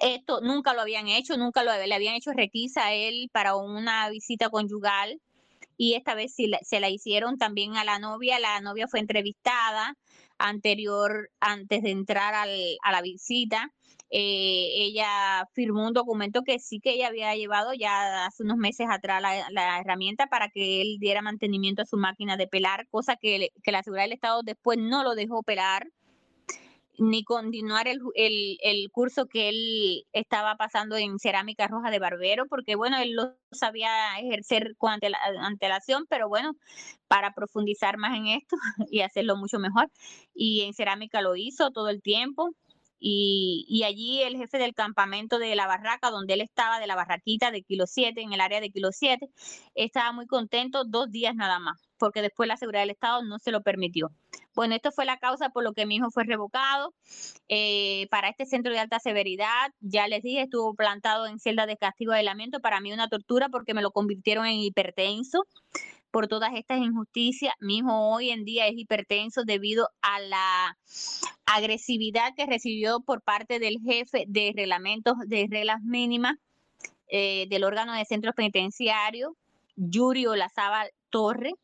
esto 0.01 0.40
nunca 0.40 0.72
lo 0.72 0.81
habían 0.81 1.06
hecho, 1.09 1.36
nunca 1.36 1.62
lo 1.62 1.72
le 1.72 1.94
habían 1.94 2.14
hecho 2.14 2.32
requisa 2.32 2.86
a 2.86 2.94
él 2.94 3.28
para 3.32 3.55
una 3.55 4.09
visita 4.09 4.48
conyugal 4.48 5.20
y 5.76 5.94
esta 5.94 6.14
vez 6.14 6.35
se 6.35 6.81
la 6.81 6.89
hicieron 6.89 7.36
también 7.36 7.76
a 7.76 7.85
la 7.85 7.98
novia. 7.98 8.39
La 8.39 8.60
novia 8.60 8.89
fue 8.89 9.01
entrevistada 9.01 9.94
anterior, 10.49 11.31
antes 11.41 11.83
de 11.83 11.91
entrar 11.91 12.35
a 12.35 12.93
la 12.93 13.03
visita. 13.03 13.73
Eh, 14.11 14.69
ella 14.77 15.49
firmó 15.55 15.87
un 15.89 15.93
documento 15.93 16.43
que 16.43 16.59
sí 16.61 16.79
que 16.79 16.91
ella 16.93 17.09
había 17.09 17.35
llevado 17.35 17.73
ya 17.75 18.27
hace 18.27 18.45
unos 18.45 18.59
meses 18.59 18.87
atrás 18.89 19.21
la, 19.21 19.81
herramienta 19.81 20.29
para 20.29 20.51
que 20.51 20.83
él 20.83 20.99
diera 21.01 21.21
mantenimiento 21.23 21.83
a 21.83 21.87
su 21.87 21.97
máquina 21.97 22.37
de 22.37 22.47
pelar, 22.47 22.87
cosa 22.91 23.16
que, 23.16 23.49
que 23.62 23.73
la 23.73 23.83
seguridad 23.83 24.05
del 24.05 24.12
Estado 24.12 24.43
después 24.45 24.79
no 24.79 25.03
lo 25.03 25.15
dejó 25.16 25.43
pelar 25.43 25.89
ni 26.99 27.25
continuar 27.25 27.89
el, 27.89 28.01
el, 28.15 28.91
curso 28.91 29.27
que 29.27 29.49
él 29.49 30.07
estaba 30.12 30.57
pasando 30.57 30.97
en 30.97 31.19
cerámica 31.19 31.66
roja 31.66 31.91
de 31.91 31.99
barbero, 31.99 32.47
porque 32.47 32.77
bueno, 32.77 32.99
él 32.99 33.12
lo 33.12 33.35
sabía 33.53 34.19
ejercer 34.21 34.75
con 34.77 34.99
antelación, 35.41 36.07
pero 36.09 36.29
bueno, 36.29 36.57
para 37.09 37.33
profundizar 37.35 37.99
más 37.99 38.16
en 38.16 38.29
esto 38.29 38.57
y 38.91 39.01
hacerlo 39.01 39.37
mucho 39.37 39.59
mejor. 39.59 39.91
Y 40.35 40.62
en 40.62 40.75
cerámica 40.75 41.21
lo 41.21 41.37
hizo 41.37 41.71
todo 41.71 41.89
el 41.89 42.03
tiempo. 42.03 42.51
Y, 43.07 43.66
y, 43.69 43.83
allí 43.83 44.23
el 44.23 44.37
jefe 44.37 44.57
del 44.57 44.73
campamento 44.73 45.39
de 45.39 45.55
la 45.57 45.66
barraca, 45.66 46.11
donde 46.11 46.35
él 46.35 46.41
estaba, 46.41 46.81
de 46.81 46.87
la 46.87 46.95
barraquita 46.95 47.51
de 47.51 47.62
Kilo 47.62 47.87
7, 47.87 48.19
en 48.23 48.33
el 48.33 48.41
área 48.41 48.62
de 48.62 48.71
Kilo 48.71 48.93
7, 48.93 49.29
estaba 49.75 50.12
muy 50.12 50.27
contento 50.27 50.85
dos 50.87 51.11
días 51.11 51.35
nada 51.35 51.59
más, 51.59 51.83
porque 52.05 52.20
después 52.20 52.47
la 52.47 52.59
seguridad 52.59 52.82
del 52.82 52.90
Estado 52.90 53.22
no 53.22 53.39
se 53.39 53.51
lo 53.51 53.62
permitió. 53.62 54.10
Bueno, 54.55 54.74
esto 54.74 54.93
fue 54.93 55.06
la 55.06 55.16
causa 55.16 55.48
por 55.48 55.64
lo 55.64 55.72
que 55.72 55.86
mi 55.86 55.97
hijo 55.97 56.10
fue 56.10 56.24
revocado 56.24 56.93
eh, 57.48 58.09
para 58.10 58.28
este 58.28 58.44
centro 58.44 58.74
de 58.74 58.78
alta 58.78 58.98
severidad. 58.98 59.72
Ya 59.81 60.06
les 60.06 60.22
dije, 60.22 60.43
estuvo 60.43 60.74
plantado 60.74 61.26
en 61.26 61.39
celda 61.39 61.64
de 61.64 61.78
castigo 61.78 62.12
de 62.12 62.18
aislamiento. 62.18 62.60
Para 62.60 62.82
mí 62.82 62.93
una 62.93 63.09
tortura 63.09 63.48
porque 63.48 63.72
me 63.72 63.81
lo 63.81 63.90
convirtieron 63.90 64.44
en 64.44 64.59
hipertenso 64.59 65.47
por 66.10 66.28
todas 66.28 66.51
estas 66.55 66.78
injusticias. 66.81 67.55
Mi 67.59 67.78
hijo 67.78 68.10
hoy 68.10 68.28
en 68.28 68.44
día 68.44 68.66
es 68.66 68.74
hipertenso 68.76 69.44
debido 69.44 69.89
a 70.02 70.20
la 70.20 70.76
agresividad 71.47 72.35
que 72.36 72.44
recibió 72.44 73.01
por 73.01 73.22
parte 73.22 73.59
del 73.59 73.78
jefe 73.82 74.26
de 74.28 74.52
reglamentos 74.55 75.14
de 75.26 75.48
reglas 75.51 75.81
mínimas 75.81 76.35
eh, 77.09 77.47
del 77.48 77.64
órgano 77.64 77.94
de 77.94 78.05
centros 78.05 78.35
penitenciarios, 78.35 79.32
Yuri 79.76 80.26
Olazaba 80.26 80.85
Torre, 81.09 81.55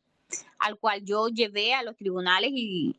al 0.59 0.77
cual 0.77 1.03
yo 1.03 1.27
llevé 1.27 1.73
a 1.73 1.83
los 1.83 1.95
tribunales 1.95 2.51
y, 2.53 2.95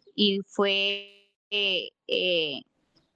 fue 0.47 1.31
eh, 1.51 1.91
eh, 2.09 2.63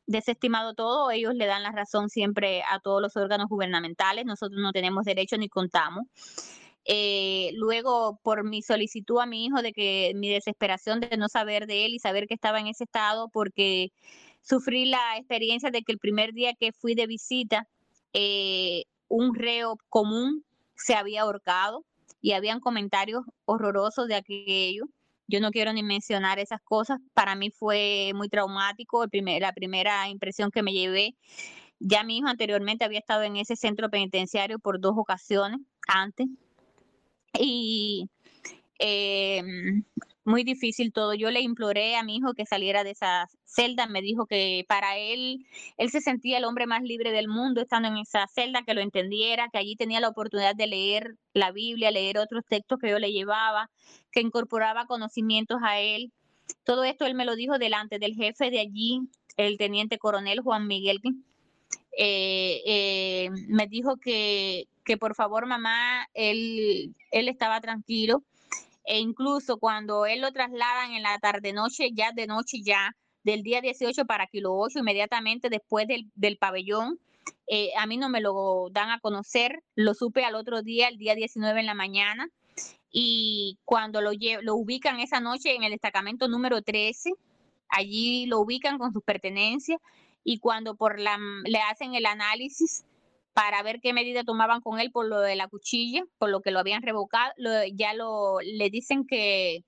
desestimado 0.06 0.74
todo. 0.74 1.10
Ellos 1.10 1.34
le 1.34 1.46
dan 1.46 1.62
la 1.62 1.72
razón 1.72 2.08
siempre 2.08 2.62
a 2.62 2.80
todos 2.80 3.02
los 3.02 3.16
órganos 3.16 3.48
gubernamentales. 3.48 4.24
Nosotros 4.24 4.60
no 4.60 4.72
tenemos 4.72 5.04
derecho 5.04 5.36
ni 5.36 5.48
contamos. 5.48 6.04
Eh, 6.84 7.50
luego, 7.54 8.20
por 8.22 8.44
mi 8.44 8.62
solicitud 8.62 9.18
a 9.18 9.26
mi 9.26 9.46
hijo 9.46 9.60
de 9.60 9.72
que 9.72 10.12
mi 10.14 10.28
desesperación 10.28 11.00
de 11.00 11.16
no 11.16 11.28
saber 11.28 11.66
de 11.66 11.84
él 11.84 11.94
y 11.94 11.98
saber 11.98 12.28
que 12.28 12.34
estaba 12.34 12.60
en 12.60 12.68
ese 12.68 12.84
estado, 12.84 13.28
porque 13.28 13.92
sufrí 14.40 14.86
la 14.86 15.16
experiencia 15.16 15.70
de 15.70 15.82
que 15.82 15.92
el 15.92 15.98
primer 15.98 16.32
día 16.32 16.54
que 16.54 16.72
fui 16.72 16.94
de 16.94 17.08
visita, 17.08 17.66
un 19.08 19.34
reo 19.34 19.76
común 19.88 20.44
se 20.76 20.94
había 20.94 21.22
ahorcado 21.22 21.84
y 22.20 22.32
habían 22.32 22.60
comentarios 22.60 23.22
horrorosos 23.44 24.08
de 24.08 24.16
aquello. 24.16 24.84
Yo 25.28 25.40
no 25.40 25.50
quiero 25.50 25.72
ni 25.72 25.82
mencionar 25.82 26.38
esas 26.38 26.60
cosas. 26.62 26.98
Para 27.14 27.34
mí 27.34 27.50
fue 27.50 28.12
muy 28.14 28.28
traumático. 28.28 29.02
El 29.02 29.10
primer, 29.10 29.42
la 29.42 29.52
primera 29.52 30.08
impresión 30.08 30.50
que 30.50 30.62
me 30.62 30.72
llevé, 30.72 31.16
ya 31.78 32.04
mi 32.04 32.18
hijo 32.18 32.28
anteriormente 32.28 32.84
había 32.84 33.00
estado 33.00 33.22
en 33.22 33.36
ese 33.36 33.56
centro 33.56 33.90
penitenciario 33.90 34.58
por 34.58 34.80
dos 34.80 34.94
ocasiones 34.96 35.60
antes. 35.88 36.28
Y 37.38 38.08
eh, 38.78 39.42
muy 40.26 40.44
difícil 40.44 40.92
todo. 40.92 41.14
Yo 41.14 41.30
le 41.30 41.40
imploré 41.40 41.96
a 41.96 42.02
mi 42.02 42.16
hijo 42.16 42.34
que 42.34 42.46
saliera 42.46 42.84
de 42.84 42.90
esa 42.90 43.28
celda, 43.44 43.86
me 43.86 44.02
dijo 44.02 44.26
que 44.26 44.64
para 44.68 44.98
él, 44.98 45.46
él 45.78 45.90
se 45.90 46.00
sentía 46.00 46.38
el 46.38 46.44
hombre 46.44 46.66
más 46.66 46.82
libre 46.82 47.12
del 47.12 47.28
mundo 47.28 47.60
estando 47.60 47.88
en 47.88 47.96
esa 47.98 48.26
celda, 48.26 48.62
que 48.66 48.74
lo 48.74 48.80
entendiera, 48.80 49.48
que 49.50 49.58
allí 49.58 49.76
tenía 49.76 50.00
la 50.00 50.08
oportunidad 50.08 50.54
de 50.54 50.66
leer 50.66 51.16
la 51.32 51.52
Biblia, 51.52 51.90
leer 51.90 52.18
otros 52.18 52.44
textos 52.48 52.78
que 52.80 52.90
yo 52.90 52.98
le 52.98 53.12
llevaba, 53.12 53.70
que 54.10 54.20
incorporaba 54.20 54.86
conocimientos 54.86 55.58
a 55.62 55.80
él. 55.80 56.12
Todo 56.64 56.84
esto 56.84 57.06
él 57.06 57.14
me 57.14 57.24
lo 57.24 57.36
dijo 57.36 57.58
delante 57.58 57.98
del 57.98 58.14
jefe 58.14 58.50
de 58.50 58.60
allí, 58.60 59.00
el 59.36 59.58
teniente 59.58 59.98
coronel 59.98 60.40
Juan 60.40 60.66
Miguel. 60.66 61.00
Eh, 61.98 62.62
eh, 62.66 63.30
me 63.48 63.66
dijo 63.68 63.96
que, 63.96 64.68
que 64.84 64.96
por 64.96 65.14
favor 65.14 65.46
mamá, 65.46 66.06
él, 66.14 66.94
él 67.10 67.28
estaba 67.28 67.60
tranquilo, 67.60 68.22
e 68.86 69.00
incluso 69.00 69.58
cuando 69.58 70.06
él 70.06 70.20
lo 70.20 70.32
trasladan 70.32 70.92
en 70.92 71.02
la 71.02 71.18
tarde-noche, 71.18 71.90
ya 71.92 72.12
de 72.12 72.26
noche 72.26 72.62
ya, 72.62 72.96
del 73.24 73.42
día 73.42 73.60
18 73.60 74.04
para 74.06 74.28
Kilo 74.28 74.54
8, 74.54 74.78
inmediatamente 74.78 75.50
después 75.50 75.88
del, 75.88 76.10
del 76.14 76.38
pabellón, 76.38 77.00
eh, 77.48 77.70
a 77.76 77.86
mí 77.86 77.96
no 77.96 78.08
me 78.08 78.20
lo 78.20 78.68
dan 78.70 78.90
a 78.90 79.00
conocer, 79.00 79.62
lo 79.74 79.94
supe 79.94 80.24
al 80.24 80.36
otro 80.36 80.62
día, 80.62 80.88
el 80.88 80.98
día 80.98 81.16
19 81.16 81.58
en 81.58 81.66
la 81.66 81.74
mañana, 81.74 82.28
y 82.90 83.58
cuando 83.64 84.00
lo, 84.00 84.12
lo 84.42 84.54
ubican 84.54 85.00
esa 85.00 85.20
noche 85.20 85.54
en 85.54 85.64
el 85.64 85.72
destacamento 85.72 86.28
número 86.28 86.62
13, 86.62 87.12
allí 87.68 88.26
lo 88.26 88.40
ubican 88.40 88.78
con 88.78 88.92
sus 88.92 89.02
pertenencias, 89.02 89.80
y 90.22 90.38
cuando 90.38 90.76
por 90.76 91.00
la, 91.00 91.18
le 91.44 91.58
hacen 91.58 91.94
el 91.94 92.06
análisis, 92.06 92.84
para 93.36 93.62
ver 93.62 93.80
qué 93.82 93.92
medida 93.92 94.24
tomaban 94.24 94.62
con 94.62 94.80
él 94.80 94.90
por 94.90 95.06
lo 95.06 95.20
de 95.20 95.36
la 95.36 95.46
cuchilla, 95.46 96.02
por 96.16 96.30
lo 96.30 96.40
que 96.40 96.50
lo 96.50 96.58
habían 96.58 96.80
revocado, 96.80 97.34
ya 97.74 97.92
lo, 97.92 98.40
le 98.40 98.70
dicen 98.70 99.06
que, 99.06 99.62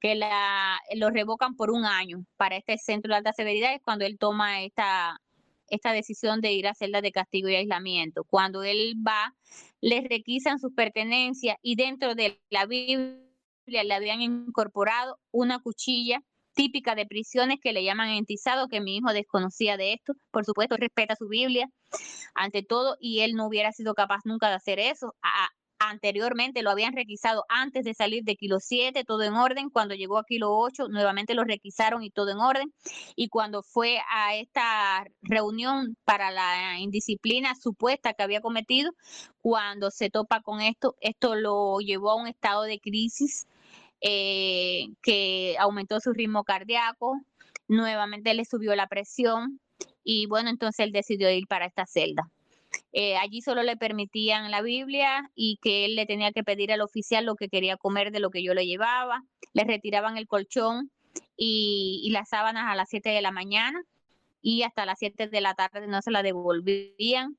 que 0.00 0.14
la, 0.14 0.80
lo 0.94 1.10
revocan 1.10 1.54
por 1.54 1.70
un 1.70 1.84
año 1.84 2.24
para 2.38 2.56
este 2.56 2.78
centro 2.78 3.10
de 3.10 3.18
alta 3.18 3.34
severidad, 3.34 3.74
es 3.74 3.82
cuando 3.82 4.06
él 4.06 4.16
toma 4.18 4.62
esta, 4.62 5.20
esta 5.68 5.92
decisión 5.92 6.40
de 6.40 6.52
ir 6.52 6.66
a 6.66 6.72
celdas 6.72 7.02
de 7.02 7.12
castigo 7.12 7.50
y 7.50 7.56
aislamiento. 7.56 8.24
Cuando 8.24 8.62
él 8.62 8.94
va, 9.06 9.34
le 9.82 10.00
requisan 10.00 10.58
sus 10.58 10.72
pertenencias 10.72 11.58
y 11.60 11.76
dentro 11.76 12.14
de 12.14 12.40
la 12.48 12.64
Biblia 12.64 13.20
le 13.66 13.92
habían 13.92 14.22
incorporado 14.22 15.18
una 15.30 15.58
cuchilla 15.58 16.22
típica 16.54 16.94
de 16.94 17.06
prisiones 17.06 17.58
que 17.62 17.72
le 17.72 17.84
llaman 17.84 18.10
entizado, 18.10 18.68
que 18.68 18.80
mi 18.80 18.96
hijo 18.96 19.12
desconocía 19.12 19.76
de 19.76 19.94
esto. 19.94 20.14
Por 20.30 20.44
supuesto, 20.44 20.76
respeta 20.76 21.16
su 21.16 21.28
Biblia 21.28 21.66
ante 22.34 22.62
todo 22.62 22.96
y 23.00 23.20
él 23.20 23.34
no 23.34 23.46
hubiera 23.46 23.72
sido 23.72 23.94
capaz 23.94 24.20
nunca 24.24 24.48
de 24.48 24.54
hacer 24.54 24.78
eso. 24.78 25.14
anteriormente 25.82 26.62
lo 26.62 26.70
habían 26.70 26.94
requisado 26.94 27.44
antes 27.48 27.84
de 27.84 27.94
salir 27.94 28.22
de 28.24 28.36
kilo 28.36 28.58
7, 28.60 29.02
todo 29.04 29.22
en 29.22 29.32
orden. 29.32 29.70
Cuando 29.70 29.94
llegó 29.94 30.18
a 30.18 30.24
kilo 30.24 30.54
8, 30.54 30.88
nuevamente 30.88 31.34
lo 31.34 31.42
requisaron 31.42 32.02
y 32.02 32.10
todo 32.10 32.30
en 32.30 32.38
orden. 32.38 32.72
Y 33.16 33.28
cuando 33.28 33.62
fue 33.62 33.98
a 34.10 34.34
esta 34.36 35.04
reunión 35.22 35.96
para 36.04 36.30
la 36.30 36.78
indisciplina 36.78 37.54
supuesta 37.54 38.12
que 38.12 38.22
había 38.22 38.42
cometido, 38.42 38.92
cuando 39.40 39.90
se 39.90 40.10
topa 40.10 40.42
con 40.42 40.60
esto, 40.60 40.96
esto 41.00 41.34
lo 41.34 41.78
llevó 41.80 42.10
a 42.10 42.16
un 42.16 42.28
estado 42.28 42.64
de 42.64 42.78
crisis 42.78 43.46
eh, 44.00 44.88
que 45.02 45.56
aumentó 45.58 46.00
su 46.00 46.12
ritmo 46.12 46.44
cardíaco, 46.44 47.20
nuevamente 47.68 48.34
le 48.34 48.44
subió 48.44 48.74
la 48.74 48.86
presión 48.86 49.60
y 50.02 50.26
bueno, 50.26 50.50
entonces 50.50 50.84
él 50.84 50.92
decidió 50.92 51.30
ir 51.30 51.46
para 51.46 51.66
esta 51.66 51.86
celda. 51.86 52.30
Eh, 52.92 53.16
allí 53.16 53.42
solo 53.42 53.62
le 53.62 53.76
permitían 53.76 54.50
la 54.50 54.62
Biblia 54.62 55.30
y 55.34 55.58
que 55.62 55.84
él 55.84 55.96
le 55.96 56.06
tenía 56.06 56.32
que 56.32 56.44
pedir 56.44 56.72
al 56.72 56.80
oficial 56.80 57.24
lo 57.24 57.36
que 57.36 57.48
quería 57.48 57.76
comer 57.76 58.10
de 58.10 58.20
lo 58.20 58.30
que 58.30 58.42
yo 58.42 58.54
le 58.54 58.66
llevaba. 58.66 59.22
Le 59.52 59.64
retiraban 59.64 60.16
el 60.16 60.26
colchón 60.26 60.90
y, 61.36 62.00
y 62.04 62.10
las 62.10 62.28
sábanas 62.28 62.64
a 62.68 62.74
las 62.74 62.88
7 62.88 63.10
de 63.10 63.22
la 63.22 63.32
mañana 63.32 63.82
y 64.42 64.62
hasta 64.62 64.86
las 64.86 64.98
7 64.98 65.28
de 65.28 65.40
la 65.40 65.54
tarde 65.54 65.86
no 65.86 66.02
se 66.02 66.10
la 66.10 66.22
devolvían. 66.22 67.36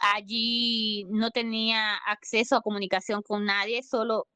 Allí 0.00 1.04
no 1.08 1.30
tenía 1.30 1.96
acceso 1.96 2.56
a 2.56 2.62
comunicación 2.62 3.22
con 3.22 3.44
nadie, 3.44 3.82
solo 3.82 4.26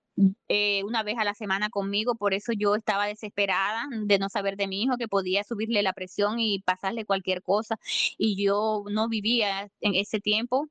eh, 0.49 0.85
una 0.85 1.03
vez 1.03 1.17
a 1.19 1.25
la 1.25 1.35
semana 1.35 1.71
conmigo, 1.71 2.15
por 2.15 2.35
eso 2.35 2.53
yo 2.53 2.75
estaba 2.75 3.07
desesperada 3.07 3.87
de 3.91 4.19
no 4.19 4.29
saber 4.29 4.57
de 4.57 4.69
mi 4.69 4.83
hijo, 4.83 4.97
que 4.99 5.09
podía 5.09 5.45
subirle 5.45 5.83
la 5.83 5.93
presión 5.93 6.39
y 6.39 6.61
pasarle 6.61 7.05
cualquier 7.05 7.43
cosa. 7.43 7.79
Y 8.19 8.43
yo 8.43 8.85
no 8.91 9.09
vivía 9.09 9.71
en 9.81 9.95
ese 9.95 10.21
tiempo, 10.21 10.69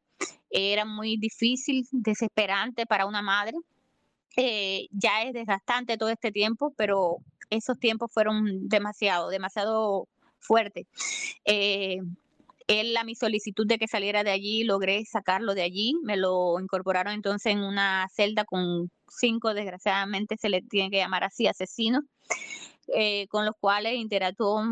era 0.49 0.85
muy 0.85 1.17
difícil, 1.17 1.87
desesperante 1.91 2.85
para 2.85 3.05
una 3.05 3.21
madre. 3.21 3.57
Eh, 4.37 4.87
ya 4.91 5.23
es 5.23 5.33
desgastante 5.33 5.97
todo 5.97 6.09
este 6.09 6.31
tiempo, 6.31 6.73
pero 6.77 7.17
esos 7.49 7.77
tiempos 7.79 8.11
fueron 8.13 8.67
demasiado, 8.69 9.29
demasiado 9.29 10.07
fuerte. 10.39 10.87
Eh, 11.45 11.97
él 12.67 12.95
a 12.95 13.03
mi 13.03 13.15
solicitud 13.15 13.67
de 13.67 13.77
que 13.77 13.87
saliera 13.87 14.23
de 14.23 14.31
allí, 14.31 14.63
logré 14.63 15.03
sacarlo 15.05 15.53
de 15.55 15.63
allí, 15.63 15.95
me 16.03 16.15
lo 16.15 16.59
incorporaron 16.59 17.13
entonces 17.13 17.53
en 17.53 17.59
una 17.59 18.07
celda 18.13 18.45
con 18.45 18.89
cinco, 19.17 19.53
desgraciadamente 19.53 20.37
se 20.37 20.49
le 20.49 20.61
tiene 20.61 20.89
que 20.89 20.97
llamar 20.97 21.23
así, 21.23 21.47
asesinos, 21.47 22.03
eh, 22.87 23.27
con 23.27 23.45
los 23.45 23.55
cuales 23.59 23.95
interactuó 23.95 24.63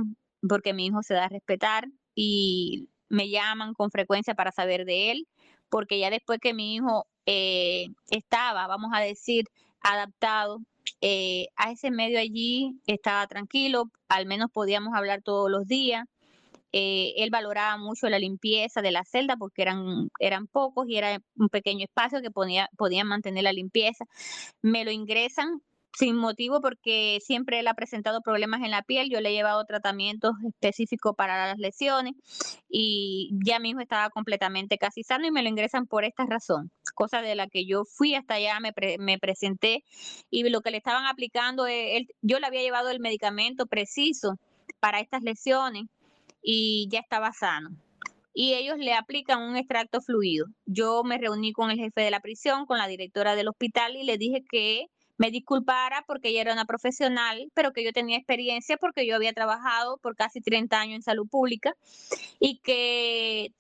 porque 0.48 0.74
mi 0.74 0.88
hijo 0.88 1.04
se 1.04 1.14
da 1.14 1.26
a 1.26 1.30
respetar 1.30 1.88
y 2.16 2.90
me 3.10 3.30
llaman 3.30 3.74
con 3.74 3.92
frecuencia 3.92 4.36
para 4.36 4.52
saber 4.52 4.86
de 4.86 5.12
él, 5.12 5.28
porque 5.70 6.00
ya 6.00 6.10
después 6.10 6.40
que 6.40 6.54
mi 6.54 6.76
hijo 6.76 7.08
eh, 7.26 7.88
estaba, 8.10 8.68
vamos 8.68 8.92
a 8.94 9.00
decir, 9.00 9.46
adaptado 9.82 10.60
eh, 11.02 11.48
a 11.56 11.72
ese 11.72 11.92
medio 11.92 12.20
allí, 12.20 12.80
estaba 12.88 13.26
tranquilo, 13.28 13.86
al 14.08 14.26
menos 14.26 14.50
podíamos 14.52 14.94
hablar 14.96 15.22
todos 15.22 15.50
los 15.50 15.68
días. 15.68 16.06
Eh, 16.72 17.14
él 17.18 17.30
valoraba 17.32 17.78
mucho 17.78 18.10
la 18.10 18.20
limpieza 18.20 18.82
de 18.82 18.92
la 18.92 19.04
celda 19.04 19.38
porque 19.38 19.64
eran, 19.64 20.10
eran 20.20 20.48
pocos 20.48 20.88
y 20.88 20.98
era 20.98 21.20
un 21.36 21.50
pequeño 21.50 21.86
espacio 21.86 22.22
que 22.22 22.32
podía, 22.32 22.70
podían 22.78 23.08
mantener 23.08 23.44
la 23.44 23.54
limpieza. 23.54 24.06
Me 24.62 24.86
lo 24.86 24.92
ingresan 24.92 25.62
sin 25.98 26.16
motivo 26.16 26.62
porque 26.62 27.20
siempre 27.22 27.60
él 27.60 27.68
ha 27.68 27.74
presentado 27.74 28.22
problemas 28.22 28.62
en 28.62 28.72
la 28.72 28.84
piel. 28.84 29.10
Yo 29.10 29.22
le 29.22 29.30
he 29.30 29.34
llevado 29.34 29.66
tratamientos 29.66 30.34
específicos 30.48 31.16
para 31.16 31.48
las 31.48 31.58
lesiones 31.58 32.14
y 32.70 33.32
ya 33.46 33.60
mi 33.60 33.72
hijo 33.72 33.80
estaba 33.80 34.10
completamente 34.10 34.78
casi 34.78 35.04
sano 35.04 35.26
y 35.28 35.32
me 35.32 35.42
lo 35.42 35.50
ingresan 35.50 35.88
por 35.88 36.04
esta 36.06 36.26
razón, 36.26 36.72
cosa 36.96 37.22
de 37.22 37.36
la 37.36 37.48
que 37.48 37.66
yo 37.66 37.84
fui 37.86 38.16
hasta 38.16 38.36
allá, 38.36 38.60
me, 38.60 38.74
me 39.00 39.18
presenté 39.18 39.84
y 40.30 40.48
lo 40.50 40.62
que 40.62 40.72
le 40.72 40.78
estaban 40.78 41.06
aplicando, 41.06 41.68
eh, 41.68 41.98
él, 41.98 42.08
yo 42.22 42.40
le 42.40 42.48
había 42.48 42.62
llevado 42.62 42.90
el 42.92 43.00
medicamento 43.00 43.66
preciso 43.66 44.36
para 44.80 45.00
estas 45.00 45.24
lesiones 45.24 45.86
y 46.42 46.88
ya 46.92 47.00
estaba 47.00 47.32
sano 47.34 47.72
y 48.34 48.54
ellos 48.54 48.78
le 48.78 48.94
aplican 48.94 49.42
un 49.42 49.58
extracto 49.58 50.00
fluido. 50.00 50.46
Yo 50.66 51.04
me 51.04 51.18
reuní 51.18 51.52
con 51.52 51.72
el 51.72 51.78
jefe 51.78 52.02
de 52.02 52.10
la 52.12 52.22
prisión, 52.22 52.66
con 52.66 52.78
la 52.78 52.88
directora 52.88 53.36
del 53.36 53.50
hospital 53.50 53.98
y 53.98 54.04
le 54.04 54.18
dije 54.18 54.46
que 54.50 54.88
me 55.18 55.32
disculpara 55.32 56.06
porque 56.08 56.30
ella 56.30 56.42
era 56.42 56.54
una 56.54 56.64
profesional, 56.64 57.52
pero 57.54 57.74
que 57.74 57.84
yo 57.84 57.92
tenía 57.92 58.18
experiencia 58.18 58.78
porque 58.78 59.06
yo 59.06 59.18
había 59.18 59.34
trabajado 59.34 59.98
por 59.98 60.16
casi 60.16 60.40
30 60.40 60.80
años 60.80 60.96
en 60.96 61.02
salud 61.02 61.28
pública 61.28 61.74
y 62.40 62.60
que 62.60 63.52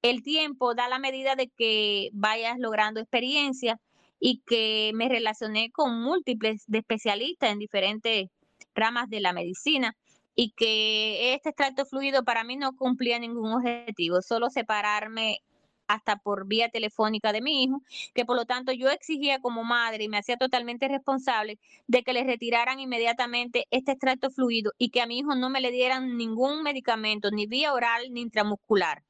el 0.00 0.22
tiempo 0.22 0.74
da 0.74 0.88
la 0.88 0.98
medida 0.98 1.36
de 1.36 1.48
que 1.48 2.08
vayas 2.14 2.58
logrando 2.58 3.00
experiencia 3.00 3.78
y 4.18 4.42
que 4.46 4.92
me 4.94 5.10
relacioné 5.10 5.70
con 5.72 6.00
múltiples 6.00 6.64
especialistas 6.72 7.52
en 7.52 7.58
diferentes 7.58 8.30
ramas 8.74 9.10
de 9.10 9.20
la 9.20 9.34
medicina 9.34 9.94
y 10.34 10.52
que 10.52 11.34
este 11.34 11.50
extracto 11.50 11.84
fluido 11.84 12.24
para 12.24 12.44
mí 12.44 12.56
no 12.56 12.76
cumplía 12.76 13.18
ningún 13.18 13.52
objetivo, 13.52 14.22
solo 14.22 14.50
separarme 14.50 15.42
hasta 15.88 16.16
por 16.16 16.46
vía 16.46 16.70
telefónica 16.70 17.32
de 17.32 17.42
mi 17.42 17.64
hijo, 17.64 17.82
que 18.14 18.24
por 18.24 18.36
lo 18.36 18.46
tanto 18.46 18.72
yo 18.72 18.88
exigía 18.88 19.40
como 19.40 19.62
madre 19.64 20.04
y 20.04 20.08
me 20.08 20.18
hacía 20.18 20.36
totalmente 20.36 20.88
responsable 20.88 21.58
de 21.86 22.02
que 22.02 22.14
le 22.14 22.24
retiraran 22.24 22.80
inmediatamente 22.80 23.66
este 23.70 23.92
extracto 23.92 24.30
fluido 24.30 24.72
y 24.78 24.90
que 24.90 25.02
a 25.02 25.06
mi 25.06 25.18
hijo 25.18 25.34
no 25.34 25.50
me 25.50 25.60
le 25.60 25.70
dieran 25.70 26.16
ningún 26.16 26.62
medicamento, 26.62 27.30
ni 27.30 27.46
vía 27.46 27.74
oral 27.74 28.12
ni 28.12 28.22
intramuscular, 28.22 29.02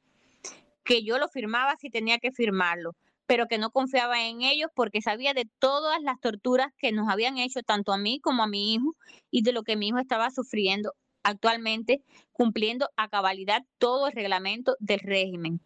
que 0.84 1.04
yo 1.04 1.18
lo 1.18 1.28
firmaba 1.28 1.76
si 1.76 1.90
tenía 1.90 2.18
que 2.18 2.32
firmarlo 2.32 2.96
pero 3.24 3.46
que 3.46 3.56
no 3.56 3.70
confiaba 3.70 4.26
en 4.26 4.42
ellos 4.42 4.70
porque 4.74 5.00
sabía 5.00 5.32
de 5.32 5.48
todas 5.58 6.02
las 6.02 6.20
torturas 6.20 6.68
que 6.76 6.92
nos 6.92 7.08
habían 7.08 7.38
hecho 7.38 7.62
tanto 7.62 7.92
a 7.92 7.96
mí 7.96 8.20
como 8.20 8.42
a 8.42 8.46
mi 8.46 8.74
hijo 8.74 8.94
y 9.30 9.42
de 9.42 9.52
lo 9.52 9.62
que 9.62 9.76
mi 9.76 9.88
hijo 9.88 9.98
estaba 9.98 10.30
sufriendo 10.30 10.92
actualmente 11.22 12.02
cumpliendo 12.32 12.90
a 12.96 13.08
cabalidad 13.08 13.64
todo 13.78 14.08
el 14.08 14.12
reglamento 14.12 14.76
del 14.80 15.00
régimen 15.00 15.60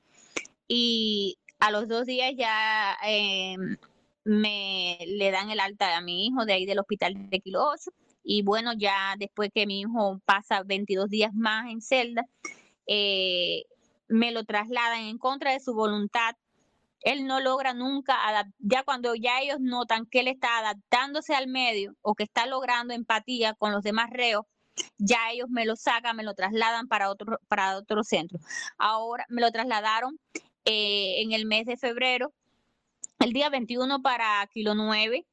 y 0.69 1.39
a 1.59 1.71
los 1.71 1.89
dos 1.89 2.07
días 2.07 2.33
ya 2.37 2.97
em, 3.05 3.77
me 4.25 4.99
le 5.07 5.31
dan 5.31 5.51
el 5.51 5.61
alta 5.61 5.97
a 5.97 6.01
mi 6.01 6.27
hijo 6.27 6.45
de 6.45 6.53
ahí 6.55 6.67
del 6.67 6.81
hospital 6.81 7.31
de 7.31 7.41
Kilo 7.41 7.65
8 7.65 7.91
y 8.29 8.43
bueno, 8.43 8.73
ya 8.77 9.15
después 9.19 9.51
que 9.55 9.67
mi 9.67 9.81
hijo 9.81 10.21
pasa 10.25 10.65
22 10.65 11.09
días 11.09 11.33
más 11.33 11.71
en 11.71 11.81
celda, 11.81 12.27
eh, 12.89 13.63
me 14.09 14.33
lo 14.33 14.45
trasladan 14.45 15.03
en 15.03 15.19
contra 15.19 15.53
de 15.53 15.61
su 15.61 15.75
voluntad. 15.75 16.35
Él 17.03 17.27
no 17.27 17.39
logra 17.39 17.73
nunca, 17.73 18.17
ya 18.59 18.83
cuando 18.83 19.15
ya 19.15 19.41
ellos 19.41 19.59
notan 19.61 20.07
que 20.07 20.21
él 20.21 20.29
está 20.29 20.59
adaptándose 20.59 21.37
al 21.37 21.47
medio 21.47 21.95
o 22.03 22.17
que 22.17 22.25
está 22.25 22.47
logrando 22.47 22.95
empatía 22.95 23.55
con 23.55 23.71
los 23.71 23.85
demás 23.85 24.11
reos, 24.11 24.45
ya 24.99 25.31
ellos 25.33 25.49
me 25.51 25.65
lo 25.65 25.77
sacan, 25.77 26.17
me 26.17 26.23
lo 26.23 26.35
trasladan 26.35 26.89
para 26.89 27.11
otro, 27.11 27.39
para 27.49 27.77
otro 27.77 28.05
centro. 28.05 28.39
Ahora 28.79 29.25
me 29.29 29.41
lo 29.41 29.51
trasladaron 29.51 30.19
eh, 30.65 31.23
en 31.23 31.33
el 31.33 31.47
mes 31.47 31.67
de 31.67 31.77
febrero, 31.77 32.33
el 33.21 33.33
día 33.33 33.51
21 33.51 34.03
para 34.03 34.47
Kilo 34.53 34.75
9. 34.75 35.25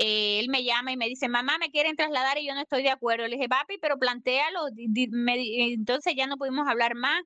Eh, 0.00 0.38
él 0.38 0.48
me 0.48 0.62
llama 0.62 0.92
y 0.92 0.96
me 0.96 1.08
dice, 1.08 1.28
mamá, 1.28 1.58
me 1.58 1.70
quieren 1.70 1.96
trasladar 1.96 2.38
y 2.38 2.46
yo 2.46 2.54
no 2.54 2.60
estoy 2.60 2.82
de 2.82 2.90
acuerdo. 2.90 3.26
Le 3.26 3.36
dije, 3.36 3.48
papi, 3.48 3.78
pero 3.80 3.98
plantealo. 3.98 4.60
entonces 4.76 6.14
ya 6.16 6.26
no 6.26 6.36
pudimos 6.36 6.68
hablar 6.68 6.94
más. 6.94 7.22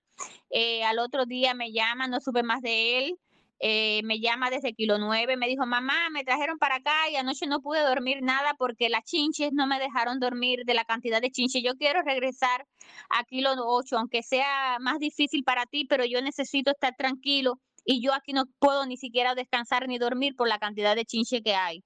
Eh, 0.51 0.83
al 0.85 0.99
otro 0.99 1.27
día 1.27 1.55
me 1.55 1.73
llama, 1.73 2.07
no 2.09 2.21
supe 2.21 2.43
más 2.43 2.63
de 2.63 2.99
él. 2.99 3.19
Me 3.63 4.19
llama 4.21 4.51
desde 4.51 4.75
Kilo 4.75 4.99
9, 4.99 5.37
me 5.37 5.47
dijo, 5.47 5.67
mamá, 5.67 6.11
me 6.11 6.25
trajeron 6.25 6.59
para 6.59 6.77
acá 6.77 7.09
y 7.11 7.17
anoche 7.17 7.47
no 7.47 7.61
pude 7.61 7.81
dormir 7.81 8.19
nada 8.23 8.55
porque 8.59 8.89
las 8.89 9.05
chinches 9.05 9.53
no 9.53 9.67
me 9.67 9.79
dejaron 9.79 10.19
dormir 10.19 10.65
de 10.65 10.75
la 10.75 10.85
cantidad 10.85 11.21
de 11.21 11.31
chinches. 11.31 11.63
Yo 11.63 11.77
quiero 11.77 12.03
regresar 12.03 12.67
a 13.09 13.25
Kilo 13.25 13.51
8, 13.57 13.99
aunque 13.99 14.23
sea 14.23 14.79
más 14.81 14.99
difícil 14.99 15.45
para 15.45 15.67
ti, 15.67 15.85
pero 15.85 16.05
yo 16.05 16.21
necesito 16.23 16.73
estar 16.73 16.97
tranquilo 16.97 17.61
y 17.85 18.03
yo 18.03 18.15
aquí 18.15 18.33
no 18.33 18.45
puedo 18.59 18.87
ni 18.87 18.97
siquiera 18.97 19.35
descansar 19.35 19.89
ni 19.89 19.99
dormir 19.99 20.35
por 20.37 20.49
la 20.49 20.59
cantidad 20.59 20.97
de 20.97 21.05
chinche 21.05 21.43
que 21.43 21.55
hay. 21.55 21.85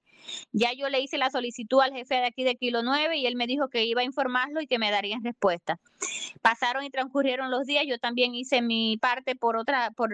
Ya 0.52 0.72
yo 0.72 0.88
le 0.88 1.00
hice 1.00 1.18
la 1.18 1.30
solicitud 1.30 1.80
al 1.80 1.92
jefe 1.92 2.16
de 2.16 2.26
aquí 2.26 2.44
de 2.44 2.56
Kilo 2.56 2.82
9 2.82 3.16
y 3.16 3.26
él 3.26 3.36
me 3.36 3.46
dijo 3.46 3.68
que 3.68 3.84
iba 3.84 4.00
a 4.00 4.04
informarlo 4.04 4.60
y 4.60 4.66
que 4.66 4.78
me 4.78 4.90
darían 4.90 5.22
respuesta. 5.22 5.78
Pasaron 6.42 6.84
y 6.84 6.90
transcurrieron 6.90 7.50
los 7.50 7.66
días, 7.66 7.84
yo 7.86 7.98
también 7.98 8.34
hice 8.34 8.62
mi 8.62 8.96
parte 8.98 9.36
por 9.36 9.56
otra, 9.56 9.90
por, 9.90 10.10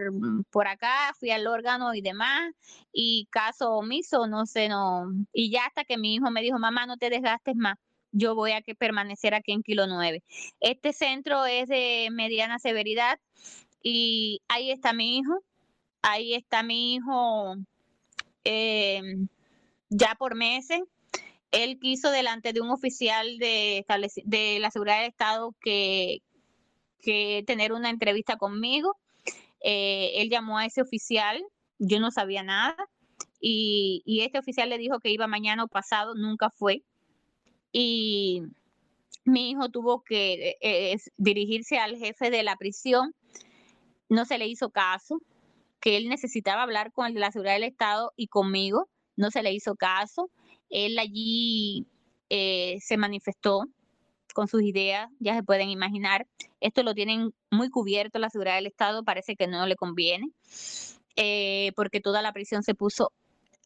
por 0.51 0.69
acá, 0.69 1.13
fui 1.19 1.31
al 1.31 1.47
órgano 1.47 1.95
y 1.95 2.01
demás, 2.01 2.53
y 2.93 3.27
caso 3.31 3.73
omiso, 3.73 4.27
no 4.27 4.47
sé, 4.47 4.69
no. 4.69 5.13
Y 5.33 5.51
ya 5.51 5.67
hasta 5.67 5.85
que 5.85 5.99
mi 5.99 6.15
hijo 6.15 6.31
me 6.31 6.43
dijo, 6.43 6.59
mamá, 6.59 6.87
no 6.87 6.97
te 6.97 7.11
desgastes 7.11 7.57
más 7.57 7.79
yo 8.13 8.35
voy 8.35 8.53
a 8.53 8.63
que 8.63 8.75
permanecer 8.75 9.35
aquí 9.35 9.53
en 9.53 9.63
Kilo 9.63 9.87
9. 9.87 10.23
Este 10.61 10.93
centro 10.93 11.47
es 11.47 11.69
de 11.69 12.09
mediana 12.13 12.59
severidad 12.59 13.19
y 13.83 14.43
ahí 14.49 14.71
está 14.71 14.93
mi 14.93 15.19
hijo, 15.19 15.43
ahí 16.03 16.35
está 16.35 16.63
mi 16.63 16.95
hijo 16.95 17.57
em, 18.45 19.29
ya 19.93 20.15
por 20.19 20.35
meses. 20.35 20.81
Él 21.51 21.79
quiso 21.79 22.11
delante 22.11 22.53
de 22.53 22.61
un 22.61 22.71
oficial 22.71 23.39
de, 23.39 23.85
la 24.59 24.71
seguridad 24.71 24.99
del 24.99 25.11
Estado 25.11 25.55
que, 25.61 26.23
tener 27.47 27.73
una 27.73 27.91
entrevista 27.91 28.37
conmigo. 28.37 28.97
Eh, 29.61 30.13
él 30.17 30.31
llamó 30.31 30.59
a 30.59 30.67
ese 30.67 30.83
oficial, 30.83 31.43
yo 31.79 32.01
no 32.01 32.11
sabía 32.11 32.43
nada, 32.43 32.77
y, 33.41 34.03
este 34.23 34.39
oficial 34.39 34.71
le 34.71 34.79
dijo 34.79 35.01
que 35.01 35.11
iba 35.11 35.27
mañana 35.27 35.65
o 35.65 35.69
pasado, 35.69 36.15
nunca 36.15 36.51
fue 36.51 36.83
y 37.73 38.43
mi 39.25 39.51
hijo 39.51 39.71
tuvo 39.71 40.03
que 40.05 40.57
eh, 40.61 40.97
dirigirse 41.17 41.79
al 41.79 41.97
jefe 41.97 42.31
de 42.31 42.43
la 42.43 42.57
prisión, 42.57 43.15
no 44.09 44.25
se 44.27 44.39
le 44.39 44.47
hizo 44.47 44.71
caso, 44.71 45.21
que 45.81 45.97
él 45.97 46.09
necesitaba 46.09 46.63
hablar 46.63 46.93
con 46.93 47.15
la 47.15 47.33
seguridad 47.33 47.55
del 47.55 47.65
Estado 47.65 48.13
y 48.17 48.29
conmigo, 48.29 48.89
no 49.17 49.31
se 49.31 49.43
le 49.43 49.53
hizo 49.53 49.75
caso, 49.75 50.31
él 50.71 50.99
allí 50.99 51.87
eh, 52.31 52.79
se 52.81 52.97
manifestó 52.97 53.65
con 54.33 54.49
sus 54.49 54.63
ideas, 54.63 55.11
ya 55.19 55.35
se 55.35 55.43
pueden 55.43 55.69
imaginar, 55.69 56.27
esto 56.61 56.83
lo 56.83 56.95
tienen 56.95 57.35
muy 57.51 57.69
cubierto 57.69 58.19
la 58.19 58.31
seguridad 58.31 58.57
del 58.57 58.67
Estado, 58.67 59.05
parece 59.05 59.37
que 59.37 59.47
no 59.47 59.67
le 59.67 59.77
conviene, 59.77 60.29
eh, 61.17 61.73
porque 61.77 62.01
toda 62.01 62.23
la 62.23 62.33
prisión 62.33 62.63
se 62.63 62.75
puso 62.75 63.13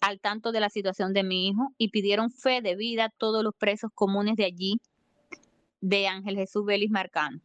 al 0.01 0.21
tanto 0.21 0.53
de 0.53 0.61
la 0.61 0.69
situación 0.69 1.13
de 1.13 1.23
mi 1.23 1.49
hijo 1.49 1.73
y 1.79 1.89
pidieron 1.89 2.31
fe 2.31 2.61
de 2.61 2.77
vida 2.77 3.07
a 3.07 3.11
todos 3.11 3.43
los 3.43 3.55
presos 3.55 3.91
comunes 3.95 4.37
de 4.37 4.45
allí, 4.45 4.81
de 5.81 6.09
Ángel 6.09 6.37
Jesús 6.37 6.65
Vélez 6.65 6.91
Marcano. 6.91 7.41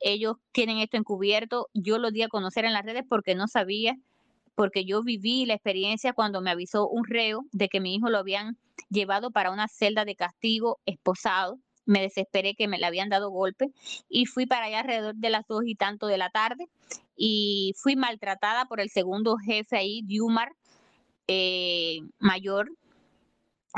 Ellos 0.00 0.36
tienen 0.52 0.78
esto 0.78 0.98
encubierto, 0.98 1.68
yo 1.72 1.98
lo 1.98 2.10
di 2.10 2.22
a 2.22 2.28
conocer 2.28 2.66
en 2.66 2.74
las 2.74 2.84
redes 2.84 3.04
porque 3.08 3.34
no 3.34 3.48
sabía, 3.48 3.96
porque 4.54 4.84
yo 4.84 5.02
viví 5.02 5.46
la 5.46 5.54
experiencia 5.54 6.12
cuando 6.12 6.40
me 6.40 6.50
avisó 6.50 6.88
un 6.88 7.04
reo 7.04 7.44
de 7.52 7.68
que 7.68 7.80
mi 7.80 7.94
hijo 7.94 8.08
lo 8.10 8.18
habían 8.18 8.56
llevado 8.90 9.30
para 9.30 9.50
una 9.50 9.68
celda 9.68 10.04
de 10.04 10.16
castigo 10.16 10.78
esposado. 10.86 11.58
Me 11.86 12.00
desesperé 12.00 12.54
que 12.54 12.68
me 12.68 12.78
le 12.78 12.86
habían 12.86 13.10
dado 13.10 13.30
golpe 13.30 13.70
y 14.08 14.26
fui 14.26 14.46
para 14.46 14.66
allá 14.66 14.80
alrededor 14.80 15.16
de 15.16 15.30
las 15.30 15.46
dos 15.46 15.64
y 15.66 15.74
tanto 15.74 16.06
de 16.06 16.18
la 16.18 16.30
tarde 16.30 16.68
y 17.16 17.74
fui 17.76 17.96
maltratada 17.96 18.64
por 18.64 18.80
el 18.80 18.90
segundo 18.90 19.36
jefe 19.36 19.76
ahí, 19.76 20.02
Diumar, 20.02 20.52
eh, 21.28 22.00
mayor, 22.18 22.70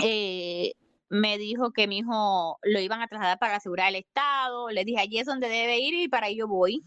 eh, 0.03 0.73
me 1.09 1.39
dijo 1.39 1.71
que 1.71 1.87
mi 1.87 1.99
hijo 1.99 2.59
lo 2.63 2.81
iban 2.81 3.01
a 3.01 3.07
trasladar 3.07 3.39
para 3.39 3.57
asegurar 3.57 3.89
el 3.91 3.97
Estado. 3.97 4.71
Le 4.71 4.85
dije, 4.85 5.01
allí 5.01 5.19
es 5.19 5.27
donde 5.27 5.49
debe 5.49 5.79
ir 5.79 5.95
y 5.95 6.09
para 6.09 6.29
ello 6.29 6.49
voy. 6.49 6.83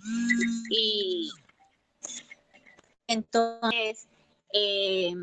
Y 0.70 1.30
entonces 3.10 4.08
eh, 4.54 5.14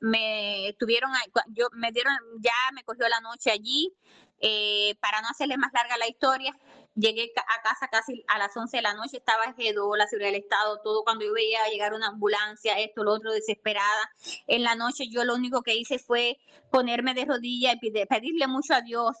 me 0.00 0.76
tuvieron, 0.78 1.10
yo 1.48 1.68
me 1.72 1.92
dieron, 1.92 2.14
ya 2.40 2.52
me 2.74 2.84
cogió 2.84 3.08
la 3.08 3.20
noche 3.20 3.50
allí. 3.50 3.94
Eh, 4.40 4.94
para 5.00 5.20
no 5.20 5.28
hacerle 5.28 5.56
más 5.56 5.72
larga 5.72 5.96
la 5.96 6.06
historia, 6.06 6.56
llegué 6.94 7.32
a 7.36 7.62
casa 7.62 7.88
casi 7.90 8.24
a 8.28 8.38
las 8.38 8.56
11 8.56 8.76
de 8.76 8.82
la 8.82 8.94
noche, 8.94 9.16
estaba 9.16 9.52
Gedo, 9.54 9.96
la 9.96 10.06
seguridad 10.06 10.32
Estado, 10.34 10.80
todo 10.82 11.02
cuando 11.02 11.24
yo 11.24 11.32
veía 11.32 11.68
llegar 11.72 11.92
una 11.92 12.06
ambulancia, 12.06 12.78
esto, 12.78 13.02
lo 13.02 13.14
otro, 13.14 13.32
desesperada. 13.32 14.10
En 14.46 14.62
la 14.62 14.76
noche 14.76 15.08
yo 15.08 15.24
lo 15.24 15.34
único 15.34 15.62
que 15.62 15.74
hice 15.74 15.98
fue 15.98 16.38
ponerme 16.70 17.14
de 17.14 17.24
rodillas 17.24 17.74
y 17.80 17.90
pedirle 18.06 18.46
mucho 18.46 18.74
a 18.74 18.80
Dios 18.80 19.16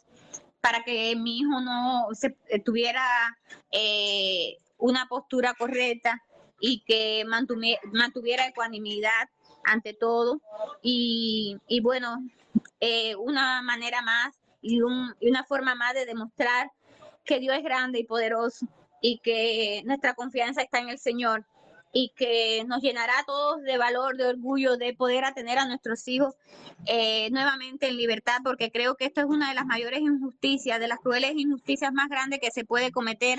para 0.60 0.84
que 0.84 1.16
mi 1.16 1.38
hijo 1.38 1.60
no 1.60 2.08
se, 2.12 2.36
eh, 2.48 2.60
tuviera 2.62 3.04
eh, 3.72 4.56
una 4.76 5.06
postura 5.08 5.54
correcta 5.54 6.22
y 6.60 6.82
que 6.86 7.24
mantuviera 7.24 8.46
ecuanimidad 8.46 9.28
ante 9.64 9.94
todo. 9.94 10.40
Y, 10.82 11.58
bueno, 11.82 12.24
eh, 12.80 13.14
una 13.16 13.62
manera 13.62 14.02
más 14.02 14.34
y, 14.60 14.78
y 15.20 15.30
una 15.30 15.44
forma 15.44 15.74
más 15.74 15.94
de 15.94 16.06
demostrar 16.06 16.70
que 17.24 17.38
Dios 17.38 17.56
es 17.56 17.62
grande 17.62 18.00
y 18.00 18.04
poderoso 18.04 18.66
y 19.00 19.18
que 19.18 19.82
nuestra 19.84 20.14
confianza 20.14 20.62
está 20.62 20.78
en 20.78 20.88
el 20.88 20.98
Señor 20.98 21.44
y 21.92 22.12
que 22.16 22.64
nos 22.66 22.82
llenará 22.82 23.18
a 23.18 23.24
todos 23.24 23.62
de 23.62 23.78
valor, 23.78 24.16
de 24.16 24.26
orgullo, 24.26 24.76
de 24.76 24.94
poder 24.94 25.24
atener 25.24 25.58
a 25.58 25.66
nuestros 25.66 26.06
hijos 26.08 26.34
eh, 26.86 27.30
nuevamente 27.30 27.88
en 27.88 27.96
libertad, 27.96 28.38
porque 28.44 28.70
creo 28.70 28.94
que 28.94 29.06
esto 29.06 29.20
es 29.20 29.26
una 29.26 29.48
de 29.48 29.54
las 29.54 29.66
mayores 29.66 30.00
injusticias, 30.00 30.78
de 30.80 30.88
las 30.88 30.98
crueles 30.98 31.32
injusticias 31.36 31.92
más 31.92 32.08
grandes 32.08 32.40
que 32.40 32.50
se 32.50 32.64
puede 32.64 32.92
cometer. 32.92 33.38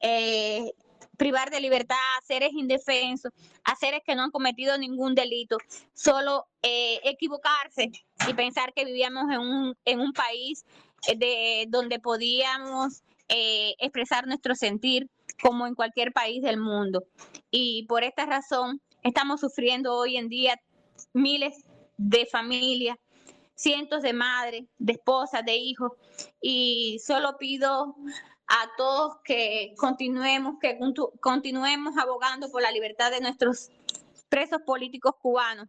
Eh, 0.00 0.72
privar 1.18 1.50
de 1.50 1.60
libertad 1.60 1.96
a 1.96 2.24
seres 2.24 2.52
indefensos, 2.54 3.30
a 3.64 3.76
seres 3.76 4.00
que 4.06 4.14
no 4.14 4.22
han 4.22 4.30
cometido 4.30 4.78
ningún 4.78 5.14
delito, 5.14 5.58
solo 5.92 6.46
eh, 6.62 7.00
equivocarse 7.04 7.90
y 8.26 8.32
pensar 8.32 8.72
que 8.72 8.86
vivíamos 8.86 9.24
en 9.30 9.40
un, 9.40 9.76
en 9.84 10.00
un 10.00 10.14
país 10.14 10.64
de, 11.18 11.66
donde 11.68 11.98
podíamos 11.98 13.02
expresar 13.78 14.26
nuestro 14.26 14.54
sentir, 14.54 15.10
como 15.42 15.66
en 15.66 15.74
cualquier 15.74 16.12
país 16.12 16.42
del 16.42 16.58
mundo. 16.58 17.04
Y 17.50 17.84
por 17.86 18.02
esta 18.02 18.26
razón 18.26 18.80
estamos 19.02 19.40
sufriendo 19.40 19.94
hoy 19.94 20.16
en 20.16 20.28
día 20.28 20.58
miles 21.12 21.64
de 21.96 22.26
familias, 22.26 22.96
cientos 23.54 24.02
de 24.02 24.12
madres, 24.12 24.64
de 24.78 24.92
esposas, 24.92 25.44
de 25.44 25.56
hijos. 25.56 25.92
Y 26.40 27.00
solo 27.04 27.36
pido 27.38 27.96
a 28.48 28.70
todos 28.76 29.16
que 29.24 29.74
continuemos, 29.76 30.56
que 30.60 30.78
continuemos 31.20 31.96
abogando 31.98 32.50
por 32.50 32.62
la 32.62 32.70
libertad 32.70 33.10
de 33.10 33.20
nuestros 33.20 33.70
presos 34.28 34.60
políticos 34.62 35.14
cubanos, 35.20 35.68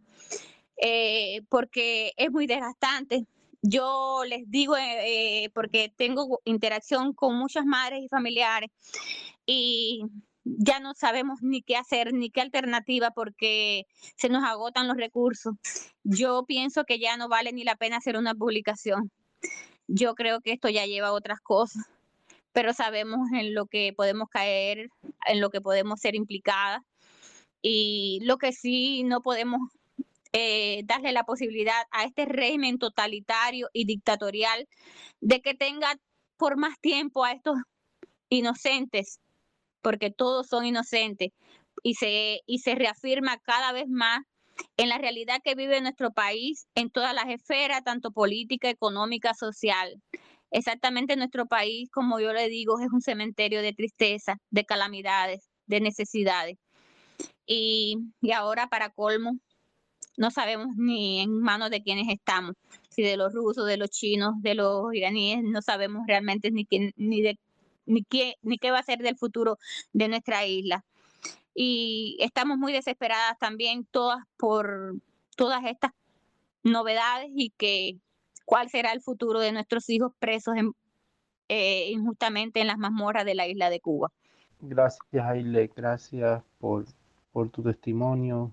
eh, 0.82 1.42
porque 1.50 2.14
es 2.16 2.32
muy 2.32 2.48
desgastante 2.48 3.26
yo 3.62 4.24
les 4.26 4.50
digo, 4.50 4.78
eh, 4.78 5.44
eh, 5.44 5.50
porque 5.54 5.94
tengo 5.96 6.40
interacción 6.46 7.14
con 7.14 7.36
muchas 7.36 7.66
madres 7.66 8.02
y 8.04 8.08
familiares, 8.08 8.70
y 9.46 10.04
ya 10.44 10.80
no 10.80 10.94
sabemos 10.94 11.40
ni 11.42 11.62
qué 11.62 11.76
hacer, 11.76 12.14
ni 12.14 12.30
qué 12.32 12.42
alternativa, 12.42 13.12
porque 13.12 13.86
se 14.16 14.30
nos 14.30 14.44
agotan 14.44 14.88
los 14.88 14.98
recursos. 14.98 15.56
Yo 16.04 16.46
pienso 16.48 16.86
que 16.86 17.00
ya 17.00 17.18
no 17.18 17.28
vale 17.30 17.52
ni 17.52 17.64
la 17.64 17.76
pena 17.76 17.98
hacer 17.98 18.18
una 18.18 18.34
publicación. 18.34 19.12
Yo 19.88 20.16
creo 20.16 20.42
que 20.42 20.54
esto 20.54 20.70
ya 20.70 20.86
lleva 20.86 21.12
otras 21.12 21.40
cosas, 21.42 21.84
pero 22.52 22.74
sabemos 22.74 23.20
en 23.34 23.54
lo 23.54 23.66
que 23.68 23.94
podemos 23.96 24.30
caer, 24.30 24.90
en 25.28 25.42
lo 25.42 25.50
que 25.50 25.62
podemos 25.62 26.00
ser 26.00 26.16
implicadas. 26.16 26.82
Y 27.62 28.20
lo 28.24 28.38
que 28.38 28.54
sí 28.54 29.04
no 29.04 29.22
podemos 29.22 29.60
eh, 30.32 30.84
darle 30.86 31.12
la 31.12 31.24
posibilidad 31.24 31.84
a 31.92 32.06
este 32.06 32.26
régimen 32.26 32.78
totalitario 32.80 33.70
y 33.74 33.86
dictatorial 33.86 34.68
de 35.20 35.42
que 35.42 35.54
tenga 35.56 35.96
por 36.38 36.58
más 36.58 36.80
tiempo 36.80 37.26
a 37.26 37.34
estos 37.34 37.58
inocentes, 38.30 39.20
porque 39.82 40.12
todos 40.12 40.48
son 40.48 40.66
inocentes, 40.66 41.32
y 41.84 41.96
se, 41.96 42.42
y 42.46 42.60
se 42.60 42.76
reafirma 42.76 43.40
cada 43.40 43.72
vez 43.72 43.88
más 43.88 44.22
en 44.78 44.90
la 44.90 44.98
realidad 44.98 45.40
que 45.44 45.56
vive 45.56 45.80
nuestro 45.82 46.12
país 46.12 46.68
en 46.76 46.90
todas 46.90 47.14
las 47.14 47.30
esferas, 47.30 47.84
tanto 47.84 48.12
política, 48.12 48.70
económica, 48.70 49.34
social. 49.34 50.02
Exactamente 50.52 51.16
nuestro 51.16 51.46
país, 51.46 51.90
como 51.92 52.20
yo 52.20 52.34
le 52.34 52.50
digo, 52.50 52.80
es 52.80 52.92
un 52.92 53.02
cementerio 53.02 53.62
de 53.62 53.74
tristeza, 53.74 54.38
de 54.50 54.66
calamidades, 54.66 55.50
de 55.68 55.82
necesidades. 55.82 56.58
Y, 57.46 57.98
y 58.22 58.32
ahora, 58.32 58.68
para 58.68 58.90
colmo, 58.90 59.38
no 60.18 60.32
sabemos 60.32 60.76
ni 60.76 61.22
en 61.22 61.40
manos 61.40 61.70
de 61.70 61.82
quiénes 61.82 62.08
estamos, 62.10 62.56
si 62.90 63.02
de 63.04 63.18
los 63.18 63.34
rusos, 63.34 63.66
de 63.66 63.78
los 63.78 63.90
chinos, 63.90 64.34
de 64.42 64.56
los 64.56 64.94
iraníes, 64.94 65.44
no 65.44 65.62
sabemos 65.62 66.04
realmente 66.08 66.52
ni, 66.52 66.66
quién, 66.66 66.92
ni, 66.98 67.22
de, 67.22 67.40
ni, 67.86 68.04
qué, 68.04 68.36
ni 68.42 68.58
qué 68.58 68.72
va 68.72 68.80
a 68.80 68.84
ser 68.84 69.00
del 69.00 69.18
futuro 69.18 69.58
de 69.94 70.10
nuestra 70.10 70.46
isla. 70.46 70.84
Y 71.54 72.18
estamos 72.20 72.58
muy 72.58 72.74
desesperadas 72.74 73.38
también 73.40 73.86
todas 73.86 74.20
por 74.38 74.96
todas 75.36 75.64
estas 75.66 75.92
novedades 76.64 77.30
y 77.34 77.52
que 77.52 77.98
cuál 78.50 78.68
será 78.68 78.94
el 78.94 79.02
futuro 79.02 79.40
de 79.40 79.52
nuestros 79.52 79.88
hijos 79.92 80.12
presos 80.18 80.56
eh, 81.50 81.92
injustamente 81.92 82.60
en 82.62 82.66
las 82.66 82.80
mazmorras 82.80 83.24
de 83.24 83.36
la 83.36 83.48
isla 83.48 83.70
de 83.70 83.80
Cuba. 83.80 84.12
Gracias, 84.60 85.24
Aile, 85.24 85.70
gracias 85.76 86.42
por, 86.58 86.86
tu 87.52 87.62
testimonio, 87.62 88.52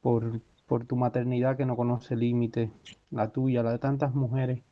por, 0.00 0.40
por 0.66 0.86
tu 0.86 0.94
maternidad 0.94 1.56
que 1.56 1.66
no 1.66 1.74
conoce 1.74 2.14
límite, 2.14 2.70
la 3.10 3.32
tuya, 3.32 3.64
la 3.64 3.72
de 3.72 3.80
tantas 3.80 4.14
mujeres. 4.14 4.62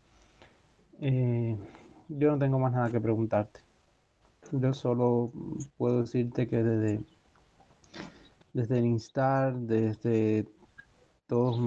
Eh, 1.00 1.56
yo 2.08 2.30
no 2.30 2.38
tengo 2.38 2.60
más 2.60 2.72
nada 2.72 2.92
que 2.92 3.00
preguntarte. 3.00 3.58
Yo 4.52 4.72
solo 4.72 5.32
puedo 5.78 6.02
decirte 6.02 6.46
que 6.46 6.62
desde, 6.62 7.04
desde 8.52 8.78
el 8.78 8.86
Instar, 8.86 9.56
desde 9.56 10.46
todos 11.26 11.58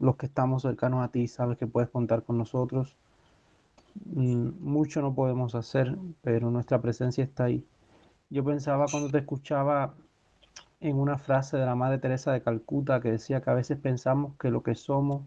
los 0.00 0.16
que 0.16 0.26
estamos 0.26 0.62
cercanos 0.62 1.04
a 1.04 1.08
ti, 1.08 1.28
sabes 1.28 1.58
que 1.58 1.66
puedes 1.66 1.90
contar 1.90 2.22
con 2.22 2.38
nosotros. 2.38 2.96
Mm, 4.06 4.50
mucho 4.60 5.02
no 5.02 5.14
podemos 5.14 5.54
hacer, 5.54 5.96
pero 6.22 6.50
nuestra 6.50 6.80
presencia 6.80 7.22
está 7.22 7.44
ahí. 7.44 7.66
Yo 8.30 8.44
pensaba 8.44 8.86
cuando 8.90 9.10
te 9.10 9.18
escuchaba 9.18 9.94
en 10.80 10.98
una 10.98 11.18
frase 11.18 11.56
de 11.56 11.66
la 11.66 11.74
Madre 11.74 11.98
Teresa 11.98 12.32
de 12.32 12.42
Calcuta 12.42 13.00
que 13.00 13.12
decía 13.12 13.40
que 13.40 13.50
a 13.50 13.54
veces 13.54 13.78
pensamos 13.78 14.34
que 14.38 14.50
lo 14.50 14.62
que 14.62 14.74
somos 14.74 15.22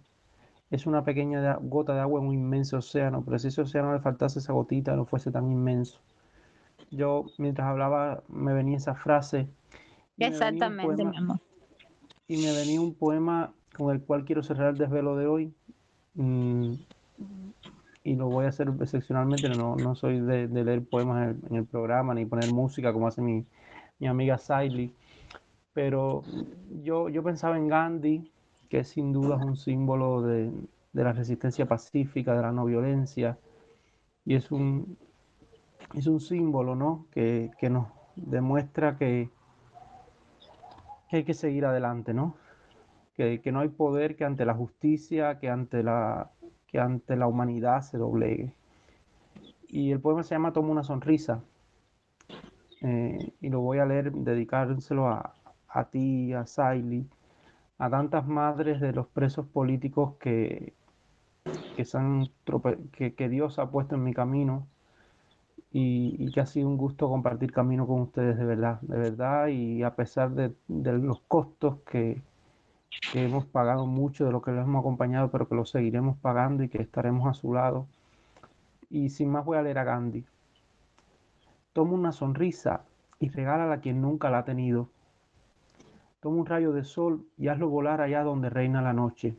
es 0.71 0.85
una 0.85 1.03
pequeña 1.03 1.57
gota 1.61 1.93
de 1.93 2.01
agua 2.01 2.19
en 2.19 2.27
un 2.27 2.33
inmenso 2.33 2.77
océano, 2.77 3.23
pero 3.23 3.37
si 3.39 3.49
ese 3.49 3.61
océano 3.61 3.93
le 3.93 3.99
faltase 3.99 4.39
esa 4.39 4.53
gotita 4.53 4.95
no 4.95 5.05
fuese 5.05 5.31
tan 5.31 5.51
inmenso. 5.51 5.99
Yo 6.91 7.25
mientras 7.37 7.67
hablaba 7.67 8.23
me 8.27 8.53
venía 8.53 8.77
esa 8.77 8.95
frase. 8.95 9.47
Exactamente, 10.17 11.05
mi 11.05 11.17
amor. 11.17 11.39
Y 12.27 12.37
me 12.37 12.51
venía 12.51 12.81
un 12.81 12.95
poema 12.95 13.53
con 13.77 13.93
el 13.93 14.01
cual 14.01 14.25
quiero 14.25 14.43
cerrar 14.43 14.69
el 14.69 14.77
desvelo 14.77 15.15
de 15.15 15.27
hoy. 15.27 15.53
Mm, 16.15 16.73
y 18.03 18.15
lo 18.15 18.29
voy 18.29 18.45
a 18.45 18.49
hacer 18.49 18.71
excepcionalmente, 18.79 19.49
no, 19.49 19.75
no 19.75 19.95
soy 19.95 20.19
de, 20.19 20.47
leer 20.47 20.85
poemas 20.85 21.35
en 21.49 21.55
el, 21.55 21.65
programa 21.65 22.13
ni 22.13 22.25
poner 22.25 22.53
música 22.53 22.93
como 22.93 23.07
hace 23.07 23.21
mi, 23.21 23.45
mi 23.99 24.07
amiga 24.07 24.37
Siley 24.37 24.93
pero 25.75 26.23
yo, 26.83 27.09
yo 27.09 27.21
pensaba 27.21 27.57
en 27.57 27.67
Gandhi, 27.67 28.31
que 28.69 28.85
sin 28.85 29.11
duda 29.11 29.35
es 29.35 29.43
un 29.43 29.57
símbolo 29.57 30.21
de, 30.21 30.49
la 30.93 31.11
resistencia 31.11 31.65
pacífica, 31.65 32.33
de 32.33 32.41
la 32.41 32.53
no 32.53 32.63
violencia, 32.63 33.37
y 34.23 34.35
es 34.35 34.51
un, 34.53 34.97
es 35.93 36.07
un 36.07 36.21
símbolo 36.21 36.75
¿no? 36.75 37.07
que, 37.11 37.51
nos 37.69 37.87
demuestra 38.15 38.97
que, 38.97 39.29
hay 41.11 41.25
que 41.25 41.33
seguir 41.33 41.65
adelante, 41.65 42.13
¿no? 42.13 42.37
Que, 43.15 43.41
no 43.51 43.61
hay 43.61 43.69
poder 43.69 44.15
que 44.15 44.25
ante 44.25 44.45
la 44.45 44.53
justicia, 44.53 45.39
que 45.39 45.49
ante 45.49 45.83
la, 45.83 46.31
que 46.67 46.79
ante 46.79 47.15
la 47.15 47.27
humanidad 47.27 47.81
se 47.81 47.97
doblegue. 47.97 48.53
Y 49.67 49.91
el 49.91 49.99
poema 49.99 50.23
se 50.23 50.35
llama 50.35 50.53
Toma 50.53 50.69
una 50.69 50.83
sonrisa. 50.83 51.41
Eh, 52.81 53.33
y 53.41 53.49
lo 53.49 53.61
voy 53.61 53.79
a 53.79 53.85
leer, 53.85 54.11
dedicárselo 54.11 55.07
a, 55.07 55.33
a 55.69 55.85
ti, 55.85 56.33
a 56.33 56.45
Saili, 56.45 57.07
a 57.77 57.89
tantas 57.89 58.27
madres 58.27 58.79
de 58.79 58.93
los 58.93 59.07
presos 59.07 59.45
políticos 59.47 60.15
que, 60.19 60.73
que, 61.75 63.13
que, 63.13 63.29
Dios 63.29 63.59
ha 63.59 63.69
puesto 63.69 63.95
en 63.95 64.03
mi 64.03 64.13
camino 64.13 64.67
y, 65.71 66.31
que 66.31 66.39
ha 66.39 66.45
sido 66.45 66.69
un 66.69 66.77
gusto 66.77 67.09
compartir 67.09 67.51
camino 67.51 67.85
con 67.85 68.01
ustedes 68.01 68.37
de 68.37 68.45
verdad, 68.45 68.79
de 68.81 68.97
verdad, 68.97 69.47
y 69.47 69.83
a 69.83 69.95
pesar 69.95 70.31
de, 70.31 70.53
los 70.67 71.19
costos 71.21 71.79
que, 71.89 72.21
que 73.11 73.23
hemos 73.23 73.45
pagado 73.45 73.85
mucho 73.85 74.25
de 74.25 74.31
lo 74.31 74.41
que 74.41 74.51
lo 74.51 74.61
hemos 74.61 74.79
acompañado, 74.79 75.31
pero 75.31 75.47
que 75.47 75.55
lo 75.55 75.65
seguiremos 75.65 76.17
pagando 76.17 76.63
y 76.63 76.69
que 76.69 76.81
estaremos 76.81 77.27
a 77.27 77.33
su 77.33 77.53
lado. 77.53 77.87
Y 78.89 79.09
sin 79.09 79.29
más 79.29 79.45
voy 79.45 79.57
a 79.57 79.61
leer 79.61 79.77
a 79.79 79.83
Gandhi. 79.83 80.25
Toma 81.73 81.93
una 81.93 82.11
sonrisa 82.11 82.85
y 83.19 83.29
regálala 83.29 83.75
a 83.75 83.79
quien 83.81 84.01
nunca 84.01 84.29
la 84.29 84.39
ha 84.39 84.45
tenido. 84.45 84.89
Toma 86.21 86.37
un 86.37 86.45
rayo 86.45 86.71
de 86.71 86.83
sol 86.83 87.25
y 87.37 87.49
hazlo 87.49 87.69
volar 87.69 88.01
allá 88.01 88.23
donde 88.23 88.49
reina 88.49 88.81
la 88.81 88.93
noche. 88.93 89.35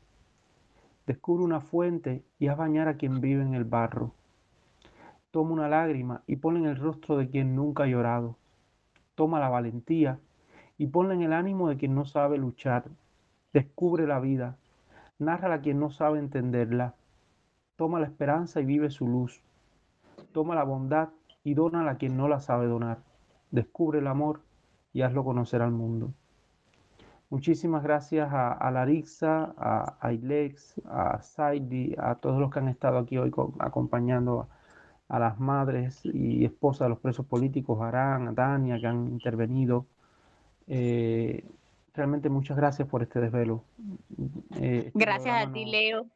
Descubre 1.06 1.44
una 1.44 1.60
fuente 1.60 2.24
y 2.38 2.48
haz 2.48 2.58
bañar 2.58 2.88
a 2.88 2.96
quien 2.96 3.20
vive 3.20 3.42
en 3.42 3.54
el 3.54 3.64
barro. 3.64 4.12
Toma 5.30 5.52
una 5.52 5.68
lágrima 5.68 6.22
y 6.26 6.36
ponla 6.36 6.60
en 6.60 6.66
el 6.66 6.76
rostro 6.76 7.16
de 7.16 7.28
quien 7.28 7.54
nunca 7.54 7.84
ha 7.84 7.86
llorado. 7.86 8.36
Toma 9.14 9.40
la 9.40 9.48
valentía 9.48 10.18
y 10.78 10.88
ponla 10.88 11.14
en 11.14 11.22
el 11.22 11.32
ánimo 11.32 11.68
de 11.68 11.76
quien 11.76 11.94
no 11.94 12.04
sabe 12.04 12.38
luchar. 12.38 12.84
Descubre 13.56 14.06
la 14.06 14.20
vida, 14.20 14.58
nárrala 15.18 15.54
a 15.54 15.60
quien 15.62 15.80
no 15.80 15.88
sabe 15.88 16.18
entenderla. 16.18 16.94
Toma 17.76 17.98
la 17.98 18.04
esperanza 18.04 18.60
y 18.60 18.66
vive 18.66 18.90
su 18.90 19.08
luz. 19.08 19.40
Toma 20.32 20.54
la 20.54 20.62
bondad 20.62 21.08
y 21.42 21.54
dónala 21.54 21.92
a 21.92 21.96
quien 21.96 22.18
no 22.18 22.28
la 22.28 22.40
sabe 22.40 22.66
donar. 22.66 22.98
Descubre 23.50 24.00
el 24.00 24.08
amor 24.08 24.42
y 24.92 25.00
hazlo 25.00 25.24
conocer 25.24 25.62
al 25.62 25.70
mundo. 25.70 26.12
Muchísimas 27.30 27.82
gracias 27.82 28.28
a, 28.30 28.70
Larixa, 28.70 29.54
a, 29.56 30.12
Ilex, 30.12 30.82
a 30.84 31.22
Saidi, 31.22 31.94
a 31.96 32.16
todos 32.16 32.38
los 32.38 32.50
que 32.50 32.58
han 32.58 32.68
estado 32.68 32.98
aquí 32.98 33.16
hoy 33.16 33.32
acompañando 33.58 34.50
a, 35.08 35.18
las 35.18 35.40
madres 35.40 36.04
y 36.04 36.44
esposas 36.44 36.84
de 36.84 36.90
los 36.90 36.98
presos 36.98 37.24
políticos, 37.24 37.80
a 37.80 37.88
Arán, 37.88 38.28
a 38.28 38.32
Dania, 38.32 38.78
que 38.78 38.86
han 38.86 39.06
intervenido. 39.06 39.86
Eh, 40.66 41.42
realmente 41.96 42.28
muchas 42.28 42.56
gracias 42.56 42.88
por 42.88 43.02
este 43.02 43.20
desvelo. 43.20 43.64
Eh, 44.60 44.84
este 44.86 44.90
gracias 44.94 45.46
a 45.46 45.52
ti, 45.52 45.64
Leo. 45.64 46.06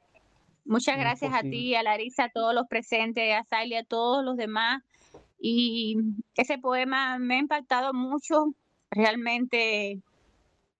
Muchas 0.65 0.99
gracias 0.99 1.33
a 1.35 1.41
ti, 1.41 1.75
a 1.75 1.83
Larissa, 1.83 2.25
a 2.25 2.29
todos 2.29 2.55
los 2.55 2.69
presentes, 2.69 3.35
a 3.35 3.45
Saidi, 3.45 3.75
a 3.75 3.85
todos 3.85 4.25
los 4.25 4.37
demás. 4.37 4.83
Y 5.41 5.97
ese 6.37 6.59
poema 6.59 7.19
me 7.19 7.37
ha 7.37 7.39
impactado 7.39 7.93
mucho. 7.93 8.55
Realmente 8.91 10.01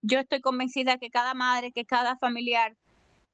yo 0.01 0.19
estoy 0.19 0.41
convencida 0.41 0.97
que 0.97 1.09
cada 1.09 1.33
madre, 1.33 1.71
que 1.71 1.85
cada 1.85 2.17
familiar 2.17 2.75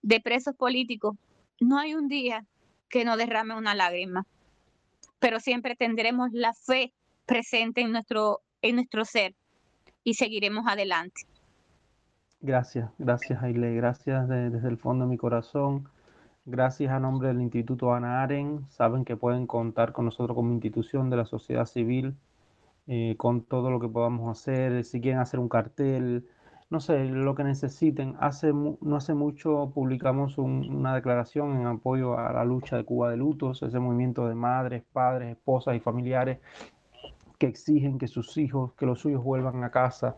de 0.02 0.20
presos 0.22 0.56
políticos, 0.56 1.18
no 1.60 1.78
hay 1.78 1.96
un 1.96 2.08
día 2.08 2.46
que 2.90 3.04
no 3.04 3.18
derrame 3.18 3.56
una 3.56 3.76
lágrima, 3.76 4.26
pero 5.20 5.40
siempre 5.40 5.76
tendremos 5.76 6.30
la 6.32 6.54
fe 6.54 6.94
presente 7.26 7.82
en 7.82 7.92
nuestro, 7.92 8.42
en 8.62 8.76
nuestro 8.76 9.04
ser 9.06 9.36
y 10.04 10.14
seguiremos 10.14 10.66
adelante. 10.68 11.22
Gracias, 12.40 12.92
gracias 13.00 13.42
Aile, 13.42 13.74
gracias 13.76 14.28
desde 14.30 14.68
el 14.68 14.78
fondo 14.78 15.06
de 15.06 15.10
mi 15.10 15.18
corazón. 15.18 15.90
Gracias 16.46 16.92
a 16.92 17.00
nombre 17.00 17.30
del 17.30 17.42
Instituto 17.42 17.94
Ana 17.94 18.22
Aren. 18.22 18.66
Saben 18.70 19.06
que 19.06 19.18
pueden 19.18 19.48
contar 19.48 19.92
con 19.92 20.06
nosotros 20.06 20.36
como 20.36 20.54
institución 20.54 21.10
de 21.10 21.18
la 21.18 21.26
sociedad 21.26 21.66
civil, 21.66 22.16
eh, 22.88 23.16
con 23.18 23.44
todo 23.44 23.72
lo 23.72 23.80
que 23.80 23.90
podamos 23.90 24.30
hacer. 24.32 24.84
Si 24.86 25.02
quieren 25.02 25.20
hacer 25.20 25.40
un 25.40 25.50
cartel, 25.50 26.28
no 26.70 26.80
sé, 26.80 27.06
lo 27.06 27.34
que 27.36 27.44
necesiten. 27.44 28.16
Hace, 28.20 28.54
no 28.54 28.96
hace 28.96 29.14
mucho 29.14 29.72
publicamos 29.74 30.38
una 30.38 30.94
declaración 30.96 31.60
en 31.60 31.66
apoyo 31.66 32.18
a 32.18 32.32
la 32.34 32.46
lucha 32.46 32.78
de 32.78 32.86
Cuba 32.86 33.10
de 33.10 33.18
lutos, 33.18 33.64
ese 33.64 33.80
movimiento 33.80 34.28
de 34.28 34.36
madres, 34.36 34.84
padres, 34.94 35.32
esposas 35.36 35.76
y 35.76 35.80
familiares 35.80 36.40
que 37.40 37.48
exigen 37.48 37.98
que 37.98 38.08
sus 38.08 38.38
hijos, 38.38 38.74
que 38.74 38.86
los 38.86 39.00
suyos 39.00 39.24
vuelvan 39.24 39.64
a 39.64 39.72
casa. 39.72 40.18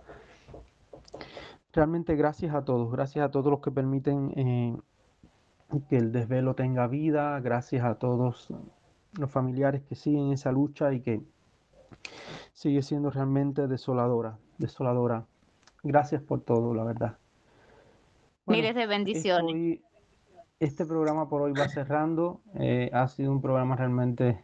Realmente 1.74 2.16
gracias 2.16 2.56
a 2.56 2.66
todos, 2.66 2.92
gracias 2.92 3.26
a 3.26 3.32
todos 3.32 3.52
los 3.52 3.62
que 3.62 3.72
permiten 3.72 4.34
eh, 4.36 4.78
que 5.88 5.98
el 5.98 6.12
desvelo 6.12 6.56
tenga 6.56 6.88
vida, 6.88 7.40
gracias 7.42 7.86
a 7.86 7.96
todos 7.96 8.50
los 9.14 9.32
familiares 9.32 9.84
que 9.84 9.96
siguen 9.96 10.32
esa 10.32 10.52
lucha 10.52 10.92
y 10.94 11.02
que 11.02 11.22
sigue 12.54 12.82
siendo 12.82 13.12
realmente 13.12 13.68
desoladora, 13.68 14.38
desoladora. 14.58 15.26
Gracias 15.84 16.22
por 16.22 16.42
todo, 16.42 16.74
la 16.74 16.84
verdad. 16.84 17.18
Miles 18.46 18.76
de 18.76 18.88
bendiciones. 18.88 19.80
este 20.60 20.86
programa 20.86 21.30
por 21.30 21.42
hoy 21.42 21.54
va 21.54 21.70
cerrando. 21.70 22.42
Eh, 22.56 22.90
ha 22.94 23.08
sido 23.08 23.32
un 23.32 23.42
programa 23.42 23.76
realmente 23.76 24.44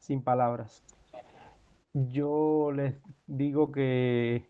sin 0.00 0.22
palabras. 0.22 0.82
Yo 1.94 2.70
les 2.72 2.96
digo 3.26 3.72
que, 3.72 4.48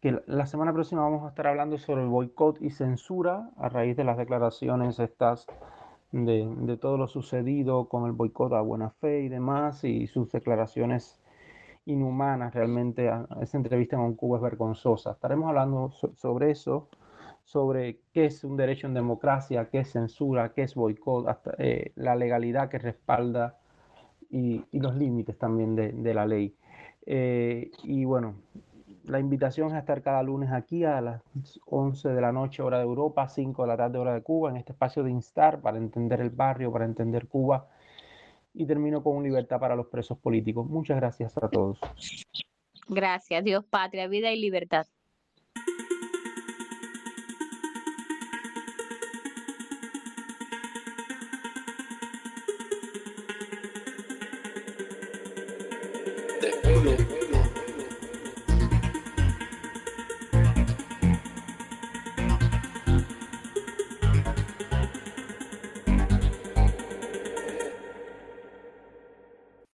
que, 0.00 0.22
la 0.26 0.46
semana 0.46 0.72
próxima 0.72 1.02
vamos 1.02 1.24
a 1.24 1.28
estar 1.28 1.46
hablando 1.46 1.78
sobre 1.78 2.02
el 2.02 2.08
boicot 2.08 2.60
y 2.60 2.70
censura 2.70 3.50
a 3.56 3.68
raíz 3.68 3.96
de 3.96 4.04
las 4.04 4.16
declaraciones 4.16 4.98
estas 4.98 5.46
de, 6.12 6.52
de 6.62 6.76
todo 6.76 6.96
lo 6.96 7.06
sucedido 7.06 7.88
con 7.88 8.06
el 8.06 8.12
boicot 8.12 8.52
a 8.52 8.60
buena 8.60 8.90
fe 8.90 9.20
y 9.20 9.28
demás 9.28 9.84
y 9.84 10.06
sus 10.06 10.30
declaraciones 10.32 11.20
inhumanas 11.86 12.54
realmente. 12.54 13.10
Esa 13.40 13.56
entrevista 13.56 13.96
con 13.96 14.14
Cuba 14.14 14.38
es 14.38 14.42
vergonzosa. 14.42 15.12
Estaremos 15.12 15.48
hablando 15.48 15.90
sobre 15.90 16.50
eso, 16.50 16.88
sobre 17.44 18.00
qué 18.12 18.26
es 18.26 18.44
un 18.44 18.56
derecho 18.56 18.86
en 18.86 18.94
democracia, 18.94 19.68
qué 19.70 19.80
es 19.80 19.92
censura, 19.92 20.52
qué 20.52 20.62
es 20.62 20.74
boicot, 20.74 21.26
eh, 21.58 21.92
la 21.96 22.16
legalidad 22.16 22.68
que 22.68 22.78
respalda 22.78 23.58
y, 24.30 24.64
los 24.72 24.94
límites 24.96 25.36
también 25.38 25.74
de, 25.74 26.14
la 26.14 26.26
ley. 26.26 26.54
Eh, 27.06 27.70
y 27.82 28.04
bueno, 28.04 28.34
la 29.04 29.18
invitación 29.18 29.68
es 29.68 29.74
a 29.74 29.78
estar 29.78 30.02
cada 30.02 30.22
lunes 30.22 30.50
aquí 30.52 30.84
a 30.84 31.00
las 31.00 31.22
11 31.66 32.10
de 32.10 32.20
la 32.20 32.32
noche, 32.32 32.62
hora 32.62 32.78
de 32.78 32.84
Europa, 32.84 33.28
5 33.28 33.62
de 33.62 33.68
la 33.68 33.76
tarde, 33.76 33.98
hora 33.98 34.14
de 34.14 34.22
Cuba, 34.22 34.50
en 34.50 34.56
este 34.56 34.72
espacio 34.72 35.02
de 35.02 35.10
Instar 35.10 35.60
para 35.60 35.78
entender 35.78 36.20
el 36.20 36.30
barrio, 36.30 36.72
para 36.72 36.84
entender 36.84 37.28
Cuba 37.28 37.68
y 38.52 38.66
termino 38.66 39.02
con 39.02 39.22
libertad 39.22 39.60
para 39.60 39.76
los 39.76 39.86
presos 39.86 40.18
políticos. 40.18 40.66
Muchas 40.68 40.96
gracias 40.96 41.36
a 41.38 41.48
todos. 41.48 41.78
Gracias, 42.88 43.44
Dios, 43.44 43.64
patria, 43.64 44.08
vida 44.08 44.32
y 44.32 44.40
libertad. 44.40 44.86